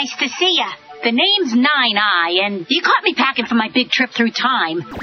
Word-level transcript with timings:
Nice 0.00 0.16
to 0.16 0.28
see 0.30 0.56
ya. 0.56 0.64
The 1.04 1.12
name's 1.12 1.52
Nine 1.54 1.98
Eye, 1.98 2.40
and 2.44 2.64
you 2.70 2.80
caught 2.80 3.04
me 3.04 3.12
packing 3.12 3.44
for 3.44 3.54
my 3.54 3.68
big 3.68 3.90
trip 3.90 4.08
through 4.08 4.30
time. 4.30 4.80
Who 4.80 4.96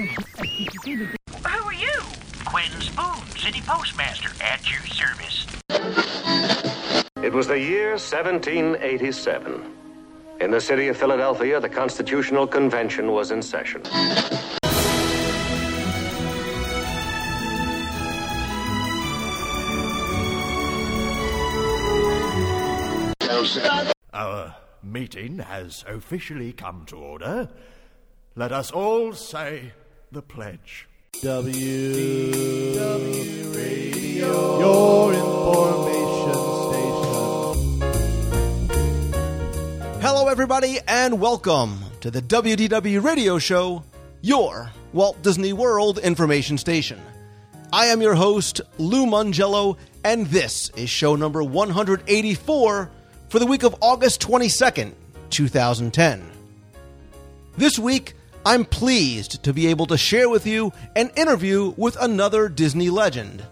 are 1.45 1.73
you? 1.73 2.01
Quentin 2.45 2.81
Spoon, 2.81 3.37
City 3.37 3.61
Postmaster, 3.67 4.31
at 4.41 4.67
your 4.67 4.81
service. 4.87 5.45
It 7.23 7.31
was 7.31 7.45
the 7.45 7.59
year 7.59 7.91
1787. 7.91 9.61
In 10.41 10.49
the 10.49 10.59
city 10.59 10.87
of 10.87 10.97
Philadelphia, 10.97 11.59
the 11.59 11.69
Constitutional 11.69 12.47
Convention 12.47 13.11
was 13.11 13.29
in 13.29 13.43
session. 13.43 13.83
Meeting 24.83 25.39
has 25.39 25.83
officially 25.87 26.53
come 26.53 26.85
to 26.87 26.95
order. 26.95 27.49
Let 28.35 28.51
us 28.51 28.71
all 28.71 29.13
say 29.13 29.73
the 30.11 30.21
pledge. 30.21 30.87
W 31.21 32.73
W 32.73 33.49
Radio, 33.49 34.59
your 34.59 35.13
information 35.13 36.33
station. 36.69 37.81
Hello, 40.01 40.27
everybody, 40.27 40.79
and 40.87 41.19
welcome 41.19 41.79
to 42.01 42.11
the 42.11 42.21
WDW 42.21 43.03
Radio 43.03 43.39
Show, 43.39 43.83
your 44.21 44.71
Walt 44.93 45.21
Disney 45.23 45.53
World 45.53 45.97
information 45.97 46.57
station. 46.57 47.01
I 47.73 47.87
am 47.87 48.01
your 48.01 48.15
host, 48.15 48.61
Lou 48.77 49.05
Mongello, 49.05 49.77
and 50.03 50.27
this 50.27 50.69
is 50.77 50.89
show 50.89 51.15
number 51.15 51.43
184 51.43 52.91
for 53.29 53.39
the 53.39 53.45
week 53.45 53.63
of 53.63 53.75
August 53.81 54.21
22nd, 54.21 54.93
2010. 55.29 56.31
This 57.57 57.77
week, 57.77 58.13
I'm 58.45 58.63
pleased 58.63 59.43
to 59.43 59.53
be 59.53 59.67
able 59.67 59.87
to 59.87 59.97
share 59.97 60.29
with 60.29 60.47
you 60.47 60.71
an 60.95 61.11
interview 61.15 61.73
with 61.75 61.97
another 61.99 62.47
Disney 62.47 62.89
legend. 62.89 63.43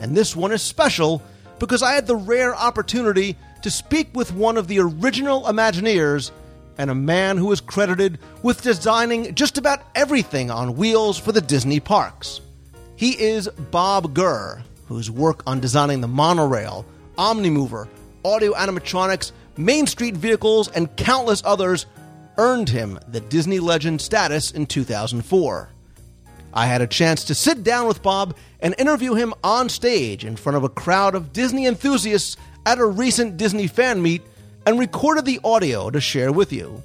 And 0.00 0.16
this 0.16 0.34
one 0.34 0.50
is 0.50 0.62
special 0.62 1.22
because 1.60 1.82
I 1.82 1.92
had 1.92 2.06
the 2.06 2.16
rare 2.16 2.56
opportunity 2.56 3.36
to 3.62 3.70
speak 3.70 4.08
with 4.14 4.32
one 4.32 4.56
of 4.56 4.66
the 4.66 4.80
original 4.80 5.42
Imagineers 5.42 6.32
and 6.78 6.90
a 6.90 6.94
man 6.94 7.36
who 7.36 7.52
is 7.52 7.60
credited 7.60 8.18
with 8.42 8.62
designing 8.62 9.34
just 9.34 9.58
about 9.58 9.82
everything 9.94 10.50
on 10.50 10.76
wheels 10.76 11.18
for 11.18 11.30
the 11.30 11.40
Disney 11.42 11.78
parks. 11.78 12.40
He 12.96 13.10
is 13.10 13.48
Bob 13.48 14.14
Gurr, 14.14 14.62
whose 14.86 15.10
work 15.10 15.42
on 15.46 15.60
designing 15.60 16.00
the 16.00 16.08
monorail, 16.08 16.84
Omnimover, 17.16 17.86
audio 18.24 18.52
animatronics, 18.52 19.32
Main 19.56 19.86
Street 19.86 20.16
vehicles, 20.16 20.68
and 20.68 20.94
countless 20.96 21.42
others 21.44 21.86
earned 22.38 22.68
him 22.68 22.98
the 23.08 23.20
Disney 23.20 23.60
legend 23.60 24.00
status 24.00 24.50
in 24.50 24.66
2004. 24.66 25.68
I 26.52 26.66
had 26.66 26.82
a 26.82 26.86
chance 26.86 27.24
to 27.24 27.34
sit 27.34 27.62
down 27.62 27.86
with 27.86 28.02
Bob 28.02 28.36
and 28.60 28.74
interview 28.78 29.14
him 29.14 29.34
on 29.44 29.68
stage 29.68 30.24
in 30.24 30.36
front 30.36 30.56
of 30.56 30.64
a 30.64 30.68
crowd 30.68 31.14
of 31.14 31.32
Disney 31.32 31.66
enthusiasts 31.66 32.36
at 32.66 32.78
a 32.78 32.86
recent 32.86 33.36
Disney 33.36 33.66
fan 33.66 34.02
meet 34.02 34.22
and 34.66 34.78
recorded 34.78 35.24
the 35.24 35.40
audio 35.44 35.90
to 35.90 36.00
share 36.00 36.32
with 36.32 36.52
you. 36.52 36.82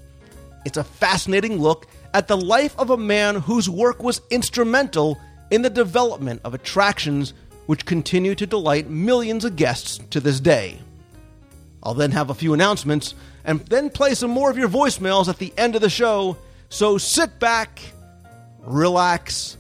It's 0.65 0.77
a 0.77 0.83
fascinating 0.83 1.59
look 1.59 1.87
at 2.13 2.27
the 2.27 2.37
life 2.37 2.77
of 2.77 2.89
a 2.89 2.97
man 2.97 3.35
whose 3.35 3.69
work 3.69 4.01
was 4.01 4.21
instrumental 4.29 5.19
in 5.51 5.61
the 5.61 5.69
development 5.69 6.41
of 6.43 6.53
attractions 6.53 7.33
which 7.65 7.85
continue 7.85 8.35
to 8.35 8.45
delight 8.45 8.89
millions 8.89 9.45
of 9.45 9.55
guests 9.55 9.99
to 10.11 10.19
this 10.19 10.39
day. 10.39 10.79
I'll 11.85 11.93
then 11.93 12.11
have 12.11 12.31
a 12.31 12.33
few 12.33 12.55
announcements 12.55 13.13
and 13.43 13.59
then 13.67 13.91
play 13.91 14.15
some 14.15 14.31
more 14.31 14.49
of 14.49 14.57
your 14.57 14.67
voicemails 14.67 15.27
at 15.27 15.37
the 15.37 15.53
end 15.55 15.75
of 15.75 15.81
the 15.81 15.89
show. 15.89 16.35
So 16.69 16.97
sit 16.97 17.39
back, 17.39 17.79
relax, 18.61 19.55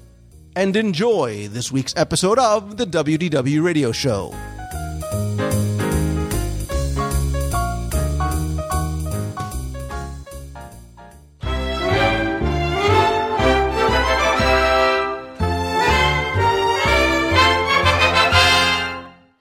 and 0.55 0.75
enjoy 0.75 1.47
this 1.49 1.71
week's 1.71 1.95
episode 1.95 2.39
of 2.39 2.77
the 2.77 2.85
WDW 2.87 3.63
Radio 3.63 3.91
Show. 3.91 4.33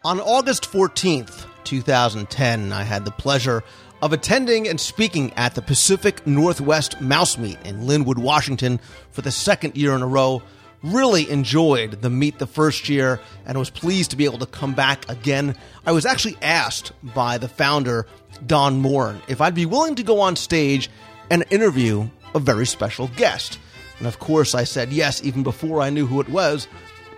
On 0.07 0.21
August 0.21 0.71
14th, 0.71 1.44
2010, 1.65 2.73
I 2.73 2.83
had 2.83 3.05
the 3.05 3.11
pleasure 3.11 3.63
of 4.03 4.13
attending 4.13 4.69
and 4.69 4.81
speaking 4.81 5.33
at 5.33 5.55
the 5.55 5.63
Pacific 5.63 6.27
Northwest 6.27 7.01
Mouse 7.01 7.39
Meet 7.39 7.59
in 7.65 7.83
Lynnwood, 7.83 8.19
Washington 8.19 8.79
for 9.11 9.23
the 9.23 9.31
second 9.31 9.77
year 9.77 9.95
in 9.95 10.03
a 10.03 10.07
row. 10.07 10.43
Really 10.83 11.31
enjoyed 11.31 12.03
the 12.03 12.11
meet 12.11 12.39
the 12.39 12.47
first 12.47 12.91
year 12.91 13.19
and 13.47 13.59
was 13.59 13.71
pleased 13.71 14.11
to 14.11 14.17
be 14.17 14.27
able 14.27 14.39
to 14.41 14.47
come 14.47 14.75
back 14.75 15.09
again. 15.09 15.57
I 15.87 15.93
was 15.93 16.05
actually 16.05 16.37
asked 16.43 16.93
by 17.03 17.39
the 17.39 17.49
founder, 17.49 18.07
Don 18.47 18.79
Moore, 18.81 19.17
if 19.27 19.41
I'd 19.41 19.55
be 19.55 19.65
willing 19.65 19.95
to 19.95 20.03
go 20.03 20.21
on 20.21 20.37
stage 20.37 20.91
and 21.31 21.45
interview 21.51 22.09
a 22.35 22.39
very 22.39 22.67
special 22.67 23.09
guest. 23.17 23.59
And 23.99 24.07
of 24.07 24.19
course, 24.19 24.55
I 24.55 24.65
said 24.65 24.93
yes 24.93 25.25
even 25.25 25.43
before 25.43 25.81
I 25.81 25.89
knew 25.89 26.07
who 26.07 26.21
it 26.21 26.29
was. 26.29 26.69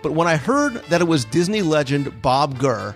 But 0.03 0.13
when 0.13 0.27
I 0.27 0.37
heard 0.37 0.75
that 0.85 1.01
it 1.01 1.07
was 1.07 1.25
Disney 1.25 1.61
legend 1.61 2.21
Bob 2.21 2.59
Gurr, 2.59 2.95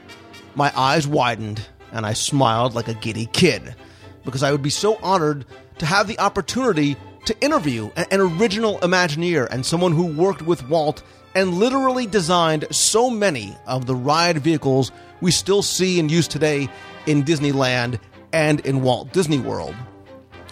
my 0.56 0.72
eyes 0.76 1.08
widened 1.08 1.62
and 1.92 2.06
I 2.06 2.14
smiled 2.14 2.74
like 2.74 2.88
a 2.88 2.94
giddy 2.94 3.28
kid 3.28 3.76
because 4.24 4.44
I 4.44 4.52
would 4.52 4.62
be 4.62 4.70
so 4.70 4.98
honored 5.02 5.46
to 5.80 5.86
have 5.86 6.08
the 6.08 6.20
opportunity 6.20 6.96
to 7.26 7.40
interview 7.40 7.90
an 7.96 8.20
original 8.20 8.80
Imagineer 8.80 9.48
and 9.50 9.66
someone 9.66 9.92
who 9.92 10.06
worked 10.06 10.42
with 10.42 10.68
Walt 10.68 11.04
and 11.36 11.54
literally 11.54 12.06
designed 12.06 12.66
so 12.72 13.10
many 13.10 13.56
of 13.66 13.86
the 13.86 13.96
ride 13.96 14.38
vehicles 14.40 14.92
we 15.22 15.32
still 15.32 15.62
see 15.62 16.00
and 16.00 16.10
use 16.12 16.28
today 16.28 16.70
in 17.06 17.24
Disneyland 17.24 18.00
and 18.34 18.60
in 18.62 18.82
Walt 18.82 19.14
Disney 19.14 19.40
World. 19.40 19.76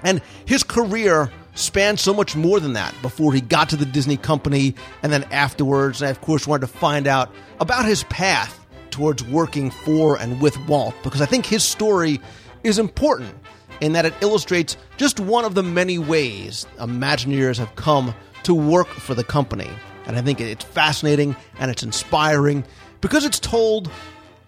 And 0.04 0.22
his 0.46 0.64
career 0.64 1.32
spanned 1.56 2.00
so 2.00 2.14
much 2.14 2.36
more 2.36 2.60
than 2.60 2.74
that 2.74 2.94
before 3.02 3.34
he 3.34 3.42
got 3.42 3.70
to 3.70 3.76
the 3.76 3.86
Disney 3.86 4.18
company 4.18 4.76
and 5.04 5.12
then 5.12 5.24
afterwards. 5.26 6.02
And 6.02 6.08
I, 6.08 6.12
of 6.12 6.22
course, 6.22 6.48
wanted 6.48 6.68
to 6.68 6.74
find 6.74 7.08
out 7.08 7.34
about 7.60 7.86
his 7.86 8.04
path 8.04 8.59
towards 8.92 9.24
working 9.24 9.72
for 9.72 10.18
and 10.18 10.42
with 10.42 10.58
Walt 10.68 10.96
because 11.04 11.22
I 11.22 11.26
think 11.26 11.46
his 11.46 11.64
story 11.64 12.20
is 12.64 12.80
important 12.80 13.36
in 13.82 13.94
that 13.94 14.06
it 14.06 14.14
illustrates 14.22 14.78
just 14.98 15.20
one 15.20 15.46
of 15.46 15.56
the 15.56 15.64
many 15.64 15.98
ways 15.98 16.66
Imagineers 16.78 17.58
have 17.58 17.76
come 17.76 18.14
to 18.44 18.54
work 18.54 18.88
for 18.88 19.16
the 19.16 19.24
company. 19.24 19.70
And 20.06 20.18
I 20.18 20.22
think 20.22 20.42
it's 20.42 20.66
fascinating 20.66 21.36
and 21.60 21.70
it's 21.70 21.84
inspiring 21.84 22.66
because 23.02 23.26
it's 23.26 23.40
told 23.40 23.90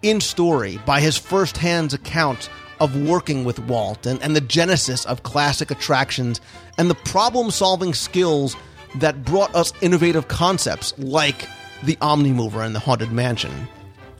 in 0.02 0.20
story 0.20 0.78
by 0.84 1.00
his 1.00 1.16
firsthand 1.16 1.94
account 1.94 2.50
of 2.80 3.00
working 3.00 3.44
with 3.44 3.60
Walt 3.60 4.06
and, 4.06 4.20
and 4.22 4.34
the 4.34 4.40
genesis 4.40 5.04
of 5.06 5.22
classic 5.22 5.70
attractions 5.70 6.40
and 6.78 6.90
the 6.90 6.96
problem 6.96 7.50
solving 7.50 7.94
skills 7.94 8.56
that 8.96 9.24
brought 9.24 9.54
us 9.54 9.72
innovative 9.80 10.28
concepts 10.28 10.92
like 10.98 11.48
the 11.84 11.96
Omnimover 11.96 12.64
and 12.64 12.74
the 12.74 12.80
Haunted 12.80 13.12
Mansion. 13.12 13.68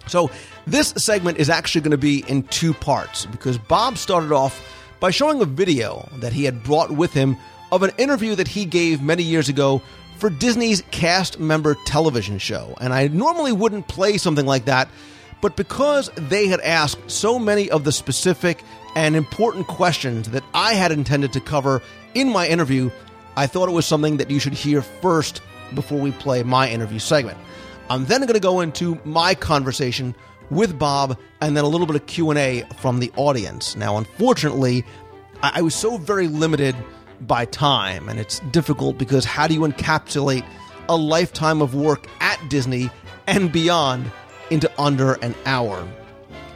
So, 0.07 0.31
this 0.67 0.89
segment 0.97 1.39
is 1.39 1.51
actually 1.51 1.81
going 1.83 1.93
to 1.93 1.99
be 1.99 2.25
in 2.29 2.43
two 2.45 2.75
parts 2.75 3.27
because 3.27 3.59
Bob 3.59 3.99
started 3.99 4.33
off 4.33 4.61
by 5.01 5.11
showing 5.11 5.41
a 5.41 5.45
video 5.45 6.09
that 6.17 6.33
he 6.33 6.45
had 6.45 6.63
brought 6.63 6.91
with 6.91 7.13
him 7.13 7.37
of 7.73 7.83
an 7.83 7.91
interview 7.99 8.35
that 8.37 8.49
he 8.49 8.65
gave 8.65 9.03
many 9.03 9.23
years 9.23 9.49
ago 9.49 9.83
for 10.19 10.31
Disney's 10.31 10.83
cast 10.93 11.41
member 11.41 11.77
television 11.87 12.39
show. 12.39 12.77
And 12.81 12.93
I 12.93 13.09
normally 13.09 13.53
wouldn't 13.53 13.89
play 13.89 14.19
something 14.19 14.47
like 14.47 14.67
that, 14.67 14.89
but 15.41 15.57
because 15.57 16.11
they 16.15 16.47
had 16.47 16.61
asked 16.61 17.11
so 17.11 17.39
many 17.39 17.69
of 17.71 17.83
the 17.83 17.91
specific 17.91 18.63
and 18.95 19.17
important 19.17 19.67
questions 19.67 20.29
that 20.31 20.45
I 20.55 20.75
had 20.75 20.93
intended 20.93 21.33
to 21.33 21.41
cover 21.41 21.83
in 22.15 22.29
my 22.29 22.47
interview, 22.47 22.91
I 23.37 23.49
thought 23.49 23.69
it 23.69 23.73
was 23.73 23.87
something 23.87 24.19
that 24.19 24.31
you 24.31 24.39
should 24.39 24.53
hear 24.53 24.83
first 24.83 25.41
before 25.75 25.99
we 25.99 26.13
play 26.13 26.43
my 26.43 26.71
interview 26.71 26.99
segment. 26.99 27.39
I'm 27.89 28.07
then 28.07 28.21
going 28.23 28.35
to 28.35 28.41
go 28.41 28.61
into 28.61 29.01
my 29.05 29.35
conversation 29.35 30.15
with 30.51 30.79
Bob 30.79 31.19
and 31.41 31.57
then 31.57 31.65
a 31.65 31.69
little 31.69 31.87
bit 31.87 31.97
of 31.97 32.07
Q&A 32.07 32.65
from 32.79 33.01
the 33.01 33.11
audience. 33.17 33.77
Now, 33.77 33.97
unfortunately, 33.97 34.85
I, 35.43 35.53
I 35.57 35.63
was 35.63 35.75
so 35.75 35.97
very 35.97 36.29
limited 36.29 36.77
by 37.21 37.45
time 37.47 38.09
and 38.09 38.19
it's 38.19 38.41
difficult 38.51 38.99
because 38.99 39.25
how 39.25 39.47
do 39.47 39.55
you 39.55 39.61
encapsulate 39.61 40.45
a 40.89 40.97
lifetime 40.97 41.63
of 41.63 41.75
work 41.75 42.07
at 42.21 42.39
Disney 42.49 42.91
and 43.27 43.53
beyond 43.53 44.11
into 44.51 44.71
under 44.81 45.15
an 45.15 45.35
hour? 45.47 45.87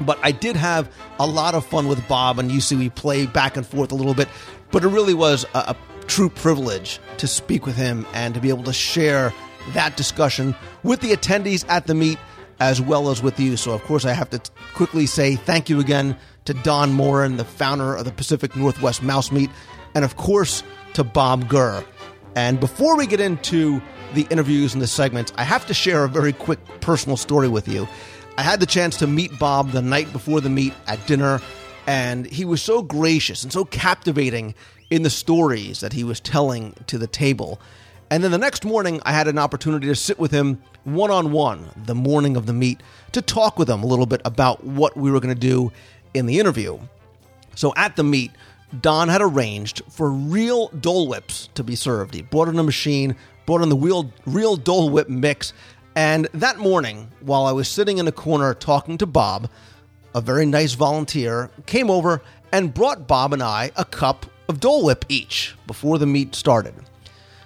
But 0.01 0.19
I 0.23 0.33
did 0.33 0.57
have 0.57 0.91
a 1.19 1.27
lot 1.27 1.55
of 1.55 1.65
fun 1.65 1.89
with 1.89 2.07
Bob, 2.07 2.39
and 2.39 2.51
you 2.53 2.61
see 2.61 2.77
we 2.77 2.91
play 2.91 3.27
back 3.27 3.57
and 3.57 3.67
forth 3.67 3.93
a 3.93 3.95
little 3.95 4.13
bit. 4.15 4.29
But 4.71 4.85
it 4.85 4.89
really 4.89 5.15
was 5.15 5.47
a, 5.55 5.59
a 5.59 5.77
true 6.07 6.29
privilege 6.29 7.01
to 7.19 7.27
speak 7.27 7.65
with 7.67 7.77
him 7.77 8.07
and 8.13 8.35
to 8.35 8.41
be 8.41 8.49
able 8.51 8.65
to 8.65 8.73
share 8.73 9.33
that 9.73 9.97
discussion 9.97 10.55
with 10.83 11.01
the 11.01 11.13
attendees 11.13 11.65
at 11.69 11.87
the 11.87 11.95
meet 11.95 12.19
as 12.61 12.81
well 12.81 13.11
as 13.11 13.23
with 13.23 13.39
you. 13.39 13.57
So, 13.57 13.73
of 13.73 13.83
course, 13.83 14.05
I 14.05 14.13
have 14.13 14.31
to 14.31 14.39
t- 14.39 14.51
quickly 14.75 15.07
say 15.07 15.37
thank 15.37 15.69
you 15.69 15.81
again 15.81 16.17
to 16.47 16.55
Don 16.55 16.93
Morin, 16.93 17.37
the 17.37 17.45
founder 17.45 17.95
of 17.95 18.05
the 18.05 18.13
Pacific 18.13 18.57
Northwest 18.57 19.03
Mouse 19.03 19.31
Meet, 19.31 19.51
and 19.95 20.05
of 20.05 20.17
course 20.17 20.63
to 20.95 21.05
Bob 21.05 21.49
Gurr. 21.49 21.85
And 22.35 22.61
before 22.61 22.97
we 22.97 23.07
get 23.07 23.21
into 23.21 23.81
the 24.15 24.27
interviews 24.31 24.73
and 24.75 24.83
the 24.83 24.87
segments, 24.87 25.33
I 25.37 25.45
have 25.45 25.67
to 25.67 25.75
share 25.75 26.05
a 26.05 26.09
very 26.09 26.33
quick 26.33 26.61
personal 26.81 27.17
story 27.17 27.49
with 27.49 27.69
you. 27.69 27.89
I 28.39 28.43
had 28.43 28.61
the 28.61 28.67
chance 28.67 28.97
to 28.99 29.07
meet 29.07 29.39
Bob 29.39 29.71
the 29.71 29.83
night 29.83 30.13
before 30.13 30.41
the 30.41 30.51
meet 30.51 30.75
at 30.87 31.05
dinner, 31.07 31.41
and 31.87 32.27
he 32.27 32.45
was 32.45 32.63
so 32.63 32.83
gracious 32.83 33.43
and 33.43 33.53
so 33.53 33.65
captivating 33.65 34.55
in 34.91 35.03
the 35.03 35.11
stories 35.11 35.81
that 35.81 35.93
he 35.93 36.05
was 36.05 36.21
telling 36.21 36.75
to 36.87 36.99
the 36.99 37.07
table. 37.07 37.61
And 38.11 38.23
then 38.23 38.31
the 38.31 38.39
next 38.39 38.65
morning, 38.65 39.01
I 39.05 39.13
had 39.13 39.27
an 39.27 39.39
opportunity 39.39 39.89
to 39.89 39.97
sit 39.97 40.19
with 40.19 40.31
him 40.31 40.63
one 40.85 41.11
on 41.11 41.33
one 41.33 41.69
the 41.87 41.95
morning 41.95 42.37
of 42.37 42.47
the 42.47 42.53
meet 42.53 42.81
to 43.13 43.21
talk 43.21 43.59
with 43.59 43.69
him 43.69 43.83
a 43.83 43.87
little 43.87 44.07
bit 44.07 44.21
about 44.25 44.63
what 44.63 44.97
we 44.97 45.11
were 45.11 45.19
going 45.19 45.35
to 45.35 45.41
do 45.41 45.73
in 46.15 46.27
the 46.27 46.39
interview. 46.39 46.79
So 47.57 47.73
at 47.77 47.97
the 47.97 48.05
meet, 48.05 48.31
Don 48.81 49.09
had 49.09 49.23
arranged 49.23 49.83
for 49.89 50.11
real 50.11 50.69
Dole 50.69 51.09
Whips 51.09 51.49
to 51.55 51.65
be 51.65 51.75
served. 51.75 52.15
He 52.15 52.23
brought 52.23 52.49
in 52.49 52.59
a 52.59 52.63
machine, 52.63 53.17
brought 53.45 53.63
in 53.63 53.69
the 53.69 53.77
real, 53.77 54.13
real 54.25 54.57
Dole 54.57 54.91
Whip 54.91 55.09
mix. 55.09 55.53
And 55.97 56.29
that 56.35 56.59
morning, 56.59 57.11
while 57.21 57.47
I 57.47 57.53
was 57.53 57.69
sitting 57.69 57.99
in 57.99 58.07
a 58.07 58.13
corner 58.13 58.55
talking 58.55 58.99
to 58.99 59.07
Bob, 59.07 59.49
a 60.15 60.21
very 60.21 60.47
nice 60.47 60.75
volunteer 60.75 61.51
came 61.67 61.91
over 61.91 62.23
and 62.53 62.73
brought 62.73 63.09
Bob 63.09 63.33
and 63.33 63.43
I 63.43 63.73
a 63.77 63.85
cup 63.85 64.27
of 64.49 64.61
Dole 64.61 64.85
Whip 64.85 65.05
each 65.09 65.57
before 65.67 65.99
the 65.99 66.07
meet 66.07 66.35
started. 66.35 66.75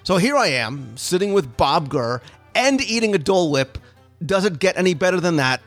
So 0.03 0.17
here 0.17 0.37
I 0.37 0.49
am, 0.49 0.97
sitting 0.97 1.33
with 1.33 1.57
Bob 1.57 1.89
Gurr 1.89 2.23
and 2.55 2.81
eating 2.81 3.15
a 3.15 3.19
Dole 3.19 3.51
Whip. 3.51 3.79
Does 4.25 4.45
it 4.45 4.59
get 4.59 4.77
any 4.77 4.95
better 4.95 5.21
than 5.21 5.37
that? 5.37 5.61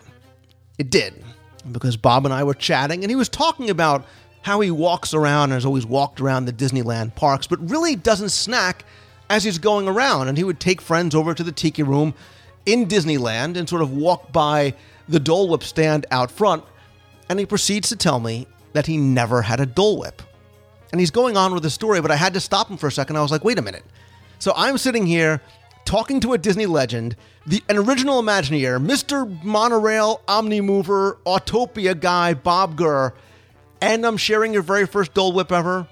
It 0.78 0.90
did, 0.90 1.24
because 1.72 1.98
Bob 1.98 2.26
and 2.26 2.34
I 2.34 2.44
were 2.44 2.54
chatting, 2.54 3.04
and 3.04 3.12
he 3.12 3.16
was 3.16 3.30
talking 3.30 3.70
about 3.70 4.06
how 4.42 4.60
he 4.60 4.72
walks 4.72 5.14
around 5.14 5.46
and 5.46 5.54
has 5.54 5.66
always 5.66 5.86
walked 5.86 6.20
around 6.20 6.46
the 6.46 6.54
Disneyland 6.54 7.16
parks, 7.16 7.48
but 7.48 7.70
really 7.70 7.96
doesn't 7.96 8.30
snack 8.30 8.84
as 9.30 9.44
he's 9.44 9.58
going 9.58 9.88
around. 9.88 10.28
And 10.28 10.38
he 10.38 10.44
would 10.44 10.60
take 10.60 10.82
friends 10.82 11.16
over 11.16 11.34
to 11.34 11.44
the 11.44 11.52
tiki 11.52 11.84
room 11.84 12.14
in 12.66 12.88
Disneyland 12.88 13.56
and 13.56 13.70
sort 13.70 13.82
of 13.82 13.94
walk 13.94 14.32
by 14.34 14.74
the 15.08 15.20
Dole 15.20 15.48
Whip 15.48 15.64
stand 15.64 16.06
out 16.12 16.30
front. 16.30 16.64
And 17.30 17.40
he 17.40 17.46
proceeds 17.46 17.88
to 17.90 17.96
tell 17.96 18.20
me 18.20 18.48
that 18.74 18.86
he 18.86 18.98
never 18.98 19.44
had 19.44 19.62
a 19.62 19.66
Dole 19.66 20.00
Whip. 20.00 20.22
And 20.92 21.00
he's 21.00 21.12
going 21.12 21.38
on 21.38 21.54
with 21.54 21.64
the 21.64 21.70
story, 21.70 22.02
but 22.02 22.12
I 22.12 22.16
had 22.18 22.34
to 22.34 22.40
stop 22.42 22.70
him 22.70 22.78
for 22.78 22.88
a 22.88 22.92
second. 22.92 23.16
I 23.16 23.22
was 23.22 23.32
like, 23.32 23.46
wait 23.46 23.58
a 23.58 23.62
minute. 23.62 23.86
So 24.44 24.52
I'm 24.58 24.78
sitting 24.78 25.06
here 25.06 25.40
talking 25.86 26.20
to 26.20 26.34
a 26.34 26.38
Disney 26.38 26.66
legend, 26.66 27.16
the 27.48 27.64
an 27.70 27.78
original 27.78 28.22
Imagineer, 28.22 28.78
Mr. 28.78 29.42
Monorail 29.42 30.20
Omnimover 30.28 31.16
Autopia 31.26 31.98
guy, 31.98 32.34
Bob 32.34 32.76
Gurr, 32.76 33.14
and 33.80 34.06
I'm 34.06 34.18
sharing 34.18 34.52
your 34.52 34.62
very 34.62 34.86
first 34.86 35.14
Dole 35.14 35.32
Whip 35.32 35.50
ever. 35.50 35.88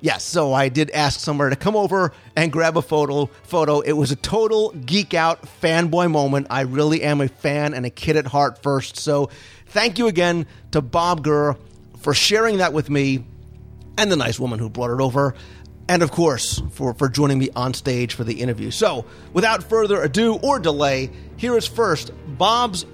Yes, 0.00 0.24
so 0.24 0.52
I 0.52 0.70
did 0.70 0.90
ask 0.90 1.20
somewhere 1.20 1.50
to 1.50 1.54
come 1.54 1.76
over 1.76 2.12
and 2.34 2.50
grab 2.50 2.76
a 2.76 2.82
photo. 2.82 3.26
Photo. 3.44 3.78
It 3.78 3.92
was 3.92 4.10
a 4.10 4.16
total 4.16 4.70
geek 4.70 5.14
out 5.14 5.42
fanboy 5.62 6.10
moment. 6.10 6.48
I 6.50 6.62
really 6.62 7.04
am 7.04 7.20
a 7.20 7.28
fan 7.28 7.74
and 7.74 7.86
a 7.86 7.90
kid 7.90 8.16
at 8.16 8.26
heart 8.26 8.60
first. 8.60 8.96
So, 8.96 9.30
thank 9.66 10.00
you 10.00 10.08
again 10.08 10.48
to 10.72 10.82
Bob 10.82 11.22
Gurr 11.22 11.56
for 12.00 12.12
sharing 12.12 12.56
that 12.56 12.72
with 12.72 12.90
me, 12.90 13.24
and 13.96 14.10
the 14.10 14.16
nice 14.16 14.40
woman 14.40 14.58
who 14.58 14.68
brought 14.68 14.90
it 14.90 15.00
over 15.00 15.36
and 15.88 16.02
of 16.02 16.10
course, 16.10 16.62
for, 16.72 16.92
for 16.94 17.08
joining 17.08 17.38
me 17.38 17.48
on 17.56 17.72
stage 17.72 18.14
for 18.14 18.22
the 18.22 18.40
interview. 18.40 18.70
So, 18.70 19.06
without 19.32 19.62
further 19.62 20.02
ado 20.02 20.34
or 20.36 20.58
delay, 20.58 21.10
here 21.36 21.56
is 21.56 21.66
first 21.66 22.12
Bob's 22.36 22.84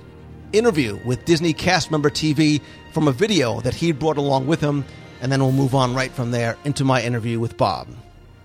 interview 0.52 1.00
with 1.04 1.24
Disney 1.24 1.52
cast 1.52 1.90
member 1.90 2.08
TV 2.08 2.60
from 2.92 3.08
a 3.08 3.12
video 3.12 3.60
that 3.62 3.74
he 3.74 3.90
brought 3.90 4.16
along 4.16 4.46
with 4.46 4.60
him, 4.60 4.84
and 5.20 5.32
then 5.32 5.40
we'll 5.42 5.52
move 5.52 5.74
on 5.74 5.94
right 5.94 6.12
from 6.12 6.30
there 6.30 6.56
into 6.64 6.84
my 6.84 7.02
interview 7.02 7.40
with 7.40 7.56
Bob. 7.56 7.88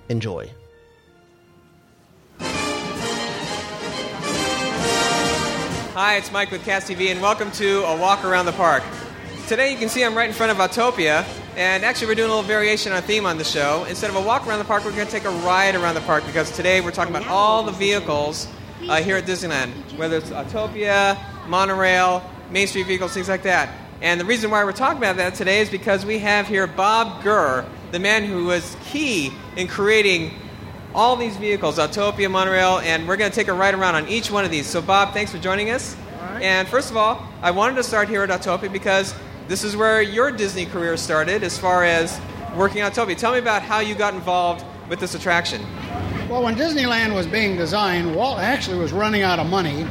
Enjoy. 0.10 0.50
Hi, 5.94 6.16
it's 6.16 6.32
Mike 6.32 6.50
with 6.50 6.64
Cast 6.64 6.88
TV, 6.88 7.12
and 7.12 7.22
welcome 7.22 7.52
to 7.52 7.84
a 7.84 7.96
walk 7.98 8.26
around 8.26 8.48
the 8.48 8.54
park. 8.54 8.84
Today, 9.48 9.72
you 9.72 9.78
can 9.78 9.90
see 9.90 10.04
I'm 10.04 10.16
right 10.16 10.30
in 10.30 10.34
front 10.34 10.52
of 10.52 10.58
Autopia, 10.58 11.26
and 11.60 11.84
actually, 11.84 12.08
we're 12.08 12.16
doing 12.16 12.30
a 12.30 12.34
little 12.34 12.48
variation 12.48 12.94
on 12.94 13.02
theme 13.02 13.26
on 13.26 13.38
the 13.38 13.44
show. 13.44 13.84
Instead 13.90 14.10
of 14.10 14.16
a 14.16 14.22
walk 14.22 14.48
around 14.48 14.60
the 14.60 14.66
park, 14.66 14.86
we're 14.86 14.96
going 14.96 15.06
to 15.06 15.12
take 15.12 15.26
a 15.26 15.30
ride 15.30 15.76
around 15.76 15.94
the 15.94 16.02
park 16.02 16.26
because 16.26 16.50
today 16.52 16.80
we're 16.80 16.90
talking 16.90 17.14
about 17.14 17.28
all 17.28 17.64
the 17.64 17.74
vehicles 17.74 18.48
uh, 18.88 19.02
here 19.02 19.18
at 19.18 19.26
Disneyland, 19.26 19.74
whether 19.98 20.16
it's 20.16 20.30
Autopia, 20.30 21.20
monorail, 21.50 22.24
Main 22.50 22.66
Street 22.66 22.88
vehicles, 22.88 23.14
things 23.14 23.28
like 23.28 23.44
that. 23.44 23.76
And 24.02 24.22
the 24.22 24.24
reason 24.24 24.50
why 24.50 24.64
we're 24.64 24.72
talking 24.72 25.00
about 25.00 25.18
that 25.18 25.36
today 25.36 25.60
is 25.60 25.70
because 25.70 26.06
we 26.06 26.20
have 26.20 26.48
here 26.48 26.66
Bob 26.66 27.22
Gurr, 27.24 27.66
the 27.92 28.00
man 28.00 28.24
who 28.24 28.46
was 28.46 28.78
key 28.86 29.34
in 29.58 29.68
creating 29.68 30.32
all 30.96 31.18
these 31.18 31.36
vehicles, 31.36 31.78
Autopia, 31.78 32.32
monorail, 32.32 32.80
and 32.80 33.06
we're 33.06 33.18
going 33.18 33.32
to 33.32 33.36
take 33.36 33.50
a 33.50 33.54
ride 33.54 33.74
around 33.74 33.96
on 33.96 34.08
each 34.08 34.32
one 34.32 34.46
of 34.46 34.52
these. 34.52 34.66
So, 34.66 34.82
Bob, 34.82 35.14
thanks 35.14 35.30
for 35.30 35.40
joining 35.40 35.72
us. 35.72 35.98
And 36.42 36.70
first 36.70 36.90
of 36.90 36.96
all, 36.96 37.28
I 37.42 37.52
wanted 37.52 37.76
to 37.76 37.84
start 37.84 38.08
here 38.08 38.24
at 38.24 38.30
Autopia 38.30 38.72
because 38.72 39.14
this 39.50 39.64
is 39.64 39.76
where 39.76 40.00
your 40.00 40.30
Disney 40.30 40.68
career 40.68 40.96
started 40.96 41.44
as 41.44 41.58
far 41.58 41.84
as 41.84 42.22
working 42.56 42.84
on 42.84 42.92
Autopia. 42.92 43.18
Tell 43.18 43.34
me 43.34 43.40
about 43.40 43.64
how 43.64 43.80
you 43.80 43.96
got 43.96 44.14
involved 44.14 44.64
with 44.88 45.00
this 45.00 45.16
attraction. 45.16 45.66
Well, 46.30 46.44
when 46.44 46.56
Disneyland 46.56 47.16
was 47.16 47.26
being 47.26 47.58
designed, 47.58 48.16
Walt 48.16 48.38
actually 48.38 48.78
was 48.78 48.94
running 48.94 49.24
out 49.24 49.40
of 49.40 49.50
money, 49.50 49.88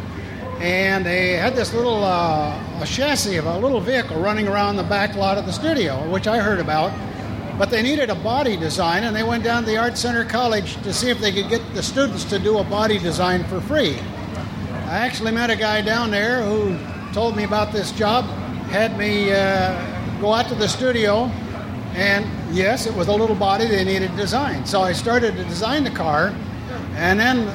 and 0.61 1.05
they 1.05 1.33
had 1.33 1.57
this 1.57 1.75
little 1.75 2.05
uh, 2.05 2.87
chassis 2.87 3.35
of 3.35 3.47
a 3.47 3.59
little 3.59 3.81
vehicle 3.81 4.21
running 4.21 4.47
around 4.47 4.77
the 4.77 4.85
back 4.85 5.17
lot 5.17 5.39
of 5.39 5.45
the 5.45 5.53
studio, 5.53 6.09
which 6.09 6.29
I 6.29 6.39
heard 6.39 6.61
about. 6.61 6.93
But 7.59 7.71
they 7.71 7.83
needed 7.83 8.11
a 8.11 8.15
body 8.15 8.57
design, 8.57 9.03
and 9.03 9.17
they 9.17 9.25
went 9.25 9.43
down 9.43 9.65
to 9.65 9.69
the 9.69 9.77
Art 9.77 9.99
Center 9.99 10.25
College 10.25 10.81
to 10.85 10.95
see 10.95 11.11
if 11.11 11.19
they 11.19 11.33
could 11.33 11.49
get 11.49 11.75
the 11.75 11.83
students 11.83 12.23
to 12.27 12.39
do 12.39 12.59
a 12.59 12.65
body 12.65 13.01
design 13.01 13.43
for 13.43 13.61
free. 13.61 13.99
I 14.87 14.99
actually 14.99 15.33
met 15.33 15.51
a 15.51 15.57
guy 15.57 15.81
down 15.81 16.13
there 16.13 16.45
who 16.45 16.79
told 17.13 17.35
me 17.37 17.43
about 17.43 17.73
this 17.73 17.91
job, 17.91 18.25
had 18.71 18.99
me 18.99 19.33
uh, 19.33 20.21
go 20.21 20.33
out 20.33 20.49
to 20.49 20.55
the 20.55 20.69
studio, 20.69 21.25
and 21.95 22.27
yes, 22.55 22.87
it 22.87 22.95
was 22.95 23.09
a 23.09 23.13
little 23.13 23.37
body 23.37 23.67
they 23.67 23.85
needed 23.85 24.15
designed. 24.17 24.69
So 24.69 24.83
I 24.83 24.93
started 24.93 25.37
to 25.37 25.45
design 25.45 25.85
the 25.85 25.91
car, 25.91 26.35
and 26.95 27.19
then 27.19 27.49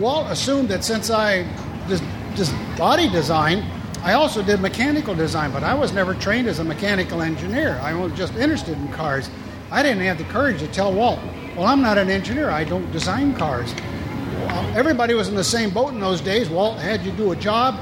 Walt 0.00 0.30
assumed 0.30 0.68
that 0.68 0.84
since 0.84 1.10
I 1.10 1.46
just, 1.88 2.04
just 2.34 2.54
body 2.76 3.08
design, 3.08 3.64
I 4.02 4.14
also 4.14 4.42
did 4.42 4.60
mechanical 4.60 5.14
design, 5.14 5.52
but 5.52 5.62
I 5.62 5.74
was 5.74 5.92
never 5.92 6.14
trained 6.14 6.48
as 6.48 6.58
a 6.58 6.64
mechanical 6.64 7.22
engineer. 7.22 7.78
I 7.82 7.94
was 7.94 8.12
just 8.12 8.34
interested 8.34 8.76
in 8.76 8.88
cars. 8.88 9.30
I 9.70 9.82
didn't 9.82 10.02
have 10.02 10.18
the 10.18 10.24
courage 10.24 10.58
to 10.58 10.68
tell 10.68 10.92
Walt, 10.92 11.18
well, 11.56 11.66
I'm 11.66 11.80
not 11.80 11.98
an 11.98 12.10
engineer, 12.10 12.50
I 12.50 12.64
don't 12.64 12.90
design 12.92 13.34
cars. 13.34 13.74
Well, 13.74 14.76
everybody 14.76 15.14
was 15.14 15.28
in 15.28 15.34
the 15.34 15.44
same 15.44 15.70
boat 15.70 15.94
in 15.94 16.00
those 16.00 16.20
days. 16.20 16.50
Walt 16.50 16.78
had 16.78 17.02
you 17.02 17.12
do 17.12 17.32
a 17.32 17.36
job, 17.36 17.78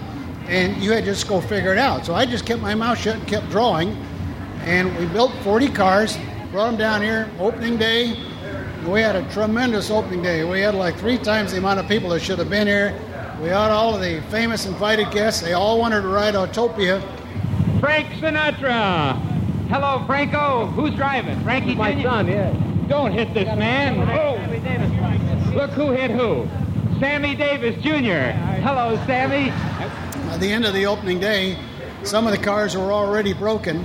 and 0.50 0.82
you 0.82 0.90
had 0.90 1.04
to 1.04 1.12
just 1.12 1.28
go 1.28 1.40
figure 1.40 1.72
it 1.72 1.78
out. 1.78 2.04
So 2.04 2.14
I 2.14 2.26
just 2.26 2.44
kept 2.44 2.60
my 2.60 2.74
mouth 2.74 2.98
shut 2.98 3.14
and 3.14 3.26
kept 3.26 3.48
drawing, 3.50 3.96
and 4.64 4.94
we 4.98 5.06
built 5.06 5.32
40 5.44 5.68
cars, 5.68 6.18
brought 6.50 6.66
them 6.66 6.76
down 6.76 7.02
here, 7.02 7.30
opening 7.38 7.76
day. 7.76 8.20
We 8.84 9.00
had 9.00 9.14
a 9.14 9.22
tremendous 9.32 9.90
opening 9.90 10.22
day. 10.22 10.42
We 10.42 10.60
had 10.60 10.74
like 10.74 10.96
three 10.96 11.18
times 11.18 11.52
the 11.52 11.58
amount 11.58 11.78
of 11.78 11.86
people 11.86 12.08
that 12.10 12.20
should 12.20 12.40
have 12.40 12.50
been 12.50 12.66
here. 12.66 12.98
We 13.40 13.48
had 13.48 13.70
all 13.70 13.94
of 13.94 14.00
the 14.00 14.22
famous 14.30 14.66
invited 14.66 15.10
guests. 15.12 15.40
They 15.40 15.52
all 15.52 15.78
wanted 15.78 16.02
to 16.02 16.08
ride 16.08 16.34
Autopia. 16.34 17.00
Frank 17.78 18.08
Sinatra. 18.14 19.18
Hello, 19.68 20.02
Franco. 20.06 20.66
Who's 20.66 20.94
driving? 20.94 21.38
Frankie 21.44 21.76
My 21.76 21.92
Jr.? 21.94 22.02
son, 22.02 22.26
yes. 22.26 22.56
Don't 22.88 23.12
hit 23.12 23.32
this 23.32 23.46
man. 23.56 24.00
Oh. 24.10 25.54
Look 25.54 25.70
who 25.70 25.92
hit 25.92 26.10
who. 26.10 26.48
Sammy 26.98 27.36
Davis 27.36 27.76
Jr. 27.82 28.32
Hello, 28.62 28.96
Sammy. 29.06 29.52
At 30.30 30.38
the 30.38 30.52
end 30.52 30.64
of 30.64 30.74
the 30.74 30.86
opening 30.86 31.18
day, 31.18 31.58
some 32.04 32.26
of 32.28 32.32
the 32.32 32.38
cars 32.38 32.76
were 32.76 32.92
already 32.92 33.32
broken, 33.32 33.84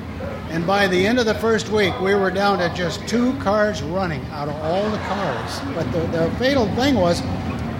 and 0.51 0.65
by 0.65 0.87
the 0.87 1.07
end 1.07 1.17
of 1.17 1.25
the 1.25 1.33
first 1.33 1.69
week, 1.69 1.99
we 1.99 2.13
were 2.13 2.29
down 2.29 2.59
to 2.59 2.71
just 2.75 3.05
two 3.07 3.33
cars 3.39 3.81
running 3.81 4.23
out 4.27 4.47
of 4.47 4.55
all 4.57 4.87
the 4.91 4.99
cars. 4.99 5.59
But 5.73 5.91
the, 5.91 6.05
the 6.15 6.35
fatal 6.37 6.67
thing 6.75 6.95
was, 6.95 7.23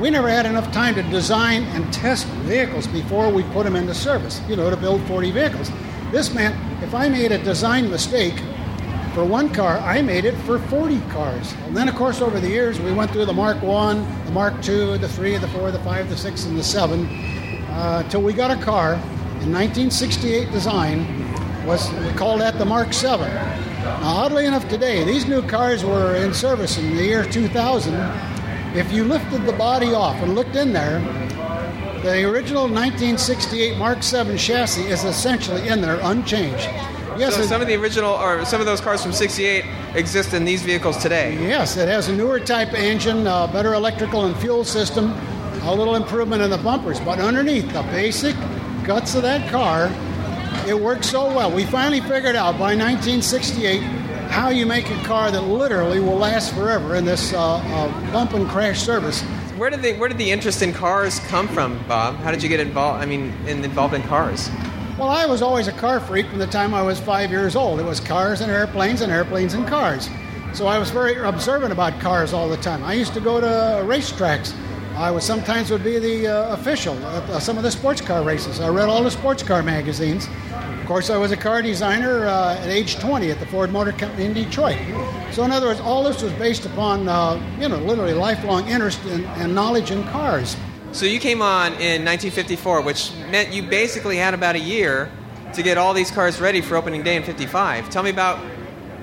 we 0.02 0.10
never 0.10 0.28
had 0.28 0.48
enough 0.48 0.72
time 0.72 0.96
to 0.96 1.04
design 1.04 1.64
and 1.76 1.94
test 1.94 2.26
vehicles 2.44 2.88
before 2.88 3.30
we 3.30 3.44
put 3.44 3.66
them 3.66 3.76
into 3.76 3.94
service, 3.94 4.42
you 4.50 4.56
know, 4.56 4.72
to 4.72 4.76
build 4.76 5.02
40 5.04 5.30
vehicles. 5.30 5.72
This 6.12 6.34
meant 6.34 6.56
if 6.82 6.96
I 6.96 7.08
made 7.08 7.32
a 7.32 7.38
design 7.38 7.92
mistake 7.92 8.42
for 9.14 9.24
one 9.24 9.54
car, 9.54 9.78
I 9.78 10.02
made 10.02 10.26
it 10.26 10.36
for 10.40 10.58
40 10.58 11.00
cars. 11.12 11.54
And 11.68 11.78
then, 11.78 11.88
of 11.88 11.96
course, 11.96 12.20
over 12.20 12.40
the 12.40 12.50
years, 12.50 12.80
we 12.80 12.92
went 12.92 13.12
through 13.12 13.26
the 13.26 13.34
Mark 13.34 13.62
1, 13.62 14.26
the 14.26 14.32
Mark 14.32 14.60
2, 14.64 14.98
the 14.98 15.08
3, 15.08 15.38
the 15.38 15.48
4, 15.50 15.70
the 15.70 15.80
5, 15.80 16.10
the 16.10 16.18
6, 16.18 16.46
and 16.46 16.58
the 16.58 16.64
7, 16.64 17.45
uh, 17.76 18.04
till 18.10 18.22
we 18.22 18.34
got 18.34 18.52
a 18.52 18.62
car 18.64 18.94
in 19.42 19.52
1968 19.54 20.52
design. 20.52 21.22
Was 21.66 21.92
we 21.94 22.12
called 22.14 22.42
that 22.42 22.60
the 22.60 22.66
Mark 22.66 22.94
7. 22.94 23.28
Now, 23.28 24.00
oddly 24.04 24.46
enough, 24.46 24.68
today 24.70 25.04
these 25.04 25.26
new 25.28 25.42
cars 25.42 25.84
were 25.84 26.16
in 26.16 26.34
service 26.34 26.78
in 26.78 26.96
the 26.96 27.04
year 27.04 27.24
2000. 27.24 27.94
If 28.76 28.92
you 28.92 29.04
lifted 29.04 29.46
the 29.46 29.54
body 29.54 29.94
off 29.94 30.16
and 30.22 30.36
looked 30.36 30.56
in 30.56 30.74
there, 30.74 31.00
The 32.04 32.24
original 32.24 32.64
1968 32.70 33.78
Mark 33.80 34.04
7 34.04 34.38
chassis 34.38 34.84
is 34.84 35.04
essentially 35.06 35.68
in 35.68 35.82
there 35.82 35.98
unchanged. 36.04 36.70
Yes, 37.18 37.36
so 37.36 37.42
it- 37.42 37.48
some 37.48 37.62
of 37.62 37.68
the 37.68 37.74
original, 37.76 38.12
or 38.14 38.46
some 38.46 38.60
of 38.60 38.68
those 38.68 38.80
cars 38.80 39.02
from 39.02 39.12
'68 39.12 39.66
exist 39.96 40.34
in 40.36 40.46
these 40.46 40.62
vehicles 40.62 40.98
today. 40.98 41.36
Yes, 41.42 41.78
it 41.78 41.88
has 41.88 42.08
a 42.08 42.14
newer 42.14 42.40
type 42.40 42.76
engine, 42.76 43.26
uh, 43.26 43.48
better 43.48 43.74
electrical 43.74 44.26
and 44.26 44.36
fuel 44.38 44.64
system, 44.64 45.16
a 45.66 45.74
little 45.74 45.96
improvement 45.96 46.42
in 46.42 46.50
the 46.50 46.58
bumpers. 46.58 47.00
But 47.00 47.20
underneath 47.20 47.72
the 47.74 47.82
basic 47.84 48.36
guts 48.84 49.16
of 49.16 49.24
that 49.24 49.50
car, 49.52 49.92
it 50.68 50.80
works 50.80 51.10
so 51.10 51.28
well. 51.28 51.52
We 51.52 51.66
finally 51.66 52.02
figured 52.02 52.36
out 52.36 52.54
by 52.54 52.76
1968 52.76 53.82
how 54.30 54.50
you 54.50 54.66
make 54.66 54.90
a 54.90 55.04
car 55.04 55.32
that 55.32 55.42
literally 55.42 56.00
will 56.00 56.18
last 56.18 56.54
forever 56.54 56.96
in 56.96 57.06
this 57.06 57.34
uh, 57.34 57.58
uh, 57.58 58.12
bump 58.12 58.34
and 58.34 58.48
crash 58.48 58.82
service. 58.82 59.22
Where 59.58 59.70
did 59.70 59.82
the 59.82 59.94
Where 59.94 60.10
did 60.10 60.18
the 60.18 60.32
interest 60.32 60.62
in 60.62 60.74
cars 60.74 61.20
come 61.22 61.48
from, 61.48 61.84
Bob? 61.88 62.16
How 62.18 62.32
did 62.32 62.44
you 62.44 62.50
get 62.50 62.60
involved? 62.60 63.02
I 63.02 63.06
mean, 63.06 63.34
in, 63.48 63.64
involved 63.64 63.94
in 63.94 64.04
cars? 64.04 64.50
Well, 65.00 65.10
I 65.10 65.26
was 65.26 65.42
always 65.42 65.68
a 65.68 65.72
car 65.72 66.00
freak 66.00 66.28
from 66.28 66.40
the 66.40 66.48
time 66.48 66.74
I 66.74 66.82
was 66.82 67.00
five 67.00 67.32
years 67.32 67.56
old. 67.56 67.80
It 67.80 67.86
was 67.86 68.00
cars 68.00 68.42
and 68.42 68.52
airplanes 68.52 69.02
and 69.02 69.12
airplanes 69.12 69.54
and 69.54 69.68
cars. 69.68 70.10
So 70.54 70.68
I 70.68 70.80
was 70.80 70.90
very 70.90 71.18
observant 71.18 71.74
about 71.74 72.00
cars 72.00 72.34
all 72.34 72.48
the 72.48 72.58
time. 72.58 72.84
I 72.84 72.94
used 72.94 73.14
to 73.14 73.20
go 73.20 73.42
to 73.42 73.48
racetracks. 73.86 74.54
I 74.98 75.12
was 75.12 75.26
sometimes 75.26 75.72
would 75.72 75.84
be 75.84 76.00
the 76.00 76.28
uh, 76.28 76.54
official 76.54 76.96
at 77.08 77.30
uh, 77.30 77.38
some 77.38 77.58
of 77.58 77.64
the 77.64 77.72
sports 77.72 78.00
car 78.00 78.24
races. 78.24 78.62
I 78.62 78.70
read 78.70 78.88
all 78.88 79.04
the 79.04 79.12
sports 79.12 79.44
car 79.44 79.62
magazines. 79.62 80.30
Of 80.54 80.86
course, 80.86 81.10
I 81.10 81.18
was 81.18 81.34
a 81.34 81.38
car 81.38 81.62
designer 81.62 82.26
uh, 82.26 82.56
at 82.56 82.70
age 82.70 82.98
20 83.00 83.30
at 83.30 83.40
the 83.42 83.46
Ford 83.48 83.74
Motor 83.74 83.92
Company 83.92 84.24
in 84.24 84.34
Detroit. 84.34 84.78
So, 85.32 85.44
in 85.44 85.52
other 85.52 85.68
words, 85.68 85.82
all 85.82 86.02
this 86.02 86.22
was 86.22 86.32
based 86.34 86.66
upon, 86.66 87.10
uh, 87.10 87.42
you 87.60 87.68
know, 87.68 87.78
literally 87.80 88.14
lifelong 88.14 88.70
interest 88.70 89.04
in, 89.08 89.26
and 89.26 89.54
knowledge 89.54 89.92
in 89.92 90.02
cars. 90.06 90.56
So 90.94 91.06
you 91.06 91.20
came 91.20 91.42
on 91.42 91.74
in 91.74 92.06
1954, 92.06 92.80
which 92.80 93.12
meant 93.30 93.52
you 93.52 93.64
basically 93.64 94.16
had 94.16 94.34
about 94.34 94.56
a 94.56 94.60
year 94.60 95.12
to 95.56 95.62
get 95.62 95.78
all 95.78 95.94
these 95.94 96.10
cars 96.10 96.40
ready 96.40 96.62
for 96.62 96.78
opening 96.78 97.04
day 97.04 97.18
in 97.18 97.24
'55. 97.24 97.90
Tell 97.90 98.02
me 98.02 98.12
about 98.12 98.38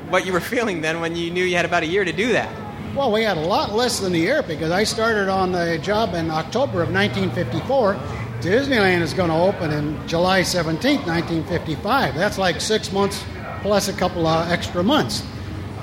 what 0.08 0.24
you 0.24 0.32
were 0.32 0.40
feeling 0.54 0.80
then 0.80 1.02
when 1.02 1.16
you 1.16 1.30
knew 1.30 1.44
you 1.44 1.56
had 1.56 1.66
about 1.66 1.82
a 1.82 1.86
year 1.86 2.02
to 2.02 2.12
do 2.12 2.32
that. 2.32 2.61
Well, 2.94 3.10
we 3.10 3.22
had 3.22 3.38
a 3.38 3.40
lot 3.40 3.72
less 3.72 4.00
than 4.00 4.14
a 4.14 4.18
year 4.18 4.42
because 4.42 4.70
I 4.70 4.84
started 4.84 5.30
on 5.30 5.52
the 5.52 5.78
job 5.78 6.12
in 6.12 6.30
October 6.30 6.82
of 6.82 6.92
1954. 6.92 7.94
Disneyland 8.42 9.00
is 9.00 9.14
going 9.14 9.30
to 9.30 9.34
open 9.34 9.70
in 9.70 10.06
July 10.06 10.42
17, 10.42 10.96
1955. 11.06 12.14
That's 12.14 12.36
like 12.36 12.60
six 12.60 12.92
months 12.92 13.24
plus 13.62 13.88
a 13.88 13.94
couple 13.94 14.26
of 14.26 14.50
extra 14.50 14.82
months. 14.82 15.24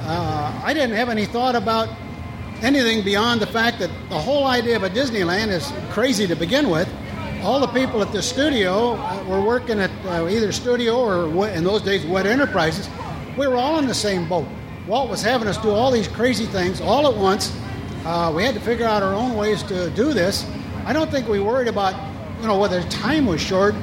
Uh, 0.02 0.62
I 0.64 0.72
didn't 0.72 0.96
have 0.98 1.10
any 1.10 1.26
thought 1.26 1.56
about 1.56 1.90
anything 2.62 3.04
beyond 3.04 3.42
the 3.42 3.48
fact 3.48 3.80
that 3.80 3.90
the 4.10 4.20
whole 4.20 4.46
idea 4.46 4.76
of 4.76 4.84
a 4.84 4.90
Disneyland 4.92 5.48
is 5.48 5.74
crazy 5.90 6.28
to 6.28 6.36
begin 6.36 6.70
with. 6.70 6.88
All 7.42 7.60
the 7.60 7.68
people 7.68 8.04
at 8.04 8.12
the 8.12 8.22
studio 8.22 8.94
uh, 8.94 9.24
were 9.28 9.42
working 9.42 9.80
at 9.80 9.90
uh, 10.06 10.28
either 10.28 10.52
studio 10.52 11.00
or 11.00 11.48
in 11.48 11.64
those 11.64 11.82
days 11.82 12.06
WED 12.06 12.28
Enterprises. 12.28 12.88
We 13.36 13.48
were 13.48 13.56
all 13.56 13.80
in 13.80 13.88
the 13.88 13.96
same 13.96 14.30
boat. 14.30 14.46
Walt 14.90 15.08
was 15.08 15.22
having 15.22 15.48
us 15.48 15.56
do 15.58 15.70
all 15.70 15.92
these 15.92 16.08
crazy 16.08 16.48
things 16.48 16.82
all 16.82 17.08
at 17.08 17.16
once. 17.16 17.56
Uh, 18.06 18.34
we 18.36 18.44
had 18.44 18.56
to 18.56 18.60
figure 18.60 18.88
out 18.88 19.04
our 19.04 19.14
own 19.14 19.36
ways 19.36 19.62
to 19.62 19.92
do 19.92 20.14
this. 20.14 20.50
I 20.84 20.94
don't 20.94 21.12
think 21.12 21.28
we 21.28 21.40
worried 21.40 21.68
about, 21.68 21.94
you 22.42 22.48
know, 22.48 22.58
whether 22.58 22.82
time 22.90 23.28
was 23.28 23.40
short. 23.40 23.76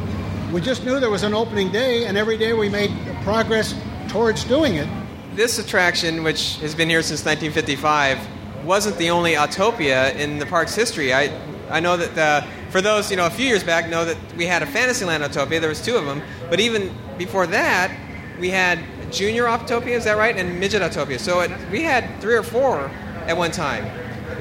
We 0.53 0.61
just 0.61 0.85
knew 0.85 0.99
there 0.99 1.09
was 1.09 1.23
an 1.23 1.33
opening 1.33 1.71
day, 1.71 2.07
and 2.07 2.19
every 2.19 2.37
day 2.37 2.55
we 2.55 2.69
made 2.69 2.91
progress 3.23 3.73
towards 4.09 4.43
doing 4.43 4.75
it. 4.75 4.89
This 5.37 5.61
attraction, 5.61 6.25
which 6.25 6.57
has 6.57 6.75
been 6.75 6.91
here 6.91 7.03
since 7.03 7.25
1955, 7.25 8.19
wasn't 8.65 8.99
the 8.99 9.11
only 9.11 9.35
Autopia 9.35 10.13
in 10.17 10.41
the 10.41 10.47
park's 10.47 10.75
history. 10.75 11.15
I, 11.15 11.31
I 11.71 11.79
know 11.79 11.97
that 11.97 12.19
uh, 12.19 12.47
for 12.71 12.81
those, 12.81 13.13
you 13.13 13.17
know, 13.17 13.27
a 13.27 13.31
few 13.31 13.47
years 13.47 13.63
back, 13.63 13.89
know 13.89 14.05
that 14.05 14.17
we 14.37 14.45
had 14.45 14.65
a 14.65 14.67
Fantasyland 14.67 15.23
Autopia. 15.23 15.61
There 15.61 15.69
was 15.69 15.85
two 15.85 15.95
of 15.95 16.05
them, 16.05 16.21
but 16.51 16.59
even 16.59 16.93
before 17.17 17.47
that, 17.47 17.97
we 18.41 18.51
had 18.51 18.81
Junior 19.11 19.45
Autopia. 19.45 19.89
Is 19.89 20.05
that 20.05 20.17
right? 20.17 20.37
And 20.37 20.59
Midget 20.61 20.83
Autopia. 20.83 21.19
So 21.19 21.41
it, 21.41 21.51
we 21.71 21.83
had 21.83 22.21
three 22.21 22.35
or 22.35 22.43
four 22.43 22.91
at 23.27 23.37
one 23.37 23.51
time. 23.51 23.85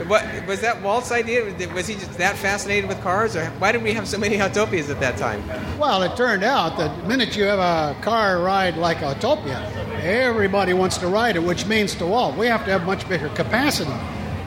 What 0.07 0.25
was 0.45 0.61
that 0.61 0.81
Walt's 0.81 1.11
idea? 1.11 1.43
Was 1.73 1.87
he 1.87 1.95
just 1.95 2.17
that 2.17 2.35
fascinated 2.35 2.89
with 2.89 3.01
cars, 3.01 3.35
or 3.35 3.45
why 3.59 3.71
did 3.71 3.81
we 3.81 3.93
have 3.93 4.07
so 4.07 4.17
many 4.17 4.37
Autopias 4.37 4.89
at 4.89 4.99
that 4.99 5.15
time? 5.17 5.41
Well, 5.79 6.03
it 6.03 6.17
turned 6.17 6.43
out 6.43 6.77
that 6.77 6.95
the 6.97 7.07
minute 7.07 7.37
you 7.37 7.45
have 7.45 7.59
a 7.59 7.99
car 8.01 8.39
ride 8.39 8.75
like 8.77 8.97
Autopia, 8.97 9.71
everybody 10.01 10.73
wants 10.73 10.97
to 10.97 11.07
ride 11.07 11.37
it, 11.37 11.43
which 11.43 11.65
means 11.65 11.95
to 11.95 12.05
Walt, 12.05 12.35
we 12.35 12.47
have 12.47 12.65
to 12.65 12.71
have 12.71 12.85
much 12.85 13.07
bigger 13.07 13.29
capacity. 13.29 13.93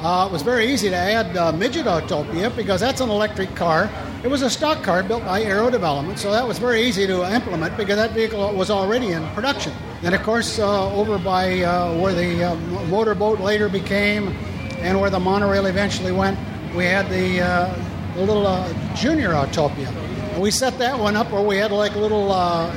Uh, 0.00 0.26
it 0.28 0.32
was 0.32 0.42
very 0.42 0.66
easy 0.70 0.90
to 0.90 0.96
add 0.96 1.36
uh, 1.36 1.50
Midget 1.50 1.86
Autopia 1.86 2.54
because 2.54 2.80
that's 2.80 3.00
an 3.00 3.08
electric 3.08 3.54
car. 3.56 3.90
It 4.22 4.28
was 4.28 4.42
a 4.42 4.50
stock 4.50 4.82
car 4.82 5.02
built 5.02 5.24
by 5.24 5.42
Arrow 5.42 5.70
Development, 5.70 6.18
so 6.18 6.30
that 6.30 6.46
was 6.46 6.58
very 6.58 6.82
easy 6.82 7.06
to 7.06 7.32
implement 7.34 7.76
because 7.76 7.96
that 7.96 8.12
vehicle 8.12 8.52
was 8.52 8.70
already 8.70 9.12
in 9.12 9.26
production. 9.28 9.72
And 10.02 10.14
of 10.14 10.22
course, 10.22 10.58
uh, 10.58 10.94
over 10.94 11.18
by 11.18 11.62
uh, 11.62 11.98
where 11.98 12.14
the 12.14 12.44
uh, 12.44 12.54
motorboat 12.86 13.40
later 13.40 13.68
became 13.68 14.28
and 14.78 15.00
where 15.00 15.10
the 15.10 15.18
monorail 15.18 15.66
eventually 15.66 16.12
went, 16.12 16.38
we 16.74 16.84
had 16.84 17.08
the, 17.10 17.38
the 18.14 18.24
little 18.24 18.44
Junior 18.94 19.30
Autopia. 19.30 19.88
And 20.32 20.42
we 20.42 20.50
set 20.50 20.78
that 20.78 20.98
one 20.98 21.16
up 21.16 21.32
where 21.32 21.42
we 21.42 21.56
had 21.56 21.72
like 21.72 21.96
little 21.96 22.28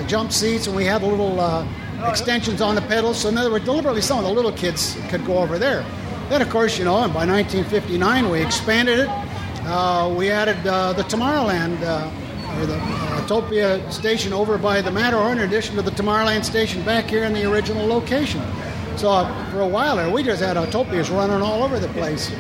jump 0.08 0.32
seats 0.32 0.66
and 0.66 0.76
we 0.76 0.86
had 0.86 1.04
little 1.04 1.68
extensions 2.06 2.62
on 2.62 2.76
the 2.76 2.82
pedals. 2.82 3.20
So 3.20 3.30
in 3.30 3.38
other 3.38 3.52
words, 3.52 3.66
deliberately 3.66 4.02
some 4.02 4.18
of 4.18 4.26
the 4.26 4.32
little 4.32 4.52
kids 4.52 4.98
could 5.10 5.24
go 5.26 5.38
over 5.38 5.60
there. 5.60 5.86
Then, 6.30 6.42
of 6.42 6.50
course, 6.50 6.80
you 6.80 6.86
know, 6.86 7.04
and 7.04 7.14
by 7.14 7.26
1959 7.26 8.30
we 8.30 8.42
expanded 8.42 9.00
it. 9.00 9.10
Uh, 9.64 10.12
we 10.18 10.32
added 10.32 10.66
uh, 10.66 10.94
the 10.94 11.04
Tomorrowland, 11.04 11.82
uh, 11.84 12.10
or 12.62 12.66
the 12.68 12.76
uh, 12.76 13.22
Autopia 13.22 13.92
station 13.92 14.34
over 14.34 14.58
by 14.58 14.82
the 14.82 14.92
Matterhorn, 14.92 15.40
in 15.40 15.48
addition 15.48 15.76
to 15.76 15.82
the 15.82 15.92
Tomorrowland 15.92 16.46
station 16.46 16.84
back 16.84 17.06
here 17.06 17.24
in 17.24 17.34
the 17.34 17.50
original 17.52 17.88
location. 17.88 18.42
So 18.98 19.10
uh, 19.10 19.52
for 19.52 19.62
a 19.62 19.68
while 19.68 19.96
there, 19.96 20.10
we 20.10 20.22
just 20.22 20.42
had 20.42 20.58
Autopias 20.58 21.10
running 21.16 21.42
all 21.42 21.64
over 21.64 21.80
the 21.80 21.88
place. 21.90 22.32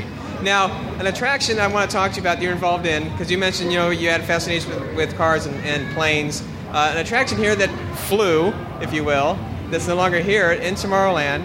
Now, 0.44 0.72
an 1.00 1.08
attraction 1.08 1.60
I 1.60 1.68
want 1.68 1.90
to 1.90 1.96
talk 1.96 2.12
to 2.12 2.18
you 2.18 2.22
about 2.22 2.42
you're 2.42 2.52
involved 2.52 2.86
in, 2.86 3.10
because 3.12 3.32
you 3.32 3.38
mentioned, 3.38 3.72
you 3.72 3.78
know, 3.78 3.90
you 3.90 4.10
had 4.10 4.22
a 4.22 4.24
fascination 4.24 4.70
with, 4.72 4.96
with 4.96 5.16
cars 5.16 5.46
and, 5.46 5.56
and 5.66 5.92
planes. 5.94 6.44
Uh, 6.72 6.92
an 6.94 6.98
attraction 6.98 7.38
here 7.38 7.56
that 7.56 7.70
flew, 8.08 8.54
if 8.82 8.94
you 8.94 9.04
will, 9.04 9.38
that's 9.70 9.88
no 9.88 9.96
longer 9.96 10.20
here 10.20 10.52
in 10.52 10.76
Tomorrowland, 10.76 11.44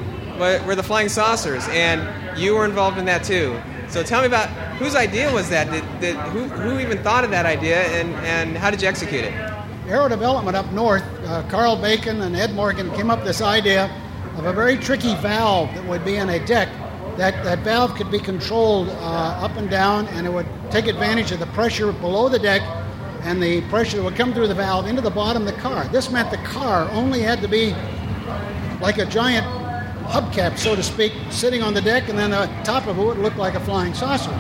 were 0.66 0.74
the 0.74 0.82
flying 0.82 1.08
saucers, 1.08 1.66
and 1.68 2.38
you 2.38 2.54
were 2.54 2.64
involved 2.64 2.98
in 2.98 3.06
that 3.06 3.24
too. 3.24 3.58
So 3.96 4.02
tell 4.02 4.20
me 4.20 4.26
about 4.26 4.50
whose 4.76 4.94
idea 4.94 5.32
was 5.32 5.48
that? 5.48 5.70
Did, 5.70 6.00
did, 6.02 6.16
who, 6.16 6.42
who 6.48 6.78
even 6.80 7.02
thought 7.02 7.24
of 7.24 7.30
that 7.30 7.46
idea, 7.46 7.80
and, 7.98 8.14
and 8.26 8.54
how 8.54 8.70
did 8.70 8.82
you 8.82 8.88
execute 8.88 9.24
it? 9.24 9.32
Arrow 9.88 10.06
Development 10.06 10.54
up 10.54 10.70
north, 10.72 11.02
uh, 11.24 11.42
Karl 11.48 11.76
Bacon 11.76 12.20
and 12.20 12.36
Ed 12.36 12.52
Morgan 12.52 12.90
came 12.90 13.08
up 13.08 13.20
with 13.20 13.28
this 13.28 13.40
idea 13.40 13.90
of 14.36 14.44
a 14.44 14.52
very 14.52 14.76
tricky 14.76 15.14
valve 15.14 15.74
that 15.74 15.82
would 15.86 16.04
be 16.04 16.16
in 16.16 16.28
a 16.28 16.44
deck. 16.44 16.68
That, 17.16 17.42
that 17.44 17.60
valve 17.60 17.94
could 17.94 18.10
be 18.10 18.18
controlled 18.18 18.90
uh, 18.90 19.40
up 19.40 19.56
and 19.56 19.70
down, 19.70 20.08
and 20.08 20.26
it 20.26 20.30
would 20.30 20.46
take 20.70 20.88
advantage 20.88 21.32
of 21.32 21.38
the 21.38 21.46
pressure 21.46 21.90
below 21.90 22.28
the 22.28 22.38
deck 22.38 22.60
and 23.22 23.42
the 23.42 23.62
pressure 23.70 23.96
that 23.96 24.02
would 24.02 24.14
come 24.14 24.34
through 24.34 24.48
the 24.48 24.54
valve 24.54 24.86
into 24.86 25.00
the 25.00 25.08
bottom 25.08 25.48
of 25.48 25.54
the 25.54 25.58
car. 25.62 25.88
This 25.88 26.10
meant 26.10 26.30
the 26.30 26.36
car 26.44 26.86
only 26.90 27.22
had 27.22 27.40
to 27.40 27.48
be 27.48 27.74
like 28.78 28.98
a 28.98 29.06
giant 29.06 29.46
hubcap, 30.06 30.58
so 30.58 30.74
to 30.74 30.82
speak, 30.82 31.12
sitting 31.30 31.62
on 31.62 31.74
the 31.74 31.80
deck, 31.80 32.08
and 32.08 32.18
then 32.18 32.30
the 32.30 32.46
top 32.64 32.86
of 32.86 32.98
it 32.98 33.02
would 33.02 33.18
look 33.18 33.36
like 33.36 33.54
a 33.54 33.60
flying 33.60 33.94
saucer. 33.94 34.36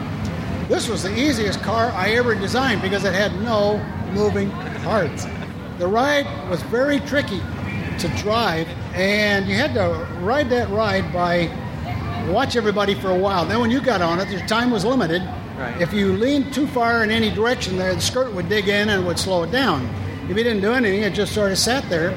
This 0.68 0.88
was 0.88 1.02
the 1.02 1.16
easiest 1.16 1.62
car 1.62 1.90
I 1.92 2.10
ever 2.10 2.34
designed 2.34 2.82
because 2.82 3.04
it 3.04 3.14
had 3.14 3.32
no 3.42 3.78
moving 4.12 4.50
parts. 4.82 5.26
The 5.78 5.86
ride 5.86 6.26
was 6.48 6.62
very 6.62 7.00
tricky 7.00 7.40
to 7.98 8.08
drive, 8.16 8.68
and 8.94 9.46
you 9.46 9.54
had 9.54 9.74
to 9.74 10.06
ride 10.20 10.50
that 10.50 10.68
ride 10.70 11.12
by 11.12 11.50
watch 12.30 12.56
everybody 12.56 12.94
for 12.94 13.10
a 13.10 13.18
while. 13.18 13.46
Then 13.46 13.60
when 13.60 13.70
you 13.70 13.80
got 13.80 14.02
on 14.02 14.20
it, 14.20 14.28
your 14.28 14.44
time 14.46 14.70
was 14.70 14.84
limited. 14.84 15.22
Right. 15.56 15.80
If 15.80 15.92
you 15.92 16.12
leaned 16.12 16.52
too 16.52 16.66
far 16.66 17.04
in 17.04 17.10
any 17.10 17.30
direction, 17.30 17.76
there 17.76 17.94
the 17.94 18.00
skirt 18.00 18.32
would 18.34 18.48
dig 18.48 18.68
in 18.68 18.88
and 18.88 19.06
would 19.06 19.18
slow 19.18 19.42
it 19.44 19.52
down. 19.52 19.88
If 20.28 20.36
you 20.36 20.42
didn't 20.42 20.60
do 20.60 20.72
anything, 20.72 21.02
it 21.02 21.14
just 21.14 21.32
sort 21.32 21.52
of 21.52 21.58
sat 21.58 21.88
there. 21.88 22.10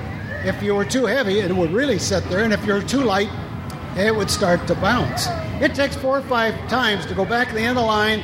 If 0.46 0.64
you 0.64 0.74
were 0.74 0.86
too 0.86 1.06
heavy, 1.06 1.40
it 1.40 1.54
would 1.54 1.72
really 1.72 2.00
sit 2.00 2.24
there, 2.30 2.44
and 2.44 2.54
if 2.54 2.66
you 2.66 2.74
were 2.74 2.82
too 2.82 3.02
light, 3.02 3.30
it 3.98 4.16
would 4.16 4.30
start 4.30 4.66
to 4.68 4.76
bounce. 4.76 5.28
It 5.62 5.76
takes 5.76 5.96
four 5.98 6.18
or 6.18 6.22
five 6.22 6.56
times 6.70 7.06
to 7.08 7.14
go 7.14 7.26
back 7.26 7.50
to 7.50 7.56
the 7.56 7.60
end 7.60 7.72
of 7.78 7.84
the 7.84 7.88
line 7.88 8.24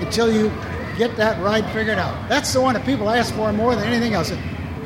until 0.00 0.32
you 0.32 0.52
get 0.96 1.16
that 1.16 1.42
ride 1.42 1.64
figured 1.72 1.98
out. 1.98 2.28
That's 2.28 2.52
the 2.52 2.60
one 2.60 2.74
that 2.74 2.84
people 2.86 3.10
ask 3.10 3.34
for 3.34 3.52
more 3.52 3.74
than 3.74 3.84
anything 3.84 4.14
else. 4.14 4.30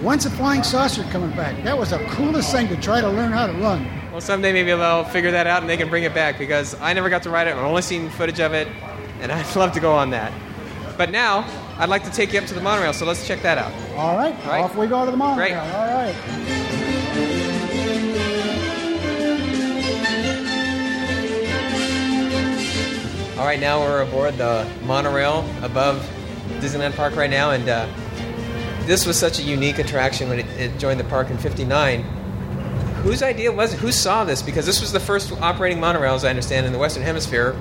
When's 0.00 0.24
the 0.24 0.30
flying 0.30 0.62
saucer 0.62 1.02
coming 1.04 1.30
back? 1.36 1.62
That 1.64 1.76
was 1.76 1.90
the 1.90 1.98
coolest 2.12 2.50
thing 2.50 2.68
to 2.68 2.76
try 2.76 3.02
to 3.02 3.08
learn 3.08 3.32
how 3.32 3.46
to 3.46 3.52
run. 3.52 3.86
Well, 4.10 4.22
someday 4.22 4.52
maybe 4.52 4.70
they'll 4.70 5.04
figure 5.04 5.30
that 5.32 5.46
out 5.46 5.60
and 5.60 5.68
they 5.68 5.76
can 5.76 5.90
bring 5.90 6.04
it 6.04 6.14
back 6.14 6.38
because 6.38 6.74
I 6.80 6.94
never 6.94 7.10
got 7.10 7.22
to 7.24 7.30
ride 7.30 7.46
it. 7.46 7.54
I've 7.54 7.58
only 7.58 7.82
seen 7.82 8.08
footage 8.08 8.40
of 8.40 8.54
it, 8.54 8.66
and 9.20 9.30
I'd 9.32 9.54
love 9.54 9.72
to 9.72 9.80
go 9.80 9.92
on 9.92 10.08
that. 10.10 10.32
But 10.96 11.10
now, 11.10 11.46
I'd 11.80 11.88
like 11.88 12.04
to 12.04 12.10
take 12.10 12.34
you 12.34 12.38
up 12.38 12.44
to 12.44 12.52
the 12.54 12.60
monorail, 12.60 12.92
so 12.92 13.06
let's 13.06 13.26
check 13.26 13.40
that 13.40 13.56
out. 13.56 13.72
All 13.96 14.14
right, 14.14 14.34
All 14.44 14.50
right. 14.50 14.64
off 14.64 14.76
we 14.76 14.86
go 14.86 15.02
to 15.06 15.10
the 15.10 15.16
monorail. 15.16 15.48
Great. 15.48 15.56
All 15.56 15.86
right. 15.86 17.20
All 23.38 23.46
right, 23.46 23.58
now 23.58 23.80
we're 23.80 24.02
aboard 24.02 24.36
the 24.36 24.70
monorail 24.84 25.48
above 25.62 25.96
Disneyland 26.58 26.94
Park 26.94 27.16
right 27.16 27.30
now, 27.30 27.52
and 27.52 27.66
uh, 27.66 27.88
this 28.82 29.06
was 29.06 29.18
such 29.18 29.38
a 29.38 29.42
unique 29.42 29.78
attraction 29.78 30.28
when 30.28 30.40
it, 30.40 30.46
it 30.58 30.78
joined 30.78 31.00
the 31.00 31.04
park 31.04 31.30
in 31.30 31.38
'59. 31.38 32.02
Whose 33.02 33.22
idea 33.22 33.50
was 33.50 33.72
it? 33.72 33.78
Who 33.80 33.90
saw 33.92 34.24
this? 34.24 34.42
Because 34.42 34.66
this 34.66 34.82
was 34.82 34.92
the 34.92 35.00
first 35.00 35.32
operating 35.40 35.80
monorail, 35.80 36.14
as 36.14 36.26
I 36.26 36.28
understand, 36.28 36.66
in 36.66 36.72
the 36.74 36.78
Western 36.78 37.02
Hemisphere. 37.02 37.52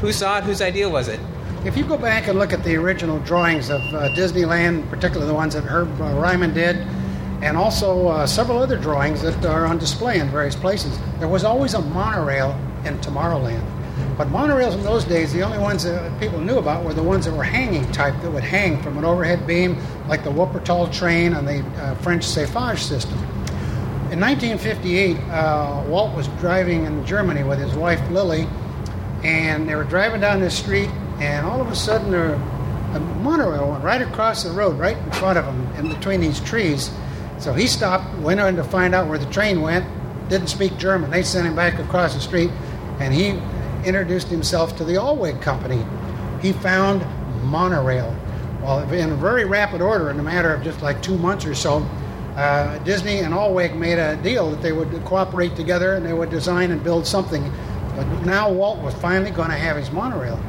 Who 0.00 0.10
saw 0.10 0.38
it? 0.38 0.44
Whose 0.44 0.62
idea 0.62 0.88
was 0.88 1.08
it? 1.08 1.20
If 1.68 1.76
you 1.76 1.84
go 1.84 1.98
back 1.98 2.28
and 2.28 2.38
look 2.38 2.54
at 2.54 2.64
the 2.64 2.76
original 2.76 3.18
drawings 3.18 3.68
of 3.68 3.82
uh, 3.92 4.08
Disneyland, 4.14 4.88
particularly 4.88 5.26
the 5.26 5.34
ones 5.34 5.52
that 5.52 5.64
Herb 5.64 6.00
uh, 6.00 6.14
Ryman 6.14 6.54
did, 6.54 6.76
and 7.42 7.58
also 7.58 8.08
uh, 8.08 8.26
several 8.26 8.56
other 8.56 8.78
drawings 8.78 9.20
that 9.20 9.44
are 9.44 9.66
on 9.66 9.76
display 9.76 10.18
in 10.18 10.30
various 10.30 10.56
places, 10.56 10.98
there 11.18 11.28
was 11.28 11.44
always 11.44 11.74
a 11.74 11.82
monorail 11.82 12.58
in 12.86 12.98
Tomorrowland. 13.00 13.62
But 14.16 14.28
monorails 14.28 14.72
in 14.72 14.82
those 14.82 15.04
days, 15.04 15.30
the 15.34 15.42
only 15.42 15.58
ones 15.58 15.84
that 15.84 16.18
people 16.18 16.40
knew 16.40 16.56
about 16.56 16.84
were 16.84 16.94
the 16.94 17.02
ones 17.02 17.26
that 17.26 17.34
were 17.34 17.44
hanging 17.44 17.84
type, 17.92 18.18
that 18.22 18.30
would 18.30 18.44
hang 18.44 18.82
from 18.82 18.96
an 18.96 19.04
overhead 19.04 19.46
beam, 19.46 19.76
like 20.08 20.24
the 20.24 20.30
Wuppertal 20.30 20.90
train 20.90 21.34
and 21.34 21.46
the 21.46 21.60
uh, 21.82 21.94
French 21.96 22.24
SAFEGE 22.24 22.78
system. 22.78 23.18
In 24.10 24.18
1958, 24.20 25.18
uh, 25.18 25.84
Walt 25.86 26.16
was 26.16 26.28
driving 26.40 26.86
in 26.86 27.04
Germany 27.04 27.42
with 27.42 27.58
his 27.58 27.74
wife 27.74 28.00
Lily, 28.10 28.48
and 29.22 29.68
they 29.68 29.74
were 29.74 29.84
driving 29.84 30.22
down 30.22 30.40
this 30.40 30.56
street, 30.56 30.88
and 31.20 31.46
all 31.46 31.60
of 31.60 31.68
a 31.68 31.76
sudden, 31.76 32.10
there, 32.10 32.34
a 32.94 33.00
monorail 33.00 33.70
went 33.70 33.84
right 33.84 34.02
across 34.02 34.44
the 34.44 34.50
road, 34.50 34.78
right 34.78 34.96
in 34.96 35.10
front 35.12 35.38
of 35.38 35.44
him, 35.44 35.66
in 35.76 35.92
between 35.92 36.20
these 36.20 36.40
trees. 36.40 36.90
So 37.38 37.52
he 37.52 37.66
stopped, 37.66 38.18
went 38.18 38.40
on 38.40 38.56
to 38.56 38.64
find 38.64 38.94
out 38.94 39.08
where 39.08 39.18
the 39.18 39.30
train 39.30 39.60
went, 39.60 39.84
didn't 40.28 40.48
speak 40.48 40.76
German. 40.78 41.10
They 41.10 41.22
sent 41.22 41.46
him 41.46 41.56
back 41.56 41.78
across 41.78 42.14
the 42.14 42.20
street, 42.20 42.50
and 43.00 43.12
he 43.12 43.38
introduced 43.86 44.28
himself 44.28 44.76
to 44.76 44.84
the 44.84 44.94
Alweg 44.94 45.40
Company. 45.40 45.84
He 46.40 46.52
found 46.52 47.04
monorail. 47.44 48.14
Well, 48.62 48.80
in 48.92 49.10
a 49.10 49.16
very 49.16 49.44
rapid 49.44 49.80
order, 49.80 50.10
in 50.10 50.18
a 50.18 50.22
matter 50.22 50.52
of 50.52 50.62
just 50.62 50.82
like 50.82 51.00
two 51.02 51.16
months 51.16 51.44
or 51.44 51.54
so, 51.54 51.78
uh, 52.36 52.78
Disney 52.78 53.18
and 53.18 53.34
Alweg 53.34 53.76
made 53.76 53.98
a 53.98 54.16
deal 54.16 54.50
that 54.50 54.62
they 54.62 54.72
would 54.72 55.04
cooperate 55.04 55.56
together 55.56 55.94
and 55.94 56.06
they 56.06 56.12
would 56.12 56.30
design 56.30 56.70
and 56.70 56.82
build 56.82 57.06
something. 57.06 57.52
But 57.96 58.06
now 58.24 58.50
Walt 58.50 58.78
was 58.78 58.94
finally 58.94 59.30
going 59.30 59.50
to 59.50 59.56
have 59.56 59.76
his 59.76 59.90
monorail. 59.90 60.40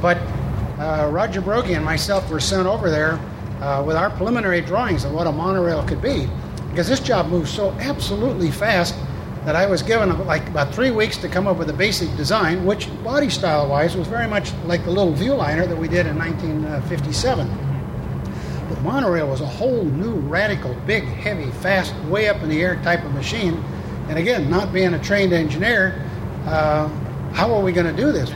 But 0.00 0.18
uh, 0.78 1.08
Roger 1.10 1.40
Broggie 1.40 1.74
and 1.74 1.84
myself 1.84 2.30
were 2.30 2.40
sent 2.40 2.66
over 2.66 2.90
there 2.90 3.20
uh, 3.60 3.82
with 3.86 3.96
our 3.96 4.10
preliminary 4.10 4.60
drawings 4.60 5.04
of 5.04 5.12
what 5.12 5.26
a 5.26 5.32
monorail 5.32 5.82
could 5.86 6.00
be, 6.00 6.28
because 6.70 6.88
this 6.88 7.00
job 7.00 7.28
moves 7.28 7.50
so 7.50 7.70
absolutely 7.72 8.50
fast 8.50 8.94
that 9.44 9.56
I 9.56 9.66
was 9.66 9.82
given 9.82 10.26
like 10.26 10.46
about 10.48 10.74
three 10.74 10.90
weeks 10.90 11.16
to 11.18 11.28
come 11.28 11.46
up 11.46 11.56
with 11.56 11.70
a 11.70 11.74
basic 11.74 12.14
design, 12.16 12.64
which 12.64 12.88
body 13.02 13.30
style 13.30 13.68
wise 13.68 13.96
was 13.96 14.06
very 14.06 14.26
much 14.26 14.52
like 14.64 14.84
the 14.84 14.90
little 14.90 15.14
Viewliner 15.14 15.66
that 15.66 15.76
we 15.76 15.88
did 15.88 16.06
in 16.06 16.18
1957. 16.18 17.48
The 18.68 18.80
monorail 18.82 19.28
was 19.28 19.40
a 19.40 19.46
whole 19.46 19.84
new, 19.84 20.12
radical, 20.12 20.74
big, 20.86 21.04
heavy, 21.04 21.50
fast, 21.60 21.94
way 22.04 22.28
up 22.28 22.42
in 22.42 22.48
the 22.48 22.62
air 22.62 22.76
type 22.82 23.04
of 23.04 23.12
machine. 23.12 23.54
And 24.08 24.18
again, 24.18 24.50
not 24.50 24.72
being 24.72 24.94
a 24.94 25.02
trained 25.02 25.32
engineer, 25.32 26.06
uh, 26.46 26.88
how 27.32 27.52
are 27.54 27.62
we 27.62 27.72
going 27.72 27.86
to 27.94 28.02
do 28.02 28.12
this? 28.12 28.30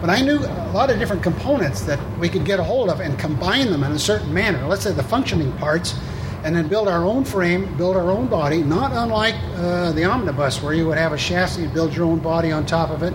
But 0.00 0.10
I 0.10 0.20
knew 0.20 0.38
a 0.38 0.72
lot 0.72 0.90
of 0.90 0.98
different 0.98 1.22
components 1.22 1.82
that 1.82 1.98
we 2.18 2.28
could 2.28 2.44
get 2.44 2.60
a 2.60 2.64
hold 2.64 2.88
of 2.88 3.00
and 3.00 3.18
combine 3.18 3.70
them 3.70 3.82
in 3.82 3.92
a 3.92 3.98
certain 3.98 4.32
manner. 4.32 4.64
Let's 4.66 4.82
say 4.82 4.92
the 4.92 5.02
functioning 5.02 5.52
parts, 5.54 5.98
and 6.44 6.54
then 6.54 6.68
build 6.68 6.86
our 6.86 7.04
own 7.04 7.24
frame, 7.24 7.76
build 7.76 7.96
our 7.96 8.10
own 8.10 8.28
body, 8.28 8.62
not 8.62 8.92
unlike 8.92 9.34
uh, 9.56 9.90
the 9.92 10.04
omnibus, 10.04 10.62
where 10.62 10.72
you 10.72 10.86
would 10.86 10.98
have 10.98 11.12
a 11.12 11.16
chassis 11.16 11.64
and 11.64 11.74
build 11.74 11.94
your 11.94 12.06
own 12.06 12.20
body 12.20 12.52
on 12.52 12.64
top 12.64 12.90
of 12.90 13.02
it, 13.02 13.12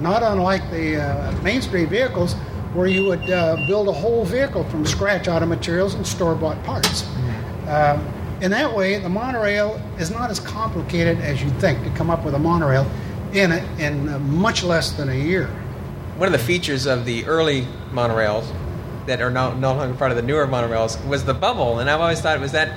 not 0.00 0.22
unlike 0.22 0.70
the 0.70 1.02
uh, 1.02 1.42
Main 1.42 1.62
Street 1.62 1.88
vehicles, 1.88 2.34
where 2.74 2.86
you 2.86 3.04
would 3.04 3.30
uh, 3.30 3.56
build 3.66 3.88
a 3.88 3.92
whole 3.92 4.24
vehicle 4.24 4.64
from 4.64 4.84
scratch 4.84 5.28
out 5.28 5.42
of 5.42 5.48
materials 5.48 5.94
and 5.94 6.06
store 6.06 6.34
bought 6.34 6.62
parts. 6.64 7.08
Um, 7.66 8.06
in 8.42 8.50
that 8.50 8.72
way, 8.72 8.98
the 8.98 9.08
monorail 9.08 9.80
is 9.98 10.10
not 10.10 10.30
as 10.30 10.38
complicated 10.38 11.18
as 11.20 11.42
you 11.42 11.48
think 11.52 11.82
to 11.84 11.90
come 11.90 12.10
up 12.10 12.24
with 12.24 12.34
a 12.34 12.38
monorail 12.38 12.88
in, 13.32 13.50
it 13.50 13.80
in 13.80 14.08
uh, 14.08 14.18
much 14.18 14.62
less 14.62 14.92
than 14.92 15.08
a 15.08 15.14
year. 15.14 15.50
One 16.18 16.26
of 16.26 16.32
the 16.32 16.44
features 16.44 16.86
of 16.86 17.04
the 17.04 17.26
early 17.26 17.64
monorails 17.92 18.44
that 19.06 19.20
are 19.20 19.30
now 19.30 19.54
no 19.54 19.72
longer 19.72 19.96
part 19.96 20.10
of 20.10 20.16
the 20.16 20.22
newer 20.22 20.48
monorails 20.48 21.06
was 21.06 21.24
the 21.24 21.32
bubble, 21.32 21.78
and 21.78 21.88
I've 21.88 22.00
always 22.00 22.20
thought 22.20 22.40
was 22.40 22.50
that 22.50 22.72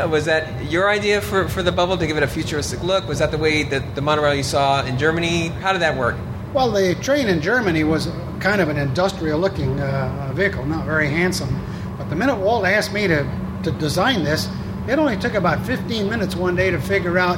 uh, 0.00 0.08
was 0.08 0.24
that 0.24 0.64
your 0.70 0.88
idea 0.88 1.20
for, 1.20 1.46
for 1.46 1.62
the 1.62 1.70
bubble 1.70 1.98
to 1.98 2.06
give 2.06 2.16
it 2.16 2.22
a 2.22 2.26
futuristic 2.26 2.82
look? 2.82 3.06
Was 3.06 3.18
that 3.18 3.30
the 3.30 3.36
way 3.36 3.64
that 3.64 3.94
the 3.94 4.00
monorail 4.00 4.34
you 4.34 4.42
saw 4.42 4.82
in 4.82 4.96
Germany? 4.96 5.48
How 5.48 5.74
did 5.74 5.82
that 5.82 5.94
work? 5.94 6.16
Well, 6.54 6.70
the 6.70 6.94
train 7.02 7.28
in 7.28 7.42
Germany 7.42 7.84
was 7.84 8.08
kind 8.40 8.62
of 8.62 8.70
an 8.70 8.78
industrial 8.78 9.38
looking 9.38 9.78
uh, 9.78 10.32
vehicle, 10.34 10.64
not 10.64 10.86
very 10.86 11.08
handsome. 11.08 11.62
But 11.98 12.08
the 12.08 12.16
minute 12.16 12.36
Walt 12.36 12.64
asked 12.64 12.94
me 12.94 13.06
to, 13.08 13.30
to 13.64 13.72
design 13.72 14.24
this, 14.24 14.48
it 14.88 14.98
only 14.98 15.18
took 15.18 15.34
about 15.34 15.66
15 15.66 16.08
minutes 16.08 16.34
one 16.34 16.56
day 16.56 16.70
to 16.70 16.80
figure 16.80 17.18
out 17.18 17.36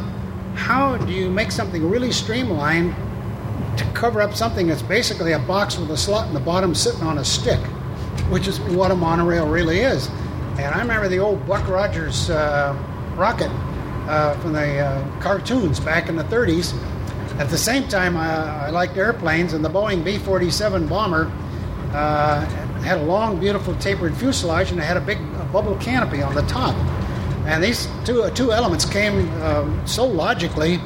how 0.55 0.97
do 0.97 1.13
you 1.13 1.29
make 1.29 1.51
something 1.51 1.91
really 1.91 2.13
streamlined 2.13 2.95
to 3.77 3.85
cover 3.93 4.21
up 4.21 4.35
something 4.35 4.67
that's 4.67 4.83
basically 4.83 5.33
a 5.33 5.39
box 5.39 5.79
with 5.79 5.91
a 5.91 5.97
slot 5.97 6.29
in 6.29 6.35
the 6.35 6.41
bottom 6.41 6.75
sitting 6.75 7.03
on 7.03 7.19
a 7.19 7.25
stick, 7.25 7.61
which 8.31 8.49
is 8.49 8.61
what 8.61 8.91
a 8.91 8.95
monorail 8.95 9.47
really 9.47 9.81
is. 9.81 10.09
And 10.59 10.75
I 10.75 10.81
remember 10.81 11.09
the 11.09 11.19
old 11.19 11.47
Buck 11.47 11.69
Rogers 11.69 12.31
uh, 12.31 12.75
rocket 13.17 13.51
uh, 14.09 14.39
from 14.41 14.53
the 14.53 14.79
uh, 14.79 15.21
cartoons 15.21 15.81
back 15.81 16.09
in 16.09 16.17
the 16.17 16.25
30s. 16.25 16.75
At 17.39 17.51
the 17.51 17.59
same 17.59 17.87
time, 17.89 18.17
I, 18.17 18.71
liked 18.71 18.97
airplanes, 18.97 19.53
and 19.53 19.63
the 19.65 19.69
Boeing 19.69 20.03
B 20.03 20.17
47 20.17 20.87
bomber 20.87 21.31
uh, 21.93 22.45
had 22.81 22.99
a 22.99 23.03
long, 23.03 23.39
beautiful 23.39 23.75
tapered 23.77 24.17
fuselage, 24.17 24.71
and 24.71 24.81
it 24.81 24.85
had 24.85 24.97
a 24.97 25.01
big 25.01 25.19
bubble 25.53 25.77
canopy 25.77 26.23
on 26.23 26.35
the 26.35 26.43
top. 26.43 26.75
And 27.47 27.63
these 27.63 27.89
two, 28.05 28.29
two 28.31 28.53
elements 28.53 28.85
came 28.85 29.31
um, 29.43 29.87
so 29.87 30.07
logically 30.07 30.81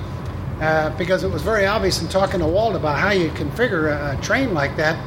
uh, 0.60 0.90
because 0.96 1.24
it 1.24 1.30
was 1.30 1.42
very 1.42 1.66
obvious 1.66 2.00
in 2.02 2.08
talking 2.08 2.40
to 2.40 2.46
Walt 2.46 2.76
about 2.76 2.98
how 2.98 3.10
you 3.10 3.30
configure 3.30 3.90
a, 3.90 4.18
a 4.18 4.22
train 4.22 4.54
like 4.54 4.76
that 4.76 4.98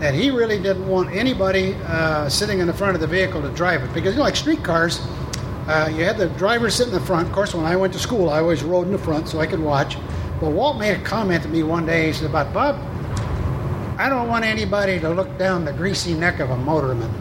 that 0.00 0.14
he 0.14 0.30
really 0.30 0.60
didn't 0.60 0.86
want 0.86 1.10
anybody 1.10 1.74
uh, 1.86 2.28
sitting 2.28 2.60
in 2.60 2.66
the 2.66 2.72
front 2.72 2.94
of 2.94 3.00
the 3.00 3.06
vehicle 3.06 3.42
to 3.42 3.50
drive 3.50 3.82
it. 3.82 3.92
Because, 3.92 4.12
you 4.12 4.18
know, 4.18 4.24
like 4.24 4.36
streetcars, 4.36 5.00
uh, 5.66 5.90
you 5.92 6.04
had 6.04 6.16
the 6.16 6.28
driver 6.30 6.70
sit 6.70 6.86
in 6.86 6.94
the 6.94 7.00
front. 7.00 7.26
Of 7.26 7.32
course, 7.32 7.54
when 7.54 7.66
I 7.66 7.74
went 7.74 7.92
to 7.94 7.98
school, 7.98 8.30
I 8.30 8.38
always 8.38 8.62
rode 8.62 8.86
in 8.86 8.92
the 8.92 8.98
front 8.98 9.28
so 9.28 9.40
I 9.40 9.46
could 9.46 9.60
watch. 9.60 9.96
But 10.40 10.52
Walt 10.52 10.78
made 10.78 10.92
a 10.92 11.02
comment 11.02 11.42
to 11.42 11.48
me 11.48 11.64
one 11.64 11.84
day. 11.84 12.06
He 12.06 12.12
said, 12.12 12.30
about 12.30 12.52
Bob, 12.54 12.76
I 13.98 14.08
don't 14.08 14.28
want 14.28 14.44
anybody 14.44 15.00
to 15.00 15.10
look 15.10 15.36
down 15.36 15.64
the 15.64 15.72
greasy 15.72 16.14
neck 16.14 16.38
of 16.38 16.50
a 16.50 16.56
motorman. 16.56 17.12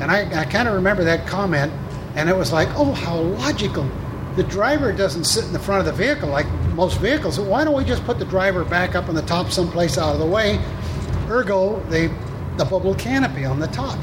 And 0.00 0.10
I, 0.10 0.42
I 0.42 0.44
kind 0.44 0.68
of 0.68 0.74
remember 0.74 1.04
that 1.04 1.26
comment, 1.26 1.72
and 2.16 2.28
it 2.28 2.36
was 2.36 2.52
like, 2.52 2.68
oh, 2.74 2.92
how 2.92 3.16
logical. 3.16 3.88
The 4.36 4.42
driver 4.42 4.92
doesn't 4.92 5.24
sit 5.24 5.44
in 5.44 5.54
the 5.54 5.58
front 5.58 5.80
of 5.80 5.86
the 5.86 5.92
vehicle 5.92 6.28
like 6.28 6.46
most 6.80 6.98
vehicles. 6.98 7.36
So 7.36 7.42
why 7.42 7.62
don't 7.62 7.74
we 7.74 7.84
just 7.84 8.02
put 8.04 8.18
the 8.18 8.24
driver 8.24 8.64
back 8.64 8.94
up 8.94 9.10
on 9.10 9.14
the 9.14 9.20
top 9.20 9.50
someplace 9.50 9.98
out 9.98 10.14
of 10.14 10.18
the 10.18 10.24
way? 10.24 10.58
Ergo, 11.28 11.78
the, 11.90 12.10
the 12.56 12.64
bubble 12.64 12.94
canopy 12.94 13.44
on 13.44 13.60
the 13.60 13.66
top. 13.66 13.98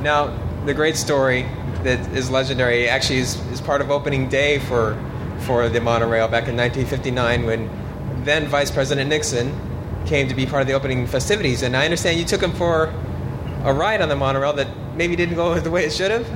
Now, 0.00 0.34
the 0.64 0.72
great 0.72 0.96
story 0.96 1.42
that 1.82 2.00
is 2.16 2.30
legendary 2.30 2.88
actually 2.88 3.18
is, 3.18 3.36
is 3.52 3.60
part 3.60 3.82
of 3.82 3.90
opening 3.90 4.30
day 4.30 4.58
for, 4.58 4.98
for 5.40 5.68
the 5.68 5.82
monorail 5.82 6.26
back 6.26 6.48
in 6.48 6.56
1959 6.56 7.44
when 7.44 8.24
then 8.24 8.46
Vice 8.46 8.70
President 8.70 9.10
Nixon 9.10 9.54
came 10.06 10.26
to 10.26 10.34
be 10.34 10.46
part 10.46 10.62
of 10.62 10.66
the 10.66 10.72
opening 10.72 11.06
festivities. 11.06 11.60
And 11.60 11.76
I 11.76 11.84
understand 11.84 12.18
you 12.18 12.24
took 12.24 12.42
him 12.42 12.52
for 12.52 12.86
a 13.64 13.72
ride 13.74 14.00
on 14.00 14.08
the 14.08 14.16
monorail 14.16 14.54
that 14.54 14.68
maybe 14.96 15.14
didn't 15.14 15.34
go 15.34 15.60
the 15.60 15.70
way 15.70 15.84
it 15.84 15.92
should 15.92 16.10
have. 16.10 16.26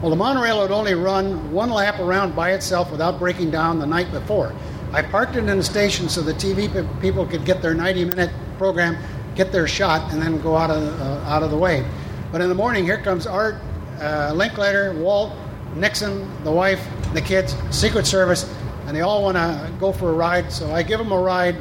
Well, 0.00 0.10
the 0.10 0.16
monorail 0.16 0.62
would 0.62 0.70
only 0.70 0.94
run 0.94 1.52
one 1.52 1.68
lap 1.68 1.98
around 1.98 2.34
by 2.34 2.52
itself 2.52 2.90
without 2.90 3.18
breaking 3.18 3.50
down 3.50 3.78
the 3.78 3.86
night 3.86 4.10
before. 4.10 4.54
I 4.92 5.02
parked 5.02 5.36
it 5.36 5.46
in 5.46 5.58
the 5.58 5.62
station 5.62 6.08
so 6.08 6.22
the 6.22 6.32
TV 6.32 6.68
people 7.00 7.26
could 7.26 7.44
get 7.44 7.60
their 7.60 7.74
90 7.74 8.06
minute 8.06 8.30
program, 8.56 8.96
get 9.34 9.52
their 9.52 9.68
shot, 9.68 10.12
and 10.12 10.22
then 10.22 10.40
go 10.40 10.56
out 10.56 10.70
of, 10.70 11.00
uh, 11.00 11.28
out 11.28 11.42
of 11.42 11.50
the 11.50 11.58
way. 11.58 11.84
But 12.32 12.40
in 12.40 12.48
the 12.48 12.54
morning, 12.54 12.84
here 12.84 13.00
comes 13.00 13.26
Art, 13.26 13.56
uh, 14.00 14.32
Linkletter, 14.32 14.98
Walt, 14.98 15.32
Nixon, 15.74 16.26
the 16.42 16.50
wife, 16.50 16.86
the 17.12 17.20
kids, 17.20 17.54
Secret 17.70 18.06
Service, 18.06 18.50
and 18.86 18.96
they 18.96 19.02
all 19.02 19.22
want 19.22 19.36
to 19.36 19.70
go 19.78 19.92
for 19.92 20.08
a 20.08 20.12
ride. 20.14 20.50
So 20.50 20.72
I 20.72 20.82
give 20.82 20.98
them 20.98 21.12
a 21.12 21.20
ride. 21.20 21.56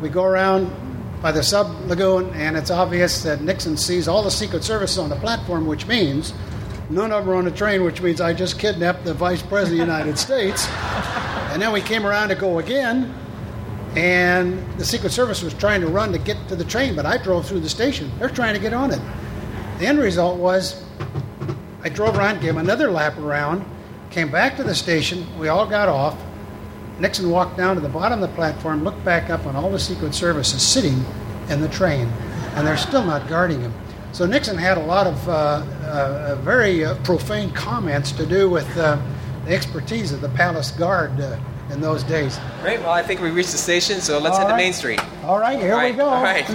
We 0.00 0.08
go 0.08 0.24
around 0.24 0.72
by 1.20 1.32
the 1.32 1.42
sub 1.42 1.68
lagoon, 1.86 2.30
and 2.30 2.56
it's 2.56 2.70
obvious 2.70 3.22
that 3.24 3.42
Nixon 3.42 3.76
sees 3.76 4.08
all 4.08 4.22
the 4.22 4.30
Secret 4.30 4.64
Service 4.64 4.96
on 4.96 5.10
the 5.10 5.16
platform, 5.16 5.66
which 5.66 5.86
means 5.86 6.32
none 6.88 7.12
of 7.12 7.26
them 7.26 7.34
are 7.34 7.36
on 7.36 7.44
the 7.44 7.50
train, 7.50 7.84
which 7.84 8.00
means 8.00 8.22
I 8.22 8.32
just 8.32 8.58
kidnapped 8.58 9.04
the 9.04 9.12
Vice 9.12 9.42
President 9.42 9.82
of 9.82 9.86
the 9.86 9.92
United 9.92 10.18
States. 10.18 10.66
And 11.50 11.60
then 11.60 11.72
we 11.72 11.80
came 11.80 12.06
around 12.06 12.28
to 12.28 12.36
go 12.36 12.60
again, 12.60 13.12
and 13.96 14.64
the 14.78 14.84
Secret 14.84 15.10
Service 15.10 15.42
was 15.42 15.52
trying 15.54 15.80
to 15.80 15.88
run 15.88 16.12
to 16.12 16.18
get 16.18 16.36
to 16.48 16.54
the 16.54 16.64
train, 16.64 16.94
but 16.94 17.04
I 17.04 17.18
drove 17.18 17.44
through 17.44 17.60
the 17.60 17.68
station. 17.68 18.10
They're 18.20 18.28
trying 18.28 18.54
to 18.54 18.60
get 18.60 18.72
on 18.72 18.92
it. 18.92 19.00
The 19.78 19.86
end 19.86 19.98
result 19.98 20.38
was 20.38 20.84
I 21.82 21.88
drove 21.88 22.16
around, 22.16 22.40
gave 22.40 22.56
another 22.56 22.88
lap 22.88 23.18
around, 23.18 23.64
came 24.10 24.30
back 24.30 24.56
to 24.58 24.62
the 24.62 24.74
station. 24.76 25.26
We 25.38 25.48
all 25.48 25.66
got 25.66 25.88
off. 25.88 26.16
Nixon 27.00 27.30
walked 27.30 27.56
down 27.56 27.74
to 27.74 27.80
the 27.80 27.88
bottom 27.88 28.22
of 28.22 28.28
the 28.28 28.34
platform, 28.36 28.84
looked 28.84 29.04
back 29.04 29.28
up, 29.28 29.44
and 29.46 29.56
all 29.56 29.70
the 29.70 29.78
Secret 29.78 30.14
Service 30.14 30.54
is 30.54 30.62
sitting 30.62 31.04
in 31.48 31.60
the 31.60 31.68
train, 31.68 32.06
and 32.54 32.64
they're 32.64 32.76
still 32.76 33.04
not 33.04 33.28
guarding 33.28 33.60
him. 33.60 33.74
So 34.12 34.24
Nixon 34.24 34.56
had 34.56 34.78
a 34.78 34.84
lot 34.84 35.06
of 35.06 35.28
uh, 35.28 35.32
uh, 35.32 36.34
very 36.42 36.84
uh, 36.84 36.94
profane 37.02 37.50
comments 37.52 38.12
to 38.12 38.26
do 38.26 38.48
with 38.48 38.76
uh, 38.76 39.00
expertise 39.54 40.12
of 40.12 40.20
the 40.20 40.28
palace 40.30 40.70
guard 40.70 41.18
uh, 41.20 41.38
in 41.70 41.80
those 41.80 42.02
days. 42.02 42.38
Great. 42.62 42.80
Well, 42.80 42.90
I 42.90 43.02
think 43.02 43.20
we 43.20 43.30
reached 43.30 43.52
the 43.52 43.58
station, 43.58 44.00
so 44.00 44.18
let's 44.18 44.36
All 44.36 44.46
head 44.46 44.52
to. 44.52 44.56
Main 44.56 44.72
Street. 44.72 45.00
All 45.24 45.38
right, 45.38 45.58
here 45.58 45.72
All 45.72 45.78
right, 45.78 45.92
we 45.92 45.98
go. 45.98 46.08
all 46.08 46.22
right. 46.22 46.46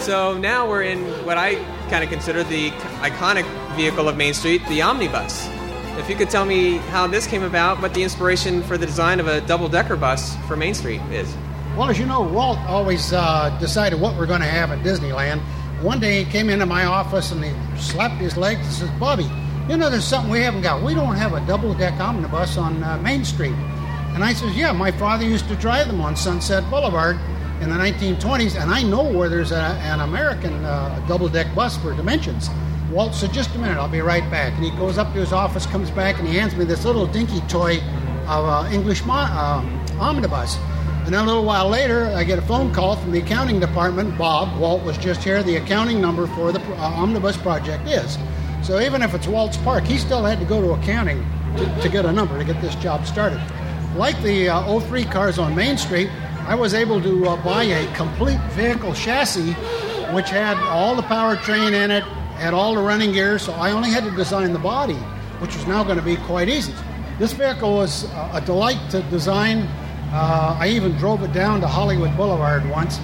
So 0.00 0.36
now 0.36 0.68
we're 0.68 0.82
in 0.82 1.04
what 1.24 1.38
I 1.38 1.54
kind 1.88 2.02
of 2.02 2.10
consider 2.10 2.42
the 2.42 2.70
iconic 3.00 3.44
vehicle 3.76 4.08
of 4.08 4.16
Main 4.16 4.34
Street, 4.34 4.60
the 4.68 4.82
omnibus. 4.82 5.48
If 5.96 6.10
you 6.10 6.16
could 6.16 6.28
tell 6.28 6.44
me 6.44 6.78
how 6.78 7.06
this 7.06 7.26
came 7.26 7.44
about, 7.44 7.80
what 7.80 7.94
the 7.94 8.02
inspiration 8.02 8.62
for 8.62 8.76
the 8.76 8.86
design 8.86 9.20
of 9.20 9.28
a 9.28 9.40
double-decker 9.42 9.96
bus 9.96 10.34
for 10.48 10.56
Main 10.56 10.74
Street 10.74 11.00
is. 11.12 11.32
Well, 11.76 11.88
as 11.88 11.98
you 11.98 12.04
know, 12.04 12.20
Walt 12.20 12.58
always 12.68 13.14
uh, 13.14 13.48
decided 13.58 13.98
what 13.98 14.14
we're 14.18 14.26
going 14.26 14.42
to 14.42 14.46
have 14.46 14.70
at 14.70 14.80
Disneyland. 14.80 15.40
One 15.82 16.00
day 16.00 16.22
he 16.22 16.30
came 16.30 16.50
into 16.50 16.66
my 16.66 16.84
office 16.84 17.32
and 17.32 17.42
he 17.42 17.50
slapped 17.80 18.20
his 18.20 18.36
leg 18.36 18.58
and 18.58 18.66
says, 18.70 18.90
Bobby, 19.00 19.26
you 19.70 19.78
know 19.78 19.88
there's 19.88 20.04
something 20.04 20.30
we 20.30 20.40
haven't 20.40 20.60
got. 20.60 20.82
We 20.82 20.94
don't 20.94 21.16
have 21.16 21.32
a 21.32 21.44
double 21.46 21.72
deck 21.72 21.98
omnibus 21.98 22.58
on 22.58 22.82
uh, 22.82 22.98
Main 22.98 23.24
Street. 23.24 23.54
And 24.14 24.22
I 24.22 24.34
says, 24.34 24.54
Yeah, 24.54 24.72
my 24.72 24.92
father 24.92 25.24
used 25.24 25.48
to 25.48 25.56
drive 25.56 25.86
them 25.86 26.02
on 26.02 26.14
Sunset 26.14 26.68
Boulevard 26.68 27.16
in 27.62 27.70
the 27.70 27.76
1920s, 27.76 28.60
and 28.60 28.70
I 28.70 28.82
know 28.82 29.02
where 29.02 29.30
there's 29.30 29.52
a, 29.52 29.56
an 29.56 30.00
American 30.00 30.52
uh, 30.66 31.02
double 31.08 31.28
deck 31.30 31.54
bus 31.54 31.78
for 31.78 31.94
Dimensions. 31.94 32.50
Walt 32.90 33.14
said, 33.14 33.32
Just 33.32 33.54
a 33.54 33.58
minute, 33.58 33.78
I'll 33.78 33.88
be 33.88 34.02
right 34.02 34.28
back. 34.30 34.52
And 34.52 34.62
he 34.62 34.70
goes 34.72 34.98
up 34.98 35.14
to 35.14 35.20
his 35.20 35.32
office, 35.32 35.64
comes 35.64 35.90
back, 35.90 36.18
and 36.18 36.28
he 36.28 36.36
hands 36.36 36.54
me 36.54 36.66
this 36.66 36.84
little 36.84 37.06
dinky 37.06 37.40
toy 37.48 37.78
of 38.28 38.44
uh, 38.44 38.68
English 38.70 39.06
mo- 39.06 39.14
uh, 39.14 39.64
omnibus. 39.98 40.58
And 41.04 41.12
then 41.12 41.24
a 41.24 41.26
little 41.26 41.44
while 41.44 41.68
later, 41.68 42.06
I 42.06 42.22
get 42.22 42.38
a 42.38 42.42
phone 42.42 42.72
call 42.72 42.96
from 42.96 43.10
the 43.10 43.18
accounting 43.18 43.58
department. 43.58 44.16
Bob, 44.16 44.58
Walt 44.60 44.84
was 44.84 44.96
just 44.98 45.22
here. 45.24 45.42
The 45.42 45.56
accounting 45.56 46.00
number 46.00 46.28
for 46.28 46.52
the 46.52 46.60
uh, 46.60 46.92
omnibus 46.94 47.36
project 47.36 47.88
is. 47.88 48.16
So 48.62 48.80
even 48.80 49.02
if 49.02 49.12
it's 49.12 49.26
Walt's 49.26 49.56
Park, 49.56 49.82
he 49.82 49.98
still 49.98 50.22
had 50.22 50.38
to 50.38 50.44
go 50.44 50.60
to 50.60 50.80
accounting 50.80 51.26
to, 51.56 51.80
to 51.82 51.88
get 51.88 52.04
a 52.04 52.12
number 52.12 52.38
to 52.38 52.44
get 52.44 52.60
this 52.62 52.76
job 52.76 53.04
started. 53.04 53.42
Like 53.96 54.20
the 54.22 54.48
uh, 54.48 54.80
03 54.80 55.04
cars 55.04 55.38
on 55.38 55.56
Main 55.56 55.76
Street, 55.76 56.08
I 56.46 56.54
was 56.54 56.72
able 56.72 57.02
to 57.02 57.26
uh, 57.26 57.44
buy 57.44 57.64
a 57.64 57.94
complete 57.94 58.40
vehicle 58.52 58.94
chassis, 58.94 59.52
which 60.14 60.30
had 60.30 60.56
all 60.68 60.94
the 60.94 61.02
powertrain 61.02 61.72
in 61.72 61.90
it, 61.90 62.04
had 62.34 62.54
all 62.54 62.74
the 62.74 62.80
running 62.80 63.12
gears. 63.12 63.42
So 63.42 63.52
I 63.52 63.72
only 63.72 63.90
had 63.90 64.04
to 64.04 64.10
design 64.12 64.52
the 64.52 64.58
body, 64.60 64.94
which 65.40 65.56
was 65.56 65.66
now 65.66 65.82
going 65.82 65.98
to 65.98 66.04
be 66.04 66.16
quite 66.16 66.48
easy. 66.48 66.72
This 67.18 67.32
vehicle 67.32 67.74
was 67.74 68.04
uh, 68.12 68.30
a 68.34 68.40
delight 68.40 68.80
to 68.90 69.02
design. 69.02 69.68
Uh, 70.12 70.56
I 70.60 70.68
even 70.68 70.92
drove 70.98 71.22
it 71.22 71.32
down 71.32 71.60
to 71.62 71.66
Hollywood 71.66 72.14
Boulevard 72.16 72.68
once, 72.68 72.98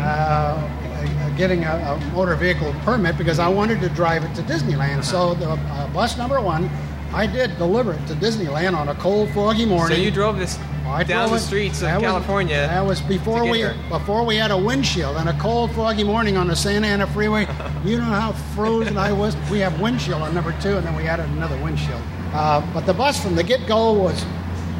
uh, 0.00 1.34
getting 1.36 1.64
a, 1.64 1.74
a 2.00 2.12
motor 2.14 2.34
vehicle 2.34 2.74
permit 2.82 3.18
because 3.18 3.38
I 3.38 3.48
wanted 3.48 3.80
to 3.82 3.88
drive 3.90 4.24
it 4.24 4.34
to 4.36 4.42
Disneyland. 4.42 5.04
So 5.04 5.34
the 5.34 5.50
uh, 5.50 5.92
bus 5.92 6.16
number 6.16 6.40
one, 6.40 6.70
I 7.12 7.26
did 7.26 7.56
deliver 7.58 7.92
it 7.92 8.06
to 8.06 8.14
Disneyland 8.14 8.74
on 8.74 8.88
a 8.88 8.94
cold, 8.94 9.28
foggy 9.30 9.66
morning. 9.66 9.96
So 9.98 10.02
you 10.02 10.10
drove 10.10 10.38
this 10.38 10.58
I 10.86 11.02
down 11.04 11.28
the 11.30 11.36
it- 11.36 11.40
streets 11.40 11.78
of 11.82 11.88
that 11.88 11.96
was- 12.00 12.02
California. 12.04 12.56
that 12.56 12.86
was 12.86 13.00
before 13.02 13.44
we 13.50 13.66
before 13.90 14.24
we 14.24 14.36
had 14.36 14.50
a 14.50 14.56
windshield 14.58 15.16
and 15.16 15.28
a 15.28 15.38
cold, 15.38 15.72
foggy 15.72 16.04
morning 16.04 16.36
on 16.38 16.46
the 16.46 16.56
Santa 16.56 16.86
Ana 16.86 17.06
Freeway. 17.06 17.46
you 17.84 17.98
know 17.98 18.04
how 18.04 18.32
frozen 18.54 18.96
I 18.96 19.12
was. 19.12 19.36
We 19.50 19.58
have 19.58 19.78
windshield 19.80 20.22
on 20.22 20.32
number 20.32 20.54
two, 20.60 20.76
and 20.78 20.86
then 20.86 20.96
we 20.96 21.06
added 21.06 21.26
another 21.30 21.62
windshield. 21.62 22.00
Uh, 22.32 22.62
but 22.72 22.86
the 22.86 22.94
bus 22.94 23.22
from 23.22 23.34
the 23.34 23.42
get-go 23.42 23.92
was 23.92 24.24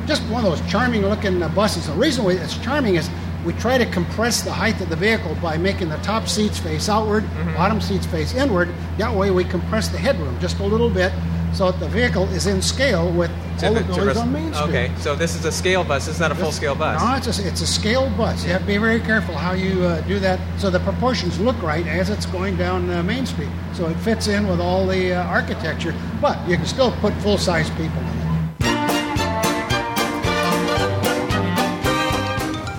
just 0.06 0.22
one 0.24 0.44
of 0.44 0.50
those 0.58 0.70
charming-looking 0.70 1.42
uh, 1.42 1.48
buses. 1.50 1.86
The 1.86 1.92
reason 1.94 2.24
we, 2.24 2.34
it's 2.34 2.56
charming 2.58 2.94
is 2.96 3.10
we 3.44 3.52
try 3.54 3.78
to 3.78 3.86
compress 3.86 4.42
the 4.42 4.52
height 4.52 4.80
of 4.80 4.88
the 4.88 4.96
vehicle 4.96 5.36
by 5.42 5.56
making 5.56 5.88
the 5.88 5.98
top 5.98 6.28
seats 6.28 6.58
face 6.58 6.88
outward, 6.88 7.24
Mm-hmm. 7.24 7.54
bottom 7.54 7.80
seats 7.80 8.06
face 8.06 8.34
inward. 8.34 8.68
That 8.98 9.14
way, 9.14 9.30
we 9.30 9.44
compress 9.44 9.88
the 9.88 9.98
headroom 9.98 10.38
just 10.40 10.58
a 10.58 10.64
little 10.64 10.90
bit, 10.90 11.12
so 11.54 11.70
that 11.70 11.78
the 11.80 11.88
vehicle 11.88 12.24
is 12.30 12.46
in 12.46 12.60
scale 12.60 13.10
with 13.12 13.30
all 13.62 13.72
the 13.72 13.80
the- 13.80 13.86
buildings 13.86 14.16
on 14.18 14.32
Main 14.32 14.52
Street. 14.52 14.68
Okay, 14.68 14.90
so 14.98 15.14
this 15.14 15.34
is 15.36 15.44
a 15.44 15.52
scale 15.52 15.84
bus. 15.84 16.06
It's 16.08 16.18
not 16.20 16.30
a 16.32 16.34
full-scale 16.34 16.74
bus. 16.74 17.00
No, 17.00 17.14
it's 17.16 17.38
a, 17.38 17.46
it's 17.48 17.60
a 17.62 17.66
scale 17.66 18.10
bus. 18.16 18.44
You 18.44 18.50
have 18.50 18.60
to 18.62 18.66
be 18.66 18.76
very 18.78 19.00
careful 19.00 19.34
how 19.34 19.52
you 19.52 19.82
uh, 19.84 20.00
do 20.02 20.18
that 20.18 20.38
so 20.58 20.68
the 20.70 20.80
proportions 20.80 21.38
look 21.40 21.60
right 21.62 21.86
as 21.86 22.10
it's 22.10 22.26
going 22.26 22.56
down 22.56 22.90
uh, 22.90 23.02
Main 23.02 23.24
Street. 23.26 23.48
So 23.72 23.86
it 23.88 23.94
fits 23.98 24.26
in 24.28 24.46
with 24.48 24.60
all 24.60 24.86
the 24.86 25.14
uh, 25.14 25.22
architecture, 25.24 25.94
but 26.20 26.36
you 26.48 26.56
can 26.56 26.66
still 26.66 26.90
put 27.00 27.14
full 27.14 27.38
size 27.38 27.70
people 27.70 28.00
in 28.00 28.18
it. 28.20 28.25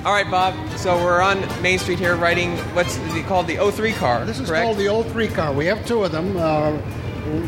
All 0.07 0.13
right, 0.13 0.31
Bob. 0.31 0.55
So 0.77 0.95
we're 1.03 1.19
on 1.19 1.41
Main 1.61 1.79
Street 1.79 1.99
here, 1.99 2.15
riding 2.15 2.55
what's 2.73 2.95
called 3.27 3.45
the 3.45 3.57
O3 3.57 3.93
car. 3.95 4.23
This 4.23 4.39
is 4.39 4.47
correct? 4.47 4.63
called 4.63 4.77
the 4.77 4.85
O3 4.85 5.35
car. 5.35 5.51
We 5.51 5.65
have 5.65 5.85
two 5.85 6.05
of 6.05 6.13
them. 6.13 6.37
Uh, 6.37 6.79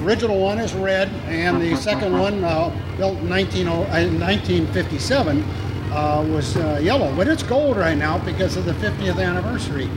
original 0.03 0.41
one 0.41 0.59
is 0.59 0.73
red, 0.73 1.07
and 1.27 1.61
the 1.61 1.77
second 1.77 2.19
one, 2.19 2.43
uh, 2.43 2.69
built 2.97 3.17
in 3.19 3.29
19, 3.29 3.65
uh, 3.65 3.77
1957, 3.77 5.41
uh, 5.93 6.27
was 6.29 6.57
uh, 6.57 6.81
yellow. 6.83 7.15
But 7.15 7.29
it's 7.29 7.43
gold 7.43 7.77
right 7.77 7.97
now 7.97 8.17
because 8.17 8.57
of 8.57 8.65
the 8.65 8.73
50th 8.73 9.25
anniversary. 9.25 9.87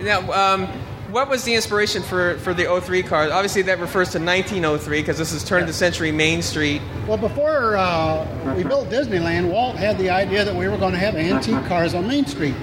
Now, 0.00 0.32
um, 0.32 0.72
what 1.12 1.28
was 1.28 1.44
the 1.44 1.54
inspiration 1.54 2.02
for, 2.02 2.38
for 2.38 2.54
the 2.54 2.64
03 2.64 3.02
car? 3.02 3.30
Obviously, 3.30 3.60
that 3.62 3.78
refers 3.78 4.10
to 4.12 4.18
1903 4.18 5.00
because 5.00 5.18
this 5.18 5.32
is 5.32 5.44
turn 5.44 5.60
of 5.60 5.66
the 5.66 5.72
century 5.72 6.10
Main 6.10 6.40
Street. 6.40 6.80
Well, 7.06 7.18
before 7.18 7.76
uh, 7.76 8.54
we 8.56 8.64
built 8.64 8.88
Disneyland, 8.88 9.50
Walt 9.50 9.76
had 9.76 9.98
the 9.98 10.08
idea 10.08 10.42
that 10.42 10.54
we 10.54 10.68
were 10.68 10.78
going 10.78 10.92
to 10.92 10.98
have 10.98 11.14
antique 11.14 11.66
cars 11.66 11.94
on 11.94 12.08
Main 12.08 12.24
Street. 12.24 12.54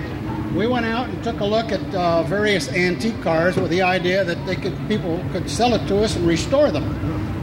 We 0.55 0.65
went 0.65 0.87
out 0.87 1.09
and 1.09 1.23
took 1.23 1.41
a 1.41 1.45
look 1.45 1.71
at 1.71 1.93
uh, 1.93 2.23
various 2.23 2.69
antique 2.69 3.21
cars 3.21 3.55
with 3.55 3.69
the 3.69 3.83
idea 3.83 4.23
that 4.23 4.43
they 4.47 4.55
could 4.55 4.75
people 4.87 5.23
could 5.31 5.47
sell 5.47 5.75
it 5.75 5.87
to 5.87 6.03
us 6.03 6.15
and 6.15 6.27
restore 6.27 6.71
them. 6.71 6.83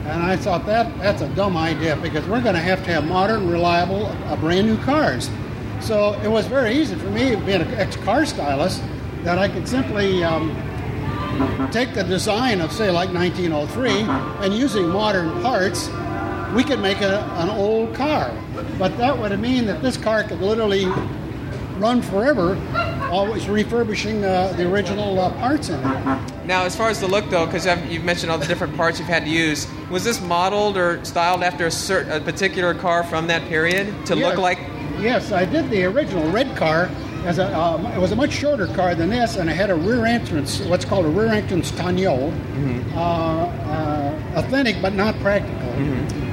And 0.07 0.23
I 0.23 0.37
thought 0.37 0.67
that 0.67 0.99
that's 0.99 1.23
a 1.23 1.29
dumb 1.37 1.57
idea 1.57 1.97
because 1.97 2.27
we're 2.27 2.43
going 2.43 2.57
to 2.57 2.61
have 2.61 2.85
to 2.85 2.93
have 2.93 3.07
modern, 3.07 3.49
reliable, 3.49 4.07
uh, 4.07 4.37
brand 4.37 4.67
new 4.67 4.77
cars. 4.79 5.31
So 5.81 6.15
it 6.25 6.29
was 6.29 6.47
very 6.47 6.75
easy 6.75 6.97
for 6.97 7.11
me, 7.11 7.37
being 7.37 7.61
an 7.61 7.75
ex-car 7.75 8.27
stylist, 8.27 8.83
that 9.23 9.39
I 9.39 9.49
could 9.49 9.69
simply 9.69 10.25
um, 10.25 10.51
take 11.71 11.95
the 11.95 12.05
design 12.05 12.61
of, 12.61 12.73
say, 12.73 12.91
like 12.91 13.13
1903, 13.13 13.91
and 14.45 14.55
using 14.55 14.89
modern 14.89 15.43
parts, 15.43 15.89
we 16.55 16.65
could 16.65 16.81
make 16.81 17.01
a, 17.01 17.21
an 17.39 17.51
old 17.51 17.95
car. 17.95 18.33
But 18.79 18.97
that 18.99 19.19
would 19.19 19.39
mean 19.39 19.67
that 19.67 19.83
this 19.83 19.97
car 19.97 20.25
could 20.25 20.41
literally 20.41 20.87
run 21.79 22.01
forever, 22.03 22.57
always 23.11 23.49
refurbishing 23.49 24.25
uh, 24.25 24.53
the 24.57 24.71
original 24.71 25.19
uh, 25.19 25.31
parts 25.35 25.69
in 25.69 25.79
it. 25.79 26.45
Now, 26.47 26.65
as 26.65 26.77
far 26.77 26.89
as 26.89 27.01
the 27.01 27.09
look, 27.09 27.29
though, 27.29 27.47
because 27.47 27.67
you've 27.91 28.05
mentioned 28.05 28.31
all 28.31 28.39
the 28.39 28.47
different 28.47 28.77
parts 28.77 28.99
you've 28.99 29.09
had 29.09 29.25
to 29.25 29.31
use, 29.31 29.67
was 29.91 30.05
this 30.05 30.21
modeled 30.21 30.77
or 30.77 31.05
styled 31.05 31.43
after 31.43 31.67
a, 31.67 31.71
certain, 31.71 32.13
a 32.13 32.21
particular 32.21 32.75
car 32.75 33.05
from 33.05 33.27
that 33.27 33.43
period 33.49 34.07
to 34.07 34.15
look 34.15 34.39
like? 34.39 34.59
Yes, 34.99 35.33
I 35.33 35.45
did 35.45 35.69
the 35.69 35.85
original 35.85 36.31
red 36.31 36.57
car. 36.57 36.91
As 37.27 37.39
a, 37.39 37.59
um, 37.59 37.85
it 37.87 37.99
was 37.99 38.13
a 38.13 38.17
much 38.17 38.31
shorter 38.33 38.69
car 38.69 38.95
than 38.95 39.11
this, 39.11 39.35
and 39.37 39.51
it 39.51 39.55
had 39.55 39.69
a 39.69 39.75
rear 39.75 40.07
entrance, 40.07 40.61
what's 40.61 40.85
called 40.85 41.07
a 41.07 41.09
rear 41.09 41.27
entrance 41.27 41.73
tonneau, 41.73 42.33
uh, 42.95 42.99
uh, 43.01 44.23
authentic 44.37 44.81
but 44.81 44.95
not 44.95 45.19
practical. 45.19 45.69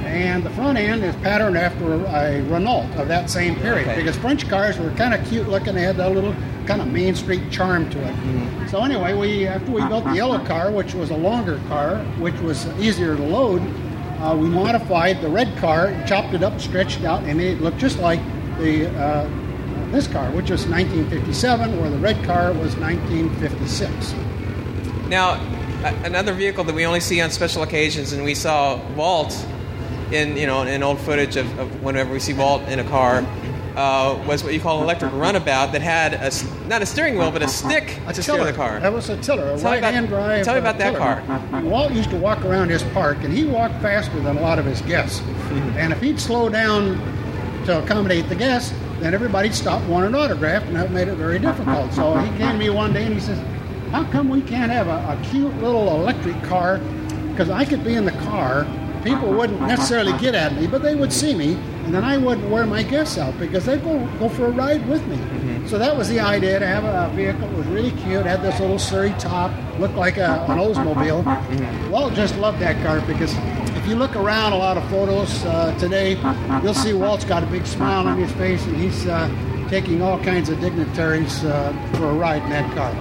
And 0.06 0.44
the 0.44 0.50
front 0.50 0.78
end 0.78 1.02
is 1.02 1.16
patterned 1.16 1.58
after 1.58 1.94
a 2.06 2.40
Renault 2.42 2.86
of 2.96 3.08
that 3.08 3.28
same 3.28 3.56
period, 3.56 3.88
Okay. 3.88 3.96
because 3.96 4.16
French 4.16 4.48
cars 4.48 4.78
were 4.78 4.90
kind 4.90 5.12
of 5.14 5.26
cute 5.28 5.48
looking. 5.48 5.74
They 5.74 5.82
had 5.82 5.96
that 5.96 6.12
little 6.12 6.32
kind 6.66 6.80
of 6.80 6.86
Main 6.86 7.16
Street 7.16 7.50
charm 7.50 7.90
to 7.90 7.98
it. 7.98 8.68
So 8.70 8.84
anyway, 8.84 9.14
we 9.14 9.48
after 9.48 9.72
we 9.72 9.84
built 9.88 10.04
the 10.04 10.14
yellow 10.14 10.38
car, 10.46 10.70
which 10.70 10.94
was 10.94 11.10
a 11.10 11.16
longer 11.16 11.60
car, 11.66 11.96
which 12.20 12.38
was 12.40 12.68
easier 12.78 13.16
to 13.16 13.22
load, 13.24 13.60
uh, 14.20 14.36
we 14.38 14.48
modified 14.48 15.20
the 15.20 15.28
red 15.28 15.56
car, 15.56 15.92
chopped 16.06 16.32
it 16.34 16.44
up, 16.44 16.60
stretched 16.60 17.02
out, 17.02 17.24
and 17.24 17.40
it 17.40 17.60
looked 17.60 17.78
just 17.78 17.98
like 17.98 18.20
the 18.58 18.86
uh, 18.96 19.28
this 19.94 20.06
car, 20.08 20.30
which 20.32 20.50
was 20.50 20.66
1957, 20.66 21.80
where 21.80 21.90
the 21.90 21.98
red 21.98 22.22
car 22.24 22.52
was 22.52 22.76
1956. 22.76 24.12
Now, 25.08 25.34
another 26.04 26.34
vehicle 26.34 26.64
that 26.64 26.74
we 26.74 26.84
only 26.84 27.00
see 27.00 27.20
on 27.20 27.30
special 27.30 27.62
occasions, 27.62 28.12
and 28.12 28.24
we 28.24 28.34
saw 28.34 28.80
Walt 28.94 29.46
in 30.12 30.36
you 30.36 30.46
know 30.46 30.62
in 30.62 30.82
old 30.82 30.98
footage 31.00 31.36
of, 31.36 31.58
of 31.58 31.82
whenever 31.82 32.12
we 32.12 32.20
see 32.20 32.34
Walt 32.34 32.62
in 32.62 32.78
a 32.78 32.84
car, 32.84 33.24
uh, 33.76 34.22
was 34.26 34.44
what 34.44 34.52
you 34.54 34.60
call 34.60 34.78
an 34.78 34.84
electric 34.84 35.12
runabout 35.12 35.72
that 35.72 35.82
had 35.82 36.14
a 36.14 36.30
not 36.68 36.82
a 36.82 36.86
steering 36.86 37.16
wheel 37.16 37.30
but 37.30 37.42
a 37.42 37.48
stick 37.48 37.98
A 38.06 38.12
to 38.12 38.22
steer 38.22 38.36
tiller. 38.36 38.50
the 38.50 38.56
car. 38.56 38.80
That 38.80 38.92
was 38.92 39.08
a 39.08 39.16
tiller, 39.16 39.50
a 39.52 39.58
Tell 39.58 39.72
right-hand 39.72 40.08
drive. 40.08 40.44
tell 40.44 40.54
me 40.54 40.58
uh, 40.58 40.62
about 40.62 40.78
that 40.78 40.92
tiller. 40.94 41.40
car. 41.50 41.62
Walt 41.62 41.92
used 41.92 42.10
to 42.10 42.16
walk 42.16 42.44
around 42.44 42.70
his 42.70 42.82
park, 42.82 43.18
and 43.22 43.32
he 43.32 43.44
walked 43.44 43.80
faster 43.82 44.18
than 44.20 44.36
a 44.36 44.40
lot 44.40 44.58
of 44.58 44.64
his 44.64 44.80
guests. 44.82 45.20
Mm-hmm. 45.20 45.78
And 45.78 45.92
if 45.92 46.00
he'd 46.00 46.20
slow 46.20 46.48
down 46.48 46.98
to 47.66 47.82
accommodate 47.82 48.28
the 48.28 48.36
guests, 48.36 48.72
then 49.04 49.14
everybody'd 49.14 49.54
stop 49.54 49.82
and 49.82 49.90
want 49.90 50.06
an 50.06 50.14
autograph, 50.14 50.62
and 50.64 50.76
that 50.76 50.90
made 50.90 51.08
it 51.08 51.16
very 51.16 51.38
difficult. 51.38 51.92
So 51.92 52.16
he 52.16 52.28
came 52.38 52.52
to 52.52 52.58
me 52.58 52.70
one 52.70 52.92
day 52.92 53.04
and 53.04 53.14
he 53.14 53.20
says, 53.20 53.38
"How 53.90 54.04
come 54.04 54.28
we 54.30 54.40
can't 54.40 54.72
have 54.72 54.88
a, 54.88 55.12
a 55.12 55.30
cute 55.30 55.54
little 55.58 55.88
electric 56.00 56.42
car? 56.44 56.78
Because 57.30 57.50
I 57.50 57.64
could 57.64 57.84
be 57.84 57.94
in 57.94 58.04
the 58.04 58.18
car." 58.28 58.66
people 59.04 59.30
wouldn't 59.30 59.60
necessarily 59.60 60.18
get 60.18 60.34
at 60.34 60.54
me, 60.54 60.66
but 60.66 60.82
they 60.82 60.94
would 60.94 61.12
see 61.12 61.34
me, 61.34 61.52
and 61.84 61.94
then 61.94 62.02
I 62.02 62.16
wouldn't 62.16 62.50
wear 62.50 62.66
my 62.66 62.82
gifts 62.82 63.18
out 63.18 63.38
because 63.38 63.66
they'd 63.66 63.84
go, 63.84 64.04
go 64.18 64.28
for 64.30 64.46
a 64.46 64.50
ride 64.50 64.88
with 64.88 65.06
me. 65.06 65.16
Mm-hmm. 65.16 65.66
So 65.66 65.78
that 65.78 65.94
was 65.94 66.08
the 66.08 66.20
idea 66.20 66.58
to 66.58 66.66
have 66.66 66.84
a 66.84 67.14
vehicle 67.14 67.46
that 67.46 67.56
was 67.56 67.66
really 67.66 67.90
cute, 67.90 68.24
had 68.24 68.42
this 68.42 68.58
little 68.58 68.78
Surrey 68.78 69.14
top, 69.18 69.52
looked 69.78 69.94
like 69.94 70.16
a, 70.16 70.44
an 70.48 70.58
Oldsmobile. 70.58 71.22
Mm-hmm. 71.22 71.90
Walt 71.90 72.14
just 72.14 72.36
loved 72.38 72.58
that 72.60 72.82
car 72.82 73.00
because 73.06 73.34
if 73.84 73.90
you 73.90 73.96
look 73.96 74.16
around 74.16 74.54
a 74.54 74.56
lot 74.56 74.78
of 74.78 74.88
photos 74.88 75.44
uh, 75.44 75.76
today, 75.78 76.12
you'll 76.62 76.72
see 76.72 76.94
Walt's 76.94 77.26
got 77.26 77.42
a 77.42 77.46
big 77.46 77.66
smile 77.66 78.08
on 78.08 78.16
his 78.16 78.32
face 78.32 78.64
and 78.64 78.74
he's 78.76 79.06
uh, 79.06 79.28
taking 79.68 80.00
all 80.00 80.18
kinds 80.24 80.48
of 80.48 80.58
dignitaries 80.58 81.44
uh, 81.44 81.70
for 81.98 82.06
a 82.08 82.14
ride 82.14 82.42
in 82.44 82.48
that 82.48 82.74
car. 82.74 82.94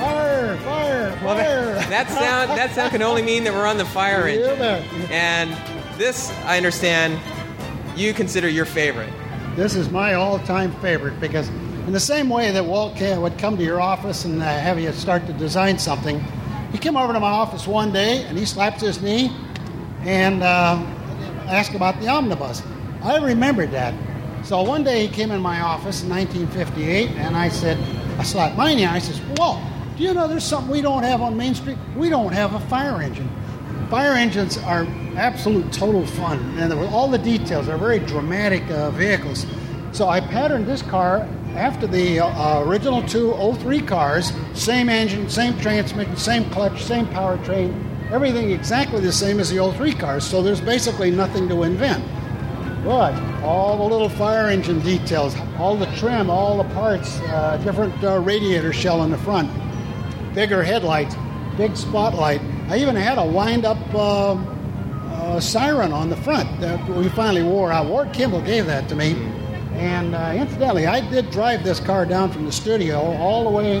Fire, 0.00 0.56
fire, 0.58 1.18
Well, 1.22 1.36
fire. 1.36 1.74
that, 1.74 1.90
that 1.90 2.08
sound 2.08 2.50
that 2.58 2.70
sound 2.74 2.92
can 2.92 3.02
only 3.02 3.22
mean 3.22 3.44
that 3.44 3.52
we're 3.52 3.66
on 3.66 3.76
the 3.76 3.84
fire 3.84 4.26
engine. 4.26 4.60
And 5.10 5.50
this, 5.98 6.30
I 6.44 6.56
understand, 6.56 7.18
you 7.96 8.14
consider 8.14 8.48
your 8.48 8.64
favorite. 8.64 9.12
This 9.56 9.74
is 9.74 9.90
my 9.90 10.14
all-time 10.14 10.72
favorite 10.80 11.20
because, 11.20 11.50
in 11.86 11.92
the 11.92 12.00
same 12.00 12.28
way 12.28 12.50
that 12.50 12.64
Walt 12.64 13.00
would 13.00 13.38
come 13.38 13.56
to 13.56 13.64
your 13.64 13.80
office 13.80 14.24
and 14.24 14.40
uh, 14.40 14.44
have 14.44 14.78
you 14.78 14.92
start 14.92 15.26
to 15.26 15.32
design 15.32 15.78
something, 15.78 16.22
he 16.72 16.78
came 16.78 16.96
over 16.96 17.12
to 17.12 17.20
my 17.20 17.30
office 17.30 17.66
one 17.66 17.92
day 17.92 18.24
and 18.24 18.38
he 18.38 18.44
slapped 18.44 18.80
his 18.80 19.02
knee 19.02 19.30
and 20.02 20.42
uh, 20.42 20.76
asked 21.46 21.74
about 21.74 21.98
the 22.00 22.08
omnibus. 22.08 22.62
I 23.02 23.16
remembered 23.16 23.72
that. 23.72 23.94
So 24.44 24.62
one 24.62 24.84
day 24.84 25.06
he 25.06 25.12
came 25.12 25.30
in 25.30 25.40
my 25.40 25.60
office 25.60 26.02
in 26.02 26.08
1958 26.08 27.10
and 27.16 27.36
I 27.36 27.48
said, 27.48 27.78
I 28.18 28.22
slapped 28.22 28.56
my 28.56 28.74
knee. 28.74 28.86
I 28.86 28.98
says, 28.98 29.20
Walt, 29.36 29.60
do 29.96 30.02
you 30.04 30.14
know 30.14 30.28
there's 30.28 30.44
something 30.44 30.70
we 30.70 30.80
don't 30.80 31.02
have 31.02 31.20
on 31.20 31.36
Main 31.36 31.54
Street? 31.54 31.76
We 31.96 32.08
don't 32.08 32.32
have 32.32 32.54
a 32.54 32.60
fire 32.60 33.02
engine. 33.02 33.28
Fire 33.90 34.14
engines 34.14 34.56
are 34.58 34.86
absolute 35.16 35.72
total 35.72 36.06
fun, 36.06 36.38
and 36.58 36.72
all 36.72 37.08
the 37.08 37.18
details, 37.18 37.66
they're 37.66 37.76
very 37.76 37.98
dramatic 37.98 38.62
uh, 38.70 38.90
vehicles. 38.92 39.46
So 39.92 40.08
I 40.08 40.20
patterned 40.20 40.66
this 40.66 40.82
car 40.82 41.28
after 41.56 41.86
the 41.86 42.20
uh, 42.20 42.60
original 42.60 43.02
two 43.02 43.32
03 43.58 43.80
cars, 43.82 44.32
same 44.54 44.88
engine, 44.88 45.28
same 45.28 45.58
transmission, 45.58 46.16
same 46.16 46.48
clutch, 46.50 46.82
same 46.82 47.06
powertrain, 47.06 47.72
everything 48.10 48.50
exactly 48.50 49.00
the 49.00 49.12
same 49.12 49.40
as 49.40 49.50
the 49.50 49.72
03 49.72 49.92
cars. 49.94 50.24
So 50.24 50.42
there's 50.42 50.60
basically 50.60 51.10
nothing 51.10 51.48
to 51.48 51.62
invent. 51.62 52.04
But 52.84 53.14
all 53.42 53.76
the 53.76 53.84
little 53.84 54.08
fire 54.08 54.48
engine 54.48 54.80
details, 54.80 55.36
all 55.58 55.76
the 55.76 55.86
trim, 55.96 56.30
all 56.30 56.56
the 56.56 56.74
parts, 56.74 57.18
uh, 57.20 57.60
different 57.64 58.02
uh, 58.02 58.18
radiator 58.20 58.72
shell 58.72 59.02
in 59.02 59.10
the 59.10 59.18
front, 59.18 59.50
bigger 60.34 60.62
headlights, 60.62 61.14
big 61.56 61.76
spotlight. 61.76 62.40
I 62.68 62.78
even 62.78 62.96
had 62.96 63.18
a 63.18 63.26
wind-up 63.26 63.94
uh, 63.94 64.32
uh, 64.32 65.40
siren 65.40 65.92
on 65.92 66.08
the 66.08 66.16
front 66.16 66.60
that 66.60 66.88
we 66.88 67.08
finally 67.10 67.42
wore 67.42 67.70
out. 67.70 67.86
Ward 67.86 68.12
Kimball 68.12 68.40
gave 68.40 68.66
that 68.66 68.88
to 68.88 68.96
me. 68.96 69.14
And 69.80 70.14
uh, 70.14 70.34
incidentally, 70.36 70.86
I 70.86 71.00
did 71.10 71.30
drive 71.30 71.64
this 71.64 71.80
car 71.80 72.04
down 72.04 72.30
from 72.30 72.44
the 72.44 72.52
studio 72.52 72.98
all 73.00 73.44
the 73.44 73.50
way 73.50 73.80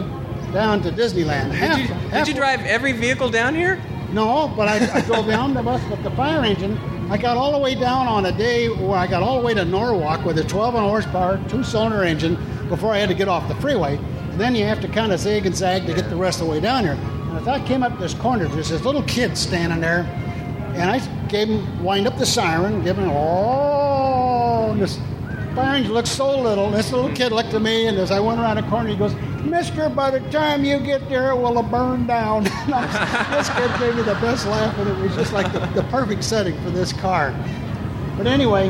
down 0.50 0.80
to 0.82 0.90
Disneyland. 0.90 1.50
Half- 1.52 1.76
Did 1.76 1.88
you, 1.90 2.10
did 2.10 2.28
you 2.28 2.34
drive 2.34 2.60
every 2.62 2.92
vehicle 2.92 3.28
down 3.28 3.54
here? 3.54 3.80
no, 4.12 4.48
but 4.56 4.66
I, 4.66 4.98
I 4.98 5.00
drove 5.02 5.26
the 5.30 5.34
omnibus 5.34 5.82
with 5.90 6.02
the 6.02 6.10
fire 6.12 6.42
engine. 6.44 6.76
I 7.10 7.16
got 7.18 7.36
all 7.36 7.52
the 7.52 7.58
way 7.58 7.74
down 7.74 8.06
on 8.08 8.26
a 8.26 8.32
day 8.32 8.68
where 8.68 8.96
I 8.98 9.06
got 9.06 9.22
all 9.22 9.38
the 9.40 9.44
way 9.46 9.52
to 9.54 9.64
Norwalk 9.64 10.24
with 10.24 10.38
a 10.38 10.44
12 10.44 10.74
horsepower, 10.74 11.38
two 11.48 11.62
cylinder 11.62 12.02
engine 12.02 12.36
before 12.68 12.92
I 12.94 12.98
had 12.98 13.08
to 13.10 13.14
get 13.14 13.28
off 13.28 13.46
the 13.46 13.54
freeway. 13.56 13.96
And 13.98 14.40
then 14.40 14.54
you 14.54 14.64
have 14.64 14.80
to 14.80 14.88
kind 14.88 15.12
of 15.12 15.20
zig 15.20 15.44
and 15.46 15.54
zag 15.54 15.86
to 15.86 15.92
get 15.94 16.08
the 16.08 16.16
rest 16.16 16.40
of 16.40 16.46
the 16.46 16.52
way 16.52 16.60
down 16.60 16.82
here. 16.84 16.94
And 16.94 17.36
as 17.38 17.46
I 17.46 17.64
came 17.66 17.82
up 17.82 17.98
this 18.00 18.14
corner, 18.14 18.48
there's 18.48 18.70
this 18.70 18.84
little 18.84 19.02
kid 19.02 19.36
standing 19.36 19.80
there, 19.80 20.00
and 20.74 20.90
I 20.90 20.98
gave 21.26 21.48
him, 21.48 21.84
wind 21.84 22.06
up 22.08 22.16
the 22.16 22.26
siren, 22.26 22.82
give 22.82 22.96
him, 22.96 23.10
oh, 23.10 24.70
and 24.72 24.80
this 24.80 24.98
engine 25.58 25.92
looked 25.92 26.08
so 26.08 26.38
little. 26.38 26.70
This 26.70 26.92
little 26.92 27.10
kid 27.14 27.32
looked 27.32 27.54
at 27.54 27.62
me, 27.62 27.86
and 27.86 27.98
as 27.98 28.10
I 28.10 28.20
went 28.20 28.40
around 28.40 28.56
the 28.56 28.62
corner, 28.64 28.88
he 28.88 28.96
goes, 28.96 29.14
Mister, 29.44 29.88
by 29.88 30.10
the 30.10 30.20
time 30.30 30.64
you 30.64 30.78
get 30.78 31.08
there, 31.08 31.30
it 31.30 31.36
will 31.36 31.60
have 31.60 31.70
burned 31.70 32.06
down. 32.06 32.44
This 33.30 33.48
kid 33.50 33.70
gave 33.78 33.96
me 33.96 34.02
the 34.02 34.18
best 34.20 34.46
laugh, 34.46 34.76
and 34.78 34.88
it 34.88 34.96
was 34.98 35.14
just 35.14 35.32
like 35.32 35.52
the, 35.52 35.60
the 35.74 35.82
perfect 35.84 36.24
setting 36.24 36.60
for 36.62 36.70
this 36.70 36.92
car. 36.92 37.34
But 38.16 38.26
anyway, 38.26 38.68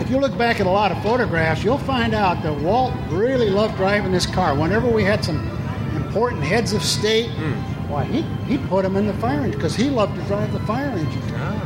if 0.00 0.10
you 0.10 0.18
look 0.18 0.36
back 0.36 0.60
at 0.60 0.66
a 0.66 0.70
lot 0.70 0.90
of 0.90 1.02
photographs, 1.02 1.62
you'll 1.62 1.78
find 1.78 2.14
out 2.14 2.42
that 2.42 2.54
Walt 2.60 2.92
really 3.08 3.50
loved 3.50 3.76
driving 3.76 4.12
this 4.12 4.26
car. 4.26 4.54
Whenever 4.54 4.88
we 4.88 5.04
had 5.04 5.24
some 5.24 5.48
important 5.94 6.42
heads 6.42 6.72
of 6.72 6.82
state, 6.82 7.30
hmm. 7.30 7.77
Why 7.88 8.04
he 8.04 8.22
he 8.46 8.58
put 8.68 8.82
them 8.82 8.96
in 8.96 9.06
the 9.06 9.14
fire 9.14 9.40
engine 9.40 9.52
because 9.52 9.74
he 9.74 9.88
loved 9.90 10.14
to 10.16 10.22
drive 10.26 10.52
the 10.52 10.60
fire 10.60 10.90
engine. 10.90 11.22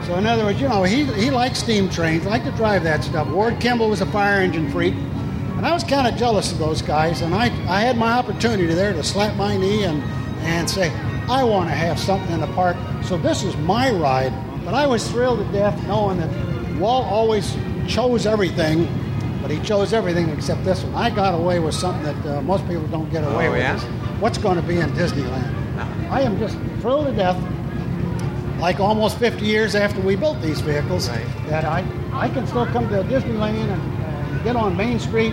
So 0.06 0.14
in 0.16 0.26
other 0.26 0.44
words, 0.44 0.61
you 0.61 0.68
know, 0.68 0.82
he 0.85 1.04
he 1.04 1.30
liked 1.30 1.56
steam 1.56 1.88
trains, 1.90 2.24
liked 2.26 2.44
to 2.44 2.52
drive 2.52 2.82
that 2.85 3.02
stuff. 3.04 3.28
Ward 3.28 3.58
Kimball 3.61 3.90
was 3.90 4.00
a 4.00 4.06
fire 4.06 4.40
engine 4.40 4.70
freak, 4.70 4.94
and 5.56 5.66
I 5.66 5.72
was 5.72 5.85
kind 5.85 6.06
of 6.06 6.16
jealous 6.16 6.52
of 6.52 6.58
those 6.58 6.80
guys. 6.82 7.22
And 7.22 7.35
I 7.35 7.46
I 7.68 7.80
had 7.80 7.96
my 7.96 8.12
opportunity 8.12 8.66
there 8.74 8.92
to 8.92 9.02
slap 9.02 9.37
my 9.37 9.56
knee 9.56 9.85
and 9.85 10.02
and 10.42 10.68
say, 10.68 10.90
I 11.28 11.44
want 11.44 11.68
to 11.70 11.74
have 11.74 11.98
something 11.98 12.32
in 12.32 12.40
the 12.40 12.48
park. 12.48 12.76
So 13.04 13.16
this 13.16 13.42
is 13.44 13.56
my 13.58 13.90
ride. 13.90 14.32
But 14.64 14.74
I 14.74 14.87
was 14.87 15.08
thrilled 15.11 15.38
to 15.44 15.52
death 15.52 15.76
knowing 15.88 16.18
that 16.18 16.78
Walt 16.78 17.04
always 17.06 17.56
chose 17.88 18.26
everything, 18.26 18.87
but 19.42 19.50
he 19.50 19.58
chose 19.61 19.92
everything 19.92 20.28
except 20.30 20.64
this 20.64 20.85
one. 20.85 20.94
I 20.94 21.11
got 21.11 21.35
away 21.35 21.58
with 21.58 21.74
something 21.74 22.04
that 22.04 22.38
uh, 22.38 22.42
most 22.42 22.64
people 22.68 22.87
don't 22.87 23.11
get 23.11 23.24
away 23.24 23.48
Oh, 23.48 23.52
with. 23.52 23.61
yeah? 23.61 23.80
What's 24.20 24.38
going 24.38 24.54
to 24.54 24.62
be 24.62 24.78
in 24.78 24.90
Disneyland? 24.92 25.50
I 26.12 26.20
am 26.22 26.38
just 26.38 26.57
thrilled 26.81 27.07
to 27.07 27.12
death. 27.12 27.38
Like 28.61 28.79
almost 28.79 29.18
50 29.18 29.44
years 29.44 29.75
after 29.75 30.01
we 30.01 30.14
built 30.14 30.40
these 30.40 30.61
vehicles, 30.61 31.09
Right. 31.09 31.27
that 31.48 31.64
I, 31.64 31.85
I 32.12 32.29
can 32.29 32.46
still 32.46 32.66
come 32.66 32.88
to 32.90 33.03
Disneyland 33.03 33.57
and, 33.57 33.83
and 34.05 34.44
get 34.44 34.55
on 34.55 34.77
Main 34.77 35.01
Street, 35.01 35.33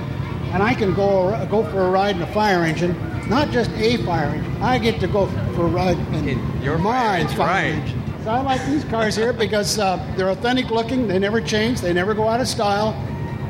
and 0.52 0.64
I 0.64 0.74
can 0.74 0.96
go 0.96 1.46
go 1.52 1.64
for 1.70 1.82
a 1.82 1.90
ride 1.92 2.16
in 2.16 2.22
a 2.24 2.34
fire 2.34 2.64
engine. 2.64 2.96
Not 3.30 3.52
just 3.52 3.70
a 3.72 3.98
fire 3.98 4.30
engine. 4.30 4.62
I 4.64 4.80
get 4.80 5.00
to 5.02 5.08
go 5.08 5.28
for 5.54 5.66
a 5.66 5.68
ride 5.68 5.98
in, 6.16 6.30
In 6.30 6.62
your 6.64 6.80
my 6.80 6.94
fire 6.94 7.18
engine, 7.20 7.38
right. 7.38 7.66
engine. 7.66 8.04
So 8.24 8.32
I 8.32 8.42
like 8.42 8.66
these 8.66 8.84
cars 8.86 9.16
here 9.16 9.34
because 9.46 9.78
uh, 9.78 9.98
they're 10.18 10.30
authentic 10.32 10.72
looking. 10.72 11.08
They 11.08 11.20
never 11.20 11.40
change. 11.40 11.82
They 11.82 11.94
never 11.94 12.16
go 12.16 12.28
out 12.28 12.42
of 12.42 12.48
style, 12.48 12.94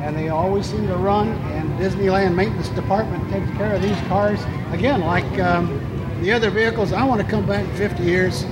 and 0.04 0.14
they 0.18 0.28
always 0.28 0.66
seem 0.66 0.88
to 0.88 0.96
run. 0.98 1.30
And 1.54 1.70
Disneyland 1.80 2.36
maintenance 2.36 2.68
department 2.70 3.30
takes 3.32 3.50
care 3.56 3.74
of 3.76 3.82
these 3.82 3.98
cars. 4.10 4.42
Again, 4.74 5.00
like 5.02 5.40
um, 5.40 5.68
the 6.22 6.32
other 6.32 6.50
vehicles, 6.50 6.92
I 6.94 7.04
want 7.04 7.22
to 7.22 7.28
come 7.28 7.46
back 7.46 7.66
in 7.66 7.76
50 7.76 8.04
years 8.04 8.44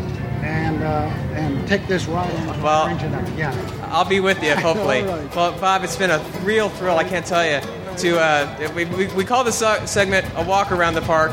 and 0.42 0.84
uh, 0.84 1.10
and 1.36 1.68
take 1.68 1.88
this 1.88 2.06
ride 2.06 2.34
on 2.36 2.48
the 2.58 2.64
Well, 2.64 2.88
again. 2.88 3.54
I'll 3.84 4.06
be 4.06 4.20
with 4.20 4.42
you, 4.44 4.56
hopefully. 4.56 5.04
Right. 5.04 5.36
Well, 5.36 5.58
Bob, 5.60 5.84
it's 5.84 5.96
been 5.98 6.12
a 6.12 6.20
real 6.44 6.70
thrill. 6.70 6.98
I 6.98 7.04
can't 7.04 7.26
tell 7.26 7.46
you. 7.46 7.60
To 7.98 8.20
uh, 8.20 8.72
we, 8.76 8.86
we, 8.86 9.08
we 9.08 9.26
call 9.26 9.44
this 9.44 9.58
se- 9.58 9.88
segment 9.88 10.26
a 10.36 10.44
walk 10.44 10.72
around 10.72 10.94
the 10.94 11.02
park, 11.02 11.32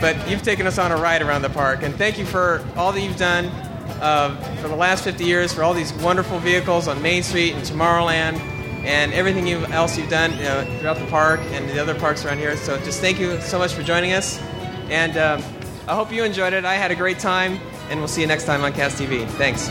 but 0.00 0.16
you've 0.30 0.42
taken 0.42 0.66
us 0.66 0.78
on 0.78 0.90
a 0.90 0.96
ride 0.96 1.20
around 1.20 1.42
the 1.42 1.50
park, 1.50 1.82
and 1.82 1.94
thank 1.94 2.18
you 2.18 2.24
for 2.24 2.64
all 2.74 2.90
that 2.92 3.02
you've 3.02 3.18
done 3.18 3.46
uh, 4.00 4.34
for 4.62 4.68
the 4.68 4.76
last 4.76 5.04
50 5.04 5.24
years, 5.24 5.52
for 5.52 5.62
all 5.62 5.74
these 5.74 5.92
wonderful 5.94 6.38
vehicles 6.38 6.88
on 6.88 7.02
Main 7.02 7.22
Street 7.22 7.52
and 7.52 7.62
Tomorrowland, 7.62 8.38
and 8.86 9.12
everything 9.12 9.46
you, 9.46 9.58
else 9.66 9.98
you've 9.98 10.08
done 10.08 10.32
you 10.38 10.44
know, 10.44 10.64
throughout 10.78 10.96
the 10.98 11.06
park 11.06 11.40
and 11.50 11.68
the 11.68 11.78
other 11.78 11.94
parks 11.94 12.24
around 12.24 12.38
here. 12.38 12.56
So 12.56 12.78
just 12.78 13.02
thank 13.02 13.20
you 13.20 13.38
so 13.42 13.58
much 13.58 13.74
for 13.74 13.82
joining 13.82 14.14
us, 14.14 14.40
and 14.88 15.18
um, 15.18 15.42
I 15.88 15.94
hope 15.94 16.12
you 16.12 16.24
enjoyed 16.24 16.52
it. 16.52 16.64
I 16.64 16.74
had 16.74 16.90
a 16.90 16.96
great 16.96 17.20
time, 17.20 17.60
and 17.90 18.00
we'll 18.00 18.08
see 18.08 18.20
you 18.20 18.26
next 18.26 18.44
time 18.44 18.64
on 18.64 18.72
Cast 18.72 18.98
TV. 18.98 19.24
Thanks. 19.38 19.68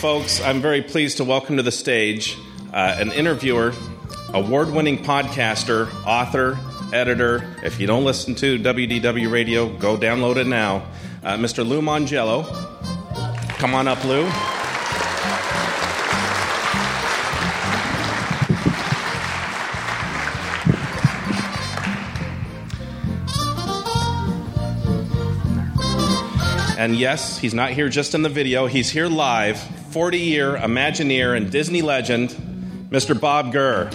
Folks, 0.00 0.42
I'm 0.42 0.60
very 0.60 0.82
pleased 0.82 1.16
to 1.16 1.24
welcome 1.24 1.56
to 1.56 1.62
the 1.62 1.72
stage 1.72 2.36
uh, 2.74 2.96
an 2.98 3.10
interviewer, 3.12 3.72
award 4.34 4.70
winning 4.70 4.98
podcaster, 4.98 5.90
author, 6.04 6.58
editor. 6.92 7.56
If 7.62 7.80
you 7.80 7.86
don't 7.86 8.04
listen 8.04 8.34
to 8.34 8.58
WDW 8.58 9.30
Radio, 9.30 9.68
go 9.78 9.96
download 9.96 10.36
it 10.36 10.46
now. 10.46 10.86
Uh, 11.22 11.38
Mr. 11.38 11.66
Lou 11.66 11.80
Mongello. 11.80 12.44
Come 13.56 13.74
on 13.74 13.88
up, 13.88 14.04
Lou. 14.04 14.28
And 26.84 26.94
yes, 26.94 27.38
he's 27.38 27.54
not 27.54 27.70
here 27.70 27.88
just 27.88 28.14
in 28.14 28.20
the 28.20 28.28
video, 28.28 28.66
he's 28.66 28.90
here 28.90 29.06
live, 29.06 29.58
40 29.92 30.18
year 30.18 30.54
Imagineer 30.54 31.34
and 31.34 31.50
Disney 31.50 31.80
legend, 31.80 32.28
Mr. 32.90 33.18
Bob 33.18 33.54
Gurr. 33.54 33.88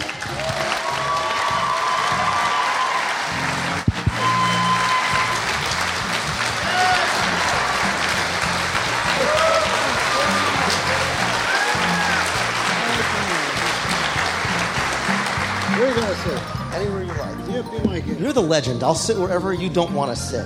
You're 18.18 18.32
the 18.32 18.42
legend. 18.42 18.82
I'll 18.82 18.96
sit 18.96 19.16
wherever 19.16 19.54
you 19.54 19.70
don't 19.70 19.94
want 19.94 20.10
to 20.10 20.20
sit. 20.20 20.44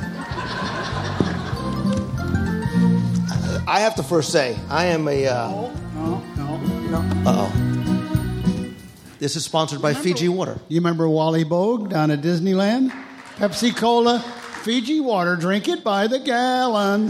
I 3.75 3.81
have 3.81 3.97
to 3.97 4.05
first 4.05 4.31
say, 4.31 4.57
I 4.71 4.85
am 4.85 5.09
a. 5.09 5.27
Uh, 5.27 5.49
No, 5.97 6.23
no, 6.37 6.59
no. 6.59 6.99
uh 7.29 7.49
oh. 7.51 8.75
This 9.19 9.35
is 9.35 9.45
sponsored 9.45 9.83
by 9.83 9.95
Fiji 9.95 10.29
Water. 10.29 10.61
You 10.69 10.79
remember 10.79 11.09
Wally 11.09 11.45
Boag 11.45 11.91
down 11.91 12.13
at 12.13 12.21
Disneyland? 12.21 12.93
Pepsi 13.35 13.77
Cola, 13.77 14.21
Fiji 14.63 15.01
water, 15.01 15.35
drink 15.35 15.67
it 15.67 15.83
by 15.83 16.07
the 16.07 16.21
gallon. 16.21 17.09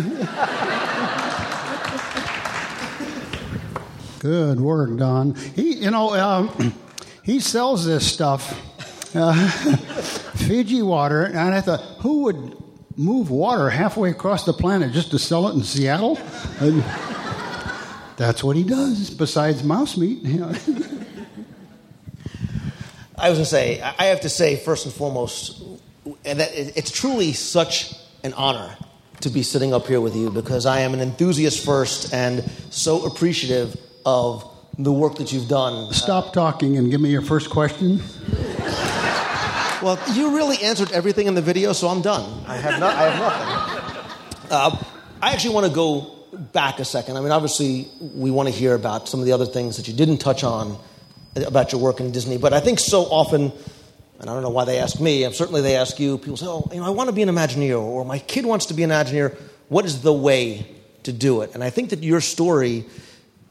Good 4.20 4.58
work, 4.58 4.96
Don. 4.96 5.34
He, 5.34 5.74
you 5.74 5.90
know, 5.90 6.14
um, 6.14 6.72
he 7.22 7.40
sells 7.40 7.84
this 7.84 8.10
stuff, 8.10 9.14
uh, 9.14 9.34
Fiji 10.48 10.80
water, 10.80 11.26
and 11.26 11.54
I 11.54 11.60
thought, 11.60 11.82
who 12.00 12.22
would 12.22 12.63
move 12.96 13.30
water 13.30 13.70
halfway 13.70 14.10
across 14.10 14.44
the 14.44 14.52
planet 14.52 14.92
just 14.92 15.10
to 15.10 15.18
sell 15.18 15.48
it 15.48 15.54
in 15.54 15.62
Seattle? 15.62 16.18
That's 18.16 18.44
what 18.44 18.56
he 18.56 18.62
does. 18.62 19.10
Besides 19.10 19.64
mouse 19.64 19.96
meat. 19.96 20.24
I 23.16 23.28
was 23.28 23.38
going 23.38 23.44
to 23.44 23.44
say, 23.44 23.80
I 23.80 23.94
I 23.98 24.04
have 24.06 24.20
to 24.22 24.28
say, 24.28 24.56
first 24.56 24.86
and 24.86 24.94
foremost, 24.94 25.62
and 26.24 26.40
that 26.40 26.50
it's 26.54 26.90
truly 26.90 27.32
such 27.32 27.94
an 28.22 28.32
honor 28.34 28.76
to 29.20 29.30
be 29.30 29.42
sitting 29.42 29.72
up 29.72 29.86
here 29.86 30.00
with 30.00 30.14
you 30.14 30.30
because 30.30 30.66
I 30.66 30.80
am 30.80 30.94
an 30.94 31.00
enthusiast 31.00 31.64
first 31.64 32.12
and 32.12 32.42
so 32.70 33.06
appreciative 33.06 33.76
of 34.04 34.44
the 34.78 34.92
work 34.92 35.16
that 35.16 35.32
you've 35.32 35.48
done. 35.48 35.92
Stop 35.92 36.32
talking 36.32 36.76
and 36.76 36.90
give 36.90 37.00
me 37.00 37.10
your 37.10 37.22
first 37.22 37.48
question. 37.50 38.00
Well, 39.84 40.00
you 40.14 40.34
really 40.34 40.62
answered 40.62 40.92
everything 40.92 41.26
in 41.26 41.34
the 41.34 41.42
video, 41.42 41.74
so 41.74 41.88
I'm 41.88 42.00
done. 42.00 42.42
I 42.46 42.56
have, 42.56 42.80
not, 42.80 42.94
I 42.94 43.10
have 43.10 43.20
nothing. 43.20 44.50
Uh, 44.50 44.82
I 45.20 45.32
actually 45.34 45.54
want 45.54 45.66
to 45.66 45.72
go 45.74 46.10
back 46.32 46.78
a 46.78 46.86
second. 46.86 47.18
I 47.18 47.20
mean, 47.20 47.32
obviously, 47.32 47.88
we 48.00 48.30
want 48.30 48.48
to 48.48 48.54
hear 48.54 48.74
about 48.74 49.10
some 49.10 49.20
of 49.20 49.26
the 49.26 49.32
other 49.32 49.44
things 49.44 49.76
that 49.76 49.86
you 49.86 49.92
didn't 49.92 50.22
touch 50.22 50.42
on 50.42 50.78
about 51.36 51.72
your 51.72 51.82
work 51.82 52.00
in 52.00 52.12
Disney, 52.12 52.38
but 52.38 52.54
I 52.54 52.60
think 52.60 52.78
so 52.78 53.02
often, 53.02 53.52
and 54.20 54.30
I 54.30 54.32
don't 54.32 54.42
know 54.42 54.48
why 54.48 54.64
they 54.64 54.78
ask 54.78 55.02
me, 55.02 55.24
and 55.24 55.34
certainly 55.34 55.60
they 55.60 55.76
ask 55.76 56.00
you, 56.00 56.16
people 56.16 56.38
say, 56.38 56.46
oh, 56.48 56.66
you 56.72 56.80
know, 56.80 56.86
I 56.86 56.90
want 56.90 57.10
to 57.10 57.14
be 57.14 57.20
an 57.20 57.28
Imagineer, 57.28 57.78
or 57.78 58.06
my 58.06 58.20
kid 58.20 58.46
wants 58.46 58.64
to 58.66 58.74
be 58.74 58.84
an 58.84 58.90
Imagineer. 58.90 59.38
What 59.68 59.84
is 59.84 60.00
the 60.00 60.14
way 60.14 60.66
to 61.02 61.12
do 61.12 61.42
it? 61.42 61.50
And 61.52 61.62
I 61.62 61.68
think 61.68 61.90
that 61.90 62.02
your 62.02 62.22
story 62.22 62.86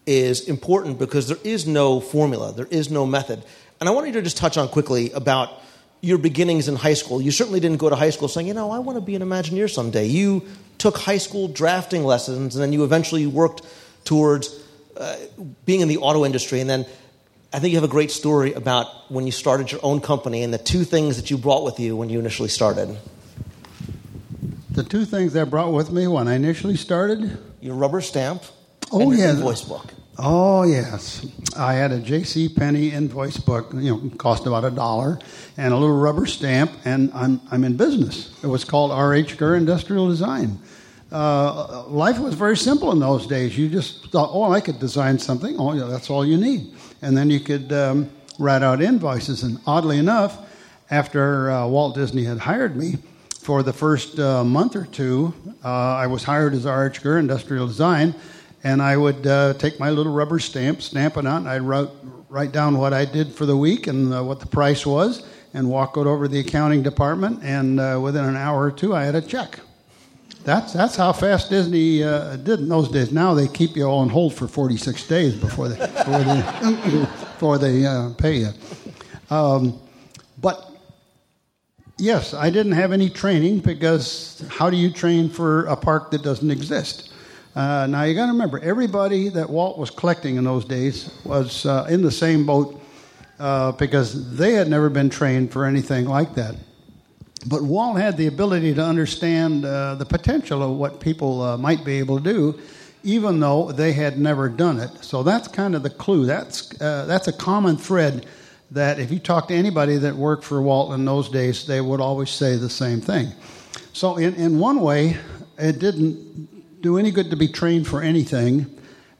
is 0.08 0.50
important 0.50 0.98
because 0.98 1.28
there 1.28 1.38
is 1.44 1.68
no 1.68 2.00
formula, 2.00 2.54
there 2.54 2.66
is 2.72 2.90
no 2.90 3.06
method. 3.06 3.44
And 3.80 3.88
I 3.88 3.92
want 3.92 4.08
you 4.08 4.14
to 4.14 4.24
just 4.24 4.38
touch 4.38 4.58
on 4.58 4.68
quickly 4.68 5.12
about 5.12 5.60
your 6.04 6.18
beginnings 6.18 6.68
in 6.68 6.76
high 6.76 6.96
school. 6.96 7.22
You 7.22 7.32
certainly 7.32 7.62
didn't 7.62 7.78
go 7.78 7.90
to 7.90 7.96
high 7.96 8.10
school 8.10 8.28
saying, 8.28 8.46
you 8.46 8.54
know, 8.54 8.72
I 8.72 8.80
want 8.80 8.98
to 8.98 9.02
be 9.02 9.16
an 9.16 9.22
Imagineer 9.22 9.72
someday. 9.72 10.06
You 10.06 10.46
took 10.78 10.98
high 10.98 11.18
school 11.18 11.48
drafting 11.48 12.04
lessons, 12.04 12.56
and 12.56 12.62
then 12.62 12.74
you 12.74 12.84
eventually 12.84 13.26
worked 13.26 13.62
towards 14.04 14.54
uh, 14.98 15.16
being 15.66 15.80
in 15.80 15.88
the 15.88 16.00
auto 16.00 16.26
industry. 16.26 16.60
And 16.60 16.70
then 16.70 16.86
I 17.54 17.60
think 17.60 17.72
you 17.72 17.78
have 17.78 17.90
a 17.90 17.92
great 17.92 18.12
story 18.12 18.52
about 18.52 19.10
when 19.10 19.26
you 19.26 19.32
started 19.32 19.72
your 19.72 19.80
own 19.82 20.02
company 20.02 20.44
and 20.44 20.54
the 20.54 20.58
two 20.58 20.84
things 20.84 21.16
that 21.16 21.32
you 21.32 21.38
brought 21.38 21.64
with 21.64 21.80
you 21.80 21.96
when 21.96 22.10
you 22.10 22.20
initially 22.20 22.50
started. 22.50 22.98
The 24.72 24.84
two 24.84 25.06
things 25.06 25.38
I 25.38 25.46
brought 25.46 25.72
with 25.72 25.90
me 25.90 26.08
when 26.08 26.28
I 26.28 26.36
initially 26.36 26.76
started. 26.76 27.38
Your 27.62 27.76
rubber 27.76 28.02
stamp 28.02 28.44
Oh 28.92 29.00
and 29.00 29.12
your 29.12 29.20
yeah, 29.20 29.30
invoice 29.30 29.62
book. 29.62 29.94
Oh 30.18 30.62
yes, 30.64 31.26
I 31.58 31.74
had 31.74 31.92
a 31.92 32.00
J.C. 32.00 32.48
Penney 32.50 32.92
invoice 32.92 33.38
book. 33.38 33.74
You 33.74 33.96
know, 33.96 34.10
cost 34.18 34.46
about 34.46 34.64
a 34.64 34.70
dollar, 34.70 35.18
and 35.58 35.74
a 35.74 35.78
little 35.78 35.96
rubber 35.96 36.28
stamp, 36.28 36.72
and 36.86 37.12
I'm 37.16 37.42
I'm 37.52 37.64
in 37.64 37.78
business. 37.78 38.32
It 38.44 38.48
was 38.48 38.64
called 38.64 38.92
R.H. 38.92 39.38
Gurr 39.38 39.56
Industrial 39.56 40.08
Design. 40.08 40.60
Uh, 41.12 41.86
life 41.88 42.20
was 42.20 42.36
very 42.36 42.58
simple 42.58 42.92
in 42.92 43.00
those 43.00 43.26
days. 43.26 43.58
You 43.58 43.70
just 43.70 44.12
thought, 44.12 44.30
oh, 44.32 44.52
I 44.52 44.62
could 44.62 44.80
design 44.80 45.18
something. 45.20 45.60
Oh, 45.60 45.74
yeah, 45.74 45.86
that's 45.86 46.10
all 46.10 46.26
you 46.26 46.38
need, 46.38 46.74
and 47.02 47.18
then 47.18 47.32
you 47.32 47.40
could 47.40 47.72
um, 47.74 48.10
write 48.38 48.62
out 48.62 48.84
invoices. 48.84 49.42
And 49.42 49.60
oddly 49.66 49.98
enough, 49.98 50.38
after 50.92 51.50
uh, 51.50 51.68
Walt 51.68 51.96
Disney 51.96 52.24
had 52.24 52.38
hired 52.38 52.76
me, 52.76 52.98
for 53.44 53.62
the 53.62 53.74
first 53.74 54.20
uh, 54.20 54.44
month 54.44 54.76
or 54.76 54.86
two, 54.86 55.34
uh, 55.66 55.68
I 55.68 56.08
was 56.08 56.24
hired 56.24 56.54
as 56.54 56.66
R.H. 56.66 57.04
Gurr 57.04 57.18
Industrial 57.18 57.68
Design, 57.68 58.16
and 58.64 58.82
I 58.82 58.96
would 58.98 59.28
uh, 59.28 59.54
take 59.54 59.80
my 59.80 59.90
little 59.90 60.14
rubber 60.14 60.40
stamp, 60.40 60.82
stamp 60.82 61.18
it 61.18 61.26
out, 61.26 61.38
and 61.38 61.50
I'd 61.50 61.62
write, 61.62 61.90
write 62.30 62.52
down 62.52 62.78
what 62.78 62.94
I 62.94 63.06
did 63.06 63.34
for 63.34 63.46
the 63.46 63.58
week 63.58 63.88
and 63.88 64.14
uh, 64.14 64.24
what 64.24 64.40
the 64.40 64.46
price 64.46 64.86
was, 64.86 65.26
and 65.54 65.70
walk 65.70 65.98
it 65.98 66.08
over 66.08 66.26
to 66.26 66.32
the 66.32 66.40
accounting 66.40 66.82
department, 66.82 67.44
and 67.44 67.80
uh, 67.80 68.00
within 68.02 68.26
an 68.26 68.36
hour 68.36 68.64
or 68.64 68.72
two, 68.72 68.96
I 68.96 69.04
had 69.04 69.16
a 69.16 69.22
check. 69.22 69.60
That's, 70.44 70.74
that's 70.74 70.96
how 70.96 71.14
fast 71.14 71.50
Disney 71.50 72.04
uh, 72.04 72.36
did 72.36 72.60
in 72.60 72.70
those 72.70 72.90
days. 72.90 73.12
Now 73.12 73.34
they 73.34 73.48
keep 73.48 73.76
you 73.76 73.86
on 73.86 74.10
hold 74.10 74.34
for 74.34 74.48
46 74.48 75.08
days 75.08 75.36
before 75.36 75.70
they, 75.70 75.78
before 75.78 76.20
they, 76.20 77.00
before 77.00 77.58
they 77.58 77.86
uh, 77.86 78.10
pay 78.18 78.38
you. 78.38 78.50
Um, 79.30 79.80
but 80.42 80.70
Yes, 81.98 82.34
I 82.34 82.50
didn't 82.50 82.72
have 82.72 82.92
any 82.92 83.10
training 83.10 83.60
because 83.60 84.44
how 84.50 84.70
do 84.70 84.76
you 84.76 84.92
train 84.92 85.30
for 85.30 85.66
a 85.68 85.76
park 85.76 86.10
that 86.12 86.24
doesn't 86.24 86.50
exist? 86.50 87.13
Uh, 87.56 87.86
now 87.88 88.04
you 88.04 88.16
got 88.16 88.26
to 88.26 88.32
remember, 88.32 88.60
everybody 88.60 89.30
that 89.30 89.50
Walt 89.50 89.78
was 89.78 89.92
collecting 89.92 90.38
in 90.38 90.44
those 90.44 90.66
days 90.66 91.12
was 91.24 91.66
uh, 91.66 91.86
in 91.88 92.02
the 92.02 92.12
same 92.12 92.46
boat 92.46 92.82
uh, 93.38 93.72
because 93.74 94.36
they 94.36 94.54
had 94.54 94.68
never 94.68 94.90
been 94.90 95.10
trained 95.10 95.52
for 95.52 95.66
anything 95.66 96.06
like 96.06 96.34
that. 96.34 96.56
But 97.46 97.62
Walt 97.62 97.98
had 98.00 98.18
the 98.18 98.28
ability 98.28 98.74
to 98.74 98.84
understand 98.84 99.66
uh, 99.66 99.96
the 99.96 100.06
potential 100.06 100.64
of 100.64 100.78
what 100.78 101.00
people 101.00 101.42
uh, 101.42 101.58
might 101.58 101.86
be 101.86 102.00
able 102.00 102.18
to 102.18 102.24
do, 102.24 102.60
even 103.04 103.40
though 103.40 103.72
they 103.72 103.92
had 103.94 104.18
never 104.18 104.50
done 104.50 104.80
it. 104.80 105.04
So 105.04 105.22
that's 105.22 105.48
kind 105.48 105.76
of 105.76 105.84
the 105.84 105.90
clue. 105.90 106.26
That's 106.26 106.80
uh, 106.82 107.06
that's 107.06 107.28
a 107.28 107.34
common 107.34 107.78
thread 107.78 108.26
that 108.72 108.98
if 108.98 109.12
you 109.12 109.20
talk 109.20 109.50
to 109.50 109.54
anybody 109.54 109.98
that 109.98 110.16
worked 110.16 110.44
for 110.44 110.62
Walt 110.62 110.94
in 110.94 111.06
those 111.06 111.30
days, 111.30 111.68
they 111.68 111.82
would 111.82 112.00
always 112.00 112.30
say 112.30 112.56
the 112.56 112.70
same 112.70 113.02
thing. 113.02 113.28
So, 113.92 114.18
in, 114.18 114.34
in 114.36 114.58
one 114.58 114.80
way, 114.80 115.18
it 115.60 115.80
didn't 115.80 116.50
do 116.84 116.98
any 116.98 117.12
good 117.12 117.30
to 117.30 117.38
be 117.38 117.48
trained 117.48 117.88
for 117.88 118.02
anything. 118.02 118.66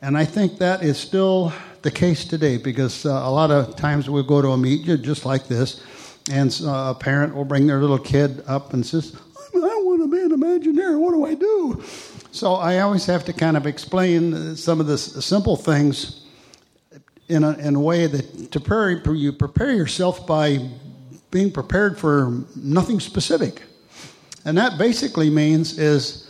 And 0.02 0.18
I 0.18 0.26
think 0.26 0.58
that 0.58 0.84
is 0.84 0.98
still 0.98 1.54
the 1.82 1.92
case 1.92 2.26
today 2.26 2.58
because 2.58 3.06
uh, 3.06 3.10
a 3.10 3.32
lot 3.32 3.52
of 3.52 3.78
times 3.78 4.10
we'll 4.10 4.24
go 4.24 4.42
to 4.42 4.50
a 4.50 4.58
meet 4.58 4.86
just 5.02 5.26
like 5.26 5.48
this, 5.48 5.82
and 6.30 6.54
uh, 6.62 6.94
a 6.94 7.00
parent 7.00 7.34
will 7.34 7.46
bring 7.46 7.66
their 7.66 7.80
little 7.80 7.98
kid 7.98 8.44
up 8.48 8.74
and 8.74 8.86
says, 8.86 9.16
I 9.38 9.60
want 9.60 10.02
to 10.02 10.12
be 10.12 10.22
an 10.22 10.42
Imagineer. 10.42 11.00
What 11.00 11.14
do 11.14 11.26
I 11.26 11.36
do? 11.36 11.82
So 12.32 12.56
I 12.56 12.80
always 12.80 13.06
have 13.06 13.24
to 13.26 13.34
kind 13.34 13.56
of 13.56 13.66
explain 13.66 14.34
uh, 14.34 14.56
some 14.56 14.82
of 14.82 14.88
the 14.88 14.98
simple 14.98 15.56
things 15.56 16.26
in 17.30 17.46
a, 17.46 17.52
in 17.60 17.76
a 17.76 17.80
way 17.80 18.08
that 18.08 18.52
to 18.52 18.60
prepare, 18.60 19.14
you 19.14 19.32
prepare 19.32 19.72
yourself 19.72 20.28
by 20.28 20.70
being 21.32 21.50
prepared 21.50 21.98
for 21.98 22.44
nothing 22.58 23.00
specific. 23.00 23.62
And 24.44 24.58
that 24.58 24.78
basically 24.78 25.30
means 25.30 25.80
is 25.80 26.23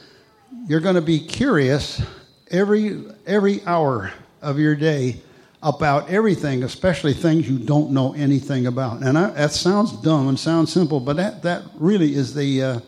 you're 0.68 0.80
going 0.80 0.96
to 0.96 1.02
be 1.02 1.20
curious 1.20 2.02
every 2.50 3.04
every 3.26 3.64
hour 3.66 4.12
of 4.42 4.60
your 4.60 4.76
day 4.76 5.22
about 5.62 6.10
everything, 6.10 6.64
especially 6.64 7.14
things 7.14 7.50
you 7.50 7.58
don't 7.58 7.92
know 7.92 8.14
anything 8.14 8.68
about. 8.68 9.02
And 9.02 9.18
I, 9.18 9.30
that 9.32 9.52
sounds 9.52 9.94
dumb 10.02 10.28
and 10.28 10.38
sounds 10.38 10.72
simple, 10.72 11.00
but 11.00 11.16
that, 11.16 11.42
that 11.44 11.64
really 11.76 12.16
is 12.16 12.34
the 12.34 12.64
uh, 12.64 12.80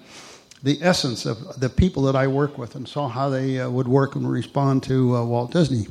the 0.63 0.80
essence 0.82 1.25
of 1.25 1.60
the 1.60 1.69
people 1.69 2.04
that 2.04 2.15
I 2.15 2.28
work 2.28 2.58
with, 2.58 2.75
and 2.75 2.88
saw 2.88 3.08
how 3.08 3.30
they 3.30 3.60
uh, 3.60 3.69
would 3.69 3.88
work 3.88 4.15
and 4.15 4.30
respond 4.30 4.84
to 4.84 5.15
uh, 5.15 5.25
Walt 5.25 5.51
Disney 5.51 5.88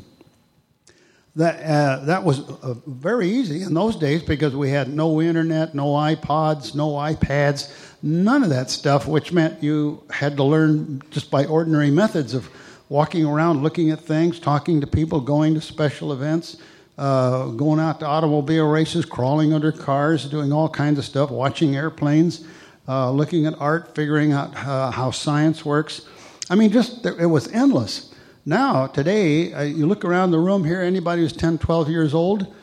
that 1.36 1.62
uh, 1.64 2.04
that 2.04 2.22
was 2.22 2.40
uh, 2.48 2.74
very 2.86 3.28
easy 3.28 3.62
in 3.62 3.74
those 3.74 3.96
days 3.96 4.22
because 4.22 4.54
we 4.54 4.70
had 4.70 4.88
no 4.88 5.20
internet, 5.20 5.74
no 5.74 5.86
iPods, 5.86 6.74
no 6.74 6.90
iPads, 6.90 7.72
none 8.04 8.44
of 8.44 8.50
that 8.50 8.70
stuff, 8.70 9.08
which 9.08 9.32
meant 9.32 9.62
you 9.62 10.02
had 10.10 10.36
to 10.36 10.44
learn 10.44 11.02
just 11.10 11.30
by 11.30 11.46
ordinary 11.46 11.90
methods 11.90 12.34
of 12.34 12.50
walking 12.90 13.24
around, 13.24 13.62
looking 13.62 13.90
at 13.90 13.98
things, 13.98 14.38
talking 14.38 14.82
to 14.82 14.86
people, 14.86 15.20
going 15.20 15.54
to 15.54 15.60
special 15.60 16.12
events, 16.12 16.58
uh, 16.98 17.46
going 17.46 17.80
out 17.80 18.00
to 18.00 18.06
automobile 18.06 18.68
races, 18.68 19.06
crawling 19.06 19.54
under 19.54 19.72
cars, 19.72 20.28
doing 20.28 20.52
all 20.52 20.68
kinds 20.68 20.98
of 20.98 21.04
stuff, 21.04 21.30
watching 21.30 21.76
airplanes, 21.76 22.46
uh, 22.86 23.10
looking 23.10 23.46
at 23.46 23.58
art, 23.58 23.94
figuring 23.94 24.32
out 24.32 24.54
uh, 24.54 24.90
how 24.90 25.10
science 25.10 25.64
works. 25.64 26.02
I 26.50 26.56
mean, 26.56 26.70
just 26.70 27.06
it 27.06 27.26
was 27.26 27.48
endless. 27.52 28.14
Now, 28.44 28.86
today, 28.86 29.54
uh, 29.54 29.62
you 29.62 29.86
look 29.86 30.04
around 30.04 30.30
the 30.30 30.38
room 30.38 30.62
here, 30.62 30.82
anybody 30.82 31.22
who's 31.22 31.32
10, 31.32 31.56
12 31.56 31.88
years 31.88 32.12
old, 32.12 32.54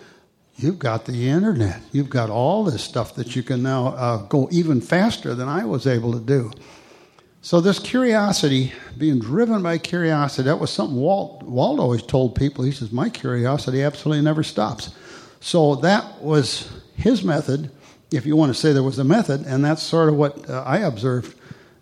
you've 0.62 0.80
got 0.80 1.06
the 1.06 1.30
internet. 1.30 1.82
You've 1.92 2.10
got 2.10 2.30
all 2.30 2.64
this 2.64 2.84
stuff 2.84 3.16
that 3.16 3.36
you 3.36 3.44
can 3.44 3.64
now 3.64 3.88
uh, 3.88 4.18
go 4.28 4.48
even 4.52 4.82
faster 4.82 5.36
than 5.36 5.48
I 5.48 5.66
was 5.66 5.88
able 5.88 6.14
to 6.14 6.20
do. 6.20 6.52
So, 7.44 7.60
this 7.60 7.80
curiosity, 7.80 8.72
being 8.98 9.20
driven 9.20 9.64
by 9.64 9.80
curiosity, 9.80 10.44
that 10.44 10.60
was 10.60 10.70
something 10.70 10.96
Walt, 10.96 11.42
Walt 11.42 11.80
always 11.80 12.04
told 12.04 12.36
people. 12.36 12.64
He 12.64 12.72
says, 12.72 12.92
My 12.92 13.10
curiosity 13.10 13.82
absolutely 13.82 14.24
never 14.24 14.44
stops. 14.44 14.94
So, 15.40 15.76
that 15.78 16.22
was 16.22 16.72
his 16.96 17.24
method 17.24 17.72
if 18.12 18.26
you 18.26 18.36
want 18.36 18.54
to 18.54 18.60
say 18.60 18.74
there 18.74 18.84
was 18.84 19.00
a 19.00 19.04
method, 19.04 19.46
and 19.46 19.64
that's 19.64 19.82
sort 19.82 20.10
of 20.10 20.16
what 20.16 20.50
uh, 20.50 20.64
I 20.68 20.80
observed 20.80 21.36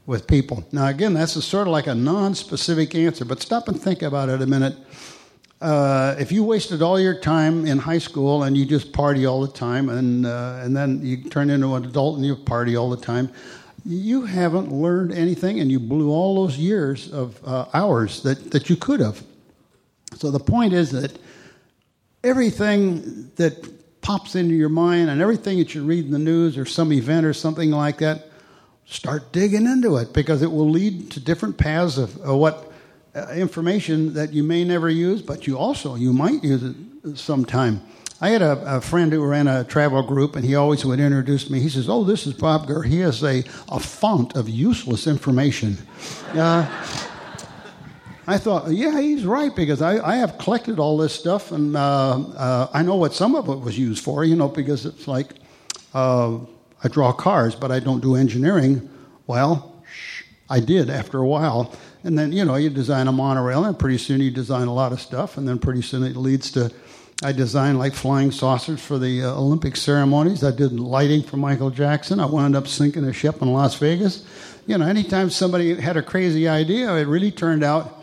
with 0.06 0.28
people. 0.28 0.64
Now, 0.72 0.88
again, 0.88 1.14
that's 1.14 1.44
sort 1.44 1.68
of 1.68 1.72
like 1.72 1.88
a 1.88 1.96
non-specific 1.96 2.96
answer, 2.96 3.26
but 3.26 3.42
stop 3.42 3.68
and 3.68 3.82
think 3.82 4.02
about 4.02 4.30
it 4.30 4.42
a 4.42 4.46
minute. 4.46 4.76
Uh, 5.62 6.16
if 6.18 6.32
you 6.32 6.44
wasted 6.44 6.82
all 6.82 7.00
your 7.00 7.20
time 7.20 7.66
in 7.66 7.78
high 7.78 7.98
school 7.98 8.44
and 8.44 8.58
you 8.58 8.66
just 8.66 8.94
party 8.94 9.26
all 9.26 9.42
the 9.42 9.52
time, 9.52 9.90
and 9.90 10.26
uh, 10.26 10.62
and 10.64 10.76
then 10.76 11.06
you 11.06 11.30
turn 11.30 11.50
into 11.50 11.76
an 11.76 11.84
adult 11.84 12.16
and 12.16 12.26
you 12.26 12.36
party 12.36 12.78
all 12.78 12.90
the 12.90 13.06
time, 13.06 13.30
you 13.86 14.22
haven't 14.22 14.72
learned 14.72 15.12
anything, 15.12 15.60
and 15.60 15.70
you 15.70 15.80
blew 15.80 16.12
all 16.12 16.36
those 16.36 16.58
years 16.58 17.12
of 17.12 17.46
uh, 17.46 17.66
hours 17.74 18.24
that 18.24 18.52
that 18.52 18.70
you 18.70 18.78
could 18.78 19.02
have. 19.02 19.22
So 20.16 20.32
the 20.32 20.40
point 20.40 20.72
is 20.72 20.92
that 20.92 21.20
everything 22.24 23.30
that 23.36 24.02
pops 24.02 24.36
into 24.36 24.56
your 24.56 24.70
mind 24.70 25.10
and 25.10 25.22
everything 25.22 25.58
that 25.60 25.76
you 25.76 25.84
read 25.84 26.06
in 26.06 26.12
the 26.12 26.20
news 26.20 26.58
or 26.58 26.66
some 26.66 26.94
event 26.94 27.26
or 27.26 27.34
something 27.34 27.70
like 27.70 27.98
that, 27.98 28.30
start 28.86 29.32
digging 29.34 29.66
into 29.66 29.98
it 29.98 30.14
because 30.14 30.42
it 30.42 30.52
will 30.52 30.70
lead 30.70 31.12
to 31.12 31.20
different 31.20 31.58
paths 31.58 31.98
of, 31.98 32.18
of 32.22 32.38
what 32.38 32.69
information 33.36 34.14
that 34.14 34.34
you 34.34 34.44
may 34.44 34.64
never 34.64 34.90
use, 34.90 35.22
but 35.22 35.48
you 35.48 35.58
also 35.58 35.96
you 35.96 36.14
might 36.14 36.44
use 36.44 36.64
it 36.64 37.18
sometime. 37.18 37.82
I 38.22 38.30
had 38.30 38.42
a, 38.42 38.78
a, 38.78 38.82
friend 38.82 39.14
who 39.14 39.24
ran 39.26 39.48
a 39.48 39.64
travel 39.64 40.04
group, 40.04 40.36
and 40.36 40.44
he 40.44 40.56
always 40.56 40.84
would 40.84 41.00
introduce 41.00 41.50
me. 41.50 41.62
He 41.62 41.70
says, 41.70 41.88
"Oh, 41.88 42.04
this 42.04 42.28
is 42.28 42.34
Bob 42.34 42.68
Gurr. 42.68 42.84
He 42.84 43.00
has 43.00 43.24
a, 43.24 43.44
a 43.70 43.80
font 43.80 44.36
of 44.36 44.50
useless 44.50 45.08
information." 45.08 45.78
Uh, 46.34 46.68
I 48.30 48.38
thought, 48.38 48.70
yeah, 48.70 49.02
he's 49.02 49.26
right 49.26 49.56
because 49.56 49.82
I, 49.82 49.98
I 50.08 50.18
have 50.18 50.38
collected 50.38 50.78
all 50.78 50.98
this 50.98 51.14
stuff 51.16 51.52
and 51.52 51.76
uh, 51.76 52.20
uh, 52.38 52.68
I 52.72 52.84
know 52.84 52.96
what 52.96 53.16
some 53.16 53.34
of 53.34 53.50
it 53.50 53.60
was 53.60 53.76
used 53.76 54.04
for, 54.04 54.24
you 54.24 54.36
know, 54.36 54.48
because 54.48 54.86
it's 54.86 55.08
like 55.08 55.34
uh, 55.96 56.38
I 56.84 56.88
draw 56.90 57.12
cars, 57.12 57.56
but 57.56 57.72
I 57.72 57.80
don't 57.80 58.02
do 58.02 58.16
engineering. 58.16 58.88
Well, 59.26 59.84
shh, 59.92 60.26
I 60.48 60.60
did 60.60 60.92
after 60.92 61.18
a 61.18 61.26
while. 61.26 61.74
And 62.04 62.18
then, 62.18 62.32
you 62.32 62.46
know, 62.46 62.56
you 62.56 62.70
design 62.70 63.08
a 63.08 63.12
monorail, 63.12 63.66
and 63.66 63.78
pretty 63.78 63.98
soon 63.98 64.22
you 64.22 64.32
design 64.32 64.68
a 64.68 64.74
lot 64.74 64.94
of 64.94 65.02
stuff, 65.02 65.38
and 65.38 65.48
then 65.48 65.60
pretty 65.60 65.82
soon 65.82 66.04
it 66.04 66.16
leads 66.16 66.52
to. 66.52 66.72
I 67.22 67.34
designed 67.34 67.78
like 67.78 67.94
flying 67.94 68.32
saucers 68.32 68.80
for 68.82 68.98
the 68.98 69.24
uh, 69.24 69.34
Olympic 69.34 69.76
ceremonies. 69.76 70.42
I 70.42 70.52
did 70.52 70.80
lighting 70.80 71.22
for 71.22 71.36
Michael 71.36 71.70
Jackson. 71.70 72.22
I 72.22 72.26
wound 72.26 72.56
up 72.56 72.66
sinking 72.66 73.04
a 73.04 73.12
ship 73.12 73.42
in 73.42 73.52
Las 73.52 73.76
Vegas. 73.76 74.26
You 74.66 74.78
know, 74.78 74.88
anytime 74.88 75.30
somebody 75.30 75.76
had 75.76 75.98
a 75.98 76.02
crazy 76.02 76.48
idea, 76.48 76.96
it 76.96 77.08
really 77.08 77.32
turned 77.32 77.62
out 77.62 78.00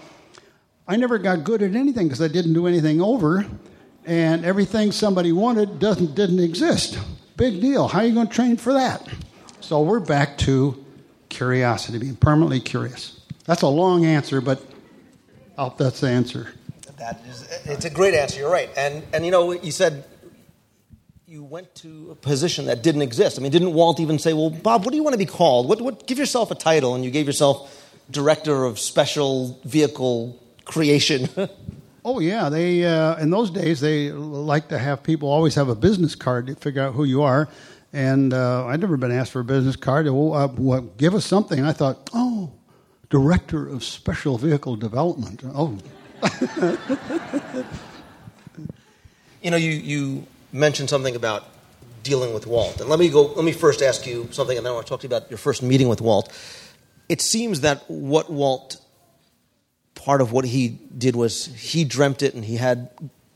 I 0.88 0.96
never 0.96 1.18
got 1.18 1.42
good 1.42 1.62
at 1.62 1.74
anything 1.74 2.06
because 2.06 2.22
I 2.22 2.28
didn't 2.28 2.52
do 2.52 2.66
anything 2.66 3.00
over, 3.00 3.44
and 4.04 4.44
everything 4.44 4.92
somebody 4.92 5.32
wanted 5.32 5.78
doesn't 5.78 6.14
didn't 6.14 6.40
exist. 6.40 6.98
Big 7.36 7.60
deal. 7.60 7.88
How 7.88 8.00
are 8.00 8.04
you 8.04 8.14
going 8.14 8.28
to 8.28 8.32
train 8.32 8.56
for 8.56 8.72
that? 8.74 9.06
So 9.60 9.82
we're 9.82 10.00
back 10.00 10.38
to 10.38 10.84
curiosity, 11.28 11.98
being 11.98 12.16
permanently 12.16 12.60
curious. 12.60 13.15
That's 13.46 13.62
a 13.62 13.68
long 13.68 14.04
answer, 14.04 14.40
but 14.40 14.60
I 15.56 15.64
hope 15.64 15.78
that's 15.78 16.00
the 16.00 16.08
answer. 16.08 16.52
That 16.98 17.22
is, 17.28 17.42
it's 17.64 17.84
a 17.84 17.90
great 17.90 18.14
answer. 18.14 18.40
You're 18.40 18.50
right, 18.50 18.70
and 18.76 19.04
and 19.12 19.24
you 19.24 19.30
know 19.30 19.52
you 19.52 19.70
said 19.70 20.04
you 21.26 21.42
went 21.42 21.74
to 21.76 22.08
a 22.10 22.14
position 22.14 22.66
that 22.66 22.82
didn't 22.82 23.02
exist. 23.02 23.38
I 23.38 23.42
mean, 23.42 23.52
didn't 23.52 23.72
Walt 23.72 24.00
even 24.00 24.18
say, 24.18 24.32
"Well, 24.32 24.50
Bob, 24.50 24.84
what 24.84 24.90
do 24.90 24.96
you 24.96 25.02
want 25.02 25.14
to 25.14 25.18
be 25.18 25.26
called? 25.26 25.68
What, 25.68 25.80
what 25.80 26.06
give 26.06 26.18
yourself 26.18 26.50
a 26.50 26.54
title?" 26.54 26.94
And 26.94 27.04
you 27.04 27.10
gave 27.10 27.26
yourself 27.26 27.92
director 28.10 28.64
of 28.64 28.78
special 28.78 29.60
vehicle 29.64 30.40
creation. 30.64 31.28
oh 32.04 32.18
yeah, 32.18 32.48
they 32.48 32.84
uh, 32.84 33.16
in 33.16 33.30
those 33.30 33.50
days 33.50 33.80
they 33.80 34.10
like 34.10 34.68
to 34.68 34.78
have 34.78 35.02
people 35.02 35.28
always 35.28 35.54
have 35.54 35.68
a 35.68 35.74
business 35.74 36.14
card 36.14 36.46
to 36.48 36.54
figure 36.56 36.82
out 36.82 36.94
who 36.94 37.04
you 37.04 37.22
are. 37.22 37.48
And 37.92 38.34
uh, 38.34 38.66
I'd 38.66 38.80
never 38.80 38.96
been 38.96 39.12
asked 39.12 39.32
for 39.32 39.40
a 39.40 39.44
business 39.44 39.76
card. 39.76 40.06
Well, 40.06 40.34
uh, 40.34 40.48
well, 40.48 40.80
give 40.80 41.14
us 41.14 41.24
something. 41.24 41.64
I 41.64 41.72
thought, 41.72 42.10
oh, 42.12 42.52
director 43.10 43.68
of 43.68 43.84
special 43.84 44.38
vehicle 44.38 44.76
development. 44.76 45.42
Oh. 45.44 45.78
you 49.42 49.50
know, 49.50 49.56
you, 49.56 49.70
you 49.70 50.26
mentioned 50.52 50.88
something 50.90 51.14
about 51.14 51.48
dealing 52.02 52.32
with 52.32 52.46
Walt. 52.46 52.80
And 52.80 52.88
let 52.88 52.98
me 52.98 53.08
go. 53.08 53.22
Let 53.22 53.44
me 53.44 53.52
first 53.52 53.82
ask 53.82 54.06
you 54.06 54.28
something, 54.30 54.56
and 54.56 54.64
then 54.64 54.72
I 54.72 54.74
want 54.74 54.86
to 54.86 54.90
talk 54.90 55.00
to 55.00 55.08
you 55.08 55.14
about 55.14 55.30
your 55.30 55.38
first 55.38 55.62
meeting 55.62 55.88
with 55.88 56.00
Walt. 56.00 56.32
It 57.08 57.20
seems 57.20 57.60
that 57.60 57.84
what 57.88 58.30
Walt 58.30 58.80
part 59.94 60.20
of 60.20 60.30
what 60.30 60.44
he 60.44 60.68
did 60.96 61.16
was 61.16 61.46
he 61.46 61.84
dreamt 61.84 62.22
it 62.22 62.34
and 62.34 62.44
he 62.44 62.56
had 62.56 62.90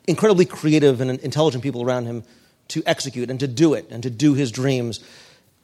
incredibly 0.07 0.45
creative 0.45 1.01
and 1.01 1.19
intelligent 1.21 1.65
people 1.65 1.83
around 1.83 2.07
him 2.07 2.23
to 2.69 2.83
execute 2.87 3.29
and 3.29 3.41
to 3.41 3.49
do 3.49 3.75
it 3.75 3.87
and 3.91 4.03
to 4.05 4.11
do 4.11 4.35
his 4.35 4.53
dreams. 4.53 5.01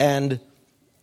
And 0.00 0.40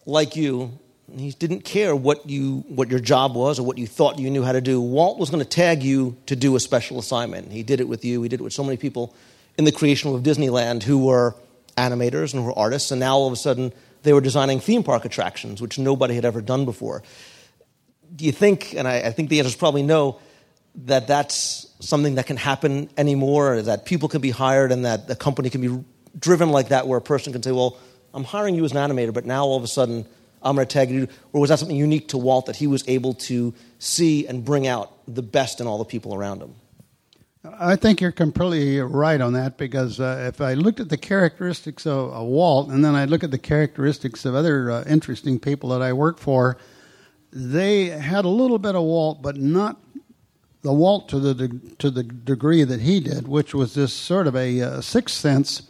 like 0.06 0.36
you, 0.36 0.78
he 1.20 1.32
didn't 1.32 1.62
care 1.62 1.96
what 1.96 2.30
you 2.30 2.64
what 2.68 2.90
your 2.90 3.00
job 3.00 3.36
was 3.36 3.60
or 3.60 3.64
what 3.64 3.78
you 3.78 3.88
thought 3.88 4.20
you 4.20 4.30
knew 4.30 4.44
how 4.44 4.52
to 4.52 4.62
do. 4.62 4.82
Walt 4.82 5.18
was 5.18 5.30
going 5.30 5.44
to 5.44 5.50
tag 5.50 5.84
you 5.84 6.18
to 6.26 6.36
do 6.36 6.56
a 6.56 6.60
special 6.60 7.00
assignment. 7.00 7.52
He 7.52 7.64
did 7.64 7.80
it 7.80 7.88
with 7.88 8.04
you. 8.06 8.22
He 8.24 8.30
did 8.30 8.40
it 8.40 8.44
with 8.44 8.54
so 8.54 8.64
many 8.64 8.78
people 8.78 9.16
in 9.58 9.66
the 9.66 9.72
creation 9.72 10.14
of 10.14 10.24
Disneyland 10.24 10.84
who 10.84 11.06
were 11.06 11.36
animators 11.78 12.34
and 12.34 12.42
who 12.42 12.48
were 12.48 12.58
artists, 12.58 12.92
and 12.92 13.00
now 13.00 13.16
all 13.16 13.28
of 13.28 13.34
a 13.34 13.38
sudden 13.38 13.74
they 14.04 14.14
were 14.14 14.22
designing 14.22 14.60
theme 14.60 14.84
park 14.84 15.06
attractions, 15.06 15.62
which 15.62 15.80
nobody 15.80 16.16
had 16.16 16.26
ever 16.26 16.42
done 16.42 16.66
before 16.66 17.04
do 18.16 18.26
you 18.26 18.32
think, 18.32 18.74
and 18.76 18.88
I, 18.88 19.00
I 19.00 19.12
think 19.12 19.30
the 19.30 19.40
answer 19.40 19.50
is 19.50 19.56
probably 19.56 19.84
no, 19.84 20.20
that 20.86 21.08
that's 21.08 21.68
something 21.80 22.16
that 22.16 22.26
can 22.26 22.38
happen 22.38 22.90
anymore, 22.98 23.62
that 23.62 23.86
people 23.86 24.10
can 24.10 24.22
be 24.22 24.30
hired 24.30 24.72
and 24.72 24.86
that 24.86 25.08
the 25.08 25.16
company 25.16 25.50
can 25.50 25.62
be 25.62 25.84
driven 26.18 26.50
like 26.50 26.70
that, 26.70 26.88
where 26.88 26.98
a 26.98 27.02
person 27.02 27.34
can 27.34 27.42
say, 27.42 27.52
well, 27.52 27.78
I'm 28.14 28.24
hiring 28.24 28.56
you 28.56 28.66
as 28.66 28.72
an 28.72 28.78
animator, 28.78 29.14
but 29.14 29.26
now 29.26 29.46
all 29.46 29.58
of 29.58 29.64
a 29.64 29.68
sudden 29.68 30.06
You? 30.46 31.08
Or 31.32 31.42
was 31.42 31.50
that 31.50 31.60
something 31.60 31.78
unique 31.78 32.10
to 32.10 32.18
Walt 32.18 32.46
that 32.48 32.56
he 32.56 32.68
was 32.68 32.84
able 32.88 33.14
to 33.16 33.54
see 33.80 34.28
and 34.28 34.44
bring 34.44 34.68
out 34.68 34.92
the 35.08 35.24
best 35.24 35.62
in 35.62 35.68
all 35.68 35.78
the 35.78 35.86
people 35.86 36.14
around 36.14 36.42
him? 36.42 36.56
I 37.46 37.76
think 37.76 38.00
you're 38.00 38.14
completely 38.14 38.80
right 38.80 39.20
on 39.20 39.34
that 39.34 39.58
because 39.58 40.00
uh, 40.00 40.26
if 40.30 40.40
I 40.40 40.54
looked 40.54 40.80
at 40.80 40.88
the 40.88 40.98
characteristics 40.98 41.86
of, 41.86 42.14
Walt 42.26 42.70
and 42.70 42.86
then 42.86 42.96
I 42.96 43.04
look 43.04 43.22
at 43.22 43.32
the 43.32 43.38
characteristics 43.38 44.24
of 44.24 44.34
other 44.34 44.72
uh, 44.72 44.84
interesting 44.88 45.40
people 45.40 45.70
that 45.70 45.82
I 45.82 45.92
work 45.92 46.20
for, 46.20 46.58
they 47.34 47.88
had 47.88 48.24
a 48.24 48.30
little 48.30 48.60
bit 48.60 48.76
of 48.76 48.84
Walt, 48.84 49.22
but 49.22 49.36
not 49.36 49.78
the 50.62 50.72
Walt 50.72 51.10
to 51.10 51.20
the 51.20 51.60
to 51.80 51.92
the 51.92 52.04
degree 52.04 52.64
that 52.64 52.80
he 52.80 53.02
did, 53.02 53.28
which 53.28 53.54
was 53.54 53.74
this 53.74 53.92
sort 53.92 54.28
of 54.28 54.36
a 54.38 54.62
uh, 54.62 54.82
sixth 54.82 55.18
sense 55.18 55.64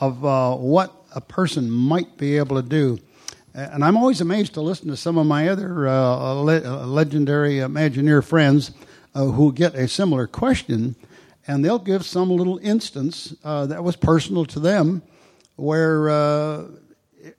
of 0.00 0.24
uh, 0.24 0.56
what 0.56 0.92
a 1.14 1.20
person 1.20 1.70
might 1.70 2.16
be 2.16 2.38
able 2.38 2.60
to 2.60 2.68
do. 2.68 2.98
And 3.56 3.84
I'm 3.84 3.96
always 3.96 4.20
amazed 4.20 4.54
to 4.54 4.60
listen 4.60 4.88
to 4.88 4.96
some 4.96 5.16
of 5.16 5.26
my 5.26 5.48
other 5.48 5.86
uh, 5.86 6.32
le- 6.32 6.64
uh, 6.64 6.86
legendary 6.86 7.58
Imagineer 7.58 8.24
friends 8.24 8.72
uh, 9.14 9.26
who 9.26 9.52
get 9.52 9.76
a 9.76 9.86
similar 9.86 10.26
question, 10.26 10.96
and 11.46 11.64
they'll 11.64 11.78
give 11.78 12.04
some 12.04 12.30
little 12.30 12.58
instance 12.58 13.32
uh, 13.44 13.66
that 13.66 13.84
was 13.84 13.94
personal 13.94 14.44
to 14.46 14.58
them, 14.58 15.02
where 15.54 16.08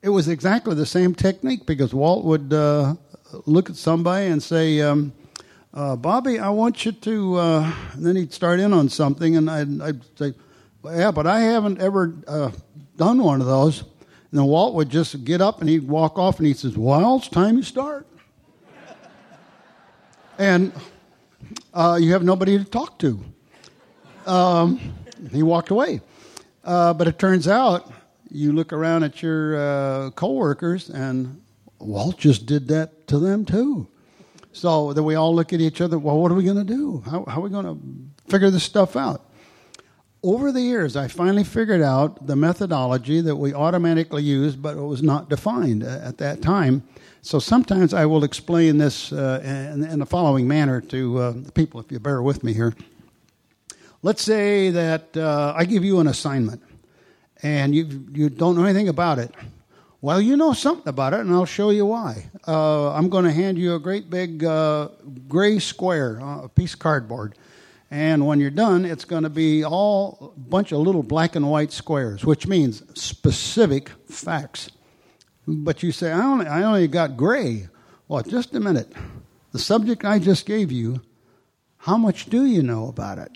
it 0.01 0.09
was 0.09 0.29
exactly 0.29 0.73
the 0.73 0.85
same 0.85 1.13
technique 1.13 1.65
because 1.65 1.93
Walt 1.93 2.23
would 2.23 2.53
look 3.45 3.69
at 3.69 3.75
somebody 3.75 4.27
and 4.27 4.41
say, 4.41 4.79
um, 4.79 5.11
uh, 5.73 5.97
Bobby, 5.97 6.39
I 6.39 6.49
want 6.49 6.85
you 6.85 6.93
to, 6.93 7.35
uh, 7.35 7.73
then 7.97 8.15
he'd 8.15 8.31
start 8.31 8.61
in 8.61 8.71
on 8.71 8.87
something, 8.87 9.35
and 9.35 9.49
I'd, 9.49 9.81
I'd 9.81 10.17
say, 10.17 10.33
yeah, 10.85 11.11
but 11.11 11.27
I 11.27 11.41
haven't 11.41 11.81
ever 11.81 12.15
uh, 12.25 12.51
done 12.95 13.21
one 13.21 13.41
of 13.41 13.47
those. 13.47 13.83
And 14.31 14.39
then 14.39 14.45
Walt 14.45 14.73
would 14.75 14.89
just 14.89 15.23
get 15.23 15.41
up 15.41 15.61
and 15.61 15.69
he'd 15.69 15.87
walk 15.87 16.17
off 16.17 16.39
and 16.39 16.47
he 16.47 16.53
says, 16.53 16.77
Well, 16.77 17.17
it's 17.17 17.27
time 17.27 17.57
you 17.57 17.63
start. 17.63 18.07
and 20.37 20.73
uh, 21.73 21.97
you 22.01 22.11
have 22.13 22.23
nobody 22.23 22.57
to 22.57 22.65
talk 22.65 22.99
to. 22.99 23.23
Um, 24.25 24.93
he 25.31 25.43
walked 25.43 25.69
away. 25.69 26.01
Uh, 26.63 26.93
but 26.93 27.07
it 27.07 27.19
turns 27.19 27.47
out 27.47 27.91
you 28.29 28.51
look 28.51 28.73
around 28.73 29.03
at 29.03 29.21
your 29.21 29.55
uh, 29.57 30.09
coworkers 30.11 30.89
and 30.89 31.41
Walt 31.79 32.17
just 32.17 32.45
did 32.45 32.67
that 32.69 33.07
to 33.07 33.19
them 33.19 33.45
too. 33.45 33.87
So 34.51 34.93
then 34.93 35.03
we 35.03 35.15
all 35.15 35.35
look 35.35 35.51
at 35.53 35.59
each 35.59 35.81
other, 35.81 35.99
well, 35.99 36.17
what 36.17 36.31
are 36.31 36.35
we 36.35 36.43
going 36.45 36.57
to 36.57 36.63
do? 36.63 37.03
How, 37.05 37.25
how 37.25 37.39
are 37.39 37.43
we 37.43 37.49
going 37.49 37.65
to 37.65 38.31
figure 38.31 38.49
this 38.49 38.63
stuff 38.63 38.95
out? 38.95 39.21
Over 40.25 40.51
the 40.51 40.61
years, 40.61 40.95
I 40.95 41.07
finally 41.07 41.43
figured 41.43 41.83
out 41.83 42.25
the 42.25 42.35
methodology 42.35 43.21
that 43.21 43.35
we 43.35 43.53
automatically 43.53 44.23
used, 44.23 44.59
but 44.59 44.75
it 44.75 44.81
was 44.81 45.03
not 45.03 45.29
defined 45.29 45.83
at 45.83 46.17
that 46.17 46.41
time. 46.41 46.81
So 47.21 47.37
sometimes 47.37 47.93
I 47.93 48.07
will 48.07 48.23
explain 48.23 48.79
this 48.79 49.13
uh, 49.13 49.39
in, 49.43 49.83
in, 49.83 49.99
the 49.99 50.05
following 50.07 50.47
manner 50.47 50.81
to 50.81 51.19
uh, 51.19 51.31
the 51.33 51.51
people, 51.51 51.79
if 51.79 51.91
you 51.91 51.99
bear 51.99 52.23
with 52.23 52.43
me 52.43 52.53
here. 52.53 52.73
Let's 54.01 54.23
say 54.23 54.71
that 54.71 55.15
uh, 55.15 55.53
I 55.55 55.63
give 55.65 55.85
you 55.85 55.99
an 55.99 56.07
assignment, 56.07 56.63
and 57.43 57.75
you, 57.75 58.07
you 58.11 58.31
don't 58.31 58.55
know 58.55 58.63
anything 58.63 58.89
about 58.89 59.19
it. 59.19 59.31
Well, 60.01 60.19
you 60.19 60.37
know 60.37 60.53
something 60.53 60.87
about 60.87 61.13
it, 61.13 61.19
and 61.19 61.31
I'll 61.31 61.45
show 61.45 61.69
you 61.69 61.85
why. 61.85 62.31
Uh, 62.47 62.93
I'm 62.93 63.09
going 63.09 63.25
to 63.25 63.31
hand 63.31 63.59
you 63.59 63.75
a 63.75 63.79
great 63.79 64.09
big 64.09 64.43
uh, 64.43 64.87
gray 65.27 65.59
square, 65.59 66.19
uh, 66.19 66.45
a 66.45 66.49
piece 66.49 66.73
of 66.73 66.79
cardboard, 66.79 67.35
And 67.91 68.25
when 68.25 68.39
you're 68.39 68.49
done, 68.49 68.83
it's 68.83 69.05
going 69.05 69.23
to 69.23 69.29
be 69.29 69.63
all 69.63 70.33
a 70.35 70.39
bunch 70.39 70.71
of 70.71 70.79
little 70.79 71.03
black 71.03 71.35
and 71.35 71.49
white 71.49 71.71
squares, 71.71 72.25
which 72.25 72.47
means 72.47 72.83
specific 72.99 73.89
facts. 74.07 74.69
But 75.47 75.83
you 75.83 75.91
say, 75.91 76.11
I 76.11 76.21
only, 76.21 76.47
I 76.47 76.63
only 76.63 76.87
got 76.87 77.15
gray. 77.15 77.69
Well, 78.07 78.23
just 78.23 78.55
a 78.55 78.59
minute. 78.59 78.91
The 79.51 79.59
subject 79.59 80.03
I 80.03 80.19
just 80.19 80.45
gave 80.45 80.71
you, 80.71 81.01
how 81.77 81.97
much 81.97 82.25
do 82.25 82.45
you 82.45 82.63
know 82.63 82.87
about 82.87 83.19
it? 83.19 83.31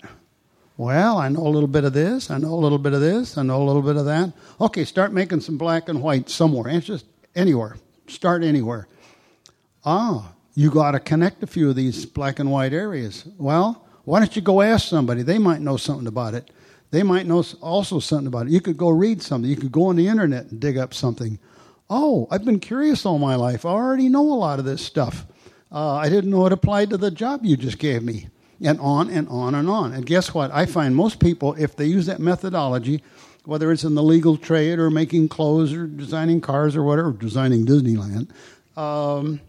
Well, 0.76 1.18
I 1.18 1.28
know 1.28 1.46
a 1.46 1.48
little 1.48 1.68
bit 1.68 1.84
of 1.84 1.92
this, 1.92 2.30
I 2.30 2.38
know 2.38 2.54
a 2.54 2.56
little 2.56 2.78
bit 2.78 2.94
of 2.94 3.00
this, 3.00 3.36
I 3.36 3.42
know 3.42 3.62
a 3.62 3.64
little 3.64 3.82
bit 3.82 3.96
of 3.96 4.06
that. 4.06 4.32
Okay, 4.60 4.84
start 4.84 5.12
making 5.12 5.40
some 5.40 5.58
black 5.58 5.88
and 5.88 6.02
white 6.02 6.28
somewhere. 6.28 6.68
It's 6.74 6.86
just 6.86 7.04
anywhere. 7.34 7.76
Start 8.08 8.42
anywhere. 8.42 8.88
Ah, 9.84 10.32
you 10.54 10.70
got 10.70 10.92
to 10.92 11.00
connect 11.00 11.42
a 11.42 11.46
few 11.46 11.70
of 11.70 11.76
these 11.76 12.06
black 12.06 12.38
and 12.38 12.50
white 12.50 12.72
areas. 12.72 13.24
Well, 13.38 13.86
why 14.04 14.18
don't 14.18 14.34
you 14.34 14.42
go 14.42 14.62
ask 14.62 14.88
somebody? 14.88 15.22
They 15.22 15.38
might 15.38 15.60
know 15.60 15.76
something 15.76 16.06
about 16.06 16.34
it. 16.34 16.50
They 16.90 17.02
might 17.02 17.26
know 17.26 17.44
also 17.60 18.00
something 18.00 18.26
about 18.26 18.46
it. 18.46 18.52
You 18.52 18.60
could 18.60 18.76
go 18.76 18.88
read 18.88 19.22
something. 19.22 19.48
You 19.48 19.56
could 19.56 19.72
go 19.72 19.86
on 19.86 19.96
the 19.96 20.08
internet 20.08 20.46
and 20.50 20.60
dig 20.60 20.76
up 20.76 20.92
something. 20.92 21.38
Oh, 21.88 22.26
I've 22.30 22.44
been 22.44 22.60
curious 22.60 23.06
all 23.06 23.18
my 23.18 23.36
life. 23.36 23.64
I 23.64 23.70
already 23.70 24.08
know 24.08 24.22
a 24.22 24.34
lot 24.34 24.58
of 24.58 24.64
this 24.64 24.84
stuff. 24.84 25.26
Uh, 25.72 25.94
I 25.94 26.08
didn't 26.08 26.30
know 26.30 26.46
it 26.46 26.52
applied 26.52 26.90
to 26.90 26.96
the 26.96 27.10
job 27.10 27.44
you 27.44 27.56
just 27.56 27.78
gave 27.78 28.02
me. 28.02 28.28
And 28.62 28.78
on 28.80 29.08
and 29.08 29.28
on 29.28 29.54
and 29.54 29.68
on. 29.68 29.92
And 29.92 30.04
guess 30.04 30.34
what? 30.34 30.50
I 30.50 30.66
find 30.66 30.94
most 30.94 31.18
people, 31.20 31.54
if 31.54 31.76
they 31.76 31.86
use 31.86 32.06
that 32.06 32.20
methodology, 32.20 33.02
whether 33.44 33.72
it's 33.72 33.84
in 33.84 33.94
the 33.94 34.02
legal 34.02 34.36
trade 34.36 34.78
or 34.78 34.90
making 34.90 35.28
clothes 35.28 35.72
or 35.72 35.86
designing 35.86 36.40
cars 36.40 36.76
or 36.76 36.82
whatever, 36.82 37.12
designing 37.12 37.64
Disneyland, 37.64 38.30
um, 38.76 39.40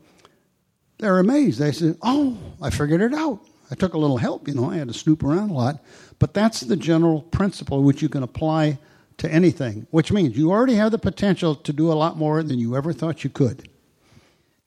they're 0.97 1.19
amazed. 1.19 1.59
They 1.59 1.71
say, 1.71 1.95
Oh, 2.01 2.37
I 2.61 2.69
figured 2.69 3.01
it 3.01 3.13
out. 3.13 3.41
I 3.71 3.75
took 3.75 3.93
a 3.93 3.97
little 3.97 4.17
help, 4.17 4.47
you 4.47 4.53
know, 4.53 4.69
I 4.69 4.77
had 4.77 4.89
to 4.89 4.93
snoop 4.93 5.23
around 5.23 5.49
a 5.49 5.53
lot. 5.53 5.79
But 6.19 6.33
that's 6.33 6.59
the 6.59 6.75
general 6.75 7.21
principle 7.21 7.83
which 7.83 8.01
you 8.01 8.09
can 8.09 8.21
apply 8.21 8.77
to 9.17 9.31
anything, 9.31 9.87
which 9.91 10.11
means 10.11 10.37
you 10.37 10.51
already 10.51 10.75
have 10.75 10.91
the 10.91 10.97
potential 10.97 11.55
to 11.55 11.73
do 11.73 11.91
a 11.91 11.93
lot 11.93 12.17
more 12.17 12.43
than 12.43 12.59
you 12.59 12.75
ever 12.75 12.91
thought 12.91 13.23
you 13.23 13.29
could. 13.29 13.69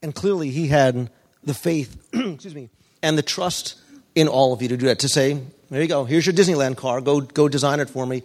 And 0.02 0.14
clearly 0.14 0.50
he 0.50 0.68
had 0.68 1.10
the 1.42 1.54
faith, 1.54 1.96
excuse 2.12 2.54
me, 2.54 2.70
and 3.02 3.18
the 3.18 3.22
trust 3.22 3.76
in 4.14 4.28
all 4.28 4.52
of 4.52 4.62
you 4.62 4.68
to 4.68 4.76
do 4.76 4.86
that, 4.86 5.00
to 5.00 5.08
say, 5.08 5.40
there 5.70 5.82
you 5.82 5.88
go, 5.88 6.04
here's 6.04 6.26
your 6.26 6.34
Disneyland 6.34 6.76
car, 6.76 7.00
go, 7.00 7.20
go 7.20 7.48
design 7.48 7.80
it 7.80 7.90
for 7.90 8.06
me. 8.06 8.22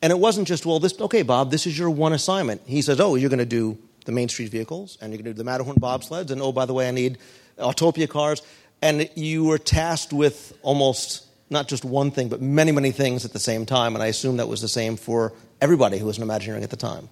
And 0.00 0.10
it 0.10 0.18
wasn't 0.18 0.48
just, 0.48 0.64
well, 0.64 0.78
this, 0.78 0.98
okay, 1.00 1.22
Bob, 1.22 1.50
this 1.50 1.66
is 1.66 1.78
your 1.78 1.90
one 1.90 2.12
assignment. 2.12 2.62
He 2.66 2.82
says, 2.82 3.00
oh, 3.00 3.14
you're 3.16 3.30
going 3.30 3.38
to 3.38 3.44
do 3.44 3.78
the 4.04 4.12
Main 4.12 4.28
Street 4.28 4.50
vehicles, 4.50 4.96
and 5.00 5.12
you're 5.12 5.18
going 5.18 5.26
to 5.26 5.32
do 5.32 5.38
the 5.38 5.44
Matterhorn 5.44 5.76
bobsleds, 5.76 6.30
and 6.30 6.40
oh, 6.40 6.52
by 6.52 6.64
the 6.66 6.72
way, 6.72 6.88
I 6.88 6.92
need 6.92 7.18
Autopia 7.58 8.08
cars, 8.08 8.42
and 8.82 9.08
you 9.14 9.44
were 9.44 9.58
tasked 9.58 10.12
with 10.12 10.56
almost 10.62 11.26
not 11.50 11.68
just 11.68 11.84
one 11.84 12.10
thing, 12.10 12.28
but 12.28 12.40
many, 12.40 12.72
many 12.72 12.90
things 12.90 13.24
at 13.24 13.32
the 13.32 13.38
same 13.38 13.64
time. 13.66 13.94
And 13.94 14.02
I 14.02 14.06
assume 14.08 14.36
that 14.36 14.48
was 14.48 14.60
the 14.60 14.68
same 14.68 14.96
for 14.96 15.32
everybody 15.60 15.98
who 15.98 16.06
was 16.06 16.18
an 16.18 16.22
Imagineering 16.22 16.62
at 16.62 16.70
the 16.70 16.76
time. 16.76 17.08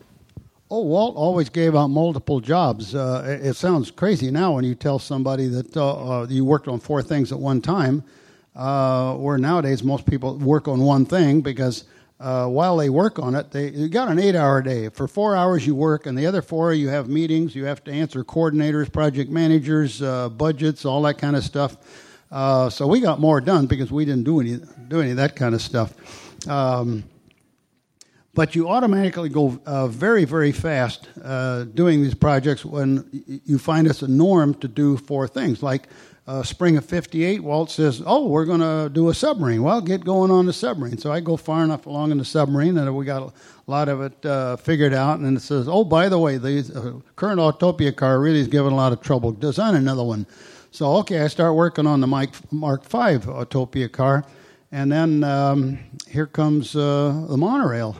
Oh, 0.70 0.82
Walt 0.82 1.14
always 1.16 1.48
gave 1.48 1.76
out 1.76 1.88
multiple 1.88 2.40
jobs. 2.40 2.94
Uh, 2.94 3.38
it, 3.40 3.54
sounds 3.54 3.92
crazy 3.92 4.32
now 4.32 4.56
when 4.56 4.64
you 4.64 4.74
tell 4.74 4.98
somebody 4.98 5.46
that 5.46 5.76
uh, 5.76 6.22
uh, 6.22 6.26
you 6.28 6.44
worked 6.44 6.66
on 6.66 6.80
four 6.80 7.02
things 7.02 7.30
at 7.30 7.38
one 7.38 7.60
time, 7.60 8.02
uh, 8.56 9.14
where 9.14 9.38
nowadays 9.38 9.84
most 9.84 10.06
people 10.06 10.36
work 10.38 10.66
on 10.66 10.80
one 10.80 11.06
thing 11.06 11.40
because 11.40 11.84
uh, 12.18 12.46
while 12.46 12.76
they 12.76 12.88
work 12.88 13.18
on 13.18 13.34
it, 13.34 13.50
they 13.50 13.70
you 13.70 13.88
got 13.88 14.08
an 14.08 14.18
eight-hour 14.18 14.62
day. 14.62 14.88
For 14.88 15.06
four 15.06 15.36
hours 15.36 15.66
you 15.66 15.74
work, 15.74 16.06
and 16.06 16.16
the 16.16 16.26
other 16.26 16.40
four 16.40 16.72
you 16.72 16.88
have 16.88 17.08
meetings. 17.08 17.54
You 17.54 17.66
have 17.66 17.84
to 17.84 17.92
answer 17.92 18.24
coordinators, 18.24 18.90
project 18.90 19.30
managers, 19.30 20.00
uh, 20.00 20.30
budgets, 20.30 20.84
all 20.84 21.02
that 21.02 21.18
kind 21.18 21.36
of 21.36 21.44
stuff. 21.44 21.76
Uh, 22.30 22.70
so 22.70 22.86
we 22.86 23.00
got 23.00 23.20
more 23.20 23.40
done 23.40 23.66
because 23.66 23.92
we 23.92 24.04
didn't 24.04 24.24
do 24.24 24.40
any 24.40 24.58
do 24.88 25.00
any 25.00 25.10
of 25.10 25.16
that 25.18 25.36
kind 25.36 25.54
of 25.54 25.60
stuff. 25.60 26.48
Um, 26.48 27.04
but 28.36 28.54
you 28.54 28.68
automatically 28.68 29.30
go 29.30 29.58
uh, 29.64 29.88
very, 29.88 30.26
very 30.26 30.52
fast 30.52 31.08
uh, 31.24 31.64
doing 31.64 32.02
these 32.02 32.14
projects 32.14 32.64
when 32.64 33.08
you 33.44 33.58
find 33.58 33.86
it's 33.86 34.02
a 34.02 34.08
norm 34.08 34.54
to 34.54 34.68
do 34.68 34.98
four 34.98 35.26
things 35.26 35.62
like 35.62 35.88
uh, 36.26 36.42
spring 36.42 36.76
of 36.76 36.84
58, 36.84 37.40
Walt 37.42 37.70
says, 37.70 38.02
Oh, 38.04 38.26
we're 38.26 38.44
going 38.44 38.60
to 38.60 38.90
do 38.92 39.08
a 39.10 39.14
submarine. 39.14 39.62
Well, 39.62 39.80
get 39.80 40.04
going 40.04 40.32
on 40.32 40.46
the 40.46 40.52
submarine. 40.52 40.98
So 40.98 41.12
I 41.12 41.20
go 41.20 41.36
far 41.36 41.62
enough 41.62 41.86
along 41.86 42.10
in 42.10 42.18
the 42.18 42.24
submarine, 42.24 42.76
and 42.76 42.96
we 42.96 43.04
got 43.04 43.22
a 43.22 43.32
lot 43.68 43.88
of 43.88 44.00
it 44.00 44.26
uh, 44.26 44.56
figured 44.56 44.92
out. 44.92 45.20
And 45.20 45.36
it 45.36 45.40
says, 45.40 45.68
Oh, 45.68 45.84
by 45.84 46.08
the 46.08 46.18
way, 46.18 46.36
the 46.36 46.58
uh, 46.74 47.12
current 47.14 47.38
Autopia 47.38 47.94
car 47.94 48.18
really 48.18 48.40
is 48.40 48.48
giving 48.48 48.72
a 48.72 48.74
lot 48.74 48.92
of 48.92 49.00
trouble. 49.00 49.30
Design 49.30 49.76
another 49.76 50.02
one. 50.02 50.26
So, 50.72 50.96
okay, 50.96 51.20
I 51.20 51.28
start 51.28 51.54
working 51.54 51.86
on 51.86 52.00
the 52.00 52.08
Mike, 52.08 52.34
Mark 52.52 52.82
V 52.82 52.98
Autopia 52.98 53.90
car. 53.90 54.24
And 54.72 54.90
then 54.90 55.22
um, 55.22 55.78
here 56.08 56.26
comes 56.26 56.74
uh, 56.74 57.24
the 57.28 57.36
monorail. 57.36 57.96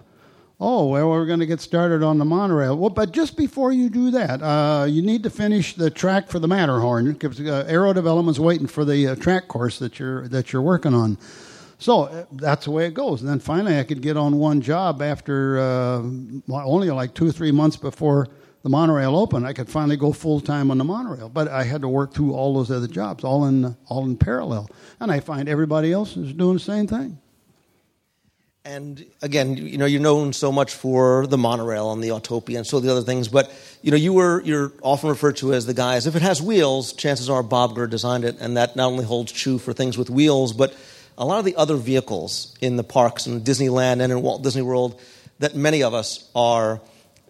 Oh, 0.59 0.87
well, 0.87 1.11
we're 1.11 1.27
going 1.27 1.41
to 1.41 1.47
get 1.47 1.61
started 1.61 2.03
on 2.03 2.17
the 2.17 2.25
monorail. 2.25 2.79
Well, 2.79 2.89
but 2.89 3.13
just 3.13 3.37
before 3.37 3.73
you 3.73 3.91
do 3.91 4.11
that, 4.13 4.43
uh, 4.43 4.87
you 4.89 5.03
need 5.03 5.23
to 5.25 5.31
finish 5.31 5.75
the 5.75 5.91
track 5.91 6.29
for 6.29 6.39
the 6.39 6.49
Matterhorn 6.49 7.13
because 7.13 7.39
uh, 7.39 7.67
Arrow 7.69 7.93
Development's 7.93 8.41
waiting 8.41 8.67
for 8.67 8.83
the 8.87 9.09
uh, 9.09 9.15
track 9.17 9.49
course 9.49 9.79
that 9.81 9.99
you're 9.99 10.27
that 10.29 10.55
you're 10.55 10.63
working 10.63 10.95
on. 10.95 11.19
So 11.79 12.05
uh, 12.05 12.25
that's 12.33 12.65
the 12.65 12.71
way 12.71 12.87
it 12.87 12.95
goes. 12.95 13.21
And 13.21 13.29
then 13.29 13.39
finally, 13.39 13.79
I 13.79 13.85
could 13.85 14.01
get 14.01 14.17
on 14.17 14.39
one 14.39 14.63
job 14.63 15.03
after 15.03 15.59
uh, 15.59 16.03
only 16.51 16.91
like 16.91 17.13
two 17.13 17.29
or 17.29 17.33
three 17.33 17.53
months 17.53 17.77
before 17.77 18.29
the 18.63 18.71
monorail 18.71 19.15
opened. 19.15 19.47
I 19.47 19.53
could 19.53 19.69
finally 19.69 19.99
go 19.99 20.11
full 20.11 20.41
time 20.41 20.71
on 20.71 20.79
the 20.79 20.85
monorail, 20.85 21.29
but 21.29 21.49
I 21.49 21.65
had 21.65 21.83
to 21.83 21.89
work 21.89 22.15
through 22.15 22.33
all 22.33 22.55
those 22.55 22.71
other 22.71 22.89
jobs, 22.89 23.25
all 23.25 23.45
in 23.45 23.77
all 23.89 24.07
in 24.07 24.17
parallel. 24.17 24.71
And 25.01 25.13
I 25.13 25.21
find 25.21 25.51
everybody 25.51 25.93
else 25.93 26.17
is 26.17 26.33
doing 26.33 26.55
the 26.55 26.61
same 26.61 26.87
thing. 26.87 27.19
And 28.67 29.07
again, 29.23 29.57
you 29.57 29.79
know, 29.79 29.87
you're 29.87 30.01
known 30.01 30.33
so 30.33 30.51
much 30.51 30.75
for 30.75 31.29
the 31.29 31.39
monorail 31.39 31.93
and 31.93 32.03
the 32.03 32.09
Autopia 32.09 32.57
and 32.57 32.67
so 32.67 32.81
the 32.81 32.91
other 32.91 33.03
things, 33.03 33.29
but 33.29 33.49
you 33.81 33.93
know, 33.93 33.97
you 33.97 34.13
were 34.13 34.43
you're 34.43 34.73
often 34.83 35.09
referred 35.09 35.37
to 35.37 35.55
as 35.55 35.67
the 35.67 35.73
guy. 35.73 35.95
As 35.95 36.09
if 36.09 36.17
it 36.17 36.23
has 36.23 36.43
wheels, 36.43 36.93
chances 36.93 37.31
are 37.31 37.45
Bob 37.45 37.77
Gurr 37.77 37.87
designed 37.87 38.25
it, 38.25 38.39
and 38.41 38.57
that 38.57 38.75
not 38.75 38.87
only 38.87 39.05
holds 39.05 39.31
true 39.31 39.59
for 39.59 39.73
things 39.73 39.97
with 39.97 40.11
wheels, 40.11 40.53
but 40.53 40.75
a 41.17 41.25
lot 41.25 41.39
of 41.39 41.45
the 41.45 41.55
other 41.55 41.77
vehicles 41.77 42.57
in 42.61 42.75
the 42.75 42.83
parks 42.83 43.29
in 43.29 43.43
Disneyland 43.43 44.01
and 44.03 44.11
in 44.11 44.21
Walt 44.21 44.43
Disney 44.43 44.63
World 44.63 45.01
that 45.39 45.55
many 45.55 45.85
of 45.85 45.95
us 45.95 46.29
are 46.35 46.81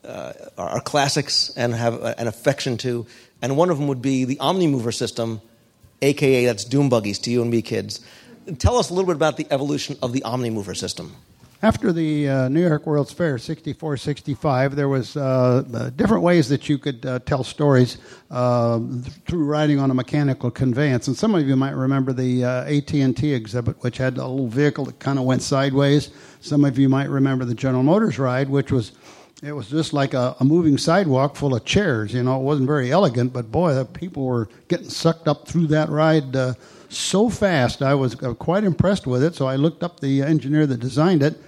uh, 0.07 0.33
are 0.57 0.81
classics 0.81 1.53
and 1.55 1.75
have 1.75 2.03
an 2.03 2.29
affection 2.29 2.79
to. 2.79 3.07
And 3.43 3.59
one 3.59 3.69
of 3.69 3.77
them 3.77 3.89
would 3.89 4.01
be 4.01 4.25
the 4.25 4.37
Omnimover 4.37 4.95
system, 4.95 5.43
aka 6.01 6.47
that's 6.47 6.65
Doom 6.65 6.89
buggies 6.89 7.19
to 7.21 7.31
you 7.31 7.43
and 7.43 7.51
me 7.51 7.61
kids. 7.61 8.01
Tell 8.59 8.79
us 8.79 8.89
a 8.89 8.95
little 8.95 9.07
bit 9.07 9.17
about 9.17 9.37
the 9.37 9.47
evolution 9.51 9.99
of 10.03 10.15
the 10.15 10.23
Omnimover 10.23 10.75
system. 10.75 11.15
After 11.63 11.91
the 11.91 12.29
uh, 12.29 12.49
New 12.51 12.61
York 12.61 12.87
World's 12.87 13.13
Fair, 13.13 13.39
64, 13.39 13.97
65, 13.97 14.77
there 14.77 14.91
was 14.91 15.17
uh, 15.17 15.91
different 15.97 16.23
ways 16.23 16.51
that 16.51 16.69
you 16.69 16.77
could 16.77 17.07
uh, 17.07 17.19
tell 17.21 17.43
stories 17.43 17.97
uh, 18.31 18.79
through 19.27 19.45
riding 19.45 19.79
on 19.79 19.91
a 19.91 19.95
mechanical 19.95 20.51
conveyance. 20.51 21.09
And 21.09 21.17
some 21.17 21.35
of 21.35 21.49
you 21.49 21.57
might 21.57 21.75
remember 21.75 22.13
the 22.13 22.45
uh, 22.45 22.65
AT&T 22.65 23.33
exhibit, 23.33 23.83
which 23.83 23.97
had 23.97 24.19
a 24.19 24.27
little 24.27 24.49
vehicle 24.49 24.85
that 24.85 24.99
kind 24.99 25.19
of 25.19 25.25
went 25.25 25.41
sideways. 25.41 26.11
Some 26.41 26.63
of 26.63 26.79
you 26.79 26.91
might 26.91 27.09
remember 27.09 27.47
the 27.47 27.55
General 27.55 27.83
Motors 27.83 28.19
ride, 28.19 28.51
which 28.51 28.71
was 28.71 28.93
it 29.43 29.53
was 29.53 29.69
just 29.69 29.93
like 29.93 30.15
a, 30.15 30.35
a, 30.41 30.45
moving 30.45 30.79
sidewalk 30.79 31.37
full 31.37 31.55
of 31.55 31.65
chairs. 31.67 32.15
You 32.15 32.23
know, 32.23 32.41
it 32.41 32.43
wasn't 32.43 32.67
very 32.67 32.91
elegant, 32.91 33.35
but 33.35 33.53
boy, 33.53 33.75
the 33.75 33.85
people 33.85 34.25
were 34.25 34.49
getting 34.69 34.89
sucked 34.89 35.29
up 35.29 35.47
through 35.47 35.67
that 35.69 35.91
ride 35.91 36.35
uh, 36.35 36.55
so 36.89 37.29
fast. 37.29 37.83
I 37.83 37.95
was 37.95 38.21
uh, 38.23 38.33
quite 38.35 38.65
impressed 38.65 39.07
with 39.07 39.23
it. 39.23 39.35
So 39.35 39.47
I 39.47 39.57
looked 39.57 39.83
up 39.83 40.01
the 40.01 40.23
engineer 40.23 40.67
that 40.67 40.81
designed 40.81 41.23
it, 41.23 41.39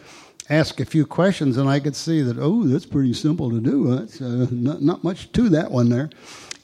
asked 0.51 0.81
a 0.81 0.85
few 0.85 1.07
questions, 1.07 1.57
and 1.57 1.69
I 1.69 1.81
could 1.81 1.97
see 1.97 2.23
that 2.23 2.39
oh, 2.39 2.65
that's 2.67 2.87
pretty 2.87 3.13
simple 3.15 3.51
to 3.51 3.61
do. 3.61 3.97
That's 3.97 4.21
uh, 4.21 4.47
not, 4.51 4.83
not 4.83 5.05
much 5.05 5.31
to 5.33 5.49
that 5.51 5.71
one 5.71 5.89
there. 5.89 6.11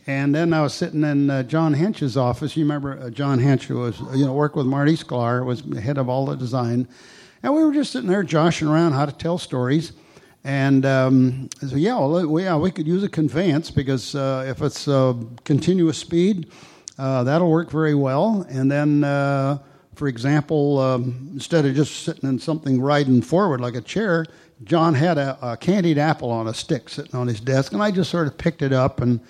And 0.07 0.35
then 0.35 0.53
I 0.53 0.61
was 0.61 0.74
sitting 0.74 1.03
in 1.03 1.30
uh, 1.30 1.43
John 1.45 1.72
Hench's 1.72 2.16
office. 2.16 2.57
You 2.57 2.64
remember 2.64 2.99
uh, 2.99 3.11
John 3.11 3.39
Hench 3.39 3.62
who 3.62 3.78
was, 3.78 3.99
you 4.14 4.26
know, 4.26 4.35
worked 4.35 4.57
with 4.57 4.66
Marty 4.66 4.97
Sklar, 4.97 5.45
was 5.45 5.62
head 5.80 5.97
of 5.97 6.09
all 6.09 6.26
the 6.26 6.37
design. 6.37 6.87
And 7.43 7.55
we 7.55 7.64
were 7.64 7.72
just 7.72 7.93
sitting 7.93 8.09
there 8.09 8.22
joshing 8.22 8.68
around 8.68 8.93
how 8.93 9.07
to 9.07 9.12
tell 9.12 9.39
stories. 9.39 9.93
And 10.45 10.85
um, 10.85 11.49
so, 11.66 11.76
yeah, 11.76 11.99
well, 11.99 12.41
yeah, 12.41 12.57
we 12.57 12.70
could 12.70 12.87
use 12.87 13.03
a 13.03 13.09
conveyance 13.09 13.70
because 13.70 14.14
uh, 14.14 14.45
if 14.47 14.61
it's 14.61 14.87
uh, 14.87 15.14
continuous 15.45 15.97
speed, 15.97 16.51
uh, 16.99 17.24
that'll 17.24 17.51
work 17.51 17.70
very 17.70 17.95
well. 17.95 18.47
And 18.51 18.70
then, 18.70 19.05
uh, 19.05 19.59
for 19.95 20.09
example, 20.09 20.78
um, 20.78 21.30
instead 21.32 21.64
of 21.64 21.74
just 21.74 22.05
sitting 22.05 22.28
in 22.28 22.38
something 22.38 22.80
riding 22.80 23.22
forward 23.22 23.61
like 23.61 23.74
a 23.74 23.80
chair, 23.80 24.26
John 24.64 24.95
had 24.95 25.18
a, 25.18 25.38
a, 25.42 25.57
candied 25.57 25.99
apple 25.99 26.30
on 26.30 26.47
a 26.47 26.55
stick 26.55 26.88
sitting 26.88 27.14
on 27.14 27.26
his 27.26 27.40
desk, 27.40 27.72
and 27.72 27.82
I 27.82 27.90
just 27.90 28.11
sort 28.11 28.26
of 28.26 28.38
picked 28.38 28.62
it 28.62 28.72
up 28.72 29.01
and 29.01 29.20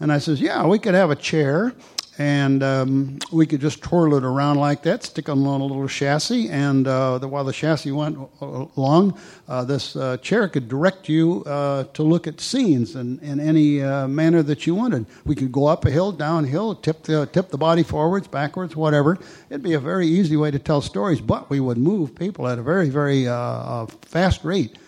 and 0.00 0.12
I 0.12 0.18
says, 0.18 0.40
yeah, 0.40 0.66
we 0.66 0.78
could 0.80 0.94
have 0.94 1.10
a 1.10 1.16
chair, 1.16 1.72
and 2.18 2.62
um, 2.62 3.18
we 3.32 3.44
could 3.44 3.60
just 3.60 3.82
twirl 3.82 4.14
it 4.14 4.22
around 4.22 4.58
like 4.58 4.82
that, 4.82 5.02
stick 5.02 5.28
it 5.28 5.32
on 5.32 5.38
a 5.38 5.64
little 5.64 5.88
chassis, 5.88 6.48
and 6.48 6.86
uh, 6.86 7.18
the, 7.18 7.26
while 7.26 7.42
the 7.42 7.52
chassis 7.52 7.90
went 7.90 8.16
along, 8.40 9.18
uh, 9.48 9.64
this 9.64 9.96
uh, 9.96 10.16
chair 10.18 10.48
could 10.48 10.68
direct 10.68 11.08
you 11.08 11.42
uh, 11.44 11.84
to 11.84 12.02
look 12.04 12.28
at 12.28 12.40
scenes 12.40 12.94
in, 12.94 13.18
in 13.18 13.40
any 13.40 13.82
uh, 13.82 14.06
manner 14.06 14.42
that 14.42 14.66
you 14.66 14.76
wanted. 14.76 15.06
We 15.24 15.34
could 15.34 15.50
go 15.50 15.66
up 15.66 15.84
a 15.86 15.90
hill, 15.90 16.12
downhill, 16.12 16.76
tip 16.76 17.02
the 17.02 17.26
tip 17.26 17.48
the 17.48 17.58
body 17.58 17.82
forwards, 17.82 18.28
backwards, 18.28 18.76
whatever. 18.76 19.18
It'd 19.50 19.62
be 19.62 19.74
a 19.74 19.80
very 19.80 20.06
easy 20.06 20.36
way 20.36 20.52
to 20.52 20.58
tell 20.58 20.80
stories, 20.80 21.20
but 21.20 21.50
we 21.50 21.58
would 21.58 21.78
move 21.78 22.14
people 22.14 22.46
at 22.46 22.58
a 22.58 22.62
very 22.62 22.90
very 22.90 23.26
uh, 23.26 23.86
fast 24.02 24.44
rate. 24.44 24.78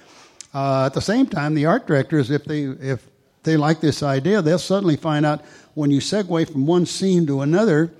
at 0.54 0.94
the 0.94 1.02
same 1.02 1.26
time, 1.26 1.54
the 1.54 1.66
art 1.66 1.88
directors, 1.88 2.30
if 2.30 2.44
they 2.44 2.62
if 2.64 3.04
they 3.42 3.56
like 3.56 3.80
this 3.80 4.02
idea, 4.02 4.42
they'll 4.42 4.58
suddenly 4.58 4.96
find 4.96 5.24
out 5.24 5.42
when 5.76 5.90
you 5.90 6.00
segue 6.00 6.50
from 6.50 6.66
one 6.66 6.86
scene 6.86 7.26
to 7.26 7.42
another, 7.42 7.92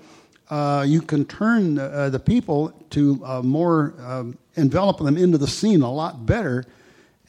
uh, 0.49 0.83
you 0.87 0.99
can 0.99 1.23
turn 1.25 1.77
uh, 1.77 2.09
the 2.09 2.17
people 2.17 2.73
to 2.89 3.23
uh, 3.23 3.41
more 3.43 3.93
um, 3.99 4.35
envelop 4.55 4.97
them 4.97 5.15
into 5.15 5.37
the 5.37 5.47
scene 5.47 5.83
a 5.83 5.91
lot 5.91 6.25
better. 6.25 6.65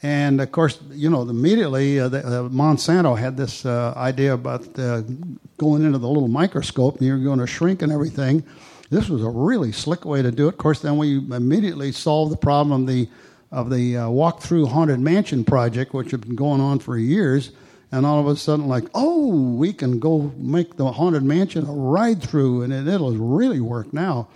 And 0.01 0.41
of 0.41 0.51
course, 0.51 0.79
you 0.89 1.07
know, 1.07 1.21
immediately 1.21 1.99
uh, 1.99 2.09
the, 2.09 2.19
uh, 2.25 2.49
Monsanto 2.49 3.15
had 3.15 3.37
this 3.37 3.63
uh, 3.63 3.93
idea 3.95 4.33
about 4.33 4.73
going 4.73 5.83
into 5.85 5.99
the 5.99 6.07
little 6.07 6.27
microscope 6.27 6.97
and 6.97 7.05
you're 7.05 7.19
going 7.19 7.39
to 7.39 7.47
shrink 7.47 7.83
and 7.83 7.91
everything. 7.91 8.43
This 8.89 9.07
was 9.07 9.23
a 9.23 9.29
really 9.29 9.71
slick 9.71 10.03
way 10.03 10.23
to 10.23 10.31
do 10.31 10.47
it. 10.47 10.55
Of 10.55 10.57
course, 10.57 10.81
then 10.81 10.97
we 10.97 11.17
immediately 11.17 11.91
solved 11.91 12.31
the 12.31 12.37
problem 12.37 12.81
of 12.81 12.87
the 12.87 13.07
of 13.51 13.69
the 13.69 13.97
walk 14.09 14.41
through 14.41 14.67
haunted 14.67 14.99
mansion 14.99 15.43
project, 15.43 15.93
which 15.93 16.09
had 16.09 16.21
been 16.21 16.35
going 16.35 16.61
on 16.61 16.79
for 16.79 16.97
years 16.97 17.51
and 17.91 18.05
all 18.05 18.19
of 18.19 18.27
a 18.27 18.35
sudden, 18.35 18.67
like, 18.67 18.85
oh, 18.93 19.27
we 19.55 19.73
can 19.73 19.99
go 19.99 20.31
make 20.37 20.77
the 20.77 20.91
haunted 20.91 21.23
mansion 21.23 21.65
a 21.67 21.71
ride 21.71 22.21
through, 22.21 22.61
and 22.61 22.71
it, 22.71 22.85
will 22.99 23.15
really 23.15 23.59
work 23.59 23.93
now. 23.93 24.27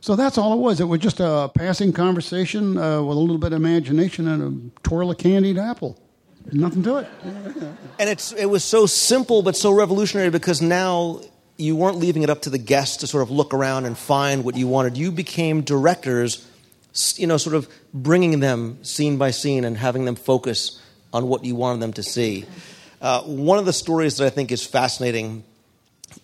So 0.00 0.14
that's 0.14 0.38
all 0.38 0.52
it 0.52 0.58
was. 0.58 0.80
It 0.80 0.84
was 0.84 1.00
just 1.00 1.20
a 1.20 1.50
passing 1.54 1.92
conversation 1.92 2.76
uh, 2.76 3.02
with 3.02 3.16
a 3.16 3.20
little 3.20 3.38
bit 3.38 3.52
of 3.52 3.56
imagination 3.56 4.28
and 4.28 4.72
a 4.82 4.88
twirl 4.88 5.10
of 5.10 5.18
candied 5.18 5.58
apple. 5.58 5.98
Nothing 6.52 6.82
to 6.84 6.96
it. 6.98 7.08
and 7.98 8.08
it's 8.08 8.32
it 8.32 8.46
was 8.46 8.64
so 8.64 8.86
simple 8.86 9.42
but 9.42 9.54
so 9.54 9.70
revolutionary 9.70 10.30
because 10.30 10.62
now 10.62 11.20
you 11.58 11.76
weren't 11.76 11.98
leaving 11.98 12.22
it 12.22 12.30
up 12.30 12.42
to 12.42 12.50
the 12.50 12.58
guests 12.58 12.98
to 12.98 13.06
sort 13.06 13.22
of 13.22 13.30
look 13.30 13.52
around 13.52 13.84
and 13.84 13.98
find 13.98 14.44
what 14.44 14.56
you 14.56 14.68
wanted. 14.68 14.96
You 14.96 15.10
became 15.10 15.60
directors, 15.62 16.46
you 17.16 17.26
know, 17.26 17.36
sort 17.36 17.56
of 17.56 17.68
bringing 17.92 18.40
them 18.40 18.82
scene 18.82 19.18
by 19.18 19.32
scene 19.32 19.64
and 19.64 19.76
having 19.76 20.04
them 20.04 20.14
focus 20.14 20.80
on 21.12 21.26
what 21.28 21.44
you 21.44 21.54
wanted 21.54 21.82
them 21.82 21.92
to 21.94 22.02
see. 22.02 22.46
Uh, 23.00 23.22
one 23.22 23.58
of 23.58 23.64
the 23.64 23.72
stories 23.72 24.16
that 24.16 24.26
I 24.26 24.30
think 24.30 24.50
is 24.50 24.64
fascinating 24.66 25.44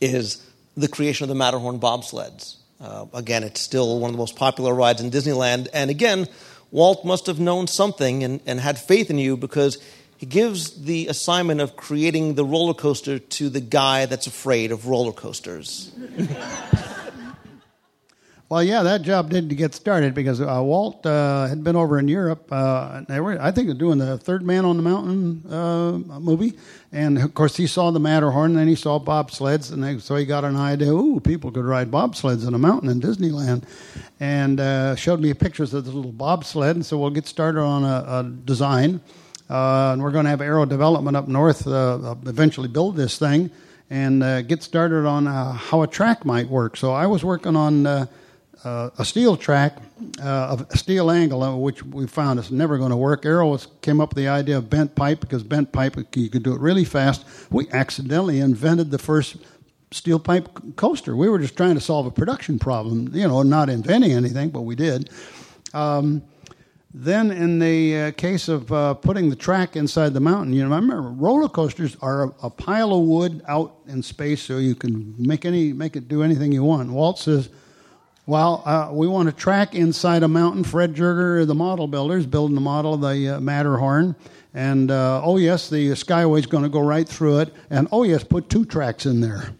is 0.00 0.44
the 0.76 0.88
creation 0.88 1.24
of 1.24 1.28
the 1.28 1.34
Matterhorn 1.34 1.78
bobsleds. 1.78 2.56
Uh, 2.80 3.06
again, 3.14 3.44
it's 3.44 3.60
still 3.60 3.98
one 4.00 4.10
of 4.10 4.14
the 4.14 4.18
most 4.18 4.36
popular 4.36 4.74
rides 4.74 5.00
in 5.00 5.10
Disneyland. 5.10 5.68
And 5.72 5.90
again, 5.90 6.28
Walt 6.70 7.04
must 7.04 7.26
have 7.26 7.38
known 7.38 7.66
something 7.66 8.24
and, 8.24 8.40
and 8.46 8.58
had 8.58 8.78
faith 8.78 9.08
in 9.08 9.18
you 9.18 9.36
because 9.36 9.78
he 10.16 10.26
gives 10.26 10.84
the 10.84 11.06
assignment 11.06 11.60
of 11.60 11.76
creating 11.76 12.34
the 12.34 12.44
roller 12.44 12.74
coaster 12.74 13.18
to 13.18 13.48
the 13.48 13.60
guy 13.60 14.06
that's 14.06 14.26
afraid 14.26 14.72
of 14.72 14.86
roller 14.86 15.12
coasters. 15.12 15.92
Well, 18.54 18.62
yeah, 18.62 18.84
that 18.84 19.02
job 19.02 19.30
did 19.30 19.48
get 19.56 19.74
started 19.74 20.14
because 20.14 20.40
uh, 20.40 20.60
Walt 20.62 21.04
uh, 21.04 21.48
had 21.48 21.64
been 21.64 21.74
over 21.74 21.98
in 21.98 22.06
Europe. 22.06 22.46
Uh, 22.52 23.00
they 23.08 23.18
were, 23.18 23.36
I 23.42 23.50
think, 23.50 23.76
doing 23.78 23.98
the 23.98 24.16
Third 24.16 24.44
Man 24.44 24.64
on 24.64 24.76
the 24.76 24.82
Mountain 24.84 25.52
uh, 25.52 26.20
movie, 26.20 26.52
and 26.92 27.18
of 27.18 27.34
course 27.34 27.56
he 27.56 27.66
saw 27.66 27.90
the 27.90 27.98
Matterhorn, 27.98 28.52
and 28.52 28.60
then 28.60 28.68
he 28.68 28.76
saw 28.76 29.00
bobsleds, 29.00 29.72
and 29.72 29.82
they, 29.82 29.98
so 29.98 30.14
he 30.14 30.24
got 30.24 30.44
an 30.44 30.54
idea. 30.54 30.92
Ooh, 30.92 31.18
people 31.18 31.50
could 31.50 31.64
ride 31.64 31.90
bobsleds 31.90 32.46
in 32.46 32.54
a 32.54 32.58
mountain 32.58 32.90
in 32.90 33.00
Disneyland, 33.00 33.64
and 34.20 34.60
uh, 34.60 34.94
showed 34.94 35.18
me 35.18 35.34
pictures 35.34 35.74
of 35.74 35.84
this 35.84 35.92
little 35.92 36.12
bobsled. 36.12 36.76
And 36.76 36.86
so 36.86 36.96
we'll 36.96 37.10
get 37.10 37.26
started 37.26 37.60
on 37.60 37.82
a, 37.82 38.04
a 38.06 38.22
design, 38.44 39.00
uh, 39.50 39.94
and 39.94 40.00
we're 40.00 40.12
going 40.12 40.26
to 40.26 40.30
have 40.30 40.40
Arrow 40.40 40.64
Development 40.64 41.16
up 41.16 41.26
north 41.26 41.66
eventually 41.66 42.68
build 42.68 42.94
this 42.94 43.18
thing 43.18 43.50
and 43.90 44.46
get 44.46 44.62
started 44.62 45.06
on 45.06 45.26
how 45.26 45.82
a 45.82 45.88
track 45.88 46.24
might 46.24 46.48
work. 46.48 46.76
So 46.76 46.92
I 46.92 47.08
was 47.08 47.24
working 47.24 47.56
on 47.56 48.08
uh, 48.64 48.90
a 48.98 49.04
steel 49.04 49.36
track 49.36 49.78
uh, 50.22 50.56
a 50.68 50.76
steel 50.76 51.10
angle, 51.10 51.60
which 51.60 51.82
we 51.84 52.06
found 52.06 52.38
is 52.38 52.50
never 52.50 52.78
going 52.78 52.90
to 52.90 52.96
work. 52.96 53.24
Arrow 53.24 53.56
came 53.80 54.00
up 54.00 54.10
with 54.10 54.16
the 54.16 54.28
idea 54.28 54.58
of 54.58 54.68
bent 54.68 54.94
pipe 54.94 55.20
because 55.20 55.42
bent 55.42 55.72
pipe 55.72 55.96
you 56.14 56.28
could 56.28 56.42
do 56.42 56.54
it 56.54 56.60
really 56.60 56.84
fast. 56.84 57.24
We 57.50 57.68
accidentally 57.70 58.40
invented 58.40 58.90
the 58.90 58.98
first 58.98 59.36
steel 59.90 60.18
pipe 60.18 60.48
coaster. 60.76 61.16
We 61.16 61.28
were 61.28 61.38
just 61.38 61.56
trying 61.56 61.74
to 61.74 61.80
solve 61.80 62.06
a 62.06 62.10
production 62.10 62.58
problem, 62.58 63.10
you 63.14 63.26
know, 63.26 63.42
not 63.42 63.70
inventing 63.70 64.12
anything, 64.12 64.50
but 64.50 64.62
we 64.62 64.74
did. 64.74 65.10
Um, 65.72 66.22
then, 66.96 67.32
in 67.32 67.58
the 67.58 67.96
uh, 67.96 68.10
case 68.12 68.46
of 68.46 68.70
uh, 68.72 68.94
putting 68.94 69.28
the 69.28 69.34
track 69.34 69.74
inside 69.74 70.14
the 70.14 70.20
mountain, 70.20 70.52
you 70.52 70.64
know, 70.64 70.72
I 70.72 70.78
remember 70.78 71.02
roller 71.02 71.48
coasters 71.48 71.96
are 72.00 72.24
a, 72.24 72.34
a, 72.44 72.50
pile 72.50 72.92
of 72.92 73.02
wood 73.02 73.42
out 73.48 73.78
in 73.88 74.00
space, 74.00 74.40
so 74.40 74.58
you 74.58 74.76
can 74.76 75.12
make 75.18 75.44
any 75.44 75.72
make 75.72 75.96
it 75.96 76.06
do 76.06 76.22
anything 76.22 76.52
you 76.52 76.62
want. 76.62 76.88
Walt 76.90 77.18
says 77.18 77.48
well, 78.26 78.62
uh, 78.64 78.88
we 78.90 79.06
want 79.06 79.28
a 79.28 79.32
track 79.32 79.74
inside 79.74 80.22
a 80.22 80.28
mountain. 80.28 80.64
Fred 80.64 80.94
Joerger, 80.94 81.46
the 81.46 81.54
model 81.54 81.86
builder, 81.86 82.16
is 82.16 82.26
building 82.26 82.54
the 82.54 82.60
model 82.60 82.94
of 82.94 83.02
the 83.02 83.36
uh, 83.36 83.40
Matterhorn. 83.40 84.16
And 84.54 84.90
uh, 84.90 85.20
oh, 85.22 85.36
yes, 85.36 85.68
the 85.68 85.90
Skyway 85.90 86.38
is 86.38 86.46
going 86.46 86.62
to 86.62 86.70
go 86.70 86.80
right 86.80 87.06
through 87.06 87.40
it. 87.40 87.54
And 87.68 87.86
oh, 87.92 88.02
yes, 88.02 88.24
put 88.24 88.48
two 88.48 88.64
tracks 88.64 89.04
in 89.04 89.20
there. 89.20 89.50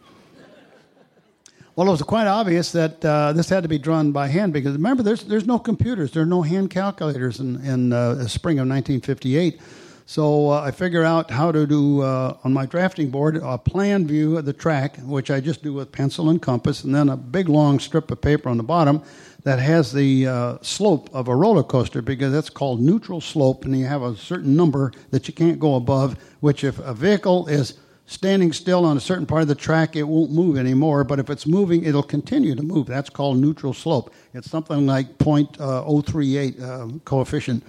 well, 1.76 1.88
it 1.88 1.90
was 1.90 2.00
quite 2.02 2.26
obvious 2.26 2.72
that 2.72 3.04
uh, 3.04 3.34
this 3.34 3.50
had 3.50 3.64
to 3.64 3.68
be 3.68 3.78
drawn 3.78 4.12
by 4.12 4.28
hand 4.28 4.54
because 4.54 4.72
remember, 4.72 5.02
there's, 5.02 5.24
there's 5.24 5.46
no 5.46 5.58
computers, 5.58 6.12
there 6.12 6.22
are 6.22 6.26
no 6.26 6.40
hand 6.40 6.70
calculators 6.70 7.40
in, 7.40 7.62
in 7.66 7.92
uh, 7.92 8.26
spring 8.28 8.58
of 8.58 8.68
1958. 8.68 9.60
So 10.06 10.50
uh, 10.50 10.60
I 10.60 10.70
figure 10.70 11.02
out 11.02 11.30
how 11.30 11.50
to 11.50 11.66
do 11.66 12.02
uh, 12.02 12.36
on 12.44 12.52
my 12.52 12.66
drafting 12.66 13.08
board 13.08 13.36
a 13.36 13.56
plan 13.56 14.06
view 14.06 14.36
of 14.36 14.44
the 14.44 14.52
track, 14.52 14.98
which 14.98 15.30
I 15.30 15.40
just 15.40 15.62
do 15.62 15.72
with 15.72 15.92
pencil 15.92 16.28
and 16.28 16.42
compass, 16.42 16.84
and 16.84 16.94
then 16.94 17.08
a 17.08 17.16
big 17.16 17.48
long 17.48 17.78
strip 17.78 18.10
of 18.10 18.20
paper 18.20 18.50
on 18.50 18.58
the 18.58 18.62
bottom 18.62 19.02
that 19.44 19.58
has 19.58 19.92
the 19.92 20.26
uh, 20.26 20.58
slope 20.60 21.08
of 21.14 21.28
a 21.28 21.34
roller 21.34 21.62
coaster 21.62 22.02
because 22.02 22.32
that's 22.32 22.50
called 22.50 22.80
neutral 22.80 23.22
slope, 23.22 23.64
and 23.64 23.78
you 23.78 23.86
have 23.86 24.02
a 24.02 24.14
certain 24.14 24.54
number 24.54 24.92
that 25.10 25.26
you 25.26 25.32
can't 25.32 25.58
go 25.58 25.74
above. 25.76 26.18
Which, 26.40 26.64
if 26.64 26.78
a 26.80 26.92
vehicle 26.92 27.46
is 27.48 27.78
standing 28.04 28.52
still 28.52 28.84
on 28.84 28.98
a 28.98 29.00
certain 29.00 29.24
part 29.24 29.40
of 29.40 29.48
the 29.48 29.54
track, 29.54 29.96
it 29.96 30.02
won't 30.02 30.30
move 30.30 30.58
anymore. 30.58 31.04
But 31.04 31.18
if 31.18 31.30
it's 31.30 31.46
moving, 31.46 31.82
it'll 31.82 32.02
continue 32.02 32.54
to 32.54 32.62
move. 32.62 32.86
That's 32.86 33.08
called 33.08 33.38
neutral 33.38 33.72
slope. 33.72 34.12
It's 34.34 34.50
something 34.50 34.86
like 34.86 35.16
0.038 35.16 36.60
uh, 36.60 36.98
coefficient, 37.06 37.64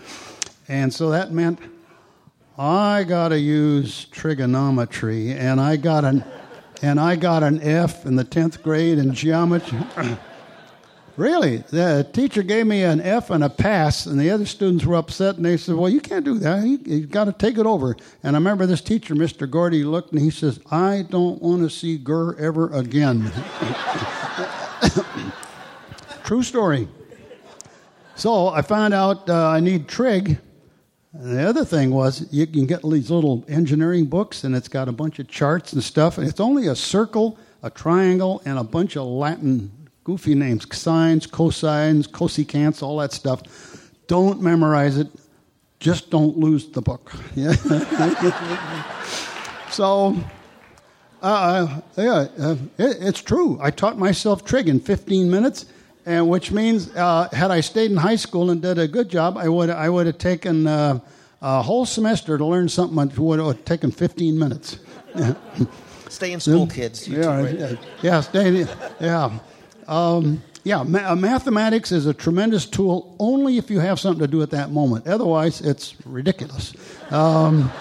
and 0.67 0.93
so 0.93 1.09
that 1.11 1.31
meant 1.31 1.59
I 2.57 3.03
got 3.03 3.29
to 3.29 3.39
use 3.39 4.05
trigonometry, 4.05 5.31
and 5.33 5.59
I 5.59 5.75
got 5.75 6.05
an 6.05 6.23
and 6.81 6.99
I 6.99 7.15
got 7.15 7.43
an 7.43 7.61
F 7.61 8.05
in 8.05 8.15
the 8.15 8.23
tenth 8.23 8.61
grade 8.63 8.97
in 8.97 9.13
geometry. 9.13 9.79
really, 11.17 11.57
the 11.57 12.07
teacher 12.13 12.43
gave 12.43 12.67
me 12.67 12.83
an 12.83 13.01
F 13.01 13.29
and 13.29 13.43
a 13.43 13.49
pass, 13.49 14.05
and 14.05 14.19
the 14.19 14.29
other 14.29 14.45
students 14.45 14.85
were 14.85 14.95
upset, 14.95 15.35
and 15.35 15.45
they 15.45 15.57
said, 15.57 15.75
"Well, 15.75 15.89
you 15.89 15.99
can't 15.99 16.23
do 16.23 16.37
that. 16.39 16.65
You, 16.65 16.79
you 16.85 17.05
got 17.07 17.25
to 17.25 17.33
take 17.33 17.57
it 17.57 17.65
over." 17.65 17.97
And 18.23 18.37
I 18.37 18.39
remember 18.39 18.65
this 18.65 18.81
teacher, 18.81 19.15
Mr. 19.15 19.49
Gordy, 19.49 19.83
looked 19.83 20.13
and 20.13 20.21
he 20.21 20.31
says, 20.31 20.61
"I 20.71 21.05
don't 21.09 21.41
want 21.41 21.61
to 21.63 21.69
see 21.69 21.97
Gurr 21.97 22.35
ever 22.37 22.69
again." 22.69 23.33
True 26.23 26.41
story. 26.41 26.87
So 28.15 28.47
I 28.47 28.61
found 28.61 28.93
out 28.93 29.29
uh, 29.29 29.49
I 29.49 29.59
need 29.59 29.89
trig 29.89 30.39
and 31.19 31.37
the 31.37 31.47
other 31.47 31.65
thing 31.65 31.91
was 31.91 32.27
you 32.31 32.45
can 32.47 32.65
get 32.65 32.81
these 32.83 33.09
little 33.09 33.43
engineering 33.47 34.05
books, 34.05 34.43
and 34.43 34.55
it's 34.55 34.67
got 34.67 34.87
a 34.87 34.91
bunch 34.91 35.19
of 35.19 35.27
charts 35.27 35.73
and 35.73 35.83
stuff, 35.83 36.17
and 36.17 36.27
it's 36.27 36.39
only 36.39 36.67
a 36.67 36.75
circle, 36.75 37.37
a 37.63 37.69
triangle, 37.69 38.41
and 38.45 38.59
a 38.59 38.63
bunch 38.63 38.95
of 38.95 39.05
Latin 39.07 39.71
goofy 40.03 40.35
names, 40.35 40.67
sines, 40.75 41.25
cosines, 41.25 42.11
cosecants, 42.11 42.81
all 42.81 42.97
that 42.97 43.11
stuff. 43.11 43.41
Don't 44.07 44.41
memorize 44.41 44.97
it. 44.97 45.07
Just 45.79 46.11
don't 46.11 46.37
lose 46.37 46.67
the 46.67 46.81
book. 46.81 47.11
So, 49.71 50.15
uh, 51.21 51.81
yeah, 51.97 52.27
uh, 52.39 52.55
it, 52.77 52.97
it's 53.01 53.21
true. 53.21 53.59
I 53.61 53.71
taught 53.71 53.97
myself 53.97 54.45
trig 54.45 54.69
in 54.69 54.79
15 54.79 55.29
minutes, 55.29 55.65
and 56.05 56.29
which 56.29 56.51
means 56.51 56.95
uh, 56.95 57.27
had 57.31 57.51
I 57.51 57.61
stayed 57.61 57.91
in 57.91 57.97
high 57.97 58.15
school 58.15 58.51
and 58.51 58.61
did 58.61 58.77
a 58.77 58.87
good 58.87 59.09
job, 59.09 59.37
I 59.37 59.49
would 59.49 59.69
I 59.69 59.89
would 59.89 60.05
have 60.05 60.17
taken 60.17 60.67
uh, 60.67 60.99
a 61.41 61.61
whole 61.61 61.85
semester 61.85 62.37
to 62.37 62.45
learn 62.45 62.69
something 62.69 62.95
that 62.95 63.17
would 63.17 63.39
have 63.39 63.65
taken 63.65 63.91
15 63.91 64.37
minutes. 64.37 64.79
stay 66.09 66.33
in 66.33 66.39
school, 66.39 66.67
kids. 66.67 67.07
yeah, 67.07 67.49
yeah, 67.49 67.75
yeah, 68.01 68.21
stay. 68.21 68.65
Yeah. 68.99 69.39
Um, 69.87 70.41
yeah, 70.63 70.81
ma- 70.81 71.11
uh, 71.11 71.15
mathematics 71.15 71.91
is 71.91 72.07
a 72.07 72.13
tremendous 72.13 72.65
tool 72.65 73.15
only 73.19 73.57
if 73.57 73.69
you 73.69 73.79
have 73.79 73.99
something 73.99 74.21
to 74.21 74.27
do 74.27 74.41
at 74.41 74.49
that 74.51 74.71
moment. 74.71 75.07
Otherwise, 75.07 75.61
it's 75.61 75.95
ridiculous. 76.05 76.73
Um, 77.11 77.71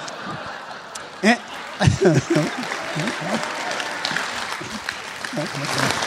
and, 1.22 1.40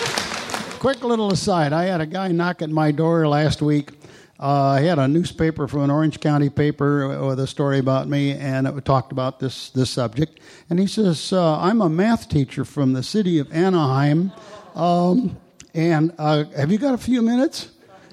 Quick 0.80 1.04
little 1.04 1.32
aside 1.32 1.74
I 1.74 1.86
had 1.86 2.02
a 2.02 2.06
guy 2.06 2.28
knock 2.28 2.62
at 2.62 2.70
my 2.70 2.92
door 2.92 3.28
last 3.28 3.64
week. 3.64 3.94
Uh, 4.40 4.78
he 4.78 4.86
had 4.86 5.00
a 5.00 5.08
newspaper 5.08 5.68
from 5.68 5.82
an 5.82 5.90
Orange 5.90 6.20
County 6.20 6.50
paper 6.50 7.26
with 7.26 7.40
a 7.40 7.48
story 7.48 7.80
about 7.80 8.08
me, 8.08 8.34
and 8.34 8.68
it 8.68 8.86
talked 8.86 9.12
about 9.12 9.40
this, 9.40 9.72
this 9.72 9.90
subject. 9.90 10.40
And 10.70 10.80
he 10.80 10.86
says, 10.86 11.34
uh, 11.34 11.60
I'm 11.60 11.82
a 11.82 11.90
math 11.90 12.30
teacher 12.30 12.64
from 12.64 12.94
the 12.94 13.02
city 13.02 13.40
of 13.40 13.52
Anaheim. 13.52 14.32
Um, 14.76 15.38
and 15.74 16.14
uh, 16.20 16.44
have 16.56 16.72
you 16.72 16.78
got 16.78 16.94
a 16.94 17.00
few 17.00 17.24
minutes? 17.24 17.70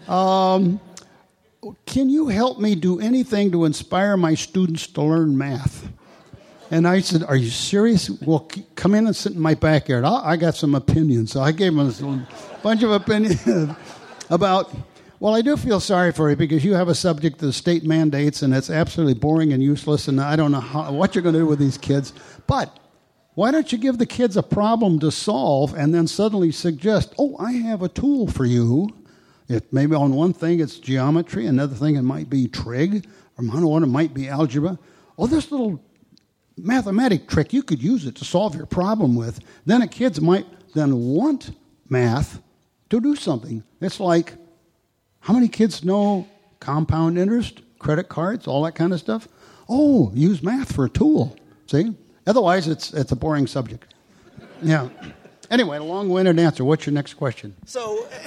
Um, 0.08 0.80
can 1.84 2.08
you 2.08 2.28
help 2.28 2.58
me 2.58 2.74
do 2.74 2.98
anything 2.98 3.52
to 3.52 3.66
inspire 3.66 4.16
my 4.16 4.34
students 4.34 4.86
to 4.86 5.02
learn 5.02 5.36
math? 5.36 5.86
And 6.74 6.88
I 6.88 7.02
said, 7.02 7.22
Are 7.22 7.36
you 7.36 7.50
serious? 7.50 8.10
Well, 8.10 8.48
come 8.74 8.96
in 8.96 9.06
and 9.06 9.14
sit 9.14 9.34
in 9.34 9.40
my 9.40 9.54
backyard. 9.54 10.04
I, 10.04 10.30
I 10.30 10.36
got 10.36 10.56
some 10.56 10.74
opinions. 10.74 11.30
So 11.30 11.40
I 11.40 11.52
gave 11.52 11.72
him 11.72 11.78
a 11.78 12.28
bunch 12.64 12.82
of 12.82 12.90
opinions 12.90 13.40
about. 14.30 14.74
Well, 15.20 15.36
I 15.36 15.40
do 15.40 15.56
feel 15.56 15.78
sorry 15.78 16.10
for 16.10 16.28
you 16.30 16.34
because 16.34 16.64
you 16.64 16.74
have 16.74 16.88
a 16.88 16.94
subject 16.94 17.38
that 17.38 17.46
the 17.46 17.52
state 17.52 17.84
mandates, 17.84 18.42
and 18.42 18.52
it's 18.52 18.70
absolutely 18.70 19.14
boring 19.14 19.52
and 19.52 19.62
useless, 19.62 20.08
and 20.08 20.20
I 20.20 20.34
don't 20.34 20.50
know 20.50 20.58
how, 20.58 20.90
what 20.90 21.14
you're 21.14 21.22
going 21.22 21.34
to 21.34 21.42
do 21.42 21.46
with 21.46 21.60
these 21.60 21.78
kids. 21.78 22.12
But 22.48 22.76
why 23.34 23.52
don't 23.52 23.70
you 23.70 23.78
give 23.78 23.98
the 23.98 24.04
kids 24.04 24.36
a 24.36 24.42
problem 24.42 24.98
to 24.98 25.12
solve 25.12 25.74
and 25.74 25.94
then 25.94 26.08
suddenly 26.08 26.50
suggest, 26.50 27.14
oh, 27.20 27.36
I 27.38 27.52
have 27.52 27.82
a 27.82 27.88
tool 27.88 28.26
for 28.26 28.44
you? 28.44 28.90
Maybe 29.70 29.94
on 29.94 30.12
one 30.12 30.32
thing 30.32 30.58
it's 30.58 30.80
geometry, 30.80 31.46
another 31.46 31.76
thing 31.76 31.94
it 31.94 32.02
might 32.02 32.28
be 32.28 32.48
trig, 32.48 33.06
or 33.38 33.44
another 33.44 33.68
one 33.68 33.84
it 33.84 33.86
might 33.86 34.12
be 34.12 34.28
algebra. 34.28 34.76
Oh, 35.16 35.28
this 35.28 35.52
little 35.52 35.80
mathematic 36.56 37.28
trick, 37.28 37.52
you 37.52 37.62
could 37.62 37.82
use 37.82 38.06
it 38.06 38.14
to 38.16 38.24
solve 38.24 38.54
your 38.54 38.66
problem 38.66 39.14
with. 39.14 39.40
Then 39.66 39.80
the 39.80 39.88
kids 39.88 40.20
might 40.20 40.46
then 40.74 40.96
want 40.96 41.50
math 41.88 42.40
to 42.90 43.00
do 43.00 43.16
something. 43.16 43.62
It's 43.80 44.00
like, 44.00 44.34
how 45.20 45.34
many 45.34 45.48
kids 45.48 45.84
know 45.84 46.28
compound 46.60 47.18
interest, 47.18 47.62
credit 47.78 48.08
cards, 48.08 48.46
all 48.46 48.62
that 48.64 48.74
kind 48.74 48.92
of 48.92 49.00
stuff? 49.00 49.28
Oh, 49.68 50.12
use 50.14 50.42
math 50.42 50.74
for 50.74 50.84
a 50.84 50.90
tool. 50.90 51.36
See? 51.66 51.94
Otherwise, 52.26 52.68
it's, 52.68 52.92
it's 52.92 53.12
a 53.12 53.16
boring 53.16 53.46
subject. 53.46 53.94
Yeah. 54.62 54.88
Anyway, 55.50 55.76
a 55.76 55.82
long 55.82 56.08
winded 56.08 56.38
answer. 56.38 56.64
What's 56.64 56.86
your 56.86 56.94
next 56.94 57.14
question? 57.14 57.54
So, 57.66 58.06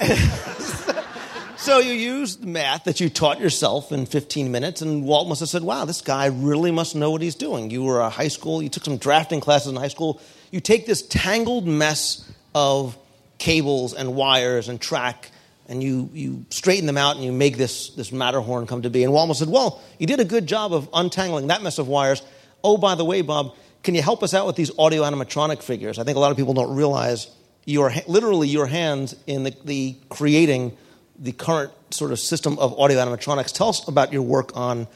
so 1.58 1.80
you 1.80 1.92
used 1.92 2.44
math 2.44 2.84
that 2.84 3.00
you 3.00 3.10
taught 3.10 3.40
yourself 3.40 3.90
in 3.90 4.06
15 4.06 4.50
minutes, 4.50 4.80
and 4.80 5.04
Walt 5.04 5.28
must 5.28 5.40
have 5.40 5.48
said, 5.48 5.62
wow, 5.62 5.84
this 5.84 6.00
guy 6.00 6.26
really 6.26 6.70
must 6.70 6.94
know 6.94 7.10
what 7.10 7.20
he's 7.20 7.34
doing. 7.34 7.70
You 7.70 7.82
were 7.82 8.00
a 8.00 8.08
high 8.08 8.28
school, 8.28 8.62
you 8.62 8.68
took 8.68 8.84
some 8.84 8.96
drafting 8.96 9.40
classes 9.40 9.68
in 9.70 9.76
high 9.76 9.88
school. 9.88 10.20
You 10.50 10.60
take 10.60 10.86
this 10.86 11.02
tangled 11.02 11.66
mess 11.66 12.30
of 12.54 12.96
cables 13.38 13.92
and 13.92 14.14
wires 14.14 14.68
and 14.68 14.80
track, 14.80 15.30
and 15.68 15.82
you, 15.82 16.08
you 16.12 16.46
straighten 16.50 16.86
them 16.86 16.96
out 16.96 17.16
and 17.16 17.24
you 17.24 17.32
make 17.32 17.56
this, 17.56 17.90
this 17.90 18.12
Matterhorn 18.12 18.66
come 18.66 18.82
to 18.82 18.90
be. 18.90 19.02
And 19.04 19.12
Walt 19.12 19.36
said, 19.36 19.48
well, 19.48 19.82
you 19.98 20.06
did 20.06 20.20
a 20.20 20.24
good 20.24 20.46
job 20.46 20.72
of 20.72 20.88
untangling 20.94 21.48
that 21.48 21.62
mess 21.62 21.78
of 21.78 21.88
wires. 21.88 22.22
Oh, 22.64 22.76
by 22.76 22.94
the 22.94 23.04
way, 23.04 23.22
Bob, 23.22 23.54
can 23.82 23.94
you 23.94 24.02
help 24.02 24.22
us 24.22 24.32
out 24.32 24.46
with 24.46 24.56
these 24.56 24.70
audio 24.78 25.02
animatronic 25.02 25.62
figures? 25.62 25.98
I 25.98 26.04
think 26.04 26.16
a 26.16 26.20
lot 26.20 26.30
of 26.30 26.36
people 26.36 26.54
don't 26.54 26.74
realize 26.74 27.28
your 27.64 27.92
literally 28.06 28.48
your 28.48 28.66
hands 28.66 29.14
in 29.26 29.44
the, 29.44 29.54
the 29.64 29.96
creating 30.08 30.76
the 31.18 31.32
current 31.32 31.72
sort 31.90 32.12
of 32.12 32.18
system 32.18 32.58
of 32.58 32.78
audio 32.78 32.98
animatronics. 32.98 33.52
Tell 33.52 33.68
us 33.68 33.86
about 33.88 34.12
your 34.12 34.22
work 34.22 34.56
on 34.56 34.86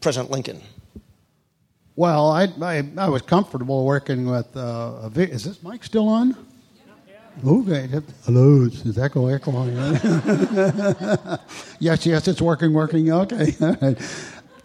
President 0.00 0.30
Lincoln. 0.30 0.60
Well, 1.94 2.30
I, 2.30 2.48
I, 2.60 2.88
I 2.98 3.08
was 3.08 3.22
comfortable 3.22 3.84
working 3.84 4.26
with. 4.26 4.54
Uh, 4.56 5.08
vi- 5.08 5.24
is 5.24 5.44
this 5.44 5.62
mic 5.62 5.82
still 5.84 6.08
on? 6.08 6.36
Okay. 7.44 7.88
Hello, 8.24 8.62
is 8.62 8.98
echo 8.98 9.26
echo 9.26 9.54
on? 9.54 9.68
yes, 11.78 12.06
yes, 12.06 12.28
it's 12.28 12.40
working, 12.40 12.72
working. 12.72 13.12
Okay. 13.12 13.54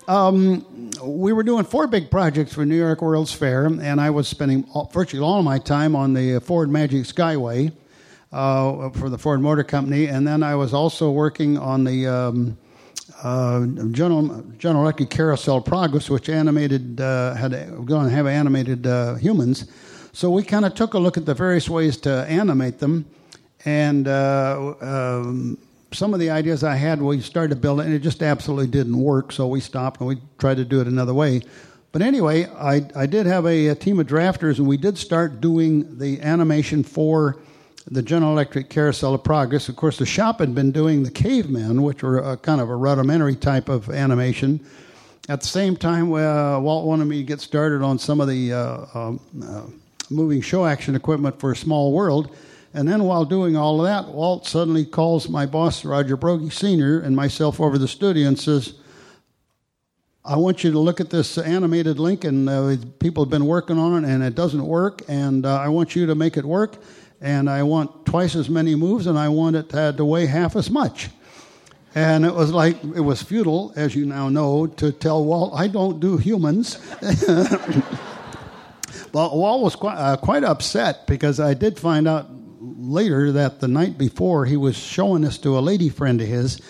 um, 0.07 0.89
we 1.03 1.33
were 1.33 1.43
doing 1.43 1.65
four 1.65 1.87
big 1.87 2.09
projects 2.09 2.53
for 2.53 2.65
New 2.65 2.77
York 2.77 3.01
World's 3.01 3.33
Fair, 3.33 3.65
and 3.65 3.99
I 3.99 4.09
was 4.09 4.27
spending 4.27 4.65
all, 4.73 4.89
virtually 4.93 5.21
all 5.21 5.39
of 5.39 5.45
my 5.45 5.59
time 5.59 5.97
on 5.97 6.13
the 6.13 6.39
Ford 6.39 6.69
Magic 6.69 7.03
Skyway 7.03 7.73
uh, 8.31 8.89
for 8.91 9.09
the 9.09 9.17
Ford 9.17 9.41
Motor 9.41 9.63
Company, 9.63 10.05
and 10.07 10.27
then 10.27 10.43
I 10.43 10.55
was 10.55 10.73
also 10.73 11.11
working 11.11 11.57
on 11.57 11.83
the 11.83 12.07
um, 12.07 12.57
uh, 13.23 13.65
General, 13.91 14.43
General 14.57 14.83
Electric 14.83 15.09
Carousel 15.09 15.61
Progress, 15.61 16.09
which 16.09 16.29
animated 16.29 17.01
uh, 17.01 17.35
had 17.35 17.51
going 17.85 18.05
to 18.05 18.15
have 18.15 18.27
animated 18.27 18.87
uh, 18.87 19.15
humans. 19.15 19.69
So 20.13 20.29
we 20.29 20.43
kind 20.43 20.65
of 20.65 20.73
took 20.75 20.93
a 20.93 20.99
look 20.99 21.17
at 21.17 21.25
the 21.25 21.33
various 21.33 21.69
ways 21.69 21.97
to 21.97 22.25
animate 22.27 22.79
them, 22.79 23.05
and 23.65 24.07
uh, 24.07 24.73
um, 24.81 25.57
some 25.91 26.13
of 26.13 26.19
the 26.19 26.29
ideas 26.29 26.63
I 26.63 26.75
had, 26.75 27.01
we 27.01 27.19
started 27.19 27.49
to 27.49 27.59
build 27.59 27.81
it, 27.81 27.85
and 27.85 27.93
it 27.93 27.99
just 27.99 28.23
absolutely 28.23 28.67
didn't 28.67 28.97
work. 28.97 29.31
So 29.31 29.47
we 29.47 29.59
stopped 29.59 29.99
and 29.99 30.07
we 30.07 30.17
tried 30.37 30.57
to 30.57 30.65
do 30.65 30.79
it 30.79 30.87
another 30.87 31.13
way. 31.13 31.41
But 31.91 32.01
anyway, 32.01 32.45
I, 32.45 32.87
I 32.95 33.05
did 33.05 33.25
have 33.25 33.45
a, 33.45 33.67
a 33.67 33.75
team 33.75 33.99
of 33.99 34.07
drafters, 34.07 34.57
and 34.59 34.67
we 34.67 34.77
did 34.77 34.97
start 34.97 35.41
doing 35.41 35.97
the 35.97 36.21
animation 36.21 36.83
for 36.83 37.41
the 37.87 38.01
General 38.01 38.31
Electric 38.31 38.69
Carousel 38.69 39.15
of 39.15 39.23
Progress. 39.23 39.69
Of 39.69 39.75
course, 39.75 39.97
the 39.97 40.05
shop 40.05 40.39
had 40.39 40.53
been 40.53 40.71
doing 40.71 41.03
the 41.03 41.11
Cavemen, 41.11 41.81
which 41.81 42.03
were 42.03 42.19
a, 42.19 42.37
kind 42.37 42.61
of 42.61 42.69
a 42.69 42.75
rudimentary 42.75 43.35
type 43.35 43.69
of 43.69 43.89
animation. 43.89 44.59
At 45.29 45.41
the 45.41 45.47
same 45.47 45.75
time, 45.75 46.11
uh, 46.13 46.59
Walt 46.59 46.85
wanted 46.85 47.05
me 47.05 47.17
to 47.17 47.23
get 47.23 47.41
started 47.41 47.81
on 47.81 47.97
some 47.97 48.21
of 48.21 48.27
the 48.27 48.53
uh, 48.53 48.85
um, 48.93 49.19
uh, 49.43 49.63
moving 50.09 50.41
show 50.41 50.65
action 50.65 50.95
equipment 50.95 51.39
for 51.39 51.51
a 51.51 51.55
Small 51.55 51.91
World. 51.93 52.35
And 52.73 52.87
then 52.87 53.03
while 53.03 53.25
doing 53.25 53.55
all 53.55 53.79
of 53.79 53.85
that, 53.85 54.13
Walt 54.13 54.47
suddenly 54.47 54.85
calls 54.85 55.27
my 55.27 55.45
boss, 55.45 55.83
Roger 55.83 56.15
Broggie 56.15 56.51
Sr., 56.51 57.01
and 57.01 57.15
myself 57.15 57.59
over 57.59 57.77
the 57.77 57.87
studio 57.87 58.27
and 58.27 58.39
says, 58.39 58.75
I 60.23 60.35
want 60.37 60.63
you 60.63 60.71
to 60.71 60.79
look 60.79 61.01
at 61.01 61.09
this 61.09 61.37
animated 61.37 61.99
link, 61.99 62.23
and 62.23 62.47
uh, 62.47 62.77
people 62.99 63.23
have 63.23 63.31
been 63.31 63.47
working 63.47 63.79
on 63.79 64.03
it, 64.03 64.07
and 64.07 64.23
it 64.23 64.35
doesn't 64.35 64.65
work, 64.65 65.01
and 65.07 65.45
uh, 65.45 65.57
I 65.57 65.67
want 65.69 65.95
you 65.95 66.05
to 66.05 66.15
make 66.15 66.37
it 66.37 66.45
work, 66.45 66.77
and 67.21 67.49
I 67.49 67.63
want 67.63 68.05
twice 68.05 68.35
as 68.35 68.49
many 68.49 68.75
moves, 68.75 69.05
and 69.07 69.17
I 69.17 69.29
want 69.29 69.55
it 69.55 69.69
to, 69.69 69.93
to 69.95 70.03
weigh 70.03 70.25
half 70.25 70.55
as 70.55 70.69
much. 70.69 71.09
And 71.93 72.25
it 72.25 72.33
was 72.33 72.51
like, 72.51 72.83
it 72.83 73.01
was 73.01 73.21
futile, 73.21 73.73
as 73.75 73.95
you 73.95 74.05
now 74.05 74.29
know, 74.29 74.65
to 74.65 74.91
tell 74.91 75.23
Walt, 75.23 75.53
I 75.53 75.67
don't 75.67 75.99
do 75.99 76.17
humans. 76.17 76.79
well, 79.13 79.37
Walt 79.37 79.61
was 79.61 79.75
quite, 79.75 79.95
uh, 79.95 80.17
quite 80.17 80.43
upset 80.43 81.05
because 81.05 81.39
I 81.39 81.53
did 81.53 81.77
find 81.77 82.07
out 82.07 82.27
later 82.61 83.33
that 83.33 83.59
the 83.59 83.67
night 83.67 83.97
before 83.97 84.45
he 84.45 84.55
was 84.57 84.77
showing 84.77 85.23
this 85.23 85.37
to 85.39 85.57
a 85.57 85.61
lady 85.61 85.89
friend 85.89 86.21
of 86.21 86.27
his, 86.27 86.61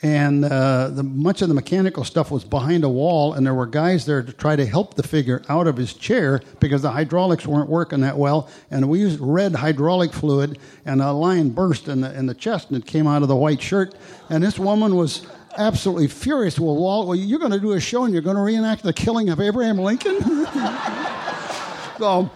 and 0.00 0.44
uh, 0.44 0.90
the, 0.90 1.02
much 1.02 1.42
of 1.42 1.48
the 1.48 1.54
mechanical 1.54 2.04
stuff 2.04 2.30
was 2.30 2.44
behind 2.44 2.84
a 2.84 2.88
wall, 2.88 3.32
and 3.32 3.44
there 3.44 3.54
were 3.54 3.66
guys 3.66 4.06
there 4.06 4.22
to 4.22 4.32
try 4.32 4.54
to 4.54 4.64
help 4.64 4.94
the 4.94 5.02
figure 5.02 5.42
out 5.48 5.66
of 5.66 5.76
his 5.76 5.92
chair 5.92 6.40
because 6.60 6.82
the 6.82 6.92
hydraulics 6.92 7.46
weren't 7.46 7.68
working 7.68 8.00
that 8.02 8.16
well. 8.16 8.48
And 8.70 8.88
we 8.88 9.00
used 9.00 9.18
red 9.18 9.56
hydraulic 9.56 10.12
fluid, 10.12 10.58
and 10.84 11.02
a 11.02 11.10
line 11.10 11.50
burst 11.50 11.88
in 11.88 12.02
the, 12.02 12.16
in 12.16 12.26
the 12.26 12.34
chest, 12.34 12.70
and 12.70 12.80
it 12.80 12.86
came 12.86 13.08
out 13.08 13.22
of 13.22 13.28
the 13.28 13.34
white 13.34 13.60
shirt. 13.60 13.96
And 14.30 14.44
this 14.44 14.56
woman 14.56 14.94
was 14.94 15.26
absolutely 15.56 16.06
furious. 16.06 16.60
Well, 16.60 16.76
Walt, 16.76 17.08
well, 17.08 17.16
you're 17.16 17.40
going 17.40 17.50
to 17.50 17.58
do 17.58 17.72
a 17.72 17.80
show, 17.80 18.04
and 18.04 18.12
you're 18.12 18.22
going 18.22 18.36
to 18.36 18.42
reenact 18.42 18.84
the 18.84 18.92
killing 18.92 19.30
of 19.30 19.40
Abraham 19.40 19.78
Lincoln? 19.78 20.20
so 21.98 22.30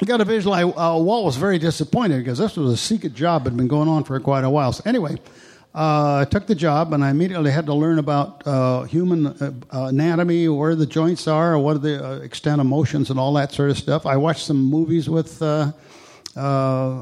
you 0.00 0.06
got 0.06 0.18
to 0.18 0.24
visualize. 0.24 0.64
Uh, 0.64 0.96
Walt 1.00 1.24
was 1.24 1.36
very 1.36 1.58
disappointed 1.58 2.18
because 2.18 2.38
this 2.38 2.56
was 2.56 2.72
a 2.72 2.76
secret 2.76 3.14
job 3.14 3.42
that 3.42 3.50
had 3.50 3.56
been 3.56 3.66
going 3.66 3.88
on 3.88 4.04
for 4.04 4.20
quite 4.20 4.44
a 4.44 4.50
while. 4.50 4.72
So 4.72 4.82
anyway, 4.86 5.16
uh, 5.76 6.20
I 6.22 6.24
took 6.24 6.46
the 6.46 6.54
job 6.54 6.94
and 6.94 7.04
I 7.04 7.10
immediately 7.10 7.50
had 7.50 7.66
to 7.66 7.74
learn 7.74 7.98
about 7.98 8.46
uh, 8.46 8.84
human 8.84 9.26
uh, 9.26 9.52
anatomy, 9.70 10.48
where 10.48 10.74
the 10.74 10.86
joints 10.86 11.28
are, 11.28 11.58
what 11.58 11.76
are 11.76 11.80
the 11.80 12.02
uh, 12.02 12.20
extent 12.20 12.62
of 12.62 12.66
motions, 12.66 13.10
and 13.10 13.20
all 13.20 13.34
that 13.34 13.52
sort 13.52 13.68
of 13.68 13.76
stuff. 13.76 14.06
I 14.06 14.16
watched 14.16 14.46
some 14.46 14.56
movies 14.56 15.10
with 15.10 15.42
uh, 15.42 15.72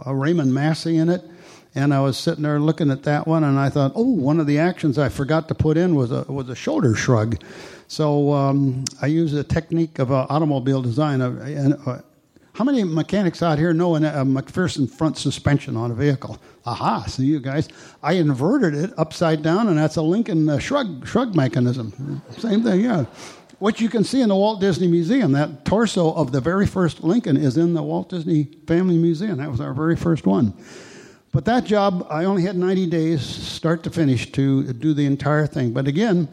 Raymond 0.06 0.52
Massey 0.52 0.96
in 0.96 1.08
it. 1.08 1.22
And 1.76 1.92
I 1.92 2.00
was 2.00 2.16
sitting 2.16 2.44
there 2.44 2.60
looking 2.60 2.92
at 2.92 3.02
that 3.02 3.26
one, 3.26 3.42
and 3.42 3.58
I 3.58 3.68
thought, 3.68 3.92
oh, 3.96 4.04
one 4.04 4.38
of 4.38 4.46
the 4.46 4.60
actions 4.60 4.96
I 4.96 5.08
forgot 5.08 5.48
to 5.48 5.56
put 5.56 5.76
in 5.76 5.96
was 5.96 6.12
a 6.12 6.22
was 6.28 6.48
a 6.48 6.54
shoulder 6.54 6.94
shrug. 6.94 7.42
So 7.88 8.32
um, 8.32 8.84
I 9.02 9.06
used 9.06 9.36
a 9.36 9.42
technique 9.42 9.98
of 9.98 10.12
automobile 10.12 10.82
design. 10.82 11.20
How 12.54 12.62
many 12.62 12.84
mechanics 12.84 13.42
out 13.42 13.58
here 13.58 13.74
know 13.74 13.96
a 13.96 14.00
MacPherson 14.00 14.88
front 14.88 15.18
suspension 15.18 15.76
on 15.76 15.90
a 15.90 15.94
vehicle? 15.94 16.38
Aha, 16.64 17.04
see 17.06 17.24
you 17.24 17.40
guys. 17.40 17.68
I 18.00 18.12
inverted 18.12 18.74
it 18.74 18.92
upside 18.96 19.42
down, 19.42 19.66
and 19.66 19.76
that's 19.76 19.96
a 19.96 20.02
Lincoln 20.02 20.48
uh, 20.48 20.60
shrug, 20.60 21.04
shrug 21.04 21.34
mechanism. 21.34 22.22
Same 22.38 22.62
thing, 22.62 22.82
yeah. 22.82 23.06
What 23.58 23.80
you 23.80 23.88
can 23.88 24.04
see 24.04 24.20
in 24.20 24.28
the 24.28 24.36
Walt 24.36 24.60
Disney 24.60 24.86
Museum, 24.86 25.32
that 25.32 25.64
torso 25.64 26.12
of 26.14 26.30
the 26.30 26.40
very 26.40 26.66
first 26.66 27.02
Lincoln 27.02 27.36
is 27.36 27.56
in 27.56 27.74
the 27.74 27.82
Walt 27.82 28.08
Disney 28.08 28.44
Family 28.68 28.98
Museum. 28.98 29.38
That 29.38 29.50
was 29.50 29.60
our 29.60 29.74
very 29.74 29.96
first 29.96 30.24
one. 30.24 30.54
But 31.32 31.46
that 31.46 31.64
job, 31.64 32.06
I 32.08 32.24
only 32.24 32.42
had 32.42 32.56
90 32.56 32.86
days, 32.86 33.20
start 33.20 33.82
to 33.82 33.90
finish, 33.90 34.30
to 34.30 34.72
do 34.72 34.94
the 34.94 35.06
entire 35.06 35.48
thing. 35.48 35.72
But 35.72 35.88
again, 35.88 36.28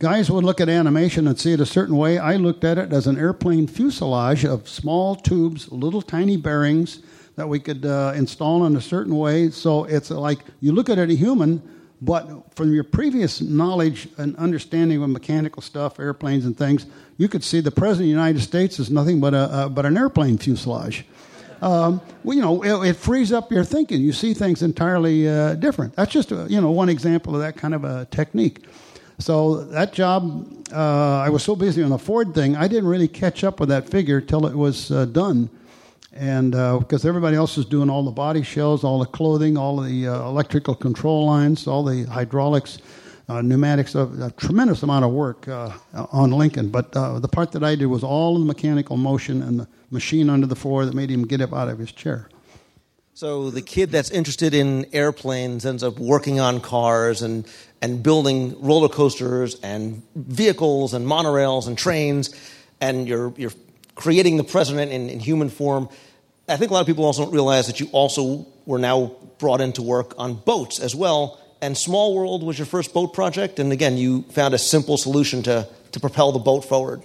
Guys 0.00 0.30
would 0.30 0.44
look 0.44 0.60
at 0.60 0.68
animation 0.68 1.26
and 1.26 1.36
see 1.40 1.52
it 1.52 1.60
a 1.60 1.66
certain 1.66 1.96
way. 1.96 2.18
I 2.18 2.36
looked 2.36 2.62
at 2.62 2.78
it 2.78 2.92
as 2.92 3.08
an 3.08 3.18
airplane 3.18 3.66
fuselage 3.66 4.44
of 4.44 4.68
small 4.68 5.16
tubes, 5.16 5.72
little 5.72 6.02
tiny 6.02 6.36
bearings. 6.36 7.00
that 7.34 7.48
we 7.48 7.58
could 7.58 7.84
uh, 7.84 8.12
install 8.14 8.64
in 8.66 8.76
a 8.76 8.80
certain 8.80 9.16
way. 9.16 9.50
So 9.50 9.84
it's 9.84 10.10
like 10.10 10.38
you 10.60 10.72
look 10.72 10.88
at 10.88 10.98
it 10.98 11.10
a 11.10 11.14
human, 11.14 11.62
but 12.00 12.54
from 12.54 12.72
your 12.72 12.84
previous 12.84 13.40
knowledge 13.40 14.08
and 14.18 14.36
understanding 14.36 15.02
of 15.02 15.10
mechanical 15.10 15.62
stuff, 15.62 15.98
airplanes 15.98 16.44
and 16.44 16.56
things, 16.56 16.86
you 17.16 17.28
could 17.28 17.42
see 17.42 17.60
the 17.60 17.70
president 17.70 18.02
of 18.02 18.06
the 18.06 18.10
United 18.10 18.40
States 18.40 18.78
is 18.78 18.90
nothing 18.90 19.20
but 19.20 19.34
a, 19.34 19.64
a 19.64 19.68
but 19.68 19.84
an 19.84 19.96
airplane 19.96 20.38
fuselage. 20.38 21.04
Um, 21.60 22.00
well, 22.22 22.36
you 22.36 22.42
know, 22.42 22.62
it, 22.62 22.90
it, 22.90 22.94
frees 22.94 23.32
up 23.32 23.50
your 23.50 23.64
thinking. 23.64 24.00
You 24.00 24.12
see 24.12 24.32
things 24.32 24.62
entirely 24.62 25.28
uh, 25.28 25.54
different. 25.54 25.96
That's 25.96 26.12
just 26.12 26.30
a, 26.30 26.46
you 26.48 26.60
know 26.60 26.70
one 26.70 26.88
example 26.88 27.34
of 27.34 27.40
that 27.40 27.56
kind 27.56 27.74
of 27.74 27.82
a 27.82 28.06
technique. 28.12 28.64
So 29.18 29.64
that 29.64 29.92
job, 29.92 30.46
uh, 30.72 31.18
I 31.18 31.28
was 31.28 31.42
so 31.42 31.56
busy 31.56 31.82
on 31.82 31.90
the 31.90 31.98
Ford 31.98 32.34
thing, 32.34 32.56
I 32.56 32.68
didn't 32.68 32.88
really 32.88 33.08
catch 33.08 33.42
up 33.42 33.58
with 33.58 33.68
that 33.68 33.88
figure 33.88 34.20
till 34.20 34.46
it 34.46 34.54
was 34.54 34.92
uh, 34.92 35.06
done. 35.06 35.50
And 36.12 36.52
because 36.52 37.04
uh, 37.04 37.08
everybody 37.08 37.36
else 37.36 37.56
was 37.56 37.66
doing 37.66 37.90
all 37.90 38.04
the 38.04 38.10
body 38.10 38.42
shells, 38.42 38.84
all 38.84 38.98
the 39.00 39.06
clothing, 39.06 39.56
all 39.56 39.76
the 39.80 40.08
uh, 40.08 40.28
electrical 40.28 40.74
control 40.74 41.26
lines, 41.26 41.66
all 41.66 41.84
the 41.84 42.04
hydraulics, 42.04 42.78
uh, 43.28 43.42
pneumatics, 43.42 43.94
a 43.94 44.32
tremendous 44.36 44.82
amount 44.82 45.04
of 45.04 45.12
work 45.12 45.46
uh, 45.48 45.70
on 46.12 46.30
Lincoln. 46.30 46.70
But 46.70 46.92
the 46.92 47.28
part 47.30 47.52
that 47.52 47.62
I 47.62 47.74
did 47.74 47.86
was 47.86 48.02
all 48.02 48.38
the 48.38 48.44
mechanical 48.44 48.96
motion 48.96 49.42
and 49.42 49.60
the 49.60 49.68
machine 49.90 50.30
under 50.30 50.46
the 50.46 50.56
floor 50.56 50.86
that 50.86 50.94
made 50.94 51.10
him 51.10 51.26
get 51.26 51.40
up 51.40 51.52
out 51.52 51.68
of 51.68 51.78
his 51.78 51.92
chair. 51.92 52.28
So 53.18 53.50
the 53.50 53.62
kid 53.62 53.90
that's 53.90 54.12
interested 54.12 54.54
in 54.54 54.86
airplanes 54.92 55.66
ends 55.66 55.82
up 55.82 55.98
working 55.98 56.38
on 56.38 56.60
cars 56.60 57.20
and, 57.20 57.48
and 57.82 58.00
building 58.00 58.54
roller 58.62 58.88
coasters 58.88 59.56
and 59.60 60.04
vehicles 60.14 60.94
and 60.94 61.04
monorails 61.04 61.66
and 61.66 61.76
trains, 61.76 62.32
and 62.80 63.08
you're, 63.08 63.34
you're 63.36 63.50
creating 63.96 64.36
the 64.36 64.44
president 64.44 64.92
in, 64.92 65.10
in 65.10 65.18
human 65.18 65.48
form. 65.48 65.88
I 66.48 66.56
think 66.56 66.70
a 66.70 66.74
lot 66.74 66.82
of 66.82 66.86
people 66.86 67.04
also 67.04 67.24
don't 67.24 67.34
realize 67.34 67.66
that 67.66 67.80
you 67.80 67.88
also 67.90 68.46
were 68.66 68.78
now 68.78 69.16
brought 69.38 69.60
into 69.60 69.82
work 69.82 70.14
on 70.16 70.34
boats 70.34 70.78
as 70.78 70.94
well. 70.94 71.40
And 71.60 71.76
Small 71.76 72.14
World 72.14 72.44
was 72.44 72.56
your 72.56 72.66
first 72.66 72.94
boat 72.94 73.14
project, 73.14 73.58
and 73.58 73.72
again, 73.72 73.96
you 73.96 74.22
found 74.30 74.54
a 74.54 74.58
simple 74.58 74.96
solution 74.96 75.42
to, 75.42 75.66
to 75.90 75.98
propel 75.98 76.30
the 76.30 76.38
boat 76.38 76.64
forward. 76.64 77.02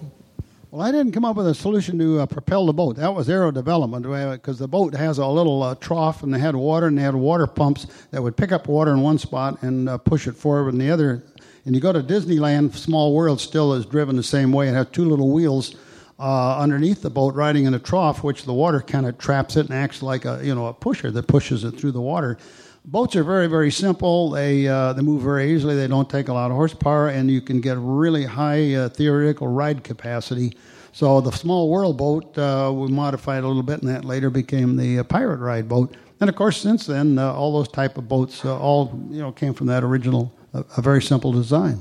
Well, 0.73 0.81
I 0.81 0.91
didn't 0.91 1.11
come 1.11 1.23
up 1.23 1.35
with 1.35 1.45
a 1.45 1.53
solution 1.53 1.99
to 1.99 2.21
uh, 2.21 2.25
propel 2.25 2.65
the 2.65 2.73
boat. 2.73 2.95
That 2.95 3.13
was 3.13 3.29
Arrow 3.29 3.51
Development 3.51 4.03
because 4.31 4.57
the 4.57 4.67
boat 4.67 4.95
has 4.95 5.19
a 5.19 5.27
little 5.27 5.61
uh, 5.61 5.75
trough 5.75 6.23
and 6.23 6.33
they 6.33 6.39
had 6.39 6.55
water 6.55 6.87
and 6.87 6.97
they 6.97 7.03
had 7.03 7.13
water 7.13 7.45
pumps 7.45 7.85
that 8.09 8.23
would 8.23 8.35
pick 8.35 8.51
up 8.51 8.67
water 8.67 8.91
in 8.91 9.01
one 9.01 9.19
spot 9.19 9.61
and 9.61 9.87
uh, 9.87 9.99
push 9.99 10.25
it 10.25 10.35
forward 10.35 10.73
in 10.73 10.79
the 10.79 10.89
other. 10.89 11.21
And 11.65 11.75
you 11.75 11.79
go 11.79 11.93
to 11.93 12.01
Disneyland, 12.01 12.73
Small 12.73 13.13
World 13.13 13.39
still 13.39 13.73
is 13.73 13.85
driven 13.85 14.15
the 14.15 14.23
same 14.23 14.51
way. 14.51 14.67
It 14.67 14.73
has 14.73 14.87
two 14.87 15.05
little 15.07 15.29
wheels 15.29 15.75
uh, 16.17 16.57
underneath 16.57 17.03
the 17.03 17.11
boat 17.11 17.35
riding 17.35 17.65
in 17.65 17.75
a 17.75 17.79
trough, 17.79 18.23
which 18.23 18.45
the 18.45 18.53
water 18.53 18.81
kind 18.81 19.05
of 19.05 19.19
traps 19.19 19.55
it 19.57 19.67
and 19.67 19.75
acts 19.75 20.01
like 20.01 20.25
a 20.25 20.41
you 20.43 20.55
know 20.55 20.65
a 20.65 20.73
pusher 20.73 21.11
that 21.11 21.27
pushes 21.27 21.63
it 21.65 21.79
through 21.79 21.91
the 21.91 22.01
water. 22.01 22.39
Boats 22.85 23.15
are 23.15 23.23
very 23.23 23.47
very 23.47 23.71
simple. 23.71 24.31
They 24.31 24.67
uh, 24.67 24.93
they 24.93 25.01
move 25.01 25.23
very 25.23 25.53
easily. 25.53 25.75
They 25.75 25.87
don't 25.87 26.09
take 26.09 26.27
a 26.27 26.33
lot 26.33 26.51
of 26.51 26.57
horsepower, 26.57 27.07
and 27.09 27.31
you 27.31 27.41
can 27.41 27.61
get 27.61 27.77
really 27.79 28.25
high 28.25 28.73
uh, 28.73 28.89
theoretical 28.89 29.47
ride 29.47 29.83
capacity 29.83 30.53
so 30.93 31.21
the 31.21 31.31
small 31.31 31.69
world 31.69 31.97
boat, 31.97 32.37
uh, 32.37 32.71
we 32.71 32.87
modified 32.87 33.43
a 33.43 33.47
little 33.47 33.63
bit, 33.63 33.81
and 33.81 33.89
that 33.89 34.05
later 34.05 34.29
became 34.29 34.77
the 34.77 34.99
uh, 34.99 35.03
pirate 35.03 35.39
ride 35.39 35.67
boat. 35.67 35.95
And 36.21 36.29
of 36.29 36.35
course, 36.35 36.61
since 36.61 36.85
then, 36.85 37.17
uh, 37.17 37.33
all 37.33 37.51
those 37.51 37.67
type 37.67 37.97
of 37.97 38.07
boats 38.07 38.45
uh, 38.45 38.55
all 38.55 39.03
you 39.09 39.19
know 39.19 39.31
came 39.31 39.55
from 39.55 39.67
that 39.67 39.83
original, 39.83 40.31
a 40.53 40.81
very 40.83 41.01
simple 41.01 41.31
design. 41.31 41.79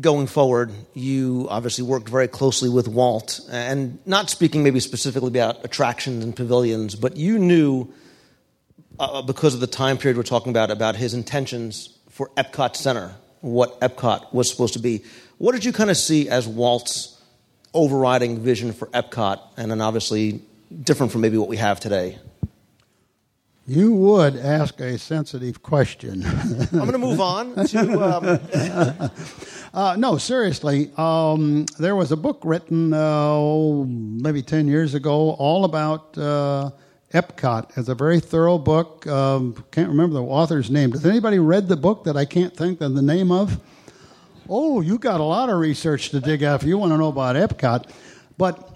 Going 0.00 0.26
forward, 0.26 0.72
you 0.92 1.46
obviously 1.50 1.84
worked 1.84 2.08
very 2.08 2.26
closely 2.26 2.68
with 2.68 2.88
Walt, 2.88 3.40
and 3.48 4.00
not 4.06 4.28
speaking 4.28 4.64
maybe 4.64 4.80
specifically 4.80 5.28
about 5.28 5.64
attractions 5.64 6.24
and 6.24 6.34
pavilions, 6.34 6.96
but 6.96 7.16
you 7.16 7.38
knew 7.38 7.92
uh, 8.98 9.22
because 9.22 9.54
of 9.54 9.60
the 9.60 9.66
time 9.66 9.98
period 9.98 10.16
we're 10.16 10.22
talking 10.22 10.50
about 10.50 10.70
about 10.70 10.96
his 10.96 11.14
intentions 11.14 11.98
for 12.10 12.28
Epcot 12.36 12.76
Center, 12.76 13.14
what 13.40 13.80
Epcot 13.80 14.32
was 14.32 14.50
supposed 14.50 14.74
to 14.74 14.78
be. 14.78 15.02
What 15.38 15.52
did 15.52 15.64
you 15.64 15.72
kind 15.72 15.90
of 15.90 15.96
see 15.96 16.28
as 16.28 16.46
Walt's 16.46 17.20
overriding 17.74 18.40
vision 18.40 18.72
for 18.72 18.86
Epcot, 18.88 19.40
and 19.56 19.70
then 19.70 19.80
obviously 19.80 20.42
different 20.82 21.12
from 21.12 21.20
maybe 21.20 21.38
what 21.38 21.48
we 21.48 21.56
have 21.56 21.80
today? 21.80 22.18
You 23.66 23.92
would 23.92 24.36
ask 24.36 24.80
a 24.80 24.98
sensitive 24.98 25.62
question. 25.62 26.24
I'm 26.26 26.68
going 26.70 26.92
to 26.92 26.98
move 26.98 27.20
on 27.20 27.54
to. 27.66 27.82
Um... 28.02 29.10
uh, 29.72 29.96
no, 29.96 30.18
seriously. 30.18 30.90
Um, 30.96 31.66
there 31.78 31.94
was 31.94 32.10
a 32.10 32.16
book 32.16 32.40
written 32.42 32.92
uh, 32.92 33.84
maybe 33.86 34.42
10 34.42 34.66
years 34.66 34.94
ago 34.94 35.30
all 35.32 35.64
about 35.64 36.18
uh, 36.18 36.70
Epcot. 37.12 37.76
It's 37.76 37.88
a 37.88 37.94
very 37.94 38.20
thorough 38.20 38.58
book. 38.58 39.06
Um, 39.06 39.64
can't 39.70 39.88
remember 39.88 40.14
the 40.14 40.22
author's 40.22 40.70
name. 40.70 40.90
Does 40.90 41.04
anybody 41.04 41.38
read 41.38 41.68
the 41.68 41.76
book 41.76 42.04
that 42.04 42.16
I 42.16 42.24
can't 42.24 42.56
think 42.56 42.80
of 42.80 42.94
the 42.94 43.02
name 43.02 43.30
of? 43.30 43.60
Oh, 44.48 44.80
you 44.80 44.98
got 44.98 45.20
a 45.20 45.24
lot 45.24 45.50
of 45.50 45.58
research 45.58 46.10
to 46.10 46.20
dig 46.20 46.42
out 46.42 46.62
if 46.62 46.66
you 46.66 46.78
want 46.78 46.92
to 46.92 46.96
know 46.96 47.08
about 47.08 47.36
Epcot. 47.36 47.90
But 48.38 48.68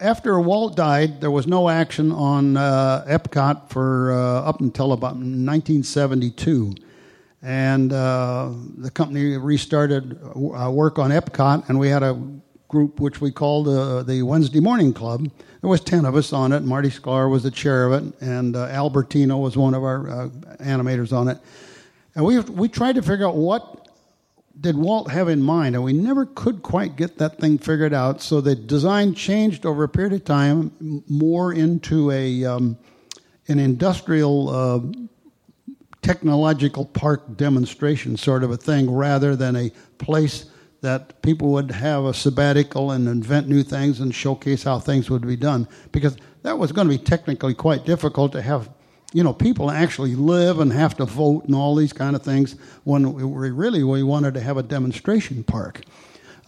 after 0.00 0.38
Walt 0.38 0.76
died, 0.76 1.22
there 1.22 1.30
was 1.30 1.46
no 1.46 1.70
action 1.70 2.12
on 2.12 2.58
uh, 2.58 3.04
Epcot 3.08 3.70
for 3.70 4.12
uh, 4.12 4.42
up 4.42 4.60
until 4.60 4.92
about 4.92 5.14
1972. 5.14 6.74
And 7.40 7.92
uh, 7.92 8.50
the 8.76 8.90
company 8.90 9.36
restarted 9.38 10.18
uh, 10.22 10.70
work 10.70 10.98
on 10.98 11.10
Epcot, 11.10 11.68
and 11.68 11.78
we 11.78 11.88
had 11.88 12.02
a 12.02 12.22
group 12.74 12.98
which 12.98 13.20
we 13.20 13.30
called 13.30 13.68
uh, 13.68 14.02
the 14.02 14.22
Wednesday 14.22 14.58
Morning 14.58 14.92
Club. 14.92 15.30
There 15.60 15.70
was 15.70 15.80
10 15.80 16.04
of 16.04 16.16
us 16.16 16.32
on 16.32 16.52
it. 16.52 16.64
Marty 16.64 16.90
Sklar 16.90 17.30
was 17.30 17.44
the 17.44 17.50
chair 17.52 17.86
of 17.86 17.92
it, 17.92 18.20
and 18.20 18.56
uh, 18.56 18.66
Al 18.66 18.90
Bertino 18.90 19.40
was 19.40 19.56
one 19.56 19.74
of 19.74 19.84
our 19.84 20.28
animators 20.58 21.12
on 21.12 21.28
it. 21.28 21.38
And 22.16 22.24
we, 22.24 22.40
we 22.40 22.68
tried 22.68 22.96
to 22.96 23.02
figure 23.02 23.28
out 23.28 23.36
what 23.36 23.88
did 24.60 24.76
Walt 24.76 25.08
have 25.12 25.28
in 25.28 25.40
mind? 25.40 25.76
And 25.76 25.84
we 25.84 25.92
never 25.92 26.26
could 26.26 26.62
quite 26.62 26.96
get 26.96 27.18
that 27.18 27.38
thing 27.38 27.58
figured 27.58 27.94
out. 27.94 28.20
So 28.20 28.40
the 28.40 28.56
design 28.56 29.14
changed 29.14 29.64
over 29.64 29.84
a 29.84 29.88
period 29.88 30.14
of 30.14 30.24
time 30.24 31.04
more 31.08 31.52
into 31.52 32.10
a 32.10 32.44
um, 32.44 32.76
an 33.46 33.60
industrial 33.60 34.48
uh, 34.48 34.80
technological 36.02 36.86
park 36.86 37.36
demonstration 37.36 38.16
sort 38.16 38.42
of 38.42 38.50
a 38.50 38.56
thing 38.56 38.90
rather 38.90 39.36
than 39.36 39.54
a 39.54 39.70
place 39.98 40.46
that 40.84 41.20
people 41.22 41.48
would 41.48 41.70
have 41.70 42.04
a 42.04 42.14
sabbatical 42.14 42.90
and 42.90 43.08
invent 43.08 43.48
new 43.48 43.62
things 43.62 44.00
and 44.00 44.14
showcase 44.14 44.62
how 44.62 44.78
things 44.78 45.10
would 45.10 45.26
be 45.26 45.36
done 45.36 45.66
because 45.92 46.16
that 46.42 46.58
was 46.58 46.72
going 46.72 46.86
to 46.86 46.96
be 46.96 47.02
technically 47.02 47.54
quite 47.54 47.84
difficult 47.84 48.32
to 48.32 48.42
have 48.42 48.68
you 49.14 49.22
know, 49.22 49.32
people 49.32 49.70
actually 49.70 50.16
live 50.16 50.58
and 50.58 50.72
have 50.72 50.96
to 50.96 51.04
vote 51.04 51.44
and 51.44 51.54
all 51.54 51.76
these 51.76 51.92
kind 51.92 52.16
of 52.16 52.22
things 52.22 52.56
when 52.82 53.12
we 53.12 53.50
really 53.50 53.84
we 53.84 54.02
wanted 54.02 54.34
to 54.34 54.40
have 54.40 54.56
a 54.56 54.62
demonstration 54.62 55.44
park. 55.44 55.82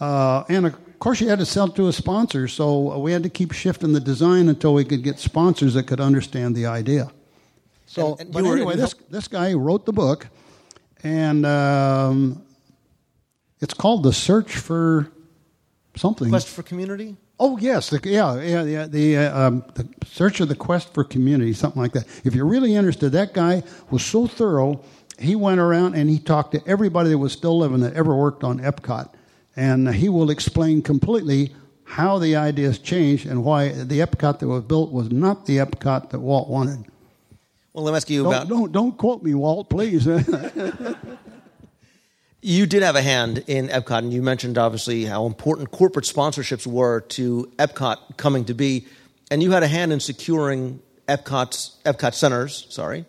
Uh, 0.01 0.43
and 0.49 0.65
of 0.65 0.99
course, 0.99 1.21
you 1.21 1.29
had 1.29 1.39
to 1.39 1.45
sell 1.45 1.69
to 1.69 1.87
a 1.87 1.93
sponsor, 1.93 2.45
so 2.49 2.99
we 2.99 3.13
had 3.13 3.23
to 3.23 3.29
keep 3.29 3.53
shifting 3.53 3.93
the 3.93 4.01
design 4.01 4.49
until 4.49 4.73
we 4.73 4.83
could 4.83 5.01
get 5.01 5.17
sponsors 5.17 5.75
that 5.75 5.83
could 5.83 6.01
understand 6.01 6.57
the 6.57 6.65
idea. 6.65 7.09
So, 7.85 8.11
and, 8.11 8.21
and 8.21 8.33
but 8.33 8.43
anyway, 8.43 8.75
this 8.75 8.93
this 9.09 9.29
guy 9.29 9.53
wrote 9.53 9.85
the 9.85 9.93
book, 9.93 10.27
and 11.03 11.45
um, 11.45 12.43
it's 13.59 13.73
called 13.73 14.03
"The 14.03 14.13
Search 14.13 14.55
for 14.55 15.11
Something." 15.95 16.29
Quest 16.29 16.47
for 16.47 16.63
Community. 16.63 17.17
Oh 17.39 17.57
yes, 17.57 17.91
the, 17.91 17.99
yeah, 18.03 18.41
yeah, 18.41 18.63
the 18.63 18.87
the, 18.87 19.17
uh, 19.17 19.47
um, 19.47 19.63
the 19.75 19.87
search 20.07 20.39
of 20.39 20.49
the 20.49 20.55
quest 20.55 20.93
for 20.93 21.03
community, 21.03 21.53
something 21.53 21.81
like 21.81 21.91
that. 21.93 22.07
If 22.23 22.33
you're 22.33 22.47
really 22.47 22.73
interested, 22.73 23.11
that 23.11 23.33
guy 23.33 23.63
was 23.91 24.03
so 24.03 24.25
thorough. 24.25 24.83
He 25.19 25.35
went 25.35 25.59
around 25.59 25.95
and 25.95 26.09
he 26.09 26.17
talked 26.17 26.53
to 26.53 26.67
everybody 26.67 27.09
that 27.11 27.17
was 27.17 27.33
still 27.33 27.57
living 27.57 27.81
that 27.81 27.93
ever 27.93 28.15
worked 28.15 28.43
on 28.43 28.59
Epcot, 28.59 29.13
and 29.55 29.93
he 29.93 30.09
will 30.09 30.31
explain 30.31 30.81
completely 30.81 31.53
how 31.83 32.17
the 32.17 32.35
ideas 32.35 32.79
changed 32.79 33.27
and 33.27 33.43
why 33.43 33.69
the 33.69 33.99
Epcot 33.99 34.39
that 34.39 34.47
was 34.47 34.63
built 34.63 34.91
was 34.91 35.11
not 35.11 35.45
the 35.45 35.57
Epcot 35.57 36.09
that 36.09 36.19
Walt 36.19 36.49
wanted. 36.49 36.85
Well, 37.73 37.83
let 37.85 37.91
me 37.91 37.97
ask 37.97 38.09
you 38.09 38.23
don't, 38.23 38.33
about. 38.33 38.47
Don't 38.47 38.71
don't 38.71 38.97
quote 38.97 39.21
me, 39.21 39.35
Walt, 39.35 39.69
please. 39.69 40.07
You 42.41 42.65
did 42.65 42.83
have 42.83 42.95
a 42.95 43.01
hand 43.01 43.43
in 43.47 43.67
Epcot, 43.67 43.99
and 43.99 44.13
you 44.13 44.21
mentioned 44.21 44.57
obviously 44.57 45.05
how 45.05 45.25
important 45.25 45.71
corporate 45.71 46.05
sponsorships 46.05 46.67
were 46.67 47.01
to 47.01 47.51
Epcot 47.57 48.17
coming 48.17 48.45
to 48.45 48.53
be, 48.53 48.87
and 49.31 49.41
you 49.41 49.51
had 49.51 49.63
a 49.63 49.67
hand 49.67 49.91
in 49.91 49.99
securing 49.99 50.79
Epcot's 51.07 51.77
Epcot 51.85 52.13
Center's 52.13 52.67
sorry 52.69 53.05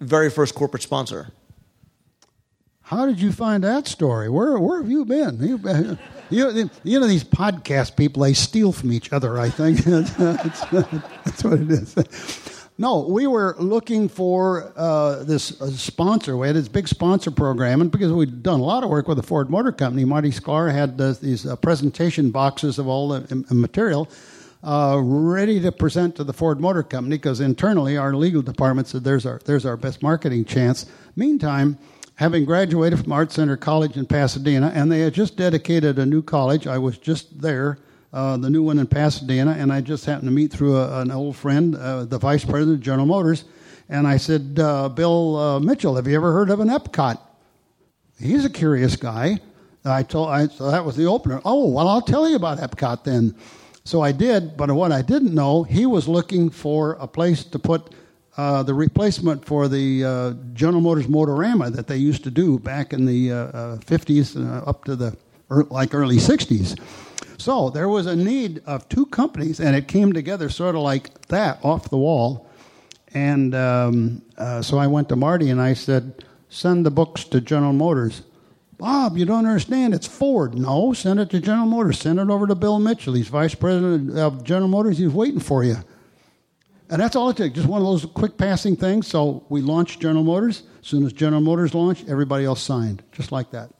very 0.00 0.30
first 0.30 0.54
corporate 0.54 0.82
sponsor. 0.82 1.30
How 2.82 3.06
did 3.06 3.20
you 3.20 3.30
find 3.30 3.62
that 3.62 3.86
story? 3.86 4.28
Where 4.28 4.58
where 4.58 4.80
have 4.80 4.90
you 4.90 5.04
been? 5.04 5.38
You, 5.40 5.98
you, 6.30 6.70
you 6.82 6.98
know 6.98 7.06
these 7.06 7.22
podcast 7.22 7.96
people 7.96 8.22
they 8.22 8.32
steal 8.32 8.72
from 8.72 8.92
each 8.92 9.12
other. 9.12 9.38
I 9.38 9.50
think 9.50 9.78
that's, 9.84 10.14
that's 10.16 11.44
what 11.44 11.60
it 11.60 11.70
is. 11.70 12.59
No, 12.80 13.00
we 13.00 13.26
were 13.26 13.56
looking 13.58 14.08
for 14.08 14.72
uh, 14.74 15.22
this 15.24 15.60
uh, 15.60 15.68
sponsor. 15.68 16.38
We 16.38 16.46
had 16.46 16.56
this 16.56 16.66
big 16.66 16.88
sponsor 16.88 17.30
program, 17.30 17.82
and 17.82 17.90
because 17.90 18.10
we'd 18.10 18.42
done 18.42 18.58
a 18.58 18.62
lot 18.62 18.82
of 18.82 18.88
work 18.88 19.06
with 19.06 19.18
the 19.18 19.22
Ford 19.22 19.50
Motor 19.50 19.70
Company, 19.70 20.06
Marty 20.06 20.30
Sklar 20.30 20.72
had 20.72 20.98
uh, 20.98 21.12
these 21.20 21.44
uh, 21.44 21.56
presentation 21.56 22.30
boxes 22.30 22.78
of 22.78 22.88
all 22.88 23.10
the 23.10 23.44
material. 23.54 24.08
uh, 24.62 24.98
ready 25.02 25.60
to 25.60 25.72
present 25.72 26.16
to 26.16 26.24
the 26.24 26.32
Ford 26.32 26.60
Motor 26.60 26.82
Company 26.82 27.16
because 27.16 27.40
internally 27.40 27.96
our 27.96 28.14
legal 28.14 28.42
department 28.42 28.88
said 28.88 29.04
there's 29.04 29.26
our 29.26 29.40
there's 29.44 29.64
our 29.64 29.76
best 29.76 30.02
marketing 30.02 30.44
chance. 30.44 30.86
Meantime, 31.16 31.78
having 32.16 32.44
graduated 32.44 33.00
from 33.00 33.12
Art 33.12 33.32
Center 33.32 33.56
College 33.56 33.96
in 33.96 34.06
Pasadena, 34.06 34.70
and 34.74 34.92
they 34.92 35.00
had 35.00 35.14
just 35.14 35.36
dedicated 35.36 35.98
a 35.98 36.06
new 36.06 36.22
college. 36.22 36.66
I 36.66 36.78
was 36.78 36.98
just 36.98 37.40
there, 37.40 37.78
uh, 38.12 38.36
the 38.36 38.50
new 38.50 38.62
one 38.62 38.78
in 38.78 38.86
Pasadena, 38.86 39.52
and 39.52 39.72
I 39.72 39.80
just 39.80 40.04
happened 40.04 40.28
to 40.28 40.32
meet 40.32 40.52
through 40.52 40.76
a, 40.76 41.00
an 41.00 41.10
old 41.10 41.36
friend, 41.36 41.76
uh, 41.76 42.04
the 42.04 42.18
vice 42.18 42.44
president 42.44 42.78
of 42.78 42.80
General 42.82 43.06
Motors, 43.06 43.44
and 43.88 44.06
I 44.06 44.16
said, 44.16 44.58
uh, 44.60 44.88
Bill 44.88 45.36
uh, 45.36 45.60
Mitchell, 45.60 45.96
have 45.96 46.06
you 46.06 46.16
ever 46.16 46.32
heard 46.32 46.50
of 46.50 46.60
an 46.60 46.68
Epcot? 46.68 47.18
He's 48.20 48.44
a 48.44 48.50
curious 48.50 48.96
guy. 48.96 49.40
I 49.84 50.02
told, 50.02 50.28
I, 50.28 50.46
so 50.48 50.70
that 50.70 50.84
was 50.84 50.96
the 50.96 51.06
opener. 51.06 51.40
Oh, 51.44 51.68
well, 51.68 51.88
I'll 51.88 52.02
tell 52.02 52.28
you 52.28 52.36
about 52.36 52.58
Epcot 52.58 53.04
then. 53.04 53.34
So 53.84 54.02
I 54.02 54.12
did, 54.12 54.56
but 54.56 54.70
what 54.70 54.92
I 54.92 55.02
didn't 55.02 55.34
know, 55.34 55.62
he 55.62 55.86
was 55.86 56.06
looking 56.06 56.50
for 56.50 56.92
a 57.00 57.06
place 57.06 57.44
to 57.44 57.58
put 57.58 57.94
uh, 58.36 58.62
the 58.62 58.74
replacement 58.74 59.44
for 59.44 59.68
the 59.68 60.04
uh, 60.04 60.32
General 60.52 60.80
Motors 60.80 61.06
Motorama 61.06 61.72
that 61.74 61.86
they 61.86 61.96
used 61.96 62.22
to 62.24 62.30
do 62.30 62.58
back 62.58 62.92
in 62.92 63.06
the 63.06 63.32
uh, 63.32 63.76
50s 63.78 64.36
uh, 64.36 64.68
up 64.68 64.84
to 64.84 64.96
the 64.96 65.16
er, 65.50 65.64
like 65.70 65.94
early 65.94 66.16
60s. 66.16 66.78
So 67.40 67.70
there 67.70 67.88
was 67.88 68.06
a 68.06 68.14
need 68.14 68.62
of 68.66 68.88
two 68.90 69.06
companies, 69.06 69.60
and 69.60 69.74
it 69.74 69.88
came 69.88 70.12
together 70.12 70.50
sort 70.50 70.74
of 70.74 70.82
like 70.82 71.26
that 71.28 71.58
off 71.64 71.88
the 71.88 71.96
wall. 71.96 72.46
And 73.14 73.54
um, 73.54 74.22
uh, 74.36 74.60
so 74.60 74.76
I 74.76 74.86
went 74.86 75.08
to 75.08 75.16
Marty 75.16 75.48
and 75.48 75.60
I 75.60 75.72
said, 75.72 76.24
"Send 76.50 76.84
the 76.84 76.90
books 76.90 77.24
to 77.24 77.40
General 77.40 77.72
Motors." 77.72 78.22
Bob, 78.76 79.16
you 79.16 79.24
don't 79.24 79.46
understand. 79.46 79.94
It's 79.94 80.06
Ford. 80.06 80.54
No, 80.54 80.92
send 80.92 81.18
it 81.20 81.30
to 81.30 81.40
General 81.40 81.66
Motors. 81.66 81.98
Send 81.98 82.18
it 82.18 82.30
over 82.30 82.46
to 82.46 82.54
Bill 82.54 82.78
Mitchell. 82.78 83.14
He's 83.14 83.28
vice 83.28 83.54
president 83.54 84.18
of 84.18 84.44
General 84.44 84.68
Motors. 84.68 84.98
He's 84.98 85.10
waiting 85.10 85.40
for 85.40 85.64
you. 85.64 85.76
And 86.88 87.00
that's 87.00 87.14
all 87.14 87.30
it 87.30 87.36
took. 87.36 87.52
Just 87.52 87.68
one 87.68 87.80
of 87.80 87.86
those 87.86 88.06
quick 88.06 88.36
passing 88.36 88.76
things. 88.76 89.06
So 89.06 89.44
we 89.48 89.60
launched 89.60 90.00
General 90.00 90.24
Motors. 90.24 90.62
As 90.80 90.86
soon 90.86 91.04
as 91.04 91.12
General 91.12 91.42
Motors 91.42 91.74
launched, 91.74 92.08
everybody 92.08 92.44
else 92.44 92.62
signed, 92.62 93.02
just 93.12 93.32
like 93.32 93.50
that. 93.50 93.70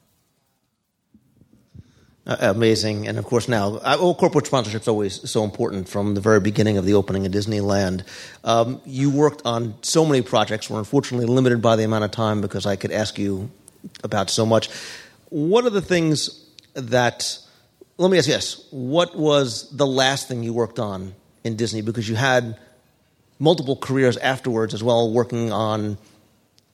Uh, 2.30 2.36
amazing. 2.42 3.08
And 3.08 3.18
of 3.18 3.24
course, 3.24 3.48
now, 3.48 3.78
uh, 3.78 3.96
well, 4.00 4.14
corporate 4.14 4.46
sponsorship 4.46 4.82
is 4.82 4.88
always 4.88 5.28
so 5.28 5.42
important 5.42 5.88
from 5.88 6.14
the 6.14 6.20
very 6.20 6.38
beginning 6.38 6.78
of 6.78 6.84
the 6.84 6.94
opening 6.94 7.26
of 7.26 7.32
Disneyland. 7.32 8.06
Um, 8.44 8.80
you 8.86 9.10
worked 9.10 9.42
on 9.44 9.74
so 9.82 10.06
many 10.06 10.22
projects. 10.22 10.70
We're 10.70 10.78
unfortunately 10.78 11.26
limited 11.26 11.60
by 11.60 11.74
the 11.74 11.82
amount 11.82 12.04
of 12.04 12.12
time 12.12 12.40
because 12.40 12.66
I 12.66 12.76
could 12.76 12.92
ask 12.92 13.18
you 13.18 13.50
about 14.04 14.30
so 14.30 14.46
much. 14.46 14.70
What 15.30 15.64
are 15.64 15.70
the 15.70 15.82
things 15.82 16.46
that, 16.74 17.36
let 17.98 18.12
me 18.12 18.18
ask 18.18 18.28
you 18.28 18.34
this, 18.34 18.64
what 18.70 19.16
was 19.16 19.68
the 19.76 19.86
last 19.86 20.28
thing 20.28 20.44
you 20.44 20.52
worked 20.52 20.78
on 20.78 21.16
in 21.42 21.56
Disney? 21.56 21.80
Because 21.80 22.08
you 22.08 22.14
had 22.14 22.56
multiple 23.40 23.74
careers 23.74 24.16
afterwards 24.16 24.72
as 24.72 24.84
well, 24.84 25.12
working 25.12 25.50
on, 25.50 25.98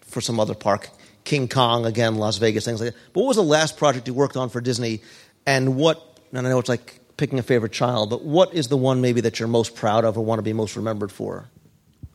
for 0.03 0.21
some 0.21 0.39
other 0.39 0.55
park, 0.55 0.91
King 1.25 1.49
Kong, 1.49 1.87
again, 1.87 2.17
Las 2.17 2.37
Vegas, 2.37 2.67
things 2.67 2.81
like 2.81 2.93
that. 2.93 3.01
But 3.15 3.21
what 3.21 3.29
was 3.29 3.37
the 3.37 3.43
last 3.43 3.79
project 3.79 4.07
you 4.07 4.13
worked 4.13 4.37
on 4.37 4.51
for 4.51 4.61
Disney? 4.61 5.01
And 5.47 5.77
what, 5.77 6.21
and 6.33 6.47
I 6.47 6.51
know 6.51 6.59
it's 6.59 6.69
like 6.69 7.01
picking 7.17 7.39
a 7.39 7.43
favorite 7.43 7.73
child, 7.73 8.11
but 8.11 8.23
what 8.25 8.53
is 8.53 8.69
the 8.69 8.77
one 8.77 9.01
maybe 9.01 9.21
that 9.23 9.39
you're 9.39 9.49
most 9.49 9.75
proud 9.75 10.05
of 10.05 10.19
or 10.19 10.25
want 10.25 10.39
to 10.39 10.43
be 10.43 10.53
most 10.53 10.77
remembered 10.77 11.13
for? 11.13 11.49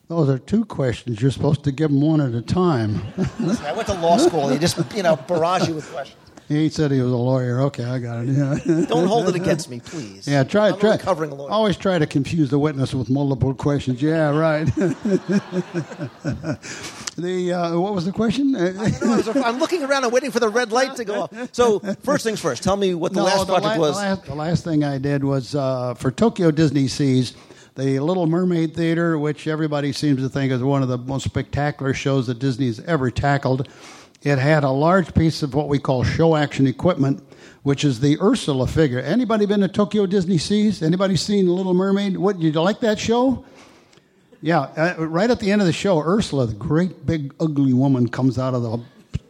Those 0.10 0.30
are 0.30 0.38
two 0.38 0.66
questions. 0.66 1.22
You're 1.22 1.32
supposed 1.32 1.64
to 1.64 1.72
give 1.72 1.90
them 1.90 2.02
one 2.02 2.20
at 2.20 2.36
a 2.36 2.42
time. 2.42 3.02
Listen, 3.40 3.66
I 3.68 3.72
went 3.72 3.88
to 3.88 3.94
law 3.94 4.18
school. 4.18 4.52
You 4.52 4.60
just, 4.60 4.78
you 4.94 5.04
know, 5.04 5.16
barrage 5.16 5.70
you 5.70 5.76
with 5.76 5.90
questions. 5.90 6.18
He 6.52 6.70
said 6.70 6.92
he 6.92 7.02
was 7.02 7.12
a 7.12 7.18
lawyer. 7.18 7.62
Okay, 7.62 7.84
I 7.84 8.00
got 8.00 8.26
it. 8.26 8.32
Yeah. 8.42 8.86
Don't 8.86 9.08
hold 9.08 9.30
it 9.30 9.36
against 9.36 9.70
me, 9.70 9.80
please. 9.80 10.28
Yeah, 10.28 10.44
try 10.44 10.70
I'm 10.70 10.80
try. 10.80 10.98
Covering 10.98 11.32
a 11.32 11.36
lawyer. 11.36 11.52
Always 11.52 11.78
try 11.78 12.00
to 12.00 12.06
confuse 12.08 12.50
the 12.50 12.60
witness 12.60 12.94
with 12.94 13.10
multiple 13.10 13.54
questions. 13.54 14.02
Yeah, 14.02 14.30
right. 14.30 14.66
the 17.18 17.54
uh, 17.54 17.80
what 17.80 17.94
was 17.94 18.06
the 18.06 18.12
question? 18.12 18.56
I'm 18.56 19.60
looking 19.60 19.84
around 19.84 20.06
and 20.06 20.14
waiting 20.14 20.32
for 20.32 20.40
the 20.40 20.50
red 20.50 20.72
light 20.72 20.96
to 20.98 21.06
go 21.06 21.24
off. 21.24 21.54
So 21.54 21.80
first 21.80 22.24
things 22.24 22.40
first. 22.40 22.64
Tell 22.64 22.78
me 22.78 22.94
what 22.96 23.14
the 23.14 23.20
no, 23.20 23.26
last 23.26 23.48
the 23.48 23.54
project 23.54 23.80
la- 23.80 23.88
was. 23.88 23.96
The 23.96 24.02
last, 24.02 24.26
the 24.26 24.36
last 24.36 24.64
thing 24.64 24.84
I 24.84 24.98
did 24.98 25.24
was 25.24 25.56
uh, 25.56 25.94
for 25.96 26.12
Tokyo 26.12 26.52
Disney 26.52 26.88
Seas 26.88 27.36
the 27.76 28.00
Little 28.00 28.28
Mermaid 28.28 28.76
Theater, 28.76 29.18
which 29.18 29.48
everybody 29.48 29.94
seems 29.94 30.22
to 30.22 30.30
think 30.30 30.52
is 30.52 30.62
one 30.62 30.84
of 30.84 30.90
the 30.90 30.98
most 30.98 31.24
spectacular 31.24 31.94
shows 31.94 32.28
that 32.28 32.40
Disney's 32.40 32.80
ever 32.82 33.10
tackled. 33.10 33.68
It 34.24 34.38
had 34.38 34.64
a 34.64 34.70
large 34.70 35.16
piece 35.16 35.42
of 35.42 35.56
what 35.56 35.68
we 35.68 35.80
call 35.80 36.04
show 36.04 36.36
action 36.36 36.68
equipment, 36.68 37.24
which 37.64 37.84
is 37.84 38.00
the 38.00 38.20
Ursula 38.22 38.68
figure. 38.68 39.00
Anybody 39.00 39.48
been 39.48 39.62
to 39.62 39.68
Tokyo 39.68 40.06
Disney 40.06 40.38
Seas? 40.38 40.84
Anybody 40.84 41.16
seen 41.16 41.48
The 41.48 41.52
Little 41.52 41.74
Mermaid? 41.74 42.18
What 42.18 42.40
did 42.40 42.54
you 42.54 42.62
like 42.62 42.82
that 42.82 43.00
show? 43.00 43.44
Yeah, 44.44 44.62
uh, 44.78 45.08
right 45.08 45.30
at 45.30 45.40
the 45.40 45.52
end 45.52 45.62
of 45.62 45.68
the 45.68 45.74
show, 45.74 46.00
Ursula, 46.00 46.48
the 46.48 46.54
great 46.54 47.06
big 47.06 47.34
ugly 47.40 47.74
woman, 47.74 48.08
comes 48.08 48.38
out 48.38 48.54
of 48.54 48.62
the 48.62 48.80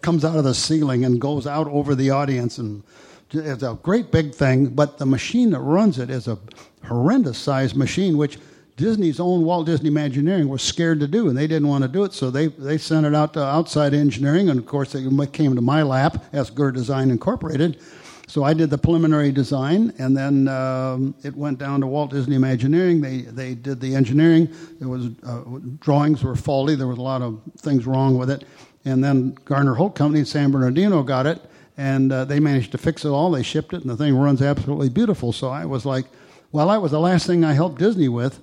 comes 0.01 0.25
out 0.25 0.35
of 0.35 0.43
the 0.43 0.53
ceiling 0.53 1.05
and 1.05 1.21
goes 1.21 1.45
out 1.45 1.67
over 1.67 1.95
the 1.95 2.09
audience, 2.09 2.57
and 2.57 2.83
it's 3.31 3.63
a 3.63 3.77
great 3.83 4.11
big 4.11 4.33
thing. 4.33 4.67
But 4.67 4.97
the 4.97 5.05
machine 5.05 5.51
that 5.51 5.59
runs 5.59 5.99
it 5.99 6.09
is 6.09 6.27
a 6.27 6.37
horrendous 6.85 7.37
sized 7.37 7.75
machine, 7.75 8.17
which 8.17 8.39
Disney's 8.81 9.19
own 9.19 9.43
Walt 9.45 9.67
Disney 9.67 9.89
Imagineering 9.89 10.49
was 10.49 10.63
scared 10.63 10.99
to 11.01 11.07
do, 11.07 11.29
and 11.29 11.37
they 11.37 11.45
didn't 11.45 11.67
want 11.67 11.83
to 11.83 11.87
do 11.87 12.03
it, 12.03 12.13
so 12.13 12.31
they, 12.31 12.47
they 12.47 12.79
sent 12.79 13.05
it 13.05 13.13
out 13.13 13.33
to 13.33 13.43
outside 13.43 13.93
engineering, 13.93 14.49
and 14.49 14.57
of 14.57 14.65
course 14.65 14.95
it 14.95 15.33
came 15.33 15.53
to 15.53 15.61
my 15.61 15.83
lap 15.83 16.25
as 16.33 16.49
GURR 16.49 16.71
Design 16.71 17.11
Incorporated. 17.11 17.79
So 18.27 18.43
I 18.43 18.55
did 18.55 18.71
the 18.71 18.79
preliminary 18.79 19.31
design, 19.31 19.93
and 19.99 20.17
then 20.17 20.47
um, 20.47 21.13
it 21.23 21.35
went 21.35 21.59
down 21.59 21.81
to 21.81 21.87
Walt 21.87 22.09
Disney 22.09 22.35
Imagineering. 22.35 23.01
They 23.01 23.17
they 23.21 23.53
did 23.53 23.79
the 23.81 23.93
engineering. 23.93 24.49
There 24.79 24.87
was 24.87 25.09
uh, 25.23 25.41
drawings 25.79 26.23
were 26.23 26.35
faulty. 26.35 26.73
There 26.73 26.87
was 26.87 26.97
a 26.97 27.03
lot 27.03 27.21
of 27.21 27.39
things 27.57 27.85
wrong 27.85 28.17
with 28.17 28.31
it, 28.31 28.45
and 28.85 29.03
then 29.03 29.37
Garner 29.45 29.75
Holt 29.75 29.95
Company 29.95 30.21
in 30.21 30.25
San 30.25 30.49
Bernardino 30.49 31.03
got 31.03 31.27
it, 31.27 31.39
and 31.77 32.11
uh, 32.11 32.25
they 32.25 32.39
managed 32.39 32.71
to 32.71 32.79
fix 32.79 33.05
it 33.05 33.09
all. 33.09 33.29
They 33.29 33.43
shipped 33.43 33.73
it, 33.73 33.81
and 33.81 33.89
the 33.91 33.97
thing 33.97 34.15
runs 34.15 34.41
absolutely 34.41 34.89
beautiful. 34.89 35.33
So 35.33 35.49
I 35.49 35.65
was 35.65 35.85
like, 35.85 36.05
well, 36.51 36.69
that 36.69 36.81
was 36.81 36.91
the 36.91 36.99
last 36.99 37.27
thing 37.27 37.43
I 37.43 37.53
helped 37.53 37.77
Disney 37.77 38.07
with 38.07 38.39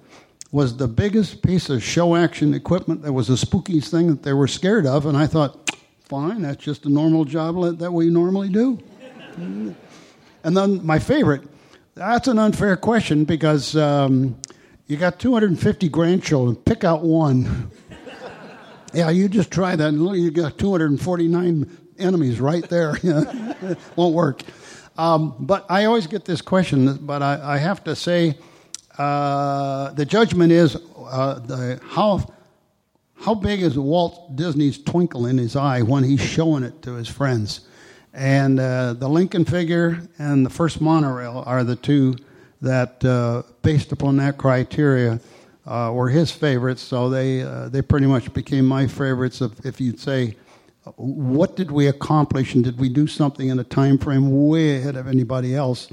was 0.50 0.76
the 0.76 0.88
biggest 0.88 1.42
piece 1.42 1.68
of 1.68 1.82
show 1.82 2.16
action 2.16 2.54
equipment 2.54 3.02
that 3.02 3.12
was 3.12 3.28
the 3.28 3.34
spookiest 3.34 3.90
thing 3.90 4.06
that 4.08 4.22
they 4.22 4.32
were 4.32 4.48
scared 4.48 4.86
of. 4.86 5.06
And 5.06 5.16
I 5.16 5.26
thought, 5.26 5.76
fine, 6.00 6.42
that's 6.42 6.62
just 6.62 6.86
a 6.86 6.88
normal 6.88 7.24
job 7.24 7.78
that 7.78 7.92
we 7.92 8.08
normally 8.08 8.48
do. 8.48 8.78
and 9.36 9.76
then 10.56 10.84
my 10.84 10.98
favorite, 10.98 11.42
that's 11.94 12.28
an 12.28 12.38
unfair 12.38 12.76
question 12.76 13.24
because 13.24 13.76
um, 13.76 14.36
you 14.86 14.96
got 14.96 15.18
250 15.18 15.88
grandchildren, 15.90 16.56
pick 16.56 16.82
out 16.82 17.02
one. 17.02 17.70
yeah, 18.94 19.10
you 19.10 19.28
just 19.28 19.50
try 19.50 19.76
that 19.76 19.88
and 19.88 20.02
look, 20.02 20.16
you 20.16 20.30
got 20.30 20.56
249 20.56 21.78
enemies 21.98 22.40
right 22.40 22.66
there. 22.70 22.96
Won't 23.96 24.14
work. 24.14 24.42
Um, 24.96 25.34
but 25.38 25.66
I 25.68 25.84
always 25.84 26.06
get 26.06 26.24
this 26.24 26.40
question, 26.40 26.96
but 27.02 27.22
I, 27.22 27.54
I 27.54 27.58
have 27.58 27.84
to 27.84 27.94
say, 27.94 28.36
uh, 28.98 29.92
the 29.92 30.04
judgment 30.04 30.50
is 30.50 30.76
uh, 30.98 31.38
the, 31.38 31.80
how 31.84 32.34
how 33.20 33.34
big 33.34 33.62
is 33.62 33.78
Walt 33.78 34.34
Disney's 34.36 34.78
twinkle 34.78 35.26
in 35.26 35.38
his 35.38 35.56
eye 35.56 35.82
when 35.82 36.04
he's 36.04 36.20
showing 36.20 36.64
it 36.64 36.82
to 36.82 36.94
his 36.94 37.08
friends, 37.08 37.60
and 38.12 38.58
uh, 38.58 38.94
the 38.94 39.08
Lincoln 39.08 39.44
figure 39.44 40.02
and 40.18 40.44
the 40.44 40.50
first 40.50 40.80
monorail 40.80 41.44
are 41.46 41.62
the 41.62 41.76
two 41.76 42.16
that, 42.60 43.04
uh, 43.04 43.42
based 43.62 43.92
upon 43.92 44.16
that 44.16 44.36
criteria, 44.36 45.20
uh, 45.66 45.92
were 45.94 46.08
his 46.08 46.32
favorites. 46.32 46.82
So 46.82 47.08
they 47.08 47.42
they 47.70 47.82
pretty 47.82 48.06
much 48.06 48.32
became 48.32 48.66
my 48.66 48.88
favorites. 48.88 49.40
If, 49.40 49.64
if 49.64 49.80
you'd 49.80 50.00
say, 50.00 50.36
what 50.96 51.54
did 51.54 51.70
we 51.70 51.86
accomplish, 51.86 52.54
and 52.54 52.64
did 52.64 52.80
we 52.80 52.88
do 52.88 53.06
something 53.06 53.48
in 53.48 53.60
a 53.60 53.64
time 53.64 53.98
frame 53.98 54.48
way 54.48 54.78
ahead 54.78 54.96
of 54.96 55.06
anybody 55.06 55.54
else? 55.54 55.88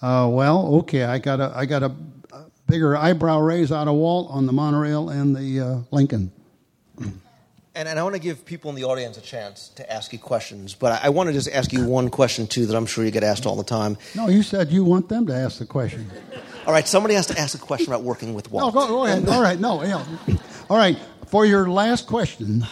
well, 0.00 0.76
okay, 0.80 1.04
I 1.04 1.18
got 1.18 1.40
a 1.40 1.52
I 1.54 1.66
got 1.66 1.82
a 1.82 1.92
bigger 2.66 2.96
eyebrow 2.96 3.40
raise 3.40 3.72
out 3.72 3.88
of 3.88 3.94
Walt 3.94 4.30
on 4.30 4.46
the 4.46 4.52
monorail 4.52 5.08
and 5.08 5.34
the 5.34 5.60
uh, 5.60 5.78
Lincoln. 5.90 6.32
And, 6.98 7.88
and, 7.90 7.98
I 7.98 8.02
want 8.02 8.14
to 8.14 8.20
give 8.20 8.46
people 8.46 8.70
in 8.70 8.76
the 8.76 8.84
audience 8.84 9.18
a 9.18 9.20
chance 9.20 9.68
to 9.76 9.92
ask 9.92 10.10
you 10.10 10.18
questions, 10.18 10.74
but 10.74 10.92
I, 10.92 11.06
I 11.06 11.08
want 11.10 11.28
to 11.28 11.34
just 11.34 11.50
ask 11.50 11.74
you 11.74 11.84
one 11.86 12.08
question 12.08 12.46
too 12.46 12.64
that 12.64 12.74
I'm 12.74 12.86
sure 12.86 13.04
you 13.04 13.10
get 13.10 13.22
asked 13.22 13.44
all 13.44 13.54
the 13.54 13.64
time. 13.64 13.98
No, 14.14 14.28
you 14.28 14.42
said 14.42 14.70
you 14.70 14.82
want 14.82 15.10
them 15.10 15.26
to 15.26 15.34
ask 15.34 15.58
the 15.58 15.66
question. 15.66 16.10
all 16.66 16.72
right, 16.72 16.88
somebody 16.88 17.14
has 17.14 17.26
to 17.26 17.38
ask 17.38 17.54
a 17.54 17.60
question 17.60 17.92
about 17.92 18.02
working 18.02 18.32
with 18.32 18.50
Walt. 18.50 18.74
No, 18.74 18.80
go, 18.80 18.88
go 18.88 19.04
ahead. 19.04 19.28
all 19.28 19.42
right, 19.42 19.60
no, 19.60 19.82
yeah. 19.82 20.02
all 20.70 20.76
right. 20.78 20.98
For 21.26 21.44
your 21.44 21.68
last 21.68 22.06
question, 22.06 22.64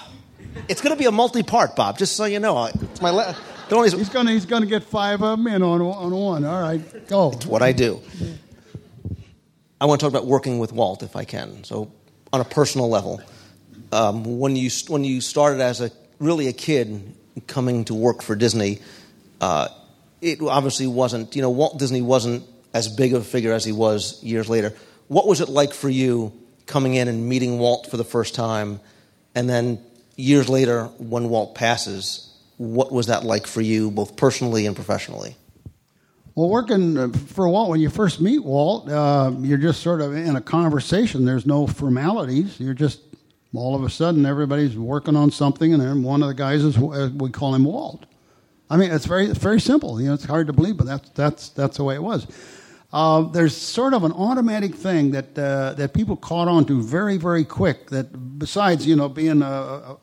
it's 0.69 0.81
going 0.81 0.95
to 0.95 0.99
be 0.99 1.07
a 1.07 1.13
multi-part, 1.13 1.77
Bob. 1.77 1.99
Just 1.99 2.17
so 2.17 2.25
you 2.25 2.41
know, 2.41 2.65
it's 2.65 3.03
my. 3.03 3.11
last. 3.11 3.39
he's 3.69 4.09
going 4.09 4.27
he's 4.29 4.47
going 4.47 4.63
to 4.63 4.69
get 4.69 4.85
five 4.85 5.23
of 5.23 5.39
them 5.39 5.47
in 5.49 5.63
on 5.63 5.83
on 5.83 6.13
one. 6.13 6.45
All 6.47 6.63
right, 6.63 7.09
go. 7.09 7.33
It's 7.33 7.45
what 7.45 7.63
I 7.63 7.73
do. 7.73 8.01
I 9.81 9.87
want 9.87 10.01
to 10.01 10.07
talk 10.07 10.13
about 10.13 10.27
working 10.27 10.59
with 10.59 10.73
Walt, 10.73 11.03
if 11.03 11.17
I 11.17 11.25
can. 11.25 11.65
So, 11.65 11.93
on 12.33 12.41
a 12.41 12.45
personal 12.45 12.89
level, 12.89 13.21
um, 13.93 14.39
when 14.39 14.57
you 14.57 14.71
when 14.89 15.05
you 15.05 15.21
started 15.21 15.61
as 15.61 15.81
a 15.81 15.91
really 16.19 16.49
a 16.49 16.53
kid 16.53 17.15
coming 17.47 17.85
to 17.87 17.95
work 17.95 18.23
for 18.23 18.35
Disney, 18.35 18.81
uh, 19.41 19.69
it 20.21 20.41
obviously 20.41 20.87
wasn't. 20.87 21.35
You 21.37 21.43
know, 21.43 21.51
Walt 21.51 21.79
Disney 21.79 22.03
wasn't 22.03 22.45
as 22.73 22.89
big 22.89 23.15
of 23.15 23.23
a 23.23 23.25
figure 23.25 23.53
as 23.53 23.65
he 23.65 23.73
was 23.73 24.23
years 24.23 24.49
later. 24.49 24.75
What 25.09 25.27
was 25.27 25.41
it 25.41 25.49
like 25.49 25.73
for 25.73 25.89
you 25.89 26.33
coming 26.67 26.95
in 26.95 27.09
and 27.09 27.29
meeting 27.29 27.59
Walt 27.59 27.91
for 27.91 27.97
the 27.97 28.05
first 28.05 28.35
time, 28.35 28.81
and 29.35 29.49
then 29.49 29.81
years 30.17 30.49
later, 30.49 30.87
when 30.99 31.29
Walt 31.29 31.55
passes, 31.55 32.33
what 32.57 32.93
was 32.93 33.09
that 33.09 33.25
like 33.25 33.47
for 33.47 33.61
you, 33.61 33.91
both 33.91 34.17
personally 34.17 34.67
and 34.67 34.75
professionally? 34.75 35.37
Well, 36.35 36.49
working 36.49 36.99
uh, 36.99 37.09
for 37.09 37.49
Walt, 37.49 37.71
when 37.71 37.81
you 37.81 37.89
first 37.91 38.21
meet 38.21 38.43
Walt, 38.43 38.89
uh, 38.89 39.33
you're 39.39 39.59
just 39.59 39.83
sort 39.83 40.01
of 40.01 40.17
in 40.17 40.35
a 40.35 40.41
conversation. 40.41 41.25
There's 41.25 41.47
no 41.47 41.67
formalities. 41.67 42.59
You're 42.59 42.75
just 42.75 43.01
all 43.55 43.77
of 43.77 43.85
a 43.85 43.91
sudden 43.91 44.27
everybody's 44.27 44.77
working 44.77 45.15
on 45.15 45.31
something, 45.31 45.73
and 45.73 45.81
then 45.81 46.03
one 46.03 46.23
of 46.23 46.29
the 46.29 46.35
guys 46.35 46.65
is 46.65 46.77
uh, 46.77 47.11
we 47.17 47.31
call 47.31 47.55
him 47.55 47.65
Walt. 47.65 48.07
I 48.69 48.77
mean, 48.77 48.91
it's 48.91 49.07
very 49.07 49.29
very 49.29 49.61
simple. 49.61 50.01
You 50.01 50.09
know, 50.09 50.15
it's 50.15 50.25
hard 50.25 50.49
to 50.49 50.53
believe, 50.53 50.77
but 50.77 50.87
that's 50.87 51.09
that's 51.11 51.49
that's 51.51 51.77
the 51.77 51.85
way 51.85 51.95
it 51.95 52.03
was. 52.03 52.27
Uh, 52.93 53.23
there's 53.23 53.57
sort 53.57 53.95
of 53.95 54.03
an 54.03 54.13
automatic 54.13 54.75
thing 54.75 55.13
that 55.13 55.39
uh, 55.39 55.75
that 55.75 55.95
people 55.95 56.17
caught 56.17 56.49
on 56.49 56.65
to 56.65 56.83
very 56.83 57.17
very 57.17 57.45
quick. 57.45 57.91
That 57.91 58.39
besides 58.41 58.85
you 58.89 58.97
know 58.97 59.09
being 59.09 59.41
a, 59.41 59.47
a 59.47 59.99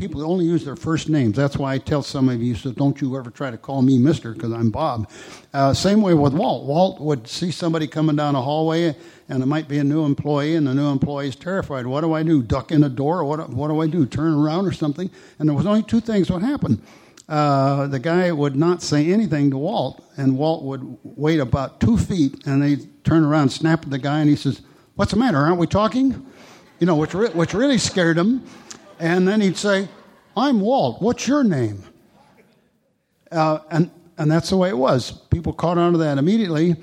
people 0.00 0.24
only 0.24 0.46
use 0.46 0.64
their 0.64 0.76
first 0.76 1.10
names. 1.10 1.36
That's 1.36 1.58
why 1.58 1.74
I 1.74 1.78
tell 1.78 2.02
some 2.02 2.30
of 2.30 2.42
you, 2.42 2.54
so 2.54 2.72
don't 2.72 2.98
you 3.02 3.18
ever 3.18 3.30
try 3.30 3.50
to 3.50 3.58
call 3.58 3.82
me 3.82 3.98
Mister 3.98 4.32
because 4.32 4.50
I'm 4.50 4.70
Bob. 4.70 5.10
Uh, 5.52 5.74
same 5.74 6.00
way 6.00 6.14
with 6.14 6.32
Walt. 6.32 6.64
Walt 6.64 7.00
would 7.00 7.28
see 7.28 7.50
somebody 7.50 7.86
coming 7.86 8.16
down 8.16 8.34
a 8.34 8.40
hallway, 8.40 8.96
and 9.28 9.42
it 9.42 9.46
might 9.46 9.68
be 9.68 9.78
a 9.78 9.84
new 9.84 10.06
employee, 10.06 10.56
and 10.56 10.66
the 10.66 10.74
new 10.74 10.88
employee 10.88 11.28
is 11.28 11.36
terrified. 11.36 11.86
What 11.86 12.00
do 12.00 12.14
I 12.14 12.22
do? 12.22 12.42
Duck 12.42 12.72
in 12.72 12.82
a 12.82 12.88
door? 12.88 13.20
Or 13.20 13.24
what, 13.24 13.50
what 13.50 13.68
do 13.68 13.80
I 13.80 13.86
do? 13.86 14.06
Turn 14.06 14.32
around 14.32 14.66
or 14.66 14.72
something? 14.72 15.10
And 15.38 15.48
there 15.48 15.54
was 15.54 15.66
only 15.66 15.82
two 15.82 16.00
things 16.00 16.30
would 16.30 16.42
happen. 16.42 16.82
Uh, 17.28 17.86
the 17.86 17.98
guy 17.98 18.32
would 18.32 18.56
not 18.56 18.82
say 18.82 19.12
anything 19.12 19.50
to 19.50 19.58
Walt, 19.58 20.02
and 20.16 20.38
Walt 20.38 20.64
would 20.64 20.98
wait 21.04 21.40
about 21.40 21.78
two 21.78 21.98
feet, 21.98 22.46
and 22.46 22.62
they'd 22.62 23.04
turn 23.04 23.22
around, 23.22 23.50
snap 23.50 23.84
at 23.84 23.90
the 23.90 23.98
guy, 23.98 24.20
and 24.20 24.30
he 24.30 24.34
says, 24.34 24.62
"What's 24.96 25.12
the 25.12 25.18
matter? 25.18 25.36
Aren't 25.36 25.58
we 25.58 25.66
talking?" 25.66 26.26
You 26.80 26.86
know, 26.86 26.96
which 26.96 27.12
re- 27.12 27.28
which 27.28 27.52
really 27.52 27.78
scared 27.78 28.16
him. 28.16 28.42
And 29.00 29.26
then 29.26 29.40
he'd 29.40 29.56
say, 29.56 29.88
I'm 30.36 30.60
Walt. 30.60 31.00
What's 31.00 31.26
your 31.26 31.42
name? 31.42 31.82
Uh, 33.32 33.60
and, 33.70 33.90
and 34.18 34.30
that's 34.30 34.50
the 34.50 34.58
way 34.58 34.68
it 34.68 34.76
was. 34.76 35.10
People 35.30 35.54
caught 35.54 35.78
on 35.78 35.92
to 35.92 35.98
that 35.98 36.18
immediately. 36.18 36.76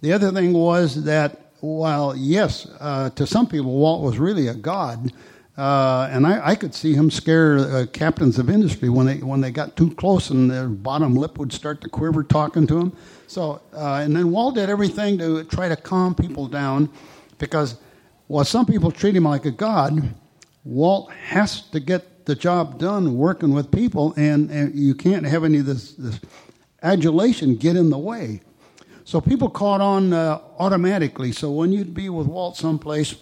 The 0.00 0.12
other 0.14 0.32
thing 0.32 0.54
was 0.54 1.04
that, 1.04 1.52
while, 1.60 2.16
yes, 2.16 2.66
uh, 2.80 3.10
to 3.10 3.26
some 3.26 3.46
people, 3.46 3.72
Walt 3.72 4.02
was 4.02 4.18
really 4.18 4.48
a 4.48 4.54
god. 4.54 5.12
Uh, 5.58 6.08
and 6.10 6.26
I, 6.26 6.50
I, 6.50 6.54
could 6.54 6.72
see 6.72 6.94
him 6.94 7.10
scare 7.10 7.58
uh, 7.58 7.86
captains 7.92 8.38
of 8.38 8.48
industry 8.48 8.88
when 8.88 9.06
they 9.06 9.16
when 9.16 9.40
they 9.40 9.50
got 9.50 9.76
too 9.76 9.92
close 9.96 10.30
and 10.30 10.48
their 10.48 10.68
bottom 10.68 11.16
lip 11.16 11.36
would 11.36 11.52
start 11.52 11.80
to 11.80 11.88
quiver 11.88 12.22
talking 12.22 12.64
to 12.68 12.78
him. 12.78 12.92
So 13.26 13.60
uh, 13.74 13.94
and 14.04 14.14
then 14.14 14.30
Walt 14.30 14.54
did 14.54 14.70
everything 14.70 15.18
to 15.18 15.42
try 15.42 15.68
to 15.68 15.74
calm 15.74 16.14
people 16.14 16.46
down, 16.46 16.88
because 17.38 17.76
while 18.28 18.44
some 18.44 18.66
people 18.66 18.92
treat 18.92 19.16
him 19.16 19.24
like 19.24 19.46
a 19.46 19.50
god, 19.50 20.14
Walt 20.64 21.12
has 21.12 21.62
to 21.70 21.80
get 21.80 22.26
the 22.26 22.34
job 22.34 22.78
done 22.78 23.16
working 23.16 23.54
with 23.54 23.70
people, 23.70 24.12
and, 24.16 24.50
and 24.50 24.74
you 24.74 24.94
can't 24.94 25.24
have 25.24 25.44
any 25.44 25.58
of 25.58 25.66
this, 25.66 25.92
this, 25.92 26.20
adulation 26.82 27.56
get 27.56 27.76
in 27.76 27.90
the 27.90 27.98
way. 27.98 28.40
So 29.04 29.20
people 29.20 29.48
caught 29.48 29.80
on 29.80 30.12
uh, 30.12 30.40
automatically. 30.58 31.32
So 31.32 31.50
when 31.50 31.72
you'd 31.72 31.94
be 31.94 32.08
with 32.08 32.26
Walt 32.26 32.56
someplace, 32.56 33.16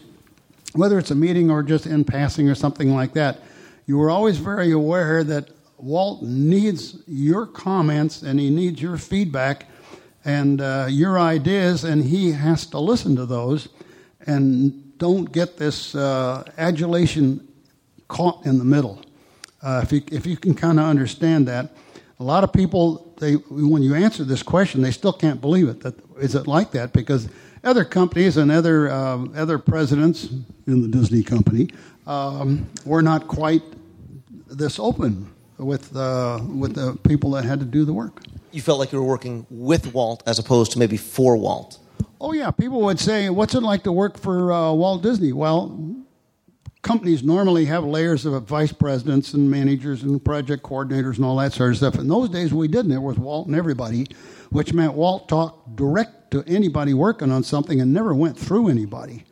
whether 0.75 0.99
it's 0.99 1.11
a 1.11 1.15
meeting 1.15 1.51
or 1.51 1.63
just 1.63 1.87
in 1.87 2.05
passing 2.05 2.49
or 2.49 2.55
something 2.55 2.95
like 2.95 3.15
that, 3.15 3.41
you 3.87 3.97
were 3.97 4.11
always 4.11 4.39
very 4.39 4.73
aware 4.73 5.23
that 5.25 5.51
Walt 5.79 6.23
needs 6.23 7.03
your 7.07 7.47
comments 7.47 8.23
and 8.23 8.41
he 8.41 8.51
needs 8.51 8.83
your 8.83 8.97
feedback 8.97 9.67
and 10.25 10.61
uh, 10.61 10.89
your 10.91 11.21
ideas, 11.21 11.85
and 11.85 12.03
he 12.03 12.33
has 12.33 12.67
to 12.67 12.81
listen 12.81 13.15
to 13.15 13.25
those 13.25 13.69
and 14.27 14.86
don't 14.99 15.31
get 15.33 15.57
this 15.57 15.95
uh, 15.95 16.45
adulation 16.59 17.47
caught 18.09 18.47
in 18.47 18.59
the 18.59 18.65
middle. 18.65 19.03
Uh, 19.63 19.81
if, 19.83 19.93
you, 19.93 20.03
if 20.13 20.27
you 20.27 20.37
can 20.37 20.55
kind 20.55 20.79
of 20.79 20.87
understand 20.87 21.49
that, 21.49 21.71
a 22.19 22.25
lot 22.25 22.45
of 22.45 22.53
people, 22.53 23.15
they, 23.19 23.35
when 23.35 23.83
you 23.83 23.95
answer 23.95 24.25
this 24.25 24.43
question, 24.43 24.81
they 24.81 24.91
still 24.91 25.13
can't 25.13 25.41
believe 25.41 25.69
it. 25.69 25.81
That, 25.81 25.95
is 26.19 26.35
it 26.35 26.47
like 26.47 26.71
that? 26.71 26.93
Because 26.93 27.29
other 27.63 27.85
companies 27.85 28.37
and 28.37 28.51
other, 28.51 28.91
uh, 28.91 29.25
other 29.35 29.59
presidents 29.59 30.29
in 30.67 30.83
the 30.83 30.89
Disney 30.89 31.23
company 31.23 31.69
um, 32.07 32.67
were 32.85 33.03
not 33.03 33.29
quite 33.29 33.63
this 34.49 34.79
open 34.79 35.31
with, 35.59 35.95
uh, 35.97 36.41
with 36.43 36.75
the 36.75 36.97
people 37.09 37.33
that 37.33 37.45
had 37.45 37.59
to 37.59 37.67
do 37.67 37.85
the 37.85 37.93
work. 37.93 38.23
You 38.53 38.63
felt 38.63 38.79
like 38.79 38.93
you 38.93 39.01
were 39.01 39.09
working 39.09 39.47
with 39.51 39.93
Walt 39.93 40.23
as 40.27 40.39
opposed 40.39 40.73
to 40.73 40.79
maybe 40.79 40.97
for 40.97 41.37
Walt. 41.37 41.79
Oh, 42.21 42.33
yeah. 42.33 42.51
People 42.51 42.81
would 42.83 42.99
say, 42.99 43.29
What's 43.31 43.55
it 43.55 43.63
like 43.63 43.83
to 43.85 43.93
work 43.93 44.19
for 44.19 44.53
uh, 44.53 44.73
Walt 44.73 45.03
Disney? 45.03 45.33
Well, 45.33 45.97
companies 46.83 47.23
normally 47.23 47.65
have 47.65 47.85
layers 47.85 48.25
of 48.25 48.41
vice 48.45 48.73
presidents 48.73 49.35
and 49.35 49.51
managers 49.51 50.03
and 50.05 50.25
project 50.25 50.63
coordinators 50.63 51.17
and 51.17 51.25
all 51.25 51.37
that 51.37 51.53
sort 51.53 51.73
of 51.73 51.77
stuff. 51.79 51.97
In 51.97 52.09
those 52.09 52.29
days, 52.29 52.55
we 52.55 52.69
didn't. 52.69 52.93
It 52.93 53.03
was 53.03 53.19
Walt 53.19 53.49
and 53.49 53.57
everybody, 53.57 54.07
which 54.51 54.73
meant 54.73 54.95
Walt 54.95 55.29
talked 55.29 55.77
direct 55.77 56.31
to 56.31 56.45
anybody 56.47 56.95
working 56.95 57.31
on 57.31 57.43
something 57.43 57.81
and 57.81 57.93
never 57.93 58.15
went 58.15 58.39
through 58.39 58.69
anybody. 58.69 59.25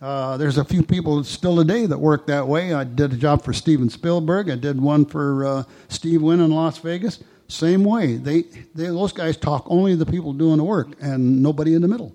Uh, 0.00 0.36
there's 0.36 0.58
a 0.58 0.64
few 0.64 0.82
people 0.82 1.22
still 1.24 1.56
today 1.56 1.86
that 1.86 1.98
work 1.98 2.26
that 2.26 2.46
way. 2.46 2.74
I 2.74 2.84
did 2.84 3.12
a 3.12 3.16
job 3.16 3.42
for 3.44 3.52
Steven 3.52 3.88
Spielberg. 3.88 4.50
I 4.50 4.56
did 4.56 4.80
one 4.80 5.06
for 5.06 5.44
uh, 5.44 5.62
Steve 5.88 6.22
Wynn 6.22 6.40
in 6.40 6.50
Las 6.50 6.78
Vegas. 6.78 7.22
Same 7.48 7.84
way. 7.84 8.16
They, 8.16 8.42
they, 8.74 8.86
those 8.86 9.12
guys 9.12 9.36
talk 9.36 9.64
only 9.68 9.94
the 9.94 10.06
people 10.06 10.32
doing 10.32 10.56
the 10.56 10.64
work 10.64 10.88
and 11.00 11.42
nobody 11.42 11.74
in 11.74 11.82
the 11.82 11.88
middle. 11.88 12.12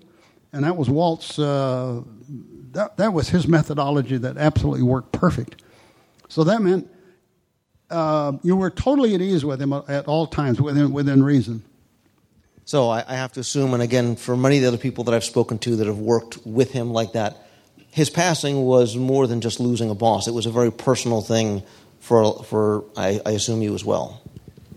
And 0.52 0.64
that 0.64 0.76
was 0.76 0.90
Walt's 0.90 1.38
uh, 1.38 2.02
that, 2.72 2.96
that 2.96 3.12
was 3.12 3.28
his 3.28 3.46
methodology 3.46 4.16
that 4.18 4.36
absolutely 4.36 4.82
worked 4.82 5.12
perfect. 5.12 5.62
So 6.28 6.44
that 6.44 6.62
meant 6.62 6.90
uh, 7.90 8.32
you 8.42 8.56
were 8.56 8.70
totally 8.70 9.14
at 9.14 9.20
ease 9.20 9.44
with 9.44 9.60
him 9.60 9.72
at 9.72 10.06
all 10.06 10.26
times 10.26 10.60
within, 10.60 10.92
within 10.92 11.22
reason. 11.22 11.62
So 12.64 12.88
I, 12.88 13.04
I 13.06 13.14
have 13.16 13.32
to 13.32 13.40
assume, 13.40 13.74
and 13.74 13.82
again, 13.82 14.16
for 14.16 14.36
many 14.36 14.56
of 14.56 14.62
the 14.62 14.68
other 14.68 14.78
people 14.78 15.04
that 15.04 15.14
I've 15.14 15.24
spoken 15.24 15.58
to 15.60 15.76
that 15.76 15.86
have 15.86 15.98
worked 15.98 16.38
with 16.46 16.72
him 16.72 16.92
like 16.92 17.12
that, 17.12 17.36
his 17.90 18.08
passing 18.08 18.64
was 18.64 18.96
more 18.96 19.26
than 19.26 19.42
just 19.42 19.60
losing 19.60 19.90
a 19.90 19.94
boss. 19.94 20.26
It 20.26 20.32
was 20.32 20.46
a 20.46 20.50
very 20.50 20.72
personal 20.72 21.20
thing 21.20 21.62
for, 22.00 22.42
for 22.44 22.84
I, 22.96 23.20
I 23.26 23.32
assume 23.32 23.60
you 23.60 23.74
as 23.74 23.84
well. 23.84 24.21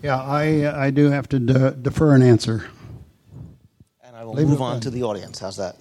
Yeah, 0.06 0.22
I, 0.22 0.86
I 0.86 0.90
do 0.92 1.10
have 1.10 1.28
to 1.30 1.40
de- 1.40 1.72
defer 1.72 2.14
an 2.14 2.22
answer. 2.22 2.64
And 4.04 4.14
I 4.14 4.22
will 4.22 4.34
Leave 4.34 4.46
move 4.46 4.62
on 4.62 4.78
to 4.82 4.90
the 4.90 5.02
audience. 5.02 5.40
How's 5.40 5.56
that? 5.56 5.74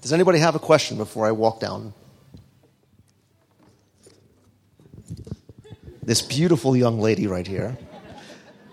Does 0.00 0.12
anybody 0.12 0.38
have 0.38 0.54
a 0.54 0.60
question 0.60 0.98
before 0.98 1.26
I 1.26 1.32
walk 1.32 1.58
down? 1.58 1.92
This 6.00 6.22
beautiful 6.22 6.76
young 6.76 7.00
lady 7.00 7.26
right 7.26 7.44
here. 7.44 7.76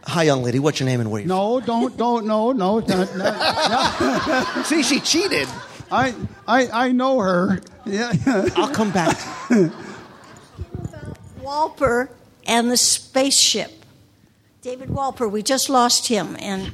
Hi, 0.03 0.21
young 0.21 0.43
lady. 0.43 0.59
What's 0.59 0.79
your 0.79 0.85
name 0.85 0.99
and 0.99 1.09
where 1.09 1.21
you 1.21 1.27
No, 1.27 1.59
don't, 1.59 1.97
don't, 1.97 2.27
no, 2.27 2.51
no. 2.51 2.77
Not, 2.77 3.17
not, 3.17 4.65
See, 4.67 4.83
she 4.83 4.99
cheated. 4.99 5.47
I, 5.91 6.13
I, 6.47 6.67
I 6.85 6.91
know 6.91 7.17
her. 7.19 7.61
Yeah. 7.83 8.13
I'll 8.55 8.69
come 8.69 8.91
back. 8.91 9.17
Wolper 11.41 12.09
and 12.45 12.69
the 12.69 12.77
spaceship. 12.77 13.78
David 14.61 14.89
Wolper. 14.89 15.31
we 15.31 15.41
just 15.41 15.69
lost 15.69 16.07
him, 16.07 16.35
and 16.37 16.73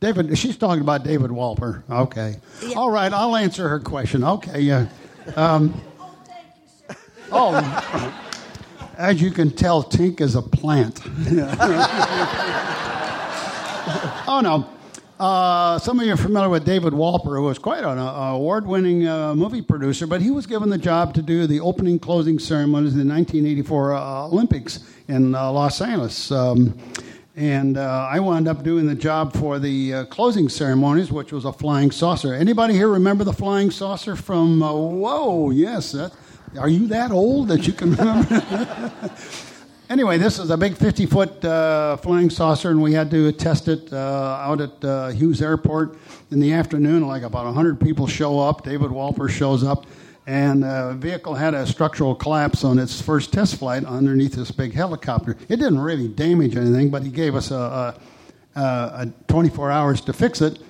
David, 0.00 0.36
she's 0.36 0.56
talking 0.56 0.80
about 0.80 1.04
David 1.04 1.30
Wolper. 1.30 1.84
Okay. 1.88 2.36
Yeah. 2.60 2.76
All 2.76 2.90
right, 2.90 3.12
I'll 3.12 3.36
answer 3.36 3.68
her 3.68 3.78
question. 3.78 4.24
Okay, 4.24 4.60
yeah. 4.60 4.88
Um, 5.36 5.80
oh, 7.30 7.54
as 8.98 9.22
you 9.22 9.30
can 9.30 9.50
tell, 9.50 9.84
Tink 9.84 10.20
is 10.20 10.34
a 10.34 10.42
plant. 10.42 11.00
oh, 14.26 14.40
no. 14.42 14.68
Uh, 15.20 15.78
some 15.78 16.00
of 16.00 16.06
you 16.06 16.14
are 16.14 16.16
familiar 16.16 16.48
with 16.48 16.64
David 16.64 16.94
Wolper, 16.94 17.36
who 17.36 17.42
was 17.42 17.58
quite 17.58 17.84
an 17.84 17.98
uh, 17.98 18.32
award 18.32 18.66
winning 18.66 19.06
uh, 19.06 19.36
movie 19.36 19.62
producer, 19.62 20.06
but 20.06 20.20
he 20.20 20.32
was 20.32 20.46
given 20.46 20.68
the 20.70 20.78
job 20.78 21.14
to 21.14 21.22
do 21.22 21.46
the 21.46 21.60
opening 21.60 21.98
closing 22.00 22.40
ceremonies 22.40 22.94
in 22.94 23.06
the 23.06 23.14
1984 23.14 23.92
uh, 23.92 24.26
Olympics 24.26 24.80
in 25.06 25.34
uh, 25.34 25.52
Los 25.52 25.80
Angeles. 25.80 26.32
Um, 26.32 26.76
and 27.36 27.76
uh, 27.76 28.08
I 28.10 28.18
wound 28.20 28.48
up 28.48 28.62
doing 28.62 28.86
the 28.86 28.94
job 28.94 29.34
for 29.34 29.58
the 29.58 29.94
uh, 29.94 30.04
closing 30.06 30.48
ceremonies, 30.48 31.12
which 31.12 31.32
was 31.32 31.44
a 31.44 31.52
flying 31.52 31.90
saucer. 31.90 32.34
Anybody 32.34 32.74
here 32.74 32.88
remember 32.88 33.24
the 33.24 33.32
flying 33.32 33.70
saucer 33.70 34.16
from? 34.16 34.62
Uh, 34.62 34.72
whoa, 34.72 35.50
yes. 35.50 35.92
That, 35.92 36.12
are 36.58 36.68
you 36.68 36.88
that 36.88 37.12
old 37.12 37.48
that 37.48 37.66
you 37.66 37.72
can 37.72 37.92
remember? 37.96 38.92
anyway, 39.90 40.18
this 40.18 40.38
is 40.40 40.50
a 40.50 40.56
big 40.56 40.76
50 40.76 41.06
foot 41.06 41.44
uh, 41.44 41.96
flying 41.98 42.30
saucer, 42.30 42.70
and 42.70 42.82
we 42.82 42.92
had 42.92 43.10
to 43.12 43.30
test 43.32 43.68
it 43.68 43.92
uh, 43.92 43.96
out 44.40 44.60
at 44.60 44.84
uh, 44.84 45.08
Hughes 45.08 45.40
Airport 45.40 45.96
in 46.32 46.40
the 46.40 46.52
afternoon. 46.52 47.06
Like 47.06 47.22
about 47.22 47.44
100 47.44 47.80
people 47.80 48.08
show 48.08 48.40
up. 48.40 48.64
David 48.64 48.90
Wolper 48.90 49.30
shows 49.30 49.62
up 49.62 49.86
and 50.30 50.62
the 50.62 50.94
vehicle 50.96 51.34
had 51.34 51.54
a 51.54 51.66
structural 51.66 52.14
collapse 52.14 52.62
on 52.62 52.78
its 52.78 53.02
first 53.02 53.32
test 53.32 53.56
flight 53.56 53.84
underneath 53.84 54.34
this 54.34 54.52
big 54.52 54.72
helicopter. 54.72 55.36
It 55.48 55.56
didn't 55.56 55.80
really 55.80 56.06
damage 56.06 56.54
anything, 56.54 56.88
but 56.88 57.02
he 57.02 57.10
gave 57.10 57.34
us 57.34 57.50
a, 57.50 58.00
a, 58.54 58.60
a 58.60 59.12
24 59.26 59.72
hours 59.72 60.00
to 60.02 60.12
fix 60.12 60.40
it. 60.40 60.60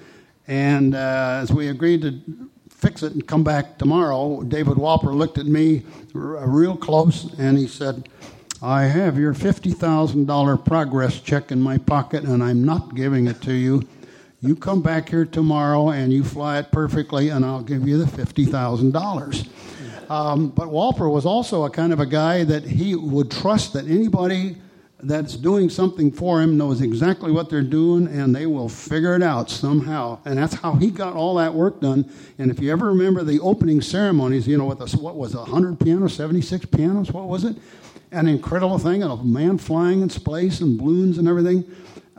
And 0.49 0.95
uh, 0.95 1.41
as 1.43 1.53
we 1.53 1.69
agreed 1.69 2.01
to 2.01 2.23
fix 2.71 3.03
it 3.03 3.13
and 3.13 3.27
come 3.27 3.45
back 3.45 3.77
tomorrow. 3.77 4.43
David 4.45 4.79
Wolper 4.79 5.15
looked 5.15 5.37
at 5.37 5.45
me 5.45 5.83
r- 6.15 6.49
real 6.49 6.75
close 6.75 7.31
and 7.39 7.59
he 7.59 7.67
said, 7.67 8.09
I 8.63 8.85
have 8.85 9.19
your 9.19 9.35
$50,000 9.35 10.65
progress 10.65 11.21
check 11.21 11.53
in 11.53 11.61
my 11.61 11.77
pocket 11.77 12.25
and 12.25 12.43
I'm 12.43 12.65
not 12.65 12.95
giving 12.95 13.27
it 13.27 13.43
to 13.43 13.53
you. 13.53 13.87
You 14.43 14.57
come 14.57 14.81
back 14.81 15.11
here 15.11 15.27
tomorrow 15.27 15.91
and 15.91 16.11
you 16.11 16.25
fly 16.25 16.61
it 16.61 16.73
perfectly, 16.73 17.29
and 17.29 17.45
I'll 17.45 17.63
give 17.63 17.87
you 17.87 18.03
the 18.03 18.07
$50,000. 18.07 20.11
Um, 20.11 20.49
but 20.49 20.69
Wolper 20.69 21.13
was 21.13 21.27
also 21.27 21.65
a 21.65 21.71
kind 21.71 21.93
of 21.93 22.01
a 22.01 22.07
guy 22.07 22.45
that 22.45 22.65
he 22.65 22.95
would 22.95 23.31
trust 23.31 23.75
that 23.75 23.87
anybody 23.87 24.57
that's 25.03 25.37
doing 25.37 25.69
something 25.69 26.11
for 26.11 26.41
him 26.41 26.57
knows 26.57 26.81
exactly 26.81 27.33
what 27.33 27.51
they're 27.51 27.63
doing 27.63 28.07
and 28.07 28.35
they 28.35 28.47
will 28.47 28.69
figure 28.69 29.15
it 29.15 29.23
out 29.23 29.51
somehow. 29.51 30.19
And 30.25 30.39
that's 30.39 30.55
how 30.55 30.75
he 30.75 30.91
got 30.91 31.15
all 31.15 31.35
that 31.35 31.53
work 31.53 31.81
done. 31.81 32.11
And 32.39 32.51
if 32.51 32.61
you 32.61 32.73
ever 32.73 32.87
remember 32.87 33.23
the 33.23 33.41
opening 33.41 33.83
ceremonies, 33.83 34.49
you 34.49 34.57
know, 34.57 34.67
with 34.67 34.79
the, 34.79 34.97
what 34.99 35.17
was 35.17 35.35
it, 35.35 35.39
100 35.39 35.79
pianos, 35.79 36.15
76 36.15 36.65
pianos, 36.67 37.13
what 37.13 37.29
was 37.29 37.45
it? 37.45 37.57
An 38.11 38.27
incredible 38.27 38.79
thing, 38.79 39.03
and 39.03 39.13
a 39.13 39.17
man 39.17 39.59
flying 39.59 40.03
in 40.03 40.11
space 40.11 40.61
and 40.61 40.79
balloons 40.79 41.19
and 41.19 41.29
everything 41.29 41.65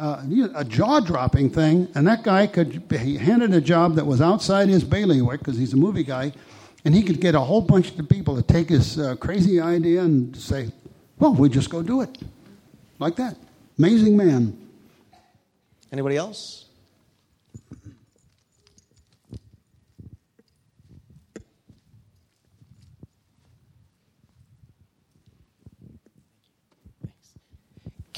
uh, 0.01 0.23
a 0.55 0.65
jaw 0.65 0.99
dropping 0.99 1.51
thing, 1.51 1.87
and 1.93 2.07
that 2.07 2.23
guy 2.23 2.47
could, 2.47 2.83
he 2.89 3.17
handed 3.17 3.53
a 3.53 3.61
job 3.61 3.95
that 3.95 4.05
was 4.05 4.19
outside 4.19 4.67
his 4.67 4.83
bailiwick 4.83 5.39
because 5.39 5.57
he's 5.57 5.73
a 5.73 5.77
movie 5.77 6.03
guy, 6.03 6.33
and 6.83 6.95
he 6.95 7.03
could 7.03 7.21
get 7.21 7.35
a 7.35 7.39
whole 7.39 7.61
bunch 7.61 7.95
of 7.97 8.09
people 8.09 8.35
to 8.35 8.41
take 8.41 8.69
his 8.69 8.97
uh, 8.97 9.15
crazy 9.17 9.61
idea 9.61 10.01
and 10.01 10.35
say, 10.35 10.71
well, 11.19 11.35
we 11.35 11.49
just 11.49 11.69
go 11.69 11.83
do 11.83 12.01
it. 12.01 12.17
Like 12.97 13.15
that. 13.17 13.37
Amazing 13.77 14.17
man. 14.17 14.57
Anybody 15.91 16.17
else? 16.17 16.65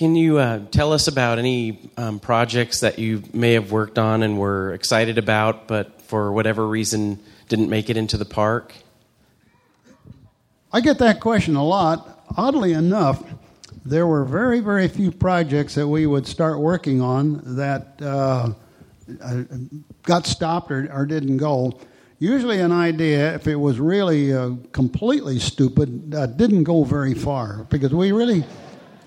Can 0.04 0.18
you 0.18 0.38
uh, 0.38 0.60
tell 0.70 0.92
us 0.92 1.08
about 1.08 1.40
any 1.40 1.80
um, 1.96 2.20
projects 2.20 2.82
that 2.82 3.00
you 3.00 3.24
may 3.32 3.54
have 3.54 3.72
worked 3.72 3.98
on 3.98 4.22
and 4.22 4.38
were 4.38 4.74
excited 4.74 5.18
about, 5.18 5.66
but 5.66 6.02
for 6.02 6.34
whatever 6.34 6.68
reason 6.68 7.20
didn't 7.48 7.70
make 7.70 7.90
it 7.90 7.96
into 7.96 8.18
the 8.18 8.26
park? 8.26 8.74
I 10.74 10.82
get 10.82 10.98
that 10.98 11.22
question 11.22 11.56
a 11.56 11.64
lot. 11.64 12.26
Oddly 12.36 12.74
enough, 12.74 13.24
there 13.86 14.06
were 14.06 14.26
very, 14.26 14.60
very 14.60 14.90
few 14.90 15.10
projects 15.10 15.76
that 15.76 15.88
we 15.88 16.06
would 16.06 16.28
start 16.28 16.60
working 16.60 17.00
on 17.00 17.56
that 17.56 17.98
uh, 18.02 18.52
uh 19.24 19.44
got 20.02 20.26
stopped 20.26 20.70
or, 20.70 20.92
or, 20.92 21.06
didn't 21.06 21.38
go. 21.38 21.80
Usually, 22.20 22.60
an 22.60 22.74
idea, 22.74 23.36
if 23.36 23.48
it 23.48 23.56
was 23.56 23.80
really 23.80 24.34
uh, 24.34 24.50
completely 24.74 25.40
stupid, 25.40 26.10
didn't 26.36 26.66
go 26.66 26.84
very 26.84 27.14
far 27.14 27.66
because 27.70 27.94
we 27.94 28.12
really 28.12 28.44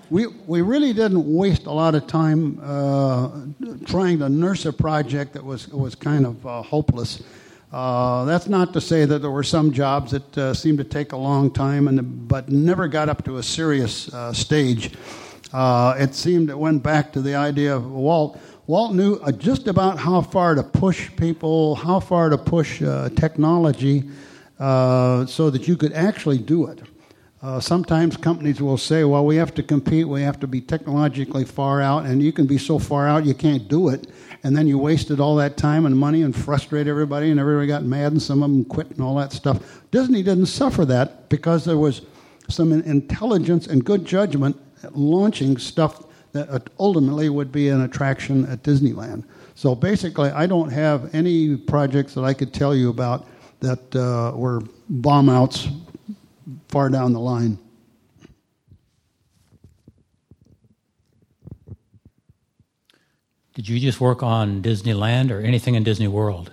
we, 0.09 0.27
we 0.27 0.61
really 0.61 0.93
didn't 0.93 1.33
waste 1.33 1.65
a 1.65 1.71
lot 1.71 1.95
of 1.95 2.07
time 2.07 2.59
uh, 2.63 3.29
trying 3.85 4.19
to 4.19 4.29
nurse 4.29 4.65
a 4.65 4.73
project 4.73 5.33
that 5.33 5.43
was, 5.43 5.67
was 5.69 5.95
kind 5.95 6.25
of 6.25 6.45
uh, 6.45 6.61
hopeless. 6.61 7.21
Uh, 7.71 8.23
that's 8.25 8.47
not 8.47 8.71
to 8.73 8.79
say 8.79 9.03
that 9.03 9.19
there 9.19 9.31
were 9.31 9.43
some 9.43 9.73
jobs 9.73 10.11
that 10.11 10.37
uh, 10.37 10.53
seemed 10.53 10.77
to 10.77 10.83
take 10.83 11.11
a 11.11 11.17
long 11.17 11.51
time, 11.51 11.87
and, 11.89 12.27
but 12.27 12.49
never 12.49 12.87
got 12.87 13.09
up 13.09 13.25
to 13.25 13.37
a 13.37 13.43
serious 13.43 14.13
uh, 14.13 14.31
stage. 14.31 14.93
Uh, 15.51 15.95
it 15.97 16.15
seemed 16.15 16.49
it 16.49 16.57
went 16.57 16.81
back 16.81 17.11
to 17.11 17.21
the 17.21 17.35
idea 17.35 17.75
of 17.75 17.91
Walt. 17.91 18.39
Walt 18.67 18.93
knew 18.93 19.19
just 19.33 19.67
about 19.67 19.97
how 19.97 20.21
far 20.21 20.55
to 20.55 20.63
push 20.63 21.09
people, 21.17 21.75
how 21.75 21.99
far 21.99 22.29
to 22.29 22.37
push 22.37 22.79
technology, 23.15 24.03
so 24.59 25.49
that 25.49 25.67
you 25.67 25.77
could 25.77 25.93
actually 25.93 26.37
do 26.37 26.67
it. 26.67 26.81
Uh, 27.39 27.59
sometimes 27.59 28.17
companies 28.17 28.59
will 28.61 28.77
say, 28.77 29.03
well, 29.03 29.23
we 29.23 29.35
have 29.35 29.53
to 29.53 29.61
compete, 29.61 30.07
we 30.07 30.23
have 30.23 30.39
to 30.39 30.47
be 30.47 30.59
technologically 30.59 31.45
far 31.45 31.81
out, 31.81 32.03
and 32.05 32.21
you 32.21 32.31
can 32.31 32.47
be 32.47 32.57
so 32.57 32.79
far 32.79 33.07
out 33.07 33.25
you 33.25 33.35
can't 33.35 33.67
do 33.67 33.89
it. 33.89 34.07
And 34.43 34.57
then 34.57 34.65
you 34.65 34.79
wasted 34.79 35.19
all 35.19 35.35
that 35.35 35.55
time 35.55 35.85
and 35.85 35.95
money 35.95 36.23
and 36.23 36.35
frustrate 36.35 36.87
everybody, 36.87 37.29
and 37.29 37.39
everybody 37.39 37.67
got 37.67 37.83
mad, 37.83 38.11
and 38.11 38.21
some 38.21 38.41
of 38.41 38.49
them 38.49 38.65
quit 38.65 38.89
and 38.89 39.01
all 39.01 39.15
that 39.17 39.31
stuff. 39.33 39.81
Disney 39.91 40.23
didn't 40.23 40.47
suffer 40.47 40.83
that 40.85 41.29
because 41.29 41.63
there 41.63 41.77
was 41.77 42.01
some 42.49 42.71
intelligence 42.71 43.67
and 43.67 43.85
good 43.85 44.03
judgment 44.03 44.59
launching 44.91 45.57
stuff 45.57 46.05
that 46.31 46.69
ultimately 46.79 47.29
would 47.29 47.51
be 47.51 47.69
an 47.69 47.81
attraction 47.81 48.45
at 48.47 48.63
Disneyland. 48.63 49.23
So 49.53 49.75
basically, 49.75 50.29
I 50.29 50.47
don't 50.47 50.69
have 50.69 51.13
any 51.13 51.55
projects 51.55 52.13
that 52.15 52.23
I 52.23 52.33
could 52.33 52.53
tell 52.53 52.75
you 52.75 52.89
about 52.89 53.27
that 53.59 53.95
uh, 53.95 54.35
were 54.35 54.61
bomb 54.89 55.29
outs 55.29 55.67
far 56.69 56.89
down 56.89 57.13
the 57.13 57.19
line. 57.19 57.57
Did 63.53 63.67
you 63.67 63.79
just 63.79 63.99
work 63.99 64.21
on 64.21 64.61
Disneyland 64.61 65.31
or 65.31 65.41
anything 65.41 65.73
in 65.73 65.83
Disney 65.83 66.07
World? 66.07 66.51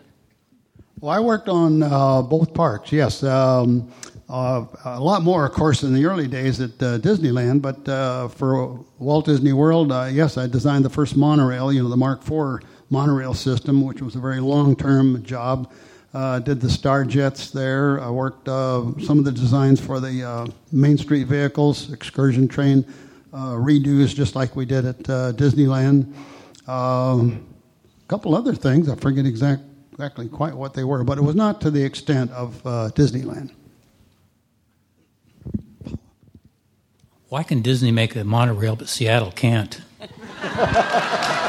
Well, 1.00 1.12
I 1.12 1.20
worked 1.20 1.50
on 1.50 1.82
uh, 1.82 2.22
both 2.22 2.54
parks, 2.54 2.90
yes. 2.90 3.22
Um, 3.22 3.92
uh, 4.26 4.64
a 4.86 5.00
lot 5.00 5.22
more, 5.22 5.44
of 5.44 5.52
course, 5.52 5.82
in 5.82 5.92
the 5.92 6.06
early 6.06 6.26
days 6.26 6.62
at 6.62 6.70
uh, 6.82 6.98
Disneyland, 6.98 7.60
but 7.60 7.86
uh, 7.86 8.28
for 8.28 8.80
Walt 8.98 9.26
Disney 9.26 9.52
World, 9.52 9.92
uh, 9.92 10.08
yes, 10.10 10.38
I 10.38 10.46
designed 10.46 10.82
the 10.82 10.90
first 10.90 11.14
monorail, 11.14 11.70
you 11.70 11.82
know, 11.82 11.90
the 11.90 11.96
Mark 11.96 12.22
IV 12.22 12.66
monorail 12.88 13.34
system, 13.34 13.84
which 13.84 14.00
was 14.00 14.16
a 14.16 14.18
very 14.18 14.40
long 14.40 14.74
term 14.74 15.22
job. 15.22 15.70
Uh, 16.14 16.38
did 16.38 16.60
the 16.60 16.70
Star 16.70 17.04
Jets 17.04 17.50
there. 17.50 18.00
I 18.00 18.08
worked 18.08 18.48
uh, 18.48 18.84
some 19.00 19.18
of 19.18 19.24
the 19.24 19.32
designs 19.32 19.80
for 19.80 19.98
the 19.98 20.22
uh, 20.22 20.46
Main 20.70 20.96
Street 20.96 21.24
vehicles, 21.24 21.92
excursion 21.92 22.46
train 22.46 22.86
uh, 23.32 23.54
redos, 23.54 24.14
just 24.14 24.36
like 24.36 24.54
we 24.54 24.64
did 24.64 24.84
at 24.84 25.10
uh, 25.10 25.32
Disneyland. 25.32 26.14
Um, 26.68 27.44
a 28.04 28.06
couple 28.06 28.36
other 28.36 28.54
things, 28.54 28.88
I 28.88 28.94
forget 28.94 29.26
exact, 29.26 29.62
exactly 29.90 30.28
quite 30.28 30.54
what 30.54 30.74
they 30.74 30.84
were, 30.84 31.02
but 31.02 31.18
it 31.18 31.22
was 31.22 31.34
not 31.34 31.60
to 31.62 31.70
the 31.70 31.82
extent 31.82 32.30
of 32.30 32.64
uh, 32.64 32.90
Disneyland. 32.94 33.50
Why 37.28 37.42
can 37.42 37.60
Disney 37.60 37.90
make 37.90 38.14
a 38.14 38.22
monorail 38.22 38.76
but 38.76 38.88
Seattle 38.88 39.32
can't? 39.32 39.80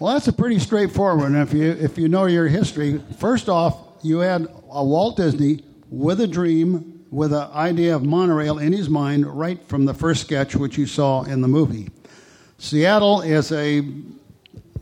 Well, 0.00 0.14
that's 0.14 0.26
a 0.26 0.32
pretty 0.32 0.58
straightforward. 0.58 1.32
And 1.32 1.36
if 1.36 1.54
you 1.54 1.70
if 1.70 1.98
you 1.98 2.08
know 2.08 2.26
your 2.26 2.48
history, 2.48 3.00
first 3.18 3.48
off, 3.48 3.76
you 4.02 4.18
had 4.18 4.48
a 4.70 4.84
Walt 4.84 5.16
Disney 5.16 5.62
with 5.88 6.20
a 6.20 6.26
dream, 6.26 7.06
with 7.10 7.32
an 7.32 7.48
idea 7.52 7.94
of 7.94 8.04
monorail 8.04 8.58
in 8.58 8.72
his 8.72 8.88
mind 8.88 9.24
right 9.26 9.62
from 9.68 9.84
the 9.84 9.94
first 9.94 10.22
sketch, 10.22 10.56
which 10.56 10.76
you 10.76 10.86
saw 10.86 11.22
in 11.22 11.42
the 11.42 11.48
movie. 11.48 11.90
Seattle 12.58 13.20
is 13.20 13.52
a 13.52 13.82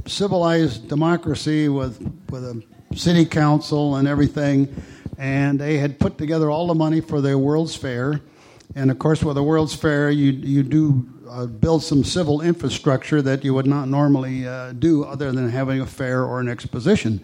civilized 0.07 0.89
democracy 0.89 1.69
with 1.69 2.01
with 2.31 2.45
a 2.45 2.63
city 2.95 3.27
council 3.27 3.97
and 3.97 4.09
everything, 4.09 4.75
and 5.19 5.61
they 5.61 5.77
had 5.77 5.99
put 5.99 6.17
together 6.17 6.51
all 6.51 6.67
the 6.67 6.75
money 6.75 7.03
for 7.03 7.21
their 7.21 7.37
World's 7.37 7.77
Fair. 7.77 8.21
And 8.75 8.91
of 8.91 8.99
course, 8.99 9.23
with 9.23 9.37
a 9.37 9.43
World's 9.43 9.75
Fair, 9.75 10.11
you 10.11 10.33
you 10.33 10.63
do 10.63 11.07
uh, 11.33 11.47
build 11.47 11.83
some 11.83 12.05
civil 12.05 12.43
infrastructure 12.43 13.23
that 13.23 13.43
you 13.43 13.55
would 13.55 13.67
not 13.67 13.89
normally 13.89 14.47
uh, 14.47 14.73
do 14.73 15.05
other 15.05 15.33
than 15.33 15.49
having 15.49 15.81
a 15.81 15.87
fair 15.87 16.25
or 16.25 16.41
an 16.41 16.49
exposition. 16.49 17.21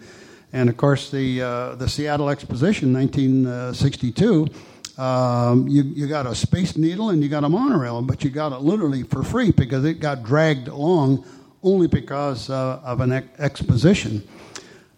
And 0.51 0.67
of 0.67 0.77
course, 0.77 1.11
the, 1.11 1.41
uh, 1.41 1.75
the 1.75 1.87
Seattle 1.87 2.29
Exposition, 2.29 2.91
1962, 2.91 4.47
um, 4.97 5.67
you, 5.67 5.83
you 5.83 6.07
got 6.07 6.25
a 6.25 6.33
Space 6.33 6.75
Needle 6.75 7.11
and 7.11 7.21
you 7.21 7.29
got 7.29 7.43
a 7.43 7.49
monorail, 7.49 8.01
but 8.01 8.23
you 8.23 8.31
got 8.31 8.51
it 8.51 8.61
literally 8.61 9.03
for 9.03 9.21
free 9.21 9.51
because 9.51 9.85
it 9.85 9.99
got 9.99 10.23
dragged 10.23 10.67
along 10.67 11.23
only 11.61 11.87
because 11.87 12.49
uh, 12.49 12.81
of 12.83 13.01
an 13.01 13.11
ex- 13.11 13.39
exposition. 13.39 14.27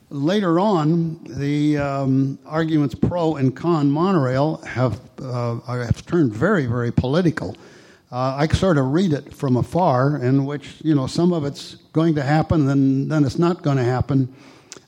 Later 0.10 0.60
on, 0.60 1.20
the 1.26 1.78
um, 1.78 2.40
arguments 2.46 2.96
pro 2.96 3.36
and 3.36 3.56
con 3.56 3.92
monorail 3.92 4.58
have, 4.66 5.02
uh, 5.22 5.60
have 5.66 6.06
turned 6.06 6.34
very, 6.34 6.66
very 6.66 6.92
political 6.92 7.58
uh, 8.12 8.36
I 8.40 8.48
sort 8.48 8.78
of 8.78 8.88
read 8.88 9.14
it 9.14 9.34
from 9.34 9.56
afar, 9.56 10.18
in 10.18 10.46
which 10.46 10.76
you 10.84 10.94
know 10.94 11.08
some 11.08 11.32
of 11.32 11.46
it's 11.46 11.76
going 11.94 12.16
to 12.16 12.24
happen, 12.24 12.66
then 12.66 13.08
then 13.08 13.24
it's 13.24 13.40
not 13.40 13.62
going 13.62 13.78
to 13.78 13.84
happen. 13.84 14.34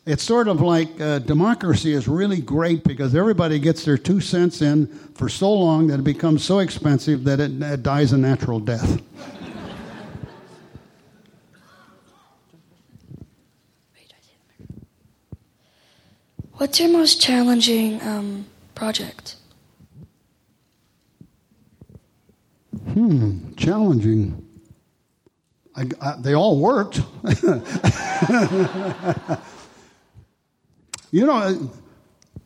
It's 0.05 0.23
sort 0.23 0.49
of 0.49 0.59
like 0.59 0.99
uh, 0.99 1.19
democracy 1.19 1.93
is 1.93 2.09
really 2.09 2.41
great 2.41 2.83
because 2.83 3.15
everybody 3.15 3.57
gets 3.59 3.85
their 3.85 3.97
two 3.97 4.19
cents 4.19 4.61
in 4.61 4.87
for 5.15 5.29
so 5.29 5.53
long 5.53 5.87
that 5.87 5.99
it 5.99 6.03
becomes 6.03 6.43
so 6.43 6.59
expensive 6.59 7.23
that 7.23 7.39
it, 7.39 7.61
it 7.61 7.83
dies 7.83 8.11
a 8.11 8.17
natural 8.17 8.59
death. 8.59 9.01
What's 16.55 16.79
your 16.79 16.89
most 16.89 17.21
challenging 17.21 18.01
um, 18.03 18.45
project? 18.75 19.37
Hmm, 22.91 23.53
challenging. 23.55 24.45
I, 25.75 25.85
I, 26.01 26.15
they 26.19 26.33
all 26.35 26.59
worked. 26.59 26.97
you 31.11 31.25
know, 31.25 31.71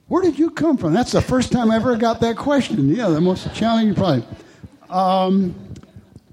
where 0.07 0.21
did 0.21 0.39
you 0.39 0.49
come 0.51 0.77
from? 0.77 0.93
That's 0.93 1.11
the 1.11 1.21
first 1.21 1.51
time 1.51 1.71
I 1.71 1.75
ever 1.75 1.97
got 1.97 2.21
that 2.21 2.37
question. 2.37 2.93
Yeah, 2.95 3.09
the 3.09 3.19
most 3.19 3.53
challenging 3.53 3.95
probably. 3.95 4.23
Um, 4.89 5.55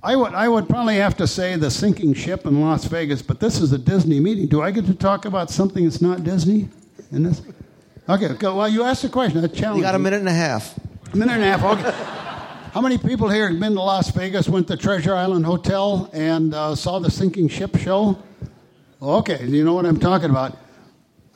I 0.02 0.14
would, 0.14 0.34
I 0.34 0.48
would 0.48 0.68
probably 0.68 0.96
have 0.96 1.16
to 1.16 1.26
say 1.26 1.56
the 1.56 1.70
sinking 1.70 2.14
ship 2.14 2.46
in 2.46 2.60
Las 2.60 2.84
Vegas, 2.84 3.22
but 3.22 3.40
this 3.40 3.60
is 3.60 3.72
a 3.72 3.78
Disney 3.78 4.20
meeting. 4.20 4.46
Do 4.46 4.62
I 4.62 4.70
get 4.70 4.86
to 4.86 4.94
talk 4.94 5.24
about 5.24 5.50
something 5.50 5.84
that's 5.84 6.02
not 6.02 6.22
Disney 6.22 6.68
in 7.10 7.22
this? 7.24 7.42
Okay, 8.08 8.36
well, 8.42 8.68
you 8.68 8.82
asked 8.84 9.02
the 9.02 9.08
question. 9.08 9.42
I 9.42 9.46
challenge 9.46 9.78
You 9.78 9.82
got 9.82 9.94
a 9.94 9.98
minute 9.98 10.20
and 10.20 10.28
a 10.28 10.32
half. 10.32 10.78
A 11.12 11.16
minute 11.16 11.32
and 11.32 11.42
a 11.42 11.46
half. 11.46 11.64
Okay. 11.64 12.20
How 12.74 12.80
many 12.80 12.98
people 12.98 13.28
here 13.28 13.48
have 13.48 13.60
been 13.60 13.74
to 13.74 13.80
Las 13.80 14.10
Vegas, 14.10 14.48
went 14.48 14.66
to 14.66 14.76
Treasure 14.76 15.14
Island 15.14 15.46
Hotel, 15.46 16.10
and 16.12 16.52
uh, 16.52 16.74
saw 16.74 16.98
the 16.98 17.08
sinking 17.08 17.46
ship 17.46 17.76
show? 17.76 18.18
Okay, 19.00 19.46
you 19.46 19.64
know 19.64 19.74
what 19.74 19.86
I'm 19.86 20.00
talking 20.00 20.28
about. 20.28 20.58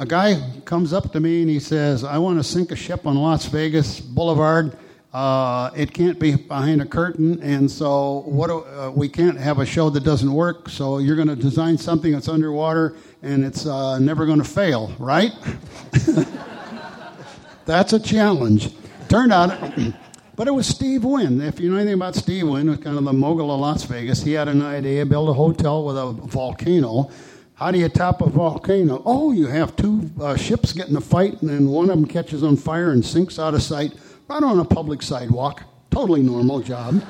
A 0.00 0.06
guy 0.06 0.34
comes 0.64 0.92
up 0.92 1.12
to 1.12 1.20
me 1.20 1.42
and 1.42 1.48
he 1.48 1.60
says, 1.60 2.02
I 2.02 2.18
want 2.18 2.40
to 2.40 2.42
sink 2.44 2.72
a 2.72 2.76
ship 2.76 3.06
on 3.06 3.14
Las 3.16 3.46
Vegas 3.46 4.00
Boulevard. 4.00 4.76
Uh, 5.12 5.70
it 5.76 5.94
can't 5.94 6.18
be 6.18 6.34
behind 6.34 6.82
a 6.82 6.84
curtain, 6.86 7.40
and 7.40 7.70
so 7.70 8.24
what? 8.26 8.48
do- 8.48 8.64
Uh, 8.64 8.90
we 8.90 9.08
can't 9.08 9.38
have 9.38 9.60
a 9.60 9.66
show 9.66 9.90
that 9.90 10.02
doesn't 10.02 10.32
work. 10.32 10.68
So 10.68 10.98
you're 10.98 11.14
going 11.16 11.28
to 11.28 11.36
design 11.36 11.78
something 11.78 12.10
that's 12.10 12.28
underwater 12.28 12.96
and 13.22 13.44
it's 13.44 13.64
uh, 13.64 14.00
never 14.00 14.26
going 14.26 14.38
to 14.42 14.44
fail, 14.48 14.92
right? 14.98 15.30
That's 17.64 17.92
a 17.92 18.00
challenge. 18.00 18.70
Turned 19.08 19.32
out, 19.32 19.50
but 20.38 20.46
it 20.46 20.52
was 20.52 20.68
Steve 20.68 21.02
Wynn. 21.02 21.40
If 21.40 21.58
you 21.58 21.68
know 21.68 21.78
anything 21.78 21.94
about 21.94 22.14
Steve 22.14 22.46
Wynn, 22.48 22.70
was 22.70 22.78
kind 22.78 22.96
of 22.96 23.02
the 23.02 23.12
mogul 23.12 23.52
of 23.52 23.58
Las 23.58 23.82
Vegas. 23.82 24.22
He 24.22 24.34
had 24.34 24.46
an 24.46 24.62
idea: 24.62 25.04
build 25.04 25.28
a 25.28 25.32
hotel 25.32 25.84
with 25.84 25.98
a 25.98 26.12
volcano. 26.12 27.10
How 27.54 27.72
do 27.72 27.78
you 27.80 27.88
top 27.88 28.22
a 28.22 28.30
volcano? 28.30 29.02
Oh, 29.04 29.32
you 29.32 29.48
have 29.48 29.74
two 29.74 30.08
uh, 30.20 30.36
ships 30.36 30.72
get 30.72 30.86
in 30.86 30.96
a 30.96 31.00
fight, 31.00 31.42
and 31.42 31.50
then 31.50 31.66
one 31.66 31.90
of 31.90 31.96
them 31.96 32.06
catches 32.06 32.44
on 32.44 32.56
fire 32.56 32.92
and 32.92 33.04
sinks 33.04 33.40
out 33.40 33.54
of 33.54 33.62
sight 33.64 33.94
right 34.28 34.40
on 34.44 34.60
a 34.60 34.64
public 34.64 35.02
sidewalk. 35.02 35.64
Totally 35.90 36.22
normal 36.22 36.60
job. 36.60 37.02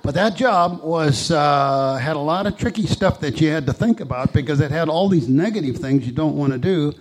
But 0.00 0.14
that 0.14 0.36
job 0.36 0.82
was 0.82 1.30
uh, 1.30 1.96
had 1.96 2.16
a 2.16 2.18
lot 2.18 2.46
of 2.46 2.56
tricky 2.56 2.86
stuff 2.86 3.20
that 3.20 3.42
you 3.42 3.50
had 3.50 3.66
to 3.66 3.74
think 3.74 4.00
about 4.00 4.32
because 4.32 4.60
it 4.60 4.70
had 4.70 4.88
all 4.88 5.10
these 5.10 5.28
negative 5.28 5.76
things 5.76 6.06
you 6.06 6.12
don't 6.12 6.36
want 6.36 6.54
to 6.54 6.58
do. 6.58 6.94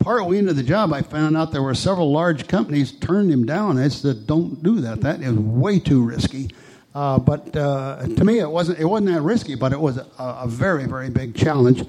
Partway 0.00 0.38
into 0.38 0.54
the 0.54 0.62
job, 0.62 0.94
I 0.94 1.02
found 1.02 1.36
out 1.36 1.52
there 1.52 1.62
were 1.62 1.74
several 1.74 2.10
large 2.10 2.48
companies 2.48 2.90
turned 2.90 3.30
him 3.30 3.44
down. 3.44 3.76
I 3.76 3.88
said, 3.88 4.26
"Don't 4.26 4.62
do 4.62 4.80
that. 4.80 5.02
That 5.02 5.20
is 5.20 5.34
way 5.34 5.78
too 5.78 6.02
risky." 6.02 6.50
Uh, 6.94 7.18
but 7.18 7.54
uh, 7.54 8.06
to 8.16 8.24
me, 8.24 8.38
it 8.38 8.50
wasn't. 8.50 8.78
It 8.78 8.86
wasn't 8.86 9.10
that 9.10 9.20
risky, 9.20 9.56
but 9.56 9.72
it 9.72 9.80
was 9.80 9.98
a, 9.98 10.06
a 10.18 10.46
very, 10.48 10.86
very 10.86 11.10
big 11.10 11.36
challenge. 11.36 11.84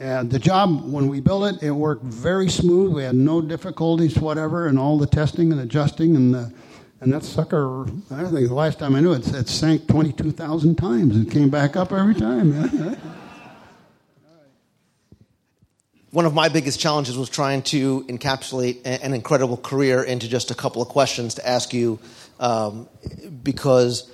And 0.00 0.28
the 0.28 0.40
job, 0.40 0.92
when 0.92 1.06
we 1.06 1.20
built 1.20 1.54
it, 1.54 1.62
it 1.62 1.70
worked 1.70 2.02
very 2.02 2.50
smooth. 2.50 2.94
We 2.94 3.04
had 3.04 3.14
no 3.14 3.40
difficulties, 3.40 4.18
whatever, 4.18 4.66
and 4.66 4.76
all 4.76 4.98
the 4.98 5.06
testing 5.06 5.52
and 5.52 5.60
adjusting 5.60 6.16
and. 6.16 6.36
Uh, 6.36 6.44
and 7.00 7.12
that 7.12 7.24
sucker, 7.24 7.82
I 8.12 8.22
think 8.26 8.46
the 8.46 8.54
last 8.54 8.78
time 8.78 8.94
I 8.94 9.00
knew 9.00 9.12
it, 9.12 9.26
it 9.26 9.48
sank 9.48 9.88
22,000 9.88 10.76
times. 10.76 11.16
It 11.16 11.32
came 11.32 11.50
back 11.50 11.74
up 11.74 11.90
every 11.90 12.14
time. 12.14 12.96
One 16.12 16.26
of 16.26 16.34
my 16.34 16.50
biggest 16.50 16.78
challenges 16.78 17.16
was 17.16 17.30
trying 17.30 17.62
to 17.62 18.04
encapsulate 18.04 18.82
an 18.84 19.14
incredible 19.14 19.56
career 19.56 20.02
into 20.02 20.28
just 20.28 20.50
a 20.50 20.54
couple 20.54 20.82
of 20.82 20.88
questions 20.88 21.36
to 21.36 21.48
ask 21.48 21.72
you, 21.72 21.98
um, 22.38 22.86
because 23.42 24.12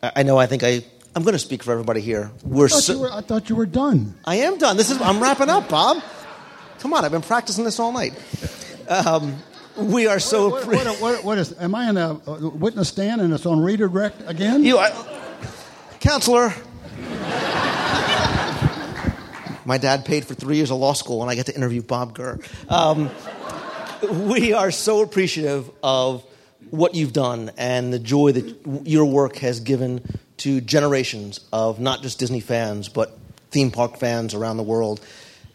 I 0.00 0.22
know 0.22 0.38
I 0.38 0.46
think 0.46 0.62
I 0.62 0.84
I'm 1.16 1.24
going 1.24 1.32
to 1.32 1.40
speak 1.40 1.64
for 1.64 1.72
everybody 1.72 2.00
here. 2.02 2.30
We're 2.44 2.66
I, 2.66 2.68
thought 2.68 2.82
so, 2.84 2.92
you 2.92 3.00
were, 3.00 3.12
I 3.12 3.20
thought 3.20 3.48
you 3.48 3.56
were 3.56 3.66
done. 3.66 4.14
I 4.24 4.36
am 4.36 4.58
done. 4.58 4.76
This 4.76 4.92
is 4.92 5.00
I'm 5.00 5.20
wrapping 5.20 5.48
up, 5.48 5.68
Bob. 5.68 6.00
Come 6.78 6.94
on, 6.94 7.04
I've 7.04 7.10
been 7.10 7.20
practicing 7.20 7.64
this 7.64 7.80
all 7.80 7.90
night. 7.90 8.14
Um, 8.88 9.36
we 9.76 10.06
are 10.06 10.20
so. 10.20 10.50
What, 10.50 10.66
what, 10.66 11.00
what, 11.00 11.24
what 11.24 11.38
is? 11.38 11.52
Am 11.58 11.74
I 11.74 11.90
in 11.90 11.96
a, 11.96 12.20
a 12.26 12.48
witness 12.48 12.90
stand 12.90 13.20
and 13.20 13.34
it's 13.34 13.44
on 13.44 13.58
redirect 13.58 14.22
again? 14.26 14.62
You, 14.62 14.78
I, 14.78 14.92
counselor. 15.98 16.54
My 19.64 19.78
dad 19.78 20.04
paid 20.04 20.24
for 20.24 20.34
three 20.34 20.56
years 20.56 20.70
of 20.70 20.78
law 20.78 20.94
school, 20.94 21.22
and 21.22 21.30
I 21.30 21.34
get 21.34 21.46
to 21.46 21.54
interview 21.54 21.82
Bob 21.82 22.14
Gurr. 22.14 22.38
Um, 22.68 23.10
we 24.10 24.52
are 24.52 24.70
so 24.70 25.02
appreciative 25.02 25.70
of 25.82 26.24
what 26.70 26.94
you've 26.94 27.12
done 27.12 27.50
and 27.58 27.92
the 27.92 27.98
joy 27.98 28.32
that 28.32 28.86
your 28.86 29.04
work 29.04 29.36
has 29.36 29.60
given 29.60 30.02
to 30.38 30.60
generations 30.60 31.40
of 31.52 31.80
not 31.80 32.02
just 32.02 32.18
Disney 32.18 32.40
fans, 32.40 32.88
but 32.88 33.18
theme 33.50 33.70
park 33.70 33.98
fans 33.98 34.34
around 34.34 34.56
the 34.56 34.62
world. 34.62 35.00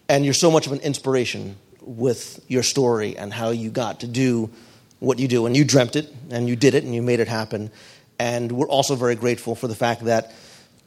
And 0.08 0.24
you're 0.24 0.34
so 0.34 0.52
much 0.52 0.68
of 0.68 0.74
an 0.74 0.80
inspiration 0.80 1.56
with 1.82 2.44
your 2.48 2.64
story 2.64 3.18
and 3.18 3.34
how 3.34 3.50
you 3.50 3.72
got 3.72 4.02
to 4.02 4.08
do 4.08 4.52
what 5.00 5.18
you 5.18 5.28
do. 5.28 5.46
And 5.48 5.58
you 5.58 5.64
dreamt 5.64 5.96
it, 5.96 6.14
and 6.30 6.48
you 6.48 6.56
did 6.56 6.76
it, 6.76 6.84
and 6.84 6.94
you 6.94 7.02
made 7.02 7.20
it 7.20 7.28
happen. 7.28 7.72
And 8.20 8.52
we're 8.52 8.68
also 8.68 8.96
very 8.96 9.16
grateful 9.16 9.56
for 9.56 9.68
the 9.68 9.76
fact 9.76 10.06
that 10.06 10.32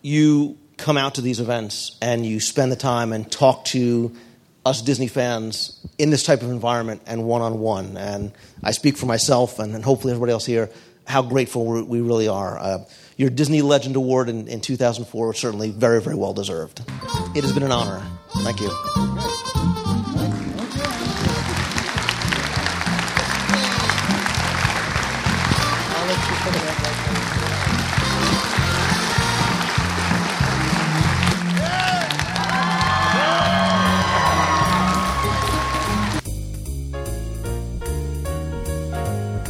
you 0.03 0.57
come 0.79 0.97
out 0.97 1.17
to 1.17 1.21
these 1.21 1.41
events 1.41 1.97
and 2.01 2.25
you 2.25 2.41
spend 2.41 2.73
the 2.73 2.77
time 2.77 3.13
and 3.13 3.31
talk 3.31 3.65
to 3.67 4.17
us 4.65 4.83
Disney 4.83 5.09
fans 5.09 5.79
in 5.99 6.11
this 6.11 6.23
type 6.23 6.43
of 6.43 6.51
environment 6.51 7.03
and 7.07 7.25
one 7.25 7.43
on 7.43 7.59
one. 7.59 7.97
And 7.97 8.33
I 8.63 8.71
speak 8.71 8.97
for 8.97 9.07
myself 9.07 9.59
and, 9.59 9.75
and 9.75 9.85
hopefully 9.85 10.13
everybody 10.13 10.33
else 10.33 10.47
here 10.47 10.71
how 11.09 11.23
grateful 11.23 11.65
we, 11.65 12.01
really 12.01 12.29
are. 12.29 12.59
Uh, 12.59 12.85
your 13.17 13.31
Disney 13.31 13.63
Legend 13.63 13.97
Award 13.97 14.29
in, 14.29 14.47
in 14.47 14.61
2004 14.61 15.29
was 15.29 15.39
certainly 15.39 15.71
very, 15.71 16.01
very 16.01 16.17
well 16.17 16.35
deserved. 16.35 16.81
It 17.35 17.43
has 17.43 17.53
been 17.53 17.63
an 17.63 17.73
honor. 17.73 18.03
Thank 18.45 18.61
you. 18.61 19.38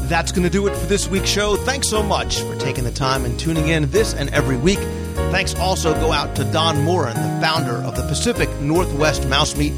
That's 0.09 0.33
going 0.33 0.45
to 0.45 0.51
do 0.51 0.67
it 0.67 0.75
for 0.75 0.87
this 0.87 1.07
week's 1.07 1.29
show. 1.29 1.55
Thanks 1.57 1.87
so 1.87 2.03
much 2.03 2.41
for 2.41 2.57
taking 2.57 2.85
the 2.85 2.91
time 2.91 3.27
and 3.27 3.39
tuning 3.39 3.69
in 3.69 3.91
this 3.91 4.15
and 4.15 4.31
every 4.31 4.57
week. 4.57 4.79
Thanks 5.31 5.55
also 5.57 5.93
go 6.01 6.13
out 6.13 6.35
to 6.37 6.45
Don 6.45 6.83
Moran, 6.83 7.15
the 7.15 7.47
founder 7.47 7.75
of 7.75 7.95
the 7.95 8.03
Pacific 8.05 8.49
Northwest 8.61 9.29
Mouse 9.29 9.55
Meet, 9.55 9.75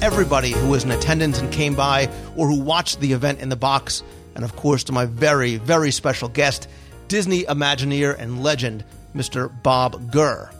everybody 0.00 0.52
who 0.52 0.70
was 0.70 0.84
in 0.84 0.90
attendance 0.90 1.38
and 1.38 1.52
came 1.52 1.74
by 1.74 2.08
or 2.34 2.48
who 2.48 2.60
watched 2.60 3.00
the 3.00 3.12
event 3.12 3.40
in 3.40 3.50
the 3.50 3.56
box, 3.56 4.02
and 4.34 4.42
of 4.42 4.56
course 4.56 4.84
to 4.84 4.92
my 4.92 5.04
very, 5.04 5.56
very 5.56 5.90
special 5.90 6.30
guest, 6.30 6.66
Disney 7.08 7.42
Imagineer 7.42 8.18
and 8.18 8.42
legend, 8.42 8.84
Mr. 9.14 9.52
Bob 9.62 10.10
Gurr. 10.10 10.50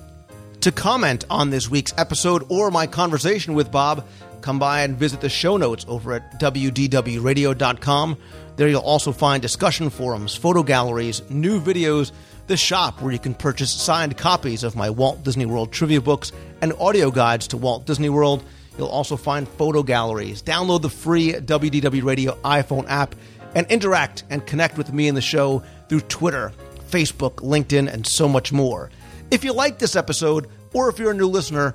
To 0.60 0.70
comment 0.70 1.24
on 1.30 1.48
this 1.48 1.70
week's 1.70 1.94
episode 1.96 2.44
or 2.51 2.70
my 2.70 2.86
conversation 2.86 3.55
with 3.55 3.72
Bob, 3.72 4.06
come 4.42 4.59
by 4.59 4.82
and 4.82 4.98
visit 4.98 5.22
the 5.22 5.30
show 5.30 5.56
notes 5.56 5.86
over 5.88 6.12
at 6.12 6.38
wdwradio.com. 6.38 8.18
There 8.56 8.68
you'll 8.68 8.82
also 8.82 9.10
find 9.10 9.43
discussion 9.43 9.90
forums, 9.90 10.35
photo 10.35 10.62
galleries, 10.62 11.22
new 11.28 11.60
videos, 11.60 12.12
the 12.47 12.56
shop 12.56 13.01
where 13.02 13.12
you 13.12 13.18
can 13.18 13.35
purchase 13.35 13.72
signed 13.72 14.16
copies 14.16 14.62
of 14.62 14.76
my 14.76 14.90
Walt 14.90 15.24
Disney 15.24 15.47
World 15.47 15.72
trivia 15.72 16.01
books 16.01 16.31
and 16.60 16.72
audio 16.78 17.10
guides 17.10 17.48
to 17.48 17.56
Walt 17.56 17.86
Disney 17.86 18.09
World. 18.10 18.44
You'll 18.78 18.89
also 18.89 19.16
find 19.16 19.48
photo 19.48 19.82
galleries. 19.82 20.43
Download 20.43 20.82
the 20.82 20.90
free 20.90 21.32
WDW 21.32 22.05
Radio 22.05 22.36
iPhone 22.44 22.89
app 22.89 23.14
and 23.55 23.66
interact 23.70 24.24
and 24.31 24.47
connect 24.47 24.76
with 24.76 24.93
me 24.93 25.09
in 25.09 25.14
the 25.14 25.20
show 25.20 25.62
through 25.89 26.01
Twitter, 26.02 26.52
Facebook, 26.90 27.36
LinkedIn, 27.36 27.93
and 27.93 28.06
so 28.06 28.28
much 28.28 28.52
more. 28.52 28.90
If 29.31 29.43
you 29.43 29.52
like 29.52 29.78
this 29.78 29.97
episode, 29.97 30.48
or 30.72 30.89
if 30.89 30.98
you're 30.98 31.12
a 31.12 31.14
new 31.14 31.28
listener, 31.28 31.74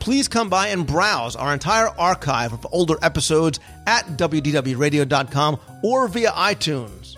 please 0.00 0.26
come 0.26 0.48
by 0.48 0.68
and 0.68 0.86
browse 0.86 1.36
our 1.36 1.52
entire 1.52 1.88
archive 1.98 2.52
of 2.52 2.66
older 2.72 2.96
episodes 3.02 3.60
at 3.86 4.04
WDWRadio.com 4.16 5.60
or 5.82 6.08
via 6.08 6.30
iTunes. 6.32 7.16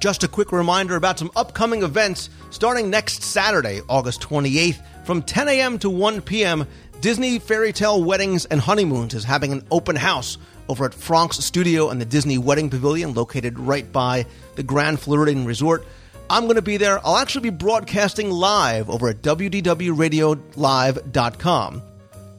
Just 0.00 0.24
a 0.24 0.28
quick 0.28 0.52
reminder 0.52 0.96
about 0.96 1.18
some 1.18 1.30
upcoming 1.36 1.82
events 1.82 2.30
starting 2.50 2.88
next 2.90 3.22
Saturday, 3.22 3.80
August 3.88 4.20
28th, 4.20 4.82
from 5.04 5.22
10 5.22 5.48
a.m. 5.48 5.78
to 5.78 5.88
1 5.90 6.20
p.m. 6.22 6.66
Disney 7.00 7.38
Fairy 7.38 7.72
Tale 7.72 8.02
Weddings 8.02 8.46
and 8.46 8.60
Honeymoons 8.60 9.14
is 9.14 9.22
having 9.24 9.52
an 9.52 9.64
open 9.70 9.94
house 9.96 10.38
over 10.68 10.84
at 10.84 10.94
Frank's 10.94 11.44
Studio 11.44 11.90
and 11.90 12.00
the 12.00 12.04
Disney 12.04 12.38
Wedding 12.38 12.70
Pavilion, 12.70 13.14
located 13.14 13.58
right 13.58 13.90
by 13.92 14.26
the 14.54 14.62
Grand 14.62 15.00
Floridian 15.00 15.44
Resort. 15.44 15.84
I'm 16.28 16.44
going 16.44 16.56
to 16.56 16.62
be 16.62 16.76
there. 16.76 16.98
I'll 17.06 17.18
actually 17.18 17.50
be 17.50 17.56
broadcasting 17.56 18.30
live 18.30 18.90
over 18.90 19.08
at 19.08 19.22
WDWRadioLive.com. 19.22 21.82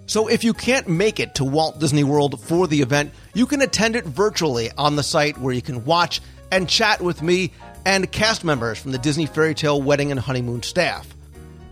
So 0.08 0.28
if 0.28 0.46
you 0.46 0.54
can't 0.54 0.88
make 0.88 1.20
it 1.20 1.36
to 1.36 1.44
Walt 1.44 1.80
Disney 1.80 2.06
World 2.06 2.42
for 2.42 2.66
the 2.66 2.82
event, 2.82 3.12
you 3.34 3.46
can 3.46 3.62
attend 3.62 3.98
it 3.98 4.06
virtually 4.06 4.72
on 4.78 4.96
the 4.96 5.04
site 5.04 5.38
where 5.38 5.54
you 5.54 5.62
can 5.62 5.84
watch 5.84 6.22
and 6.50 6.70
chat 6.70 7.02
with 7.02 7.22
me 7.22 7.52
and 7.86 8.10
cast 8.10 8.46
members 8.46 8.80
from 8.80 8.94
the 8.94 8.98
Disney 8.98 9.26
Fairy 9.26 9.54
Tale 9.54 9.82
Wedding 9.82 10.12
and 10.12 10.20
Honeymoon 10.20 10.64
staff. 10.64 11.14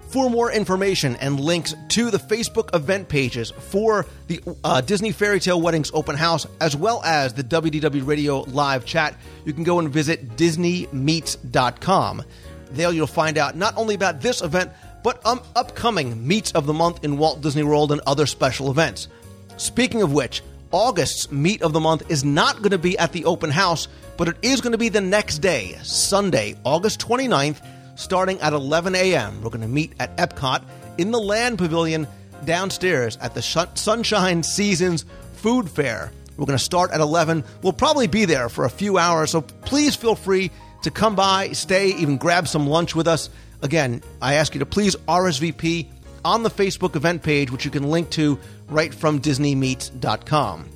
For 0.10 0.30
more 0.30 0.52
information 0.52 1.16
and 1.16 1.40
links 1.40 1.74
to 1.90 2.12
the 2.12 2.18
Facebook 2.18 2.76
event 2.76 3.08
pages 3.08 3.52
for 3.52 4.06
the 4.28 4.42
uh, 4.66 4.82
Disney 4.82 5.14
Fairy 5.14 5.40
Tale 5.40 5.62
Weddings 5.62 5.90
open 5.94 6.18
house, 6.18 6.46
as 6.60 6.76
well 6.76 7.02
as 7.06 7.34
the 7.34 7.44
WDW 7.44 8.06
Radio 8.06 8.42
live 8.42 8.84
chat, 8.84 9.16
you 9.46 9.54
can 9.54 9.64
go 9.64 9.80
and 9.80 9.90
visit 9.90 10.36
DisneyMeets.com. 10.36 12.24
There 12.72 12.92
you'll 12.92 13.08
find 13.08 13.38
out 13.38 13.56
not 13.56 13.78
only 13.78 13.96
about 13.96 14.20
this 14.22 14.42
event, 14.42 14.72
but 15.06 15.24
um, 15.24 15.40
upcoming 15.56 16.28
Meets 16.28 16.52
of 16.54 16.66
the 16.66 16.74
Month 16.74 17.04
in 17.04 17.20
Walt 17.20 17.40
Disney 17.40 17.62
World 17.62 17.92
and 17.92 18.02
other 18.08 18.26
special 18.26 18.72
events. 18.72 19.08
Speaking 19.56 20.02
of 20.02 20.12
which, 20.12 20.42
August's 20.72 21.32
Meet 21.32 21.62
of 21.62 21.74
the 21.74 21.80
Month 21.80 22.10
is 22.10 22.24
not 22.24 22.58
going 22.58 22.72
to 22.72 22.80
be 22.80 22.98
at 22.98 23.12
the 23.12 23.26
open 23.26 23.52
house, 23.52 23.88
but 24.18 24.30
it 24.30 24.36
is 24.42 24.62
going 24.62 24.72
to 24.72 24.80
be 24.80 24.90
the 24.90 25.02
next 25.02 25.38
day, 25.38 25.78
Sunday, 25.84 26.56
August 26.64 27.00
29th, 27.02 27.64
starting 27.94 28.42
at 28.42 28.54
11 28.54 28.96
a.m. 28.96 29.44
We're 29.44 29.52
going 29.52 29.62
to 29.62 29.68
meet 29.68 29.94
at 30.00 30.18
Epcot 30.18 30.64
in 30.98 31.12
the 31.12 31.20
Land 31.20 31.60
Pavilion 31.60 32.08
downstairs 32.44 33.16
at 33.22 33.36
the 33.36 33.44
Sunshine 33.44 34.42
Seasons 34.42 35.06
Food 35.34 35.70
Fair. 35.70 36.12
We're 36.36 36.48
going 36.48 36.58
to 36.58 36.66
start 36.66 36.90
at 36.90 37.00
11. 37.00 37.44
We'll 37.62 37.74
probably 37.74 38.08
be 38.08 38.26
there 38.26 38.50
for 38.50 38.66
a 38.66 38.72
few 38.72 38.98
hours, 38.98 39.30
so 39.30 39.42
please 39.42 39.96
feel 39.96 40.16
free 40.16 40.50
to 40.82 40.90
come 40.90 41.16
by, 41.16 41.52
stay, 41.52 41.90
even 41.90 42.18
grab 42.18 42.48
some 42.48 42.66
lunch 42.66 42.96
with 42.96 43.08
us. 43.08 43.30
Again, 43.66 44.04
I 44.22 44.36
ask 44.36 44.54
you 44.54 44.60
to 44.60 44.66
please 44.68 44.96
RSVP 45.08 45.88
on 46.24 46.44
the 46.44 46.52
Facebook 46.52 46.96
event 46.96 47.24
page, 47.24 47.50
which 47.50 47.66
you 47.66 47.72
can 47.72 47.90
link 47.90 48.12
to 48.12 48.38
right 48.70 48.94
from 48.94 49.20
DisneyMeets.com. 49.20 50.70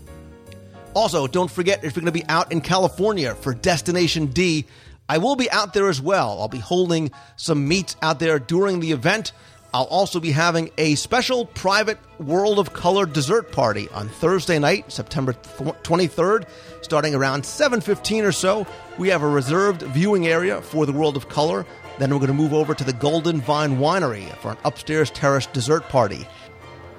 Also, 0.95 1.27
don't 1.27 1.51
forget 1.51 1.83
if 1.83 1.95
you're 1.95 2.01
going 2.01 2.11
to 2.11 2.11
be 2.11 2.25
out 2.27 2.51
in 2.51 2.61
California 2.61 3.35
for 3.35 3.53
Destination 3.53 4.25
D, 4.25 4.65
I 5.07 5.19
will 5.19 5.35
be 5.35 5.51
out 5.51 5.75
there 5.75 5.87
as 5.87 6.01
well. 6.01 6.41
I'll 6.41 6.47
be 6.47 6.57
holding 6.57 7.11
some 7.35 7.67
meets 7.67 7.95
out 8.01 8.19
there 8.19 8.39
during 8.39 8.79
the 8.79 8.91
event. 8.91 9.33
I'll 9.71 9.83
also 9.83 10.19
be 10.19 10.31
having 10.31 10.71
a 10.79 10.95
special 10.95 11.45
private 11.45 11.99
World 12.17 12.57
of 12.57 12.73
Color 12.73 13.05
dessert 13.05 13.51
party 13.51 13.87
on 13.89 14.09
Thursday 14.09 14.57
night, 14.57 14.91
September 14.91 15.33
23rd, 15.33 16.47
starting 16.81 17.13
around 17.13 17.43
7:15 17.43 18.23
or 18.23 18.31
so. 18.31 18.65
We 18.97 19.09
have 19.09 19.21
a 19.21 19.27
reserved 19.27 19.83
viewing 19.83 20.25
area 20.25 20.59
for 20.63 20.87
the 20.87 20.91
World 20.91 21.15
of 21.15 21.29
Color. 21.29 21.67
Then 21.99 22.11
we're 22.11 22.19
going 22.19 22.27
to 22.27 22.33
move 22.33 22.53
over 22.53 22.73
to 22.73 22.83
the 22.83 22.93
Golden 22.93 23.41
Vine 23.41 23.77
Winery 23.77 24.35
for 24.37 24.51
an 24.51 24.57
upstairs 24.63 25.11
terrace 25.11 25.45
dessert 25.45 25.83
party. 25.89 26.25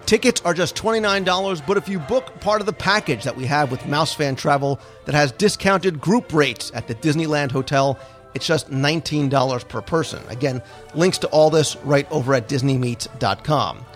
Tickets 0.07 0.41
are 0.45 0.55
just 0.55 0.77
$29, 0.77 1.67
but 1.67 1.77
if 1.77 1.89
you 1.89 1.99
book 1.99 2.41
part 2.41 2.61
of 2.61 2.67
the 2.67 2.73
package 2.73 3.25
that 3.25 3.37
we 3.37 3.47
have 3.47 3.71
with 3.71 3.87
Mouse 3.87 4.13
Fan 4.13 4.37
Travel 4.37 4.81
that 5.07 5.15
has 5.15 5.33
discounted 5.33 6.01
group 6.01 6.33
rates 6.33 6.71
at 6.75 6.87
the 6.87 6.95
Disneyland 6.95 7.51
Hotel, 7.51 7.99
it's 8.35 8.47
just 8.47 8.71
$19 8.71 9.69
per 9.69 9.81
person. 9.81 10.23
Again, 10.29 10.63
links 10.95 11.19
to 11.19 11.29
all 11.29 11.51
this 11.51 11.77
right 11.85 12.11
over 12.11 12.35
at 12.35 12.49
DisneyMeets.com. 12.49 13.87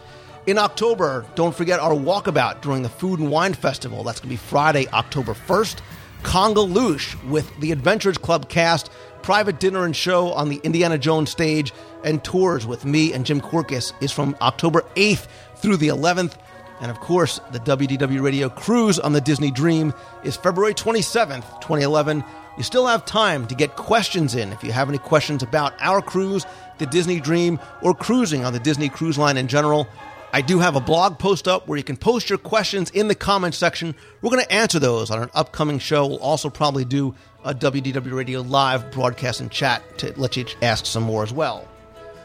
In 0.47 0.59
October, 0.59 1.25
don't 1.35 1.55
forget 1.55 1.81
our 1.81 1.93
walkabout 1.93 2.61
during 2.61 2.83
the 2.83 2.89
Food 2.89 3.19
and 3.19 3.31
Wine 3.31 3.55
Festival. 3.55 4.05
That's 4.05 4.21
going 4.21 4.29
to 4.29 4.35
be 4.35 4.49
Friday, 4.49 4.87
October 4.89 5.33
1st. 5.33 5.81
Kungaloosh 6.23 7.23
with 7.29 7.51
the 7.61 7.73
Adventurers 7.73 8.19
Club 8.19 8.49
cast, 8.49 8.91
private 9.25 9.59
dinner 9.59 9.87
and 9.87 9.97
show 9.97 10.35
on 10.35 10.51
the 10.51 10.61
Indiana 10.65 10.99
Jones 10.99 11.31
stage, 11.31 11.73
and 12.05 12.23
tours 12.23 12.67
with 12.67 12.85
me 12.85 13.15
and 13.15 13.25
Jim 13.25 13.41
Korkis 13.41 13.95
is 14.03 14.13
from 14.13 14.37
October 14.43 14.83
8th 14.97 15.27
through 15.57 15.79
the 15.79 15.89
11th. 15.89 16.35
And 16.83 16.91
of 16.91 17.01
course, 17.01 17.41
the 17.51 17.59
WDW 17.61 18.21
Radio 18.21 18.51
cruise 18.51 18.99
on 18.99 19.15
the 19.15 19.23
Disney 19.23 19.51
Dream 19.51 19.95
is 20.25 20.37
February 20.37 20.75
27th, 20.75 21.59
2011. 21.63 22.23
You 22.59 22.63
still 22.63 22.87
have 22.87 23.07
time 23.07 23.47
to 23.47 23.55
get 23.55 23.77
questions 23.77 24.35
in 24.35 24.53
if 24.53 24.63
you 24.63 24.73
have 24.73 24.91
any 24.91 24.99
questions 24.99 25.43
about 25.43 25.73
our 25.81 26.03
cruise, 26.03 26.45
the 26.77 26.85
Disney 26.85 27.19
Dream, 27.19 27.59
or 27.81 27.95
cruising 27.95 28.45
on 28.45 28.53
the 28.53 28.61
Disney 28.61 28.91
Cruise 28.91 29.17
Line 29.17 29.39
in 29.39 29.49
general. 29.49 29.89
I 30.35 30.43
do 30.43 30.59
have 30.59 30.77
a 30.77 30.81
blog 30.81 31.19
post 31.19 31.49
up 31.49 31.67
where 31.67 31.79
you 31.79 31.85
can 31.85 31.97
post 31.97 32.29
your 32.29 32.39
questions 32.39 32.91
in 32.91 33.09
the 33.09 33.15
comments 33.15 33.57
section. 33.57 33.95
We're 34.21 34.33
going 34.33 34.45
to 34.45 34.53
answer 34.53 34.81
those 34.81 35.11
on 35.11 35.23
an 35.23 35.31
upcoming 35.33 35.79
show. 35.79 36.09
We'll 36.09 36.19
also 36.19 36.51
probably 36.51 36.85
do 36.85 37.15
a 37.45 37.55
WDW 37.55 38.13
Radio 38.13 38.41
live 38.41 38.91
broadcast 38.91 39.41
and 39.41 39.51
chat 39.51 39.83
to 39.99 40.13
let 40.19 40.37
you 40.37 40.47
ask 40.63 40.87
some 40.87 41.03
more 41.03 41.23
as 41.23 41.33
well. 41.33 41.69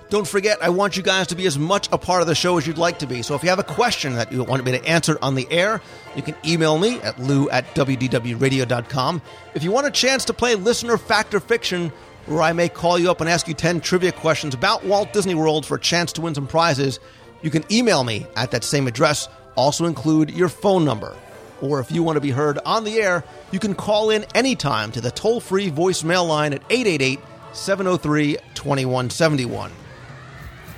Don't 0.09 0.27
forget, 0.27 0.57
I 0.63 0.69
want 0.69 0.97
you 0.97 1.03
guys 1.03 1.27
to 1.27 1.35
be 1.35 1.45
as 1.45 1.59
much 1.59 1.87
a 1.91 1.97
part 1.99 2.21
of 2.21 2.27
the 2.27 2.33
show 2.33 2.57
as 2.57 2.65
you'd 2.65 2.79
like 2.79 2.99
to 2.99 3.05
be. 3.05 3.21
So 3.21 3.35
if 3.35 3.43
you 3.43 3.49
have 3.49 3.59
a 3.59 3.63
question 3.63 4.13
that 4.15 4.31
you 4.31 4.43
want 4.43 4.65
me 4.65 4.71
to 4.71 4.83
answer 4.83 5.19
on 5.21 5.35
the 5.35 5.47
air, 5.51 5.81
you 6.15 6.23
can 6.23 6.35
email 6.43 6.79
me 6.79 6.99
at 7.01 7.19
lou 7.19 7.47
at 7.51 7.65
wdwradio.com. 7.75 9.21
If 9.53 9.63
you 9.63 9.71
want 9.71 9.85
a 9.85 9.91
chance 9.91 10.25
to 10.25 10.33
play 10.33 10.55
Listener 10.55 10.97
Fact 10.97 11.35
or 11.35 11.39
Fiction, 11.39 11.91
where 12.25 12.41
I 12.41 12.53
may 12.53 12.69
call 12.69 12.97
you 12.97 13.11
up 13.11 13.21
and 13.21 13.29
ask 13.29 13.47
you 13.47 13.53
10 13.53 13.81
trivia 13.81 14.11
questions 14.11 14.55
about 14.55 14.83
Walt 14.83 15.13
Disney 15.13 15.35
World 15.35 15.63
for 15.65 15.75
a 15.75 15.79
chance 15.79 16.11
to 16.13 16.21
win 16.21 16.33
some 16.33 16.47
prizes, 16.47 16.99
you 17.43 17.51
can 17.51 17.63
email 17.71 18.03
me 18.03 18.25
at 18.35 18.49
that 18.51 18.63
same 18.63 18.87
address. 18.87 19.27
Also 19.55 19.85
include 19.85 20.31
your 20.31 20.49
phone 20.49 20.85
number. 20.85 21.15
Or 21.61 21.79
if 21.79 21.91
you 21.91 22.03
want 22.03 22.15
to 22.15 22.21
be 22.21 22.31
heard 22.31 22.57
on 22.65 22.83
the 22.83 22.97
air, 22.97 23.23
you 23.51 23.59
can 23.59 23.75
call 23.75 24.09
in 24.09 24.25
anytime 24.35 24.91
to 24.93 25.01
the 25.01 25.11
toll 25.11 25.39
free 25.39 25.69
voicemail 25.69 26.27
line 26.27 26.53
at 26.53 26.63
888 26.69 27.19
703 27.53 28.37
2171. 28.53 29.71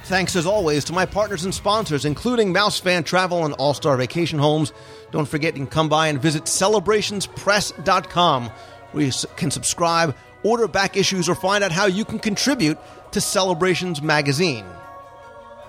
Thanks 0.06 0.36
as 0.36 0.46
always 0.46 0.84
to 0.86 0.94
my 0.94 1.06
partners 1.06 1.46
and 1.46 1.54
sponsors, 1.54 2.06
including 2.06 2.52
Mouse 2.52 2.80
Fan 2.80 3.04
Travel 3.04 3.46
and 3.46 3.54
All 3.54 3.74
Star 3.74 3.96
Vacation 3.98 4.40
Homes. 4.40 4.74
Don't 5.12 5.28
forget 5.28 5.54
you 5.54 5.60
can 5.60 5.68
come 5.68 5.90
by 5.90 6.08
and 6.08 6.22
visit 6.22 6.46
celebrationspress.com 6.46 8.52
where 8.92 9.06
you 9.06 9.12
can 9.38 9.52
subscribe, 9.52 10.16
order 10.44 10.68
back 10.68 10.98
issues, 10.98 11.30
or 11.30 11.36
find 11.36 11.64
out 11.64 11.72
how 11.72 11.86
you 11.86 12.04
can 12.04 12.20
contribute 12.20 12.78
to 13.12 13.22
Celebrations 13.22 14.02
Magazine. 14.02 14.66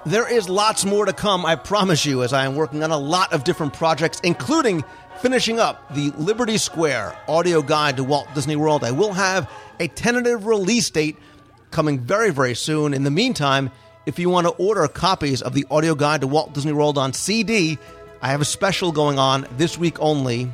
There 0.05 0.29
is 0.29 0.49
lots 0.49 0.85
more 0.85 1.07
to 1.07 1.13
come, 1.13 1.47
I 1.47 1.55
promise 1.55 2.05
you, 2.05 2.25
as 2.25 2.33
I 2.33 2.45
am 2.45 2.57
working 2.57 2.83
on 2.83 2.91
a 2.91 2.99
lot 2.99 3.33
of 3.33 3.45
different 3.45 3.75
projects, 3.75 4.19
including 4.25 4.83
finishing 5.23 5.61
up 5.61 5.95
the 5.95 6.11
Liberty 6.19 6.59
Square 6.59 7.17
audio 7.29 7.63
guide 7.63 7.97
to 7.97 8.03
Walt 8.03 8.27
Disney 8.35 8.57
World. 8.57 8.83
I 8.83 8.91
will 8.91 9.13
have 9.13 9.49
a 9.79 9.87
tentative 9.87 10.47
release 10.47 10.91
date 10.91 11.17
coming 11.71 12.01
very, 12.01 12.33
very 12.33 12.57
soon. 12.57 12.93
In 12.93 13.05
the 13.05 13.11
meantime, 13.11 13.71
if 14.05 14.19
you 14.19 14.29
want 14.29 14.49
to 14.49 14.53
order 14.55 14.89
copies 14.89 15.41
of 15.41 15.55
the 15.55 15.65
audio 15.71 15.95
guide 15.95 16.23
to 16.23 16.27
Walt 16.27 16.53
Disney 16.55 16.73
World 16.73 16.99
on 16.99 17.13
CD, 17.13 17.79
I 18.21 18.33
have 18.33 18.41
a 18.41 18.45
special 18.45 18.91
going 18.91 19.21
on 19.21 19.47
this 19.57 19.79
week 19.79 19.97
only. 20.01 20.51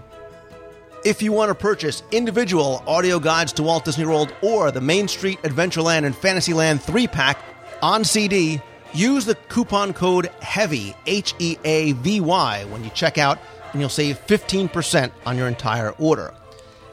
If 1.03 1.23
you 1.23 1.33
want 1.33 1.49
to 1.49 1.55
purchase 1.55 2.03
individual 2.13 2.85
audio 2.87 3.19
guides 3.19 3.55
to 3.55 3.63
Walt 3.63 3.87
Disney 3.87 4.05
World 4.05 4.35
or 4.43 4.71
the 4.71 4.83
Main 4.83 5.09
Street 5.09 5.41
Adventureland 5.45 6.05
and 6.05 6.15
Fantasyland 6.15 6.83
3 6.83 7.07
pack 7.07 7.43
on 7.81 8.05
CD, 8.05 8.61
use 8.93 9.25
the 9.25 9.35
coupon 9.35 9.95
code 9.95 10.31
HEAVY, 10.43 10.95
H 11.07 11.35
E 11.39 11.57
A 11.65 11.93
V 11.93 12.21
Y, 12.21 12.65
when 12.67 12.85
you 12.85 12.91
check 12.91 13.17
out, 13.17 13.39
and 13.73 13.81
you'll 13.81 13.91
save 13.91 14.25
15% 14.27 15.11
on 15.27 15.37
your 15.37 15.49
entire 15.49 15.91
order. 15.93 16.35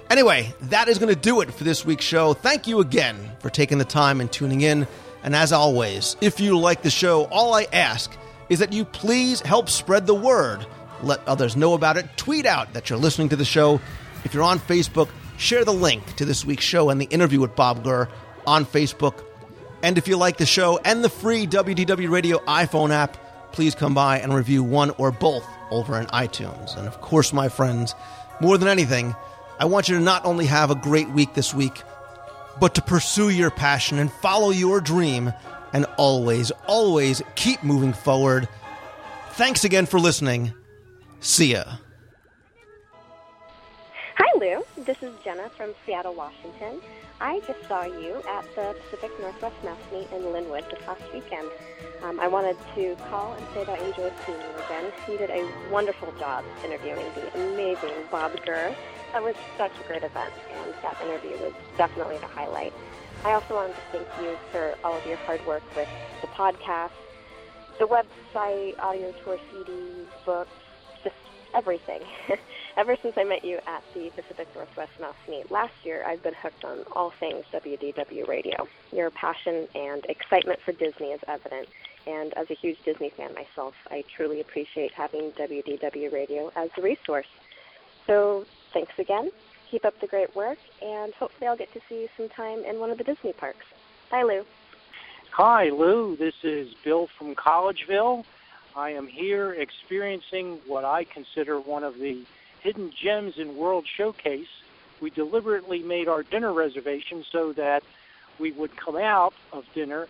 Anyway, 0.10 0.54
that 0.62 0.88
is 0.88 1.00
going 1.00 1.14
to 1.14 1.20
do 1.20 1.42
it 1.42 1.52
for 1.52 1.64
this 1.64 1.84
week's 1.84 2.06
show. 2.06 2.34
Thank 2.34 2.68
you 2.68 2.80
again 2.80 3.32
for 3.40 3.50
taking 3.50 3.80
the 3.80 3.86
time 3.86 4.22
and 4.22 4.32
tuning 4.32 4.62
in. 4.62 4.88
And 5.24 5.36
as 5.36 5.52
always, 5.52 6.16
if 6.22 6.40
you 6.40 6.58
like 6.58 6.84
the 6.84 6.92
show, 6.92 7.26
all 7.26 7.56
I 7.56 7.68
ask 7.74 8.16
is 8.50 8.60
that 8.60 8.72
you 8.72 8.86
please 8.86 9.42
help 9.42 9.70
spread 9.70 10.06
the 10.06 10.14
word. 10.14 10.66
Let 11.02 11.28
others 11.28 11.56
know 11.56 11.74
about 11.74 11.98
it. 11.98 12.06
Tweet 12.18 12.46
out 12.46 12.74
that 12.74 12.90
you're 12.90 13.00
listening 13.00 13.30
to 13.30 13.36
the 13.36 13.46
show. 13.46 13.82
If 14.24 14.34
you're 14.34 14.44
on 14.44 14.60
Facebook, 14.60 15.10
share 15.38 15.66
the 15.66 15.74
link 15.74 16.16
to 16.18 16.26
this 16.26 16.46
week's 16.46 16.64
show 16.64 16.90
and 16.92 17.02
the 17.02 17.06
interview 17.06 17.40
with 17.40 17.56
Bob 17.56 17.84
Gurr 17.84 18.08
on 18.46 18.66
Facebook. 18.66 19.24
And 19.82 19.98
if 19.98 20.08
you 20.08 20.18
like 20.18 20.38
the 20.38 20.46
show 20.46 20.80
and 20.86 21.04
the 21.04 21.10
free 21.10 21.48
WDW 21.48 22.10
Radio 22.10 22.38
iPhone 22.46 22.92
app, 22.92 23.18
please 23.52 23.74
come 23.74 23.96
by 23.96 24.20
and 24.20 24.34
review 24.34 24.64
one 24.64 24.92
or 24.92 25.12
both 25.12 25.46
over 25.72 26.00
in 26.00 26.06
iTunes. 26.08 26.78
And 26.78 26.88
of 26.88 27.02
course, 27.02 27.34
my 27.34 27.50
friends, 27.50 27.96
more 28.42 28.58
than 28.58 28.68
anything, 28.68 29.16
I 29.60 29.66
want 29.66 29.88
you 29.90 29.96
to 29.96 30.02
not 30.02 30.26
only 30.26 30.46
have 30.46 30.72
a 30.72 30.76
great 30.76 31.10
week 31.10 31.34
this 31.34 31.54
week, 31.54 31.82
but 32.60 32.76
to 32.76 32.82
pursue 32.82 33.30
your 33.30 33.52
passion 33.52 34.00
and 34.00 34.12
follow 34.12 34.50
your 34.50 34.82
dream 34.82 35.34
and 35.74 35.86
always, 35.98 36.52
always 36.68 37.22
keep 37.36 37.64
moving 37.64 37.94
forward. 37.94 38.48
Thanks 39.32 39.64
again 39.64 39.86
for 39.86 40.00
listening. 40.00 40.54
See 41.20 41.54
ya. 41.54 41.64
Hi, 44.18 44.40
Lou. 44.40 44.64
This 44.86 45.02
is 45.02 45.14
Jenna 45.24 45.50
from 45.58 45.74
Seattle, 45.86 46.14
Washington. 46.14 46.82
I 47.20 47.40
just 47.48 47.60
saw 47.68 47.84
you 47.86 48.22
at 48.28 48.44
the 48.56 48.76
Pacific 48.84 49.12
Northwest 49.22 49.56
Mouse 49.64 49.80
Meet 49.92 50.12
in 50.12 50.24
Lynnwood 50.24 50.70
this 50.70 50.80
last 50.86 51.02
weekend. 51.14 51.50
Um, 52.04 52.20
I 52.20 52.28
wanted 52.28 52.58
to 52.76 52.96
call 53.10 53.34
and 53.34 53.46
say 53.54 53.64
that 53.64 53.80
I 53.80 53.84
enjoyed 53.88 54.14
seeing 54.26 54.42
you 54.42 54.56
again. 54.66 54.92
You 55.08 55.18
did 55.18 55.30
a 55.30 55.72
wonderful 55.72 56.12
job 56.20 56.44
interviewing 56.64 57.08
the 57.16 57.34
amazing 57.40 58.04
Bob 58.12 58.34
Gurr. 58.46 58.76
That 59.14 59.24
was 59.24 59.36
such 59.58 59.72
a 59.80 59.88
great 59.88 60.04
event, 60.04 60.34
and 60.52 60.74
that 60.84 61.02
interview 61.02 61.38
was 61.40 61.54
definitely 61.78 62.18
the 62.18 62.28
highlight. 62.28 62.74
I 63.24 63.32
also 63.32 63.56
wanted 63.56 63.76
to 63.76 63.82
thank 63.94 64.08
you 64.22 64.38
for 64.52 64.76
all 64.84 64.98
of 64.98 65.06
your 65.06 65.18
hard 65.18 65.46
work 65.48 65.64
with 65.76 65.88
the 66.22 66.28
podcast, 66.28 66.92
the 67.80 67.88
website, 67.88 68.78
audio 68.80 69.14
tour 69.24 69.40
CDs, 69.54 70.06
books, 70.26 70.50
just 71.04 71.16
everything. 71.54 72.02
Ever 72.78 72.98
since 73.02 73.14
I 73.18 73.24
met 73.24 73.46
you 73.46 73.58
at 73.68 73.84
the 73.94 74.10
Pacific 74.10 74.50
Northwest 74.54 74.92
Mouse 75.00 75.16
Meet 75.30 75.50
last 75.50 75.74
year, 75.84 76.04
I've 76.06 76.22
been 76.22 76.34
hooked 76.34 76.66
on 76.66 76.80
all 76.92 77.14
things 77.22 77.46
WDW 77.54 78.28
radio. 78.28 78.68
Your 78.92 79.10
passion 79.12 79.70
and 79.74 80.06
excitement 80.10 80.60
for 80.60 80.74
Disney 80.74 81.08
is 81.08 81.22
evident. 81.26 81.70
And 82.06 82.34
as 82.34 82.52
a 82.52 82.54
huge 82.54 82.78
Disney 82.84 83.12
fan 83.16 83.34
myself, 83.34 83.76
I 83.90 84.04
truly 84.14 84.42
appreciate 84.42 84.92
having 84.92 85.32
WDW 85.32 86.12
Radio 86.12 86.52
as 86.58 86.70
a 86.78 86.82
resource. 86.82 87.28
So 88.08 88.46
thanks 88.74 88.92
again. 89.00 89.32
Keep 89.72 89.86
up 89.86 89.98
the 90.02 90.08
great 90.08 90.36
work, 90.36 90.58
and 90.82 91.14
hopefully 91.14 91.48
I'll 91.48 91.58
get 91.58 91.72
to 91.74 91.80
see 91.88 92.02
you 92.02 92.10
sometime 92.18 92.60
in 92.66 92.80
one 92.80 92.92
of 92.92 92.98
the 92.98 93.06
Disney 93.06 93.32
parks. 93.32 93.66
Bye, 94.12 94.24
Lou. 94.24 94.44
Hi, 95.32 95.70
Lou. 95.70 96.18
This 96.18 96.36
is 96.44 96.74
Bill 96.84 97.08
from 97.18 97.36
Collegeville. 97.36 98.26
I 98.76 98.90
am 98.90 99.08
here 99.08 99.54
experiencing 99.54 100.60
what 100.68 100.84
I 100.84 101.06
consider 101.06 101.62
one 101.62 101.86
of 101.86 101.98
the 101.98 102.26
hidden 102.66 102.92
gems 103.00 103.36
in 103.38 103.56
World 103.56 103.86
Showcase. 103.96 104.48
We 105.00 105.12
deliberately 105.12 105.84
made 105.84 106.08
our 106.08 106.24
dinner 106.24 106.52
reservation 106.52 107.24
so 107.32 107.54
that 107.54 107.84
we 108.40 108.52
would 108.54 108.76
come 108.76 108.96
out 108.96 109.36
of 109.54 109.66
dinner 109.76 110.08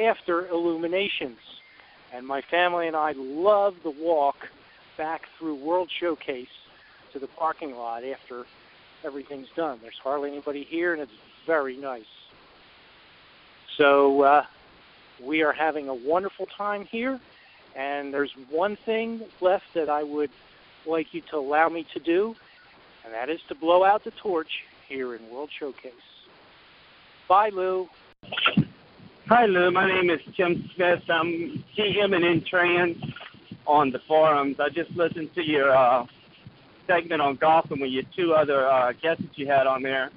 after 0.00 0.46
Illuminations. 0.46 1.38
And 2.14 2.24
my 2.24 2.42
family 2.42 2.86
and 2.86 2.94
I 2.94 3.12
love 3.16 3.74
the 3.82 3.90
walk 3.90 4.36
back 4.96 5.22
through 5.36 5.56
World 5.56 5.90
Showcase 5.98 6.46
to 7.12 7.18
the 7.18 7.26
parking 7.26 7.74
lot 7.74 8.04
after 8.04 8.44
everything's 9.04 9.48
done. 9.56 9.80
There's 9.82 9.98
hardly 10.00 10.30
anybody 10.30 10.62
here, 10.62 10.92
and 10.92 11.02
it's 11.02 11.10
very 11.44 11.76
nice. 11.76 12.04
So 13.76 14.22
uh, 14.22 14.44
we 15.20 15.42
are 15.42 15.52
having 15.52 15.88
a 15.88 15.94
wonderful 15.94 16.46
time 16.46 16.84
here, 16.84 17.18
and 17.74 18.14
there's 18.14 18.32
one 18.48 18.76
thing 18.76 19.22
left 19.40 19.74
that 19.74 19.88
I 19.88 20.04
would 20.04 20.30
like 20.86 21.12
you 21.12 21.20
to 21.30 21.36
allow 21.36 21.68
me 21.68 21.86
to 21.94 22.00
do, 22.00 22.36
and 23.04 23.14
that 23.14 23.28
is 23.28 23.40
to 23.48 23.54
blow 23.54 23.84
out 23.84 24.04
the 24.04 24.10
torch 24.12 24.64
here 24.88 25.14
in 25.14 25.30
World 25.30 25.50
Showcase. 25.56 25.92
Bye, 27.28 27.50
Lou. 27.50 27.88
Hi, 29.28 29.46
Lou. 29.46 29.70
My 29.70 29.88
name 29.88 30.10
is 30.10 30.20
Tim 30.36 30.70
Smith. 30.74 31.02
I'm 31.08 31.64
GM 31.76 32.14
and 32.14 32.46
Trans 32.46 33.02
on 33.66 33.90
the 33.90 33.98
forums. 33.98 34.60
I 34.60 34.68
just 34.68 34.90
listened 34.92 35.34
to 35.34 35.42
your 35.42 35.76
uh, 35.76 36.06
segment 36.86 37.20
on 37.20 37.34
golfing 37.36 37.80
with 37.80 37.90
your 37.90 38.04
two 38.14 38.34
other 38.34 38.66
uh, 38.66 38.92
guests 38.92 39.22
that 39.22 39.36
you 39.36 39.46
had 39.46 39.66
on 39.66 39.82
there. 39.82 40.10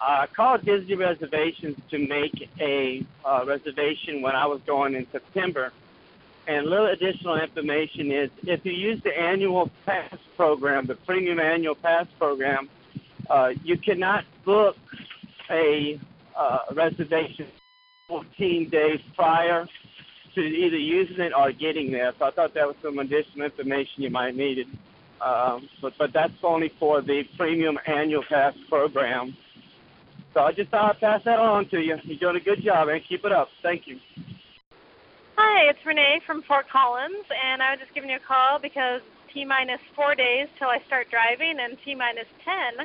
Uh, 0.00 0.04
I 0.04 0.26
called 0.26 0.64
Disney 0.64 0.94
Reservations 0.94 1.76
to 1.90 1.98
make 1.98 2.48
a 2.60 3.04
uh, 3.24 3.44
reservation 3.46 4.22
when 4.22 4.36
I 4.36 4.46
was 4.46 4.60
going 4.62 4.94
in 4.94 5.10
September. 5.10 5.72
And 6.46 6.66
a 6.66 6.68
little 6.68 6.86
additional 6.86 7.40
information 7.40 8.12
is 8.12 8.30
if 8.44 8.64
you 8.64 8.72
use 8.72 9.02
the 9.02 9.18
annual 9.18 9.70
pass 9.84 10.16
program, 10.36 10.86
the 10.86 10.94
premium 10.94 11.40
annual 11.40 11.74
pass 11.74 12.06
program, 12.18 12.68
uh, 13.28 13.52
you 13.64 13.76
cannot 13.76 14.24
book 14.44 14.76
a 15.50 15.98
uh, 16.36 16.58
reservation 16.72 17.46
14 18.08 18.68
days 18.68 19.00
prior 19.16 19.66
to 20.36 20.40
either 20.40 20.76
using 20.76 21.18
it 21.18 21.32
or 21.36 21.50
getting 21.50 21.90
there. 21.90 22.12
So 22.18 22.26
I 22.26 22.30
thought 22.30 22.54
that 22.54 22.66
was 22.66 22.76
some 22.82 22.98
additional 22.98 23.46
information 23.46 24.02
you 24.02 24.10
might 24.10 24.36
need. 24.36 24.66
Um, 25.20 25.68
but 25.80 25.94
but 25.98 26.12
that's 26.12 26.34
only 26.42 26.70
for 26.78 27.00
the 27.00 27.24
premium 27.36 27.78
annual 27.86 28.22
pass 28.28 28.54
program. 28.68 29.34
So 30.34 30.42
I 30.42 30.52
just 30.52 30.70
thought 30.70 30.94
I'd 30.96 31.00
pass 31.00 31.24
that 31.24 31.38
on 31.38 31.66
to 31.70 31.80
you. 31.80 31.96
You're 32.04 32.18
doing 32.18 32.36
a 32.36 32.40
good 32.40 32.62
job, 32.62 32.88
and 32.88 33.02
keep 33.02 33.24
it 33.24 33.32
up. 33.32 33.48
Thank 33.62 33.86
you. 33.86 33.98
Hi, 35.48 35.70
it's 35.70 35.86
Renee 35.86 36.20
from 36.26 36.42
Fort 36.42 36.68
Collins, 36.68 37.24
and 37.30 37.62
I 37.62 37.70
was 37.70 37.78
just 37.78 37.94
giving 37.94 38.10
you 38.10 38.16
a 38.16 38.26
call 38.26 38.58
because 38.58 39.00
T 39.32 39.44
minus 39.44 39.78
four 39.94 40.16
days 40.16 40.48
till 40.58 40.66
I 40.66 40.82
start 40.88 41.06
driving, 41.08 41.60
and 41.60 41.78
T 41.84 41.94
minus 41.94 42.26
ten 42.44 42.84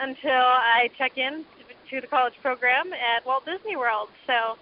until 0.00 0.32
I 0.32 0.88
check 0.96 1.18
in 1.18 1.44
to 1.90 2.00
the 2.00 2.06
college 2.06 2.32
program 2.40 2.94
at 2.94 3.26
Walt 3.26 3.44
Disney 3.44 3.76
World. 3.76 4.08
So 4.26 4.56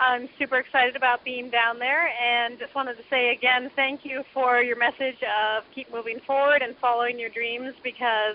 I'm 0.00 0.28
super 0.40 0.58
excited 0.58 0.96
about 0.96 1.22
being 1.24 1.50
down 1.50 1.78
there 1.78 2.08
and 2.20 2.58
just 2.58 2.74
wanted 2.74 2.96
to 2.96 3.04
say 3.08 3.30
again 3.30 3.70
thank 3.76 4.04
you 4.04 4.24
for 4.34 4.60
your 4.60 4.76
message 4.76 5.22
of 5.22 5.62
keep 5.72 5.92
moving 5.94 6.18
forward 6.26 6.62
and 6.62 6.74
following 6.78 7.16
your 7.16 7.30
dreams 7.30 7.74
because 7.84 8.34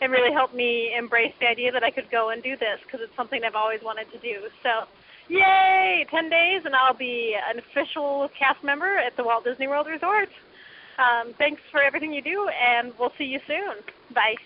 it 0.00 0.06
really 0.08 0.32
helped 0.32 0.54
me 0.54 0.94
embrace 0.96 1.34
the 1.40 1.48
idea 1.48 1.72
that 1.72 1.82
I 1.82 1.90
could 1.90 2.12
go 2.12 2.30
and 2.30 2.44
do 2.44 2.56
this 2.56 2.78
because 2.84 3.00
it's 3.02 3.16
something 3.16 3.42
I've 3.42 3.56
always 3.56 3.82
wanted 3.82 4.06
to 4.12 4.18
do. 4.18 4.46
So, 4.62 4.86
yay! 5.28 6.06
10 6.10 6.30
days 6.30 6.62
and 6.64 6.74
I'll 6.74 6.94
be 6.94 7.36
an 7.50 7.58
official 7.58 8.28
cast 8.38 8.62
member 8.64 8.98
at 8.98 9.16
the 9.16 9.24
Walt 9.24 9.44
Disney 9.44 9.68
World 9.68 9.86
Resort. 9.86 10.28
Um, 10.98 11.32
thanks 11.38 11.62
for 11.70 11.82
everything 11.82 12.12
you 12.12 12.22
do 12.22 12.48
and 12.48 12.92
we'll 12.98 13.12
see 13.16 13.24
you 13.24 13.40
soon. 13.46 13.76
Bye. 14.14 14.36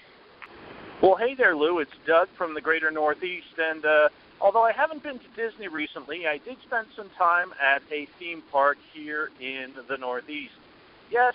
Well, 1.02 1.16
hey 1.16 1.34
there, 1.34 1.56
Lou. 1.56 1.80
It's 1.80 1.90
Doug 2.06 2.28
from 2.38 2.54
the 2.54 2.60
Greater 2.60 2.88
Northeast, 2.92 3.58
and 3.58 3.84
uh, 3.84 4.08
although 4.40 4.62
I 4.62 4.70
haven't 4.70 5.02
been 5.02 5.18
to 5.18 5.24
Disney 5.34 5.66
recently, 5.66 6.28
I 6.28 6.38
did 6.38 6.58
spend 6.62 6.86
some 6.94 7.10
time 7.18 7.52
at 7.60 7.82
a 7.90 8.06
theme 8.20 8.40
park 8.52 8.78
here 8.92 9.30
in 9.40 9.72
the 9.88 9.96
Northeast. 9.96 10.54
Yes, 11.10 11.34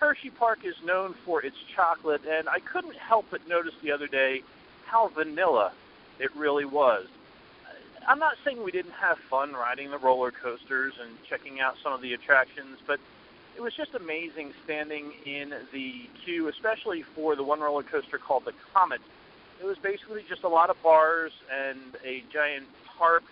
Hershey 0.00 0.30
Park 0.30 0.64
is 0.64 0.74
known 0.84 1.14
for 1.24 1.44
its 1.44 1.56
chocolate, 1.76 2.22
and 2.28 2.48
I 2.48 2.58
couldn't 2.58 2.96
help 2.96 3.26
but 3.30 3.46
notice 3.46 3.74
the 3.82 3.92
other 3.92 4.08
day 4.08 4.42
how 4.86 5.08
vanilla 5.14 5.72
it 6.18 6.34
really 6.34 6.64
was. 6.64 7.06
I'm 8.08 8.18
not 8.18 8.36
saying 8.42 8.64
we 8.64 8.72
didn't 8.72 8.94
have 8.98 9.18
fun 9.28 9.52
riding 9.52 9.90
the 9.90 9.98
roller 9.98 10.30
coasters 10.30 10.94
and 10.98 11.10
checking 11.28 11.60
out 11.60 11.74
some 11.82 11.92
of 11.92 12.00
the 12.00 12.14
attractions, 12.14 12.78
but 12.86 12.98
it 13.54 13.60
was 13.60 13.74
just 13.74 13.94
amazing 13.94 14.54
standing 14.64 15.12
in 15.26 15.52
the 15.74 16.08
queue, 16.24 16.48
especially 16.48 17.02
for 17.14 17.36
the 17.36 17.42
one 17.42 17.60
roller 17.60 17.82
coaster 17.82 18.16
called 18.16 18.46
the 18.46 18.54
Comet. 18.72 19.02
It 19.60 19.66
was 19.66 19.76
basically 19.76 20.24
just 20.26 20.42
a 20.42 20.48
lot 20.48 20.70
of 20.70 20.82
bars 20.82 21.32
and 21.52 21.98
a 22.02 22.24
giant 22.32 22.64
tarp 22.96 23.24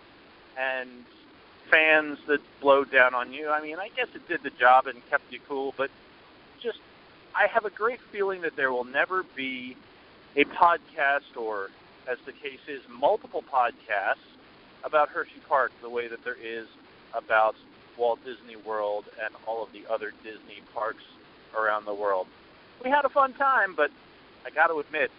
and 0.59 0.90
fans 1.70 2.19
that 2.27 2.40
blowed 2.61 2.93
down 2.93 3.15
on 3.15 3.32
you. 3.32 3.48
I 3.48 3.62
mean, 3.62 3.78
I 3.78 3.89
guess 3.97 4.09
it 4.15 4.28
did 4.28 4.43
the 4.43 4.51
job 4.51 4.89
and 4.89 4.98
kept 5.09 5.32
you 5.32 5.40
cool, 5.48 5.73
but 5.78 5.90
just 6.62 6.81
I 7.35 7.47
have 7.47 7.65
a 7.65 7.70
great 7.70 8.01
feeling 8.12 8.43
that 8.43 8.57
there 8.57 8.73
will 8.73 8.85
never 8.85 9.24
be 9.35 9.74
a 10.36 10.44
podcast 10.44 11.35
or 11.35 11.70
as 12.07 12.19
the 12.27 12.32
case 12.32 12.61
is 12.69 12.82
multiple 12.90 13.43
podcasts 13.51 14.35
about 14.85 15.09
Hershey 15.09 15.40
Park 15.48 15.73
the 15.82 15.90
way 15.90 16.09
that 16.09 16.23
there 16.24 16.36
is 16.43 16.66
about 17.15 17.57
Walt 17.98 18.19
Disney 18.24 18.57
World 18.57 19.05
and 19.24 19.35
all 19.47 19.62
of 19.62 19.73
the 19.73 19.82
other 19.90 20.12
Disney 20.23 20.62
parks 20.74 21.05
around 21.57 21.86
the 21.86 21.94
world. 21.94 22.27
We 22.85 22.90
had 22.90 23.05
a 23.05 23.09
fun 23.09 23.32
time, 23.35 23.74
but 23.74 23.90
I 24.44 24.51
got 24.51 24.69
to 24.69 24.78
admit, 24.78 25.11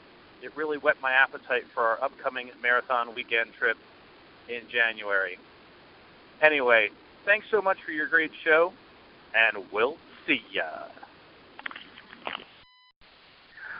it 0.42 0.56
really 0.56 0.78
whet 0.78 0.96
my 1.02 1.12
appetite 1.12 1.66
for 1.74 1.84
our 1.84 2.04
upcoming 2.04 2.52
marathon 2.62 3.16
weekend 3.16 3.54
trip 3.58 3.78
in 4.48 4.62
January. 4.70 5.38
Anyway, 6.42 6.90
thanks 7.26 7.48
so 7.50 7.62
much 7.62 7.78
for 7.84 7.92
your 7.92 8.08
great 8.08 8.32
show, 8.44 8.72
and 9.34 9.64
we'll 9.72 9.98
see 10.26 10.42
ya. 10.52 10.64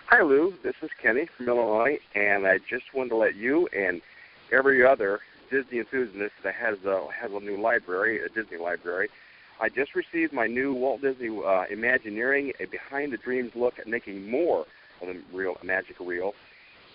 Hi, 0.08 0.22
Lou. 0.22 0.54
This 0.64 0.76
is 0.82 0.90
Kenny 1.02 1.28
from 1.28 1.48
Illinois, 1.48 2.00
and 2.16 2.48
I 2.48 2.60
just 2.60 2.94
wanted 2.94 3.10
to 3.10 3.18
let 3.18 3.36
you 3.36 3.68
and 3.68 4.02
every 4.52 4.86
other 4.86 5.20
Disney 5.50 5.80
enthusiast 5.80 6.34
that 6.44 6.56
has 6.56 6.84
a 6.86 7.08
has 7.12 7.32
a 7.32 7.40
new 7.40 7.58
library, 7.58 8.20
a 8.24 8.30
Disney 8.30 8.58
library. 8.58 9.10
I 9.60 9.70
just 9.70 9.96
received 9.96 10.34
my 10.34 10.48
new 10.48 10.74
Walt 10.74 11.02
Disney 11.02 11.30
uh, 11.44 11.66
Imagineering, 11.70 12.54
a 12.60 12.66
behind 12.66 13.12
the 13.12 13.18
dreams 13.18 13.56
look 13.56 13.80
at 13.80 13.88
making 13.88 14.30
more 14.30 14.66
of 15.02 15.08
the 15.08 15.20
real 15.34 15.58
magic 15.64 15.98
real, 16.00 16.36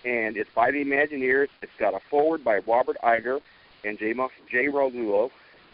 and 0.05 0.37
it's 0.37 0.51
by 0.55 0.71
the 0.71 0.85
Imagineers. 0.85 1.49
It's 1.61 1.73
got 1.79 1.95
a 1.95 2.01
forward 2.11 2.45
by 2.45 2.59
Robert 2.59 2.97
Iger 3.03 3.41
and 3.85 3.99
Jay 3.99 4.15
Jay 4.51 4.67
Rasulo, 4.67 5.31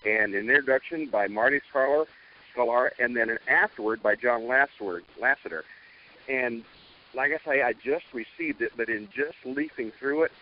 and 0.06 0.34
an 0.34 0.48
introduction 0.48 1.06
by 1.06 1.28
Marty 1.28 1.60
Sklar, 1.72 2.06
Sklar, 2.54 2.90
and 2.98 3.16
then 3.16 3.28
an 3.30 3.38
afterward 3.48 4.02
by 4.02 4.14
John. 4.14 4.42
Lasseter. 4.42 5.62
And 6.28 6.64
like 7.14 7.32
I 7.32 7.38
say, 7.44 7.62
I 7.62 7.72
just 7.72 8.04
received 8.12 8.62
it, 8.62 8.72
but 8.76 8.88
in 8.88 9.08
just 9.14 9.36
leafing 9.44 9.90
through 9.90 10.24
it, 10.24 10.32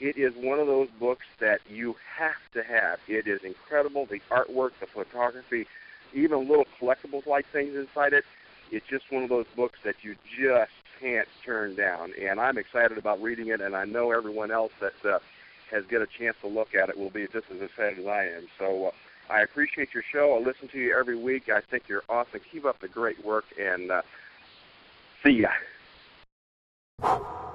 it 0.00 0.16
is 0.16 0.34
one 0.36 0.58
of 0.58 0.66
those 0.66 0.88
books 1.00 1.26
that 1.40 1.60
you 1.68 1.96
have 2.16 2.34
to 2.52 2.62
have. 2.62 2.98
It 3.08 3.26
is 3.26 3.42
incredible. 3.44 4.06
The 4.06 4.20
artwork, 4.30 4.72
the 4.80 4.86
photography, 4.86 5.66
even 6.12 6.48
little 6.48 6.66
collectibles 6.80 7.26
like 7.26 7.46
things 7.46 7.74
inside 7.76 8.12
it. 8.12 8.24
It's 8.70 8.86
just 8.86 9.10
one 9.10 9.22
of 9.22 9.28
those 9.28 9.46
books 9.54 9.78
that 9.84 9.96
you 10.02 10.16
just 10.38 10.72
can't 11.00 11.28
turn 11.44 11.74
down. 11.76 12.12
And 12.20 12.40
I'm 12.40 12.58
excited 12.58 12.98
about 12.98 13.22
reading 13.22 13.48
it, 13.48 13.60
and 13.60 13.76
I 13.76 13.84
know 13.84 14.10
everyone 14.10 14.50
else 14.50 14.72
that 14.80 15.04
uh, 15.04 15.18
has 15.70 15.84
got 15.86 16.02
a 16.02 16.06
chance 16.06 16.36
to 16.42 16.48
look 16.48 16.74
at 16.74 16.88
it 16.88 16.98
will 16.98 17.10
be 17.10 17.26
just 17.26 17.46
as 17.50 17.62
excited 17.62 17.98
as 18.00 18.06
I 18.06 18.24
am. 18.24 18.46
So 18.58 18.86
uh, 18.86 18.90
I 19.32 19.40
appreciate 19.40 19.94
your 19.94 20.02
show. 20.02 20.36
I 20.36 20.44
listen 20.44 20.68
to 20.68 20.78
you 20.78 20.96
every 20.98 21.16
week. 21.16 21.48
I 21.48 21.60
think 21.60 21.88
you're 21.88 22.04
awesome. 22.08 22.40
Keep 22.50 22.64
up 22.64 22.80
the 22.80 22.88
great 22.88 23.24
work, 23.24 23.44
and 23.58 23.90
uh, 23.90 24.02
see 25.22 25.46
ya. 27.02 27.45